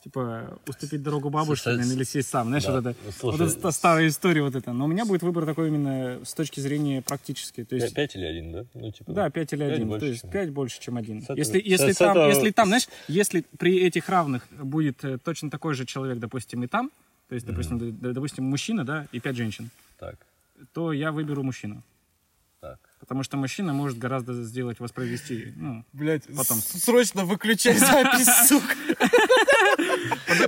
типа, 0.04 0.58
уступить 0.68 1.04
дорогу 1.04 1.30
бабушке 1.30 1.70
или 1.94 2.04
сесть 2.04 2.30
сам, 2.30 2.48
знаешь, 2.48 2.64
да, 2.66 2.72
вот 2.82 2.86
это, 2.88 2.96
ну, 3.06 3.12
слушай, 3.12 3.38
вот 3.40 3.50
эта 3.50 3.60
ста- 3.60 3.72
старая 3.72 4.08
история 4.08 4.42
вот 4.42 4.56
это. 4.56 4.74
Но 4.74 4.86
у 4.86 4.88
меня 4.88 5.06
будет 5.06 5.22
выбор 5.24 5.46
такой 5.46 5.68
именно 5.68 6.20
с 6.26 6.34
точки 6.34 6.60
зрения 6.60 7.02
практической, 7.02 7.64
то 7.64 7.76
есть, 7.76 7.94
5 7.94 8.16
или 8.16 8.26
1, 8.26 8.52
да? 8.52 8.66
Ну, 8.74 8.92
типа, 8.92 9.12
да, 9.14 9.30
5 9.30 9.54
или 9.54 9.60
пять 9.60 9.74
1, 9.74 9.84
то 9.84 9.90
больше, 9.90 10.06
есть 10.08 10.22
чем 10.22 10.30
5 10.32 10.50
больше, 10.52 10.82
чем 10.82 10.98
1. 10.98 11.22
С 11.22 11.30
Если, 11.38 11.62
если, 11.64 11.92
с 11.92 11.98
там, 11.98 12.12
этого- 12.12 12.28
если 12.30 12.52
там, 12.52 12.68
знаешь, 12.68 12.88
если 13.08 13.46
при 13.58 13.78
этих 13.80 14.10
равных 14.10 14.48
будет 14.52 15.04
э, 15.06 15.18
точно 15.20 15.50
такой 15.50 15.74
же 15.76 15.86
человек, 15.86 16.18
допустим, 16.20 16.64
и 16.64 16.68
там, 16.68 16.90
то 17.30 17.36
есть, 17.36 17.46
допустим, 17.46 17.78
д- 17.78 18.14
допустим, 18.14 18.44
мужчина, 18.46 18.84
да, 18.86 19.06
и 19.12 19.20
5 19.20 19.36
женщин, 19.36 19.70
Так, 20.00 20.16
то 20.74 20.92
я 20.94 21.12
выберу 21.12 21.44
мужчину. 21.44 21.84
Потому 23.02 23.24
что 23.24 23.36
мужчина 23.36 23.74
может 23.74 23.98
гораздо 23.98 24.34
сделать, 24.44 24.80
воспроизвести, 24.80 25.52
ну, 25.58 25.84
Блять, 25.92 26.24
Потом. 26.38 26.60
срочно 26.60 27.26
выключай 27.26 27.76
запись, 27.76 28.28
сука. 28.48 28.76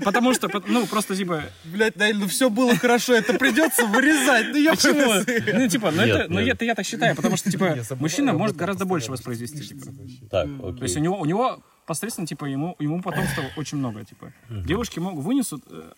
Потому- 0.03 0.33
что, 0.33 0.49
ну, 0.67 0.85
просто 0.87 1.15
типа... 1.15 1.43
Блять, 1.65 1.95
Наиль, 1.95 2.17
ну 2.17 2.27
все 2.27 2.49
было 2.49 2.75
хорошо, 2.75 3.13
это 3.13 3.33
придется 3.33 3.85
вырезать. 3.85 4.47
Ну 4.51 4.57
я 4.57 4.71
Почему? 4.71 5.13
Ну, 5.59 5.67
типа, 5.67 5.91
ну 5.91 6.01
это, 6.03 6.31
ну 6.31 6.39
это 6.39 6.63
я 6.65 6.75
так 6.75 6.85
считаю, 6.85 7.15
потому 7.15 7.37
что, 7.37 7.51
типа, 7.51 7.77
мужчина 7.99 8.33
может 8.33 8.55
гораздо 8.55 8.85
больше 8.85 9.11
воспроизвести, 9.11 9.61
типа. 9.61 9.85
Так, 10.29 10.47
То 10.47 10.83
есть 10.83 10.95
у 10.95 10.99
окей. 10.99 11.01
него, 11.01 11.19
у 11.19 11.25
него 11.25 11.59
посредственно, 11.85 12.27
типа, 12.27 12.45
ему, 12.45 12.75
ему 12.79 13.01
потомства 13.01 13.43
очень 13.57 13.77
много, 13.79 14.05
типа. 14.05 14.31
Девушки 14.49 14.99
могут, 14.99 15.25
вынесут 15.25 15.63
э, 15.69 15.91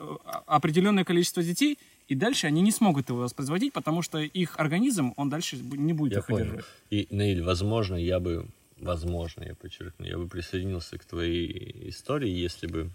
определенное 0.47 1.03
количество 1.03 1.43
детей, 1.43 1.77
и 2.07 2.15
дальше 2.15 2.47
они 2.47 2.61
не 2.61 2.71
смогут 2.71 3.09
его 3.09 3.19
воспроизводить, 3.19 3.73
потому 3.73 4.01
что 4.01 4.19
их 4.19 4.59
организм, 4.59 5.13
он 5.17 5.29
дальше 5.29 5.57
не 5.57 5.93
будет 5.93 6.13
Я 6.13 6.19
их 6.19 6.27
понял. 6.27 6.39
выдерживать. 6.45 6.65
И, 6.89 7.07
Наиль, 7.09 7.41
возможно, 7.43 7.95
я 7.95 8.19
бы, 8.19 8.45
возможно, 8.77 9.43
я 9.43 9.55
подчеркну, 9.55 10.05
я 10.05 10.17
бы 10.17 10.27
присоединился 10.27 10.97
к 10.97 11.05
твоей 11.05 11.89
истории, 11.89 12.29
если 12.29 12.67
бы 12.67 12.89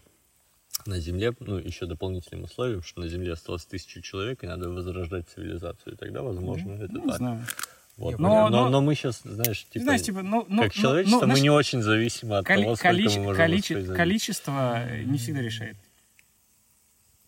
на 0.86 0.98
Земле, 1.00 1.32
ну, 1.40 1.58
еще 1.58 1.86
дополнительным 1.86 2.44
условием, 2.44 2.82
что 2.82 3.00
на 3.00 3.08
Земле 3.08 3.32
осталось 3.32 3.64
тысячу 3.66 4.00
человек, 4.00 4.44
и 4.44 4.46
надо 4.46 4.70
возрождать 4.70 5.28
цивилизацию. 5.28 5.94
И 5.94 5.96
тогда, 5.96 6.22
возможно, 6.22 6.72
это 6.72 6.92
Ну, 6.92 7.00
не 7.02 7.08
так. 7.08 7.16
знаю. 7.18 7.46
Вот. 7.96 8.18
Но- 8.18 8.28
Но, 8.28 8.48
но, 8.48 8.68
но- 8.70 8.80
мы 8.80 8.94
сейчас, 8.94 9.20
знаешь, 9.24 9.66
типа, 9.70 9.82
знаешь, 9.84 10.02
типа, 10.02 10.22
ну, 10.22 10.46
ну, 10.48 10.62
как 10.62 10.74
ну, 10.74 10.82
человечество, 10.82 11.16
ну, 11.16 11.26
мы 11.26 11.26
знаешь, 11.34 11.42
не 11.42 11.50
очень 11.50 11.82
зависимы 11.82 12.38
от 12.38 12.46
Коли- 12.46 12.62
того, 12.62 12.76
сколько 12.76 12.96
количе- 12.96 13.18
мы 13.18 13.24
можем 13.24 13.42
количе- 13.44 13.94
количество 13.96 14.86
не 15.04 15.18
всегда 15.18 15.42
решает. 15.42 15.76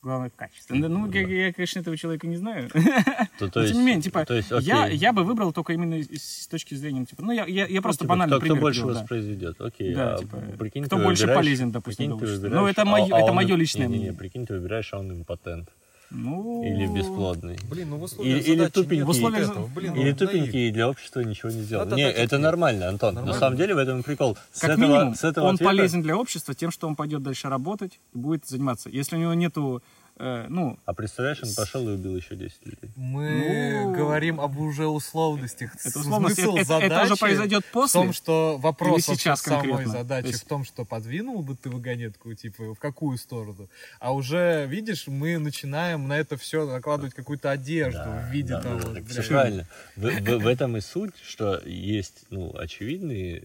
Главное 0.02 0.30
качество. 0.34 0.76
Да, 0.76 0.88
Ну, 0.88 1.08
я, 1.12 1.20
я, 1.46 1.52
конечно, 1.52 1.78
этого 1.78 1.96
человека 1.96 2.26
не 2.26 2.36
знаю. 2.36 2.68
То, 3.38 3.48
то 3.48 3.60
Но, 3.60 3.60
есть, 3.62 3.72
тем 3.72 3.80
не 3.82 3.86
менее, 3.86 4.02
типа, 4.02 4.24
то 4.24 4.34
есть, 4.34 4.50
я, 4.62 4.84
окей. 4.84 4.96
я 4.96 5.12
бы 5.12 5.22
выбрал 5.22 5.52
только 5.52 5.72
именно 5.74 6.02
с 6.02 6.42
с 6.42 6.46
точки 6.48 6.74
зрения, 6.74 7.04
типа, 7.06 7.22
ну, 7.22 7.30
я, 7.32 7.46
я, 7.46 7.66
я 7.66 7.76
Ну, 7.76 7.82
просто 7.82 8.00
типа, 8.04 8.08
банально 8.10 8.32
кто, 8.36 8.40
кто 8.40 8.46
пример 8.46 8.60
больше 8.60 8.80
привел, 8.80 8.94
да. 8.94 9.00
воспроизведет, 9.00 9.60
окей. 9.60 9.94
Да, 9.94 10.14
а 10.14 10.18
типа, 10.18 10.36
прикинь, 10.58 10.84
кто 10.84 10.96
больше 10.98 11.22
выбираешь- 11.22 11.38
полезен, 11.46 11.70
допустим, 11.70 12.18
прикинь, 12.18 12.18
ты 12.26 12.26
выбираешь, 12.34 12.60
Ну, 12.60 12.66
это 12.66 12.82
а- 12.82 12.84
моё- 12.84 13.14
а 13.14 13.18
это 13.20 13.30
он- 13.30 13.36
моё 13.36 13.56
личное 13.56 13.82
не-не-не, 13.86 13.98
мнение. 14.06 14.18
прикинь, 14.18 14.44
ты 14.46 14.54
выбираешь, 14.54 14.92
а 14.92 14.98
он 14.98 15.12
импотент. 15.12 15.68
Ну, 16.14 16.62
Или 16.64 16.86
бесплодный. 16.86 17.58
Блин, 17.70 17.90
ну 17.90 17.96
в 17.96 17.98
Или, 18.00 18.04
условиях 18.04 18.46
или 18.46 18.56
задачи 18.58 18.72
тупенький. 18.74 18.96
нет 18.98 19.06
В 19.06 19.10
условиях 19.10 19.50
этого. 19.50 19.66
Блин, 19.74 19.94
Или 19.94 20.10
ну, 20.10 20.16
тупенький, 20.16 20.68
и 20.68 20.70
для 20.70 20.88
общества 20.88 21.20
ничего 21.20 21.50
не 21.50 21.62
сделал. 21.62 21.84
Да-да-да, 21.84 22.02
не, 22.02 22.08
типа 22.10 22.20
это 22.20 22.36
нет. 22.36 22.42
нормально, 22.44 22.88
Антон. 22.88 23.14
На 23.14 23.20
Нормально. 23.22 23.40
самом 23.40 23.56
деле 23.56 23.74
в 23.74 23.78
этом 23.78 24.00
и 24.00 24.02
прикол. 24.02 24.36
С 24.52 24.60
Как 24.60 24.70
этого, 24.72 24.82
минимум, 24.86 25.14
с 25.14 25.24
этого 25.24 25.46
он 25.46 25.54
ответа- 25.54 25.70
полезен 25.70 26.02
для 26.02 26.16
общества 26.16 26.54
тем, 26.54 26.70
что 26.70 26.86
он 26.86 26.96
пойдет 26.96 27.22
дальше 27.22 27.48
работать 27.48 27.98
и 28.14 28.18
будет 28.18 28.46
заниматься. 28.46 28.90
Если 28.90 29.16
у 29.16 29.18
него 29.18 29.32
нету, 29.34 29.82
э, 30.22 30.46
ну, 30.48 30.78
А 30.84 30.94
представляешь, 30.94 31.40
он 31.42 31.48
пошел 31.54 31.88
и 31.88 31.92
убил 31.92 32.16
еще 32.16 32.36
10 32.36 32.64
людей. 32.66 32.90
Мы 32.96 33.82
Ну, 33.84 33.94
говорим 33.94 34.40
об 34.40 34.56
уже 34.58 34.86
условностях. 34.86 35.74
это 35.84 35.98
условность, 35.98 36.36
Смысл 36.36 36.56
это, 36.56 36.74
это 36.74 36.86
уже 36.86 36.88
задачи 37.08 37.20
произойдет 37.20 37.64
в 37.64 37.70
после. 37.72 38.00
том, 38.00 38.12
что 38.12 38.56
вопрос 38.58 39.08
Или 39.08 39.16
сейчас 39.16 39.40
самой 39.42 39.68
конкретно? 39.68 39.92
задачи 39.92 40.22
То 40.22 40.28
есть- 40.28 40.44
в 40.44 40.46
том, 40.48 40.64
что 40.64 40.84
подвинул 40.84 41.42
бы 41.42 41.56
ты 41.56 41.68
вагонетку, 41.70 42.32
типа, 42.34 42.74
в 42.74 42.78
какую 42.78 43.18
сторону. 43.18 43.68
А 44.00 44.12
уже, 44.14 44.66
видишь, 44.68 45.06
мы 45.08 45.38
начинаем 45.38 46.06
на 46.08 46.18
это 46.18 46.36
все 46.36 46.64
накладывать 46.66 47.14
какую-то 47.14 47.50
одежду 47.50 48.00
в 48.04 48.30
виде 48.30 48.50
Да, 48.54 48.60
да, 48.62 48.78
того. 48.78 48.94
да, 48.94 49.04
всё 49.04 49.22
правильно. 49.28 49.68
В, 49.96 50.02
в- 50.08 50.38
в 50.44 50.46
этом 50.46 50.76
и 50.76 50.80
суть, 50.80 51.14
что 51.26 51.60
есть 51.66 52.24
ну, 52.30 52.54
очевидные 52.56 53.42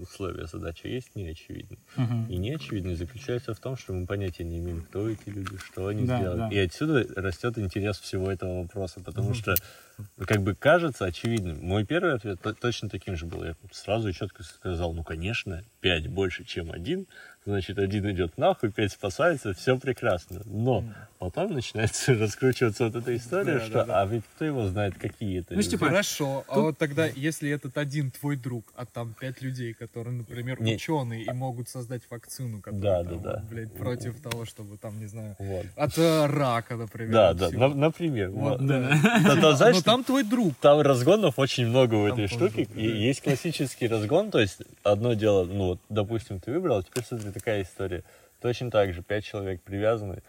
условия 0.00 0.46
задачи, 0.46 0.82
а 0.84 0.88
есть 0.88 1.14
неочевидные. 1.14 1.78
Мгм. 1.96 2.26
И 2.28 2.36
неочевидные 2.36 2.96
заключаются 2.96 3.54
в 3.54 3.60
том, 3.60 3.76
что 3.76 3.92
мы 3.92 4.06
понятия 4.06 4.44
не 4.44 4.58
имеем, 4.58 4.82
кто 4.82 5.08
эти 5.08 5.28
люди, 5.28 5.56
что 5.58 5.86
они 5.88 6.06
Да, 6.06 6.18
сделали. 6.18 6.38
да. 6.38 6.48
И 6.50 6.58
отсюда 6.58 7.06
растет 7.16 7.58
интерес 7.58 7.98
всего 7.98 8.30
этого 8.30 8.62
вопроса, 8.62 9.00
потому 9.00 9.34
что 9.34 9.54
ну, 9.98 10.24
как 10.26 10.42
бы 10.42 10.54
кажется 10.54 11.04
очевидным. 11.04 11.58
Мой 11.62 11.84
первый 11.84 12.14
ответ 12.14 12.40
то- 12.40 12.54
точно 12.54 12.88
таким 12.88 13.16
же 13.16 13.26
был. 13.26 13.44
Я 13.44 13.54
сразу 13.72 14.08
и 14.08 14.12
четко 14.14 14.42
сказал, 14.42 14.94
ну, 14.94 15.04
конечно, 15.04 15.62
5 15.80 16.08
больше, 16.08 16.44
чем 16.44 16.70
один, 16.72 17.06
значит, 17.44 17.78
один 17.78 18.10
идет 18.10 18.38
нахуй, 18.38 18.72
5 18.72 18.92
спасается, 18.92 19.52
все 19.52 19.78
прекрасно. 19.78 20.40
Но 20.46 20.84
потом 21.20 21.52
начинается 21.52 22.14
раскручиваться 22.18 22.84
вот 22.86 22.96
эта 22.96 23.14
история, 23.14 23.58
Да, 23.58 23.60
что, 23.60 23.72
да, 23.74 23.84
да. 23.84 24.00
а 24.02 24.06
ведь 24.06 24.24
кто 24.34 24.46
его 24.46 24.66
знает, 24.66 24.94
какие 24.98 25.40
это 25.40 25.54
Ну, 25.54 25.60
типа, 25.62 25.86
Хорошо, 25.86 26.44
а 26.48 26.58
вот 26.60 26.78
тогда, 26.78 27.06
если 27.06 27.50
этот 27.50 27.76
один 27.76 28.10
твой 28.10 28.36
друг, 28.36 28.72
а 28.74 28.86
там 28.86 29.14
пять 29.20 29.42
людей, 29.42 29.74
которые, 29.74 30.14
например, 30.14 30.60
Не- 30.62 30.76
ученые 30.76 31.24
и 31.24 31.30
могут 31.32 31.68
создать 31.68 32.02
вакцину, 32.10 32.62
Да, 32.64 32.70
которая, 32.72 33.04
да, 33.04 33.10
там, 33.10 33.22
да. 33.22 33.44
блядь, 33.50 33.72
против 33.74 34.20
того, 34.22 34.46
чтобы 34.46 34.78
там, 34.78 34.98
не 34.98 35.06
знаю, 35.06 35.36
Вот. 35.38 35.66
от 35.76 35.98
э, 35.98 36.26
рака, 36.26 36.76
например. 36.76 37.12
Да, 37.12 37.34
да, 37.34 37.50
на- 37.50 37.68
например. 37.74 38.30
Вот, 38.30 38.58
вот. 38.60 38.66
да. 38.66 38.98
То- 39.26 39.40
то, 39.40 39.52
знаешь, 39.56 39.76
Но 39.76 39.82
там 39.82 40.04
твой 40.04 40.24
друг. 40.24 40.54
там 40.60 40.80
разгонов 40.80 41.38
очень 41.38 41.66
много 41.66 41.96
в 41.96 42.08
Там 42.08 42.14
этой 42.18 42.28
штуке. 42.28 42.66
да. 42.74 42.80
И 42.80 42.86
есть 42.88 43.20
классический 43.20 43.88
разгон, 43.88 44.30
то 44.30 44.40
есть 44.40 44.60
одно 44.82 45.12
дело, 45.12 45.44
ну 45.44 45.66
вот, 45.66 45.80
допустим, 45.90 46.40
ты 46.40 46.50
выбрал, 46.50 46.78
а 46.78 46.82
теперь 46.82 47.04
смотри, 47.04 47.30
такая 47.30 47.62
история. 47.62 48.04
Точно 48.40 48.70
так 48.70 48.94
же, 48.94 49.02
пять 49.02 49.24
человек 49.24 49.60
привязаны, 49.60 50.22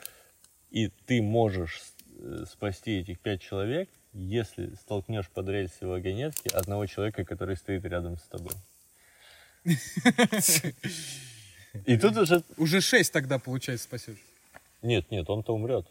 и 0.71 0.87
ты 1.05 1.21
можешь 1.21 1.81
э, 2.17 2.45
спасти 2.49 2.99
этих 2.99 3.19
пять 3.19 3.41
человек, 3.41 3.89
если 4.13 4.73
столкнешь 4.75 5.29
под 5.29 5.47
рельсы 5.49 5.85
вагонетки 5.85 6.47
одного 6.49 6.85
человека, 6.85 7.23
который 7.23 7.55
стоит 7.55 7.85
рядом 7.85 8.17
с 8.17 8.23
тобой. 8.23 8.53
И 11.85 11.97
тут 11.97 12.17
уже... 12.17 12.43
Уже 12.57 12.81
шесть 12.81 13.13
тогда, 13.13 13.39
получается, 13.39 13.85
спасешь. 13.85 14.17
Нет, 14.81 15.09
нет, 15.11 15.29
он-то 15.29 15.53
умрет. 15.53 15.85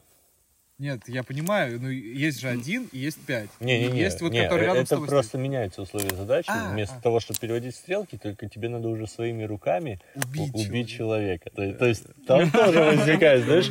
Нет, 0.81 1.03
я 1.09 1.23
понимаю, 1.23 1.79
но 1.79 1.91
есть 1.91 2.41
же 2.41 2.49
один 2.49 2.89
и 2.91 2.99
есть 3.01 3.21
пять. 3.27 3.51
Не-не-не, 3.61 4.01
Есть 4.01 4.23
вот, 4.23 4.33
не, 4.33 4.45
который 4.45 4.63
рядом 4.63 4.79
это 4.79 4.87
с 4.87 4.89
тобой 4.89 5.09
просто 5.09 5.29
стоит. 5.29 5.45
меняются 5.45 5.83
условия 5.83 6.17
задачи. 6.17 6.47
А, 6.49 6.73
Вместо 6.73 6.97
а. 6.97 7.03
того, 7.03 7.21
чтобы 7.21 7.39
переводить 7.39 7.75
стрелки, 7.75 8.17
только 8.17 8.49
тебе 8.49 8.71
надо 8.71 8.89
уже 8.89 9.07
своими 9.07 9.43
руками 9.43 10.01
Убить 10.15 10.55
убить 10.55 10.89
человека. 10.89 11.51
То, 11.55 11.71
то 11.75 11.85
есть 11.85 12.05
там 12.27 12.51
тоже 12.51 12.79
возникают, 12.81 13.45
знаешь, 13.45 13.71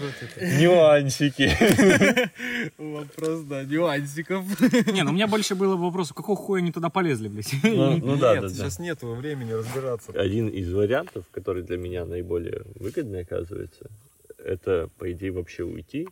нюансики. 0.61 1.49
Вопрос, 2.77 3.41
да, 3.41 3.63
нюансиков. 3.63 4.45
Не, 4.93 5.01
ну 5.01 5.09
у 5.09 5.13
меня 5.15 5.25
больше 5.25 5.55
было 5.55 5.75
вопросов, 5.77 6.15
какого 6.15 6.37
хуя 6.37 6.61
они 6.61 6.71
туда 6.71 6.89
полезли, 6.89 7.27
блядь? 7.27 7.51
Ну 7.63 7.97
ну 7.97 8.17
да, 8.17 8.35
Нет, 8.35 8.43
да, 8.43 8.49
да. 8.49 8.49
сейчас 8.49 8.77
нет 8.77 9.01
времени 9.01 9.53
разбираться. 9.53 10.11
Один 10.11 10.47
из 10.47 10.71
вариантов, 10.71 11.25
который 11.31 11.63
для 11.63 11.77
меня 11.77 12.05
наиболее 12.05 12.61
выгодный 12.75 13.21
оказывается, 13.21 13.89
это, 14.37 14.91
по 14.99 15.11
идее, 15.11 15.31
вообще 15.31 15.63
уйти. 15.63 16.07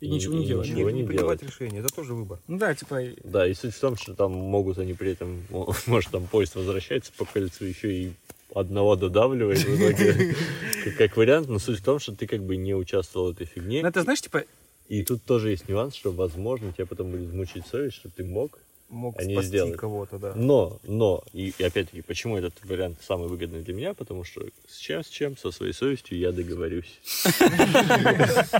И 0.00 0.08
ничего 0.08 0.34
не 0.34 0.46
делать. 0.46 0.68
Ничего 0.68 0.90
не 0.90 1.02
не 1.02 1.06
принимать 1.06 1.40
делать. 1.40 1.42
решения, 1.42 1.80
это 1.80 1.92
тоже 1.94 2.14
выбор. 2.14 2.38
Ну 2.46 2.58
да, 2.58 2.74
типа, 2.74 3.00
Да, 3.24 3.46
и 3.46 3.54
суть 3.54 3.74
в 3.74 3.80
том, 3.80 3.96
что 3.96 4.14
там 4.14 4.32
могут 4.32 4.78
они 4.78 4.94
при 4.94 5.12
этом, 5.12 5.42
мо- 5.50 5.74
может, 5.86 6.10
там 6.10 6.26
поезд 6.26 6.54
возвращается 6.54 7.12
по 7.16 7.24
кольцу 7.24 7.64
еще 7.64 7.92
и 7.92 8.12
одного 8.54 8.96
додавливает 8.96 9.58
в 9.58 9.76
итоге, 9.76 10.34
как- 10.84 10.96
как 10.98 11.16
вариант, 11.16 11.48
но 11.48 11.58
суть 11.58 11.80
в 11.80 11.84
том, 11.84 11.98
что 11.98 12.14
ты 12.14 12.26
как 12.26 12.42
бы 12.42 12.56
не 12.56 12.74
участвовал 12.74 13.28
в 13.28 13.34
этой 13.34 13.46
фигне. 13.46 13.82
ну 13.82 13.88
это 13.88 14.02
знаешь, 14.02 14.20
типа, 14.22 14.44
И 14.88 15.02
тут 15.02 15.22
тоже 15.24 15.50
есть 15.50 15.68
нюанс, 15.68 15.94
что, 15.94 16.12
возможно, 16.12 16.72
тебя 16.72 16.86
потом 16.86 17.10
будет 17.10 17.32
мучить 17.32 17.66
совесть, 17.66 17.96
что 17.96 18.08
ты 18.08 18.24
мог. 18.24 18.58
Мог 18.88 19.18
Они 19.18 19.34
спасти 19.34 19.48
сделают. 19.50 19.76
кого-то, 19.76 20.18
да. 20.18 20.32
Но, 20.34 20.78
но, 20.82 21.22
и, 21.34 21.52
и 21.58 21.62
опять-таки, 21.62 22.00
почему 22.00 22.38
этот 22.38 22.54
вариант 22.64 22.96
самый 23.06 23.28
выгодный 23.28 23.60
для 23.60 23.74
меня? 23.74 23.92
Потому 23.92 24.24
что 24.24 24.46
с 24.66 24.78
чем, 24.78 25.04
с 25.04 25.08
чем, 25.08 25.36
со 25.36 25.50
своей 25.50 25.74
совестью 25.74 26.18
я 26.18 26.32
договорюсь. 26.32 26.98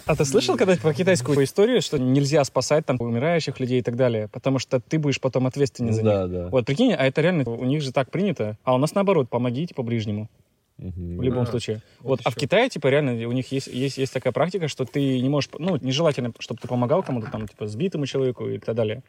А 0.05 0.14
ты 0.16 0.24
слышал 0.26 0.56
когда 0.56 0.76
по 0.76 0.92
китайскую 0.92 1.42
историю, 1.44 1.80
что 1.80 1.98
нельзя 1.98 2.44
спасать 2.44 2.84
там 2.84 2.96
умирающих 3.00 3.59
людей 3.59 3.78
и 3.80 3.82
так 3.82 3.96
далее, 3.96 4.28
потому 4.28 4.59
что 4.59 4.80
ты 4.80 4.98
будешь 4.98 5.20
потом 5.20 5.46
ответственен 5.46 5.92
за 5.94 6.02
них? 6.02 6.10
Да, 6.12 6.26
да. 6.26 6.48
Вот 6.48 6.66
прикинь, 6.66 6.92
а 6.92 7.06
это 7.06 7.22
реально 7.22 7.48
у 7.48 7.64
них 7.64 7.82
же 7.82 7.92
так 7.92 8.10
принято, 8.10 8.59
а 8.64 8.74
у 8.74 8.78
нас 8.78 8.94
наоборот, 8.94 9.28
помогите 9.30 9.74
по 9.74 9.82
ближнему. 9.82 10.28
Мгм. 10.76 11.16
в 11.18 11.22
любом 11.22 11.44
Да. 11.44 11.50
случае. 11.50 11.82
Вот 11.98 12.09
Вот, 12.09 12.20
а 12.22 12.30
в. 12.30 12.36
Китае, 12.36 12.68
типа, 12.68 12.86
реально, 12.86 13.26
у 13.26 13.32
них 13.32 13.50
есть, 13.50 13.66
есть, 13.66 13.98
есть 13.98 14.12
такая 14.12 14.32
практика, 14.32 14.68
что 14.68 14.84
ты 14.84 15.20
не 15.20 15.28
можешь, 15.28 15.50
ну, 15.59 15.76
нежелательно, 15.76 16.32
чтобы 16.38 16.60
ты 16.60 16.68
помогал 16.68 17.02
кому-то, 17.02 17.28
там, 17.32 17.48
типа, 17.48 17.66
сбитому 17.66 18.06
человеку 18.06 18.48
и 18.48 18.59
так 18.59 18.76
далее. 18.76 19.02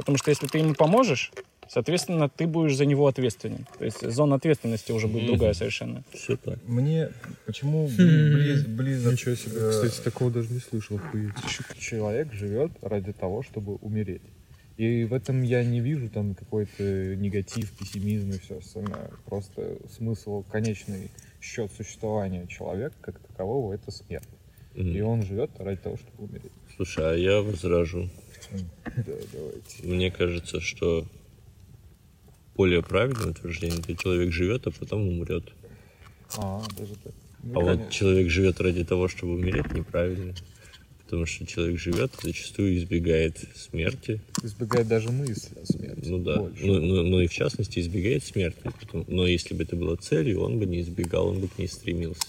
Потому 0.00 0.16
что 0.16 0.30
если 0.30 0.46
ты 0.46 0.58
ему 0.58 0.74
поможешь, 0.74 1.30
соответственно, 1.68 2.30
ты 2.30 2.46
будешь 2.46 2.74
за 2.74 2.86
него 2.86 3.06
ответственен. 3.06 3.66
То 3.78 3.84
есть 3.84 4.10
зона 4.10 4.36
ответственности 4.36 4.92
уже 4.92 5.08
будет 5.08 5.26
другая 5.26 5.52
совершенно. 5.52 6.02
Все 6.14 6.36
так. 6.38 6.58
Мне 6.66 7.10
почему 7.44 7.86
бли- 7.86 8.32
близ, 8.34 8.66
близок... 8.66 9.12
Ничего 9.12 9.34
себе. 9.34 9.52
э, 9.56 9.70
Кстати, 9.70 10.00
такого 10.02 10.30
даже 10.30 10.48
не 10.52 10.60
слышал. 10.60 10.96
охуеть. 10.96 11.32
Человек 11.78 12.32
живет 12.32 12.72
ради 12.80 13.12
того, 13.12 13.42
чтобы 13.42 13.74
умереть. 13.76 14.22
И 14.78 15.04
в 15.04 15.12
этом 15.12 15.42
я 15.42 15.62
не 15.62 15.80
вижу 15.80 16.08
там 16.08 16.34
какой-то 16.34 17.14
негатив, 17.16 17.70
пессимизм 17.72 18.30
и 18.30 18.38
все 18.38 18.56
остальное. 18.58 19.10
Просто 19.26 19.76
смысл, 19.94 20.42
конечный 20.50 21.10
счет 21.42 21.70
существования 21.76 22.46
человека 22.46 22.94
как 23.02 23.18
такового— 23.18 23.72
это 23.74 23.90
смерть. 23.90 24.24
Мгм. 24.74 24.96
И 24.96 25.00
он 25.02 25.22
живет 25.22 25.50
ради 25.58 25.76
того, 25.82 25.98
чтобы 25.98 26.30
умереть. 26.30 26.52
Слушай, 26.76 27.12
а 27.12 27.14
я 27.16 27.42
возражу. 27.42 28.08
Да, 28.52 29.12
давайте. 29.32 29.82
Мне 29.82 30.10
кажется, 30.10 30.60
что 30.60 31.06
более 32.56 32.82
правильное 32.82 33.30
утверждение, 33.30 33.78
это 33.78 33.96
человек 33.96 34.32
живет, 34.32 34.66
а 34.66 34.70
потом 34.70 35.08
умрет. 35.08 35.52
А, 36.36 36.62
даже 36.76 36.94
так. 37.02 37.12
Ну, 37.42 37.60
А 37.60 37.74
вот 37.74 37.90
человек 37.90 38.28
живет 38.30 38.60
ради 38.60 38.84
того, 38.84 39.08
чтобы 39.08 39.34
умереть, 39.34 39.72
неправильно. 39.72 40.34
Потому 41.04 41.26
что 41.26 41.44
человек 41.44 41.78
живет, 41.80 42.12
зачастую 42.22 42.76
избегает 42.76 43.36
смерти. 43.56 44.20
избегает 44.44 44.86
даже 44.86 45.10
мысли 45.10 45.58
о 45.60 45.66
смерти. 45.66 46.08
Ну 46.08 46.18
да. 46.18 46.36
больше. 46.36 46.64
Ну, 46.64 46.80
ну- 46.80 47.02
ну 47.02 47.20
и 47.20 47.26
в 47.26 47.32
частности 47.32 47.80
избегает 47.80 48.22
смерти. 48.24 48.60
Но 49.08 49.26
если 49.26 49.54
бы 49.54 49.64
это 49.64 49.74
было 49.74 49.96
целью, 49.96 50.40
он 50.42 50.58
бы 50.60 50.66
не 50.66 50.82
избегал, 50.82 51.28
он 51.28 51.40
бы 51.40 51.48
к 51.48 51.58
ней 51.58 51.66
стремился. 51.66 52.28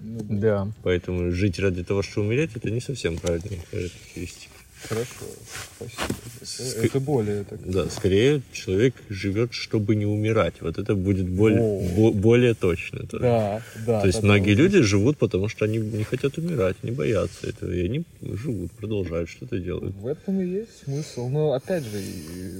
Ну 0.00 0.20
да. 0.24 0.34
Да. 0.64 0.72
Поэтому 0.82 1.30
жить 1.30 1.58
ради 1.60 1.84
того, 1.84 2.02
чтобы 2.02 2.26
умереть, 2.26 2.50
это 2.56 2.68
не 2.70 2.80
совсем 2.80 3.16
правильная 3.16 3.60
характеристика. 3.70 4.54
Хорошо, 4.88 5.26
спасибо. 5.76 6.23
Это, 6.44 6.86
это 6.86 7.00
более 7.00 7.44
так. 7.44 7.58
Да, 7.70 7.88
скорее 7.90 8.42
человек 8.52 8.94
живет, 9.08 9.52
чтобы 9.52 9.96
не 9.96 10.06
умирать. 10.06 10.54
Вот 10.60 10.78
это 10.78 10.94
будет 10.94 11.28
более, 11.28 11.60
бо- 11.96 12.12
более 12.12 12.54
точно. 12.54 13.06
То- 13.06 13.18
Да, 13.18 13.62
да. 13.86 14.00
То 14.00 14.06
есть 14.06 14.22
многие 14.22 14.54
да. 14.54 14.62
люди 14.62 14.80
живут, 14.82 15.16
потому 15.18 15.48
что 15.48 15.64
они 15.64 15.78
не 15.78 16.04
хотят 16.04 16.38
умирать, 16.38 16.76
не 16.82 16.90
боятся 16.90 17.46
этого. 17.48 17.70
И 17.72 17.84
они 17.84 18.04
живут, 18.22 18.72
продолжают 18.72 19.28
что-то 19.28 19.58
делают. 19.58 19.94
В 19.96 20.06
этом 20.06 20.40
и 20.40 20.46
есть 20.46 20.84
смысл. 20.84 21.28
Но 21.28 21.52
опять 21.52 21.84
же, 21.84 21.98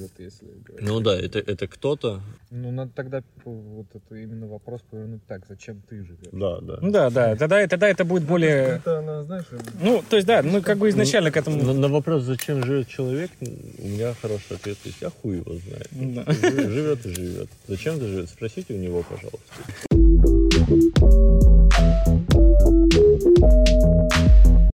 вот 0.00 0.10
если 0.18 0.46
говорить, 0.66 0.88
Ну 0.88 1.00
да, 1.00 1.16
это, 1.16 1.38
это 1.38 1.66
кто-то. 1.66 2.20
ну 2.50 2.70
надо 2.70 2.90
тогда 2.94 3.22
вот 3.44 3.86
это 3.94 4.14
именно 4.16 4.46
вопрос 4.46 4.80
повернуть 4.90 5.24
так: 5.26 5.42
зачем 5.48 5.82
ты 5.88 5.96
живешь? 5.96 6.18
Да, 6.32 6.60
да. 6.60 6.78
Ну 6.80 6.90
да, 6.90 7.10
да. 7.10 7.36
Тогда, 7.36 7.66
тогда 7.66 7.88
это 7.88 8.04
будет 8.04 8.22
более... 8.24 8.54
Это 8.84 8.98
она, 8.98 9.22
знаешь, 9.24 9.44
Ну, 9.82 10.02
то 10.08 10.16
есть, 10.16 10.26
да, 10.26 10.42
мы 10.42 10.60
как 10.60 10.78
бы 10.78 10.88
изначально 10.88 11.30
к 11.30 11.36
На, 11.36 11.40
этому... 11.40 11.72
на 11.74 11.88
вопрос, 11.88 12.22
зачем 12.24 12.64
живет 12.64 12.88
человек, 12.88 13.30
у 13.78 13.88
меня 13.88 14.14
хороший 14.20 14.56
ответ 14.56 14.78
есть, 14.84 15.02
а 15.02 15.10
хуй 15.10 15.36
его 15.36 15.54
знает. 15.54 15.88
Да. 15.92 16.24
Живет 16.32 17.06
и 17.06 17.14
живет. 17.14 17.48
Зачем 17.68 17.98
ты 17.98 18.06
живет? 18.06 18.28
Спросите 18.28 18.74
у 18.74 18.78
него, 18.78 19.02
пожалуйста. 19.02 19.40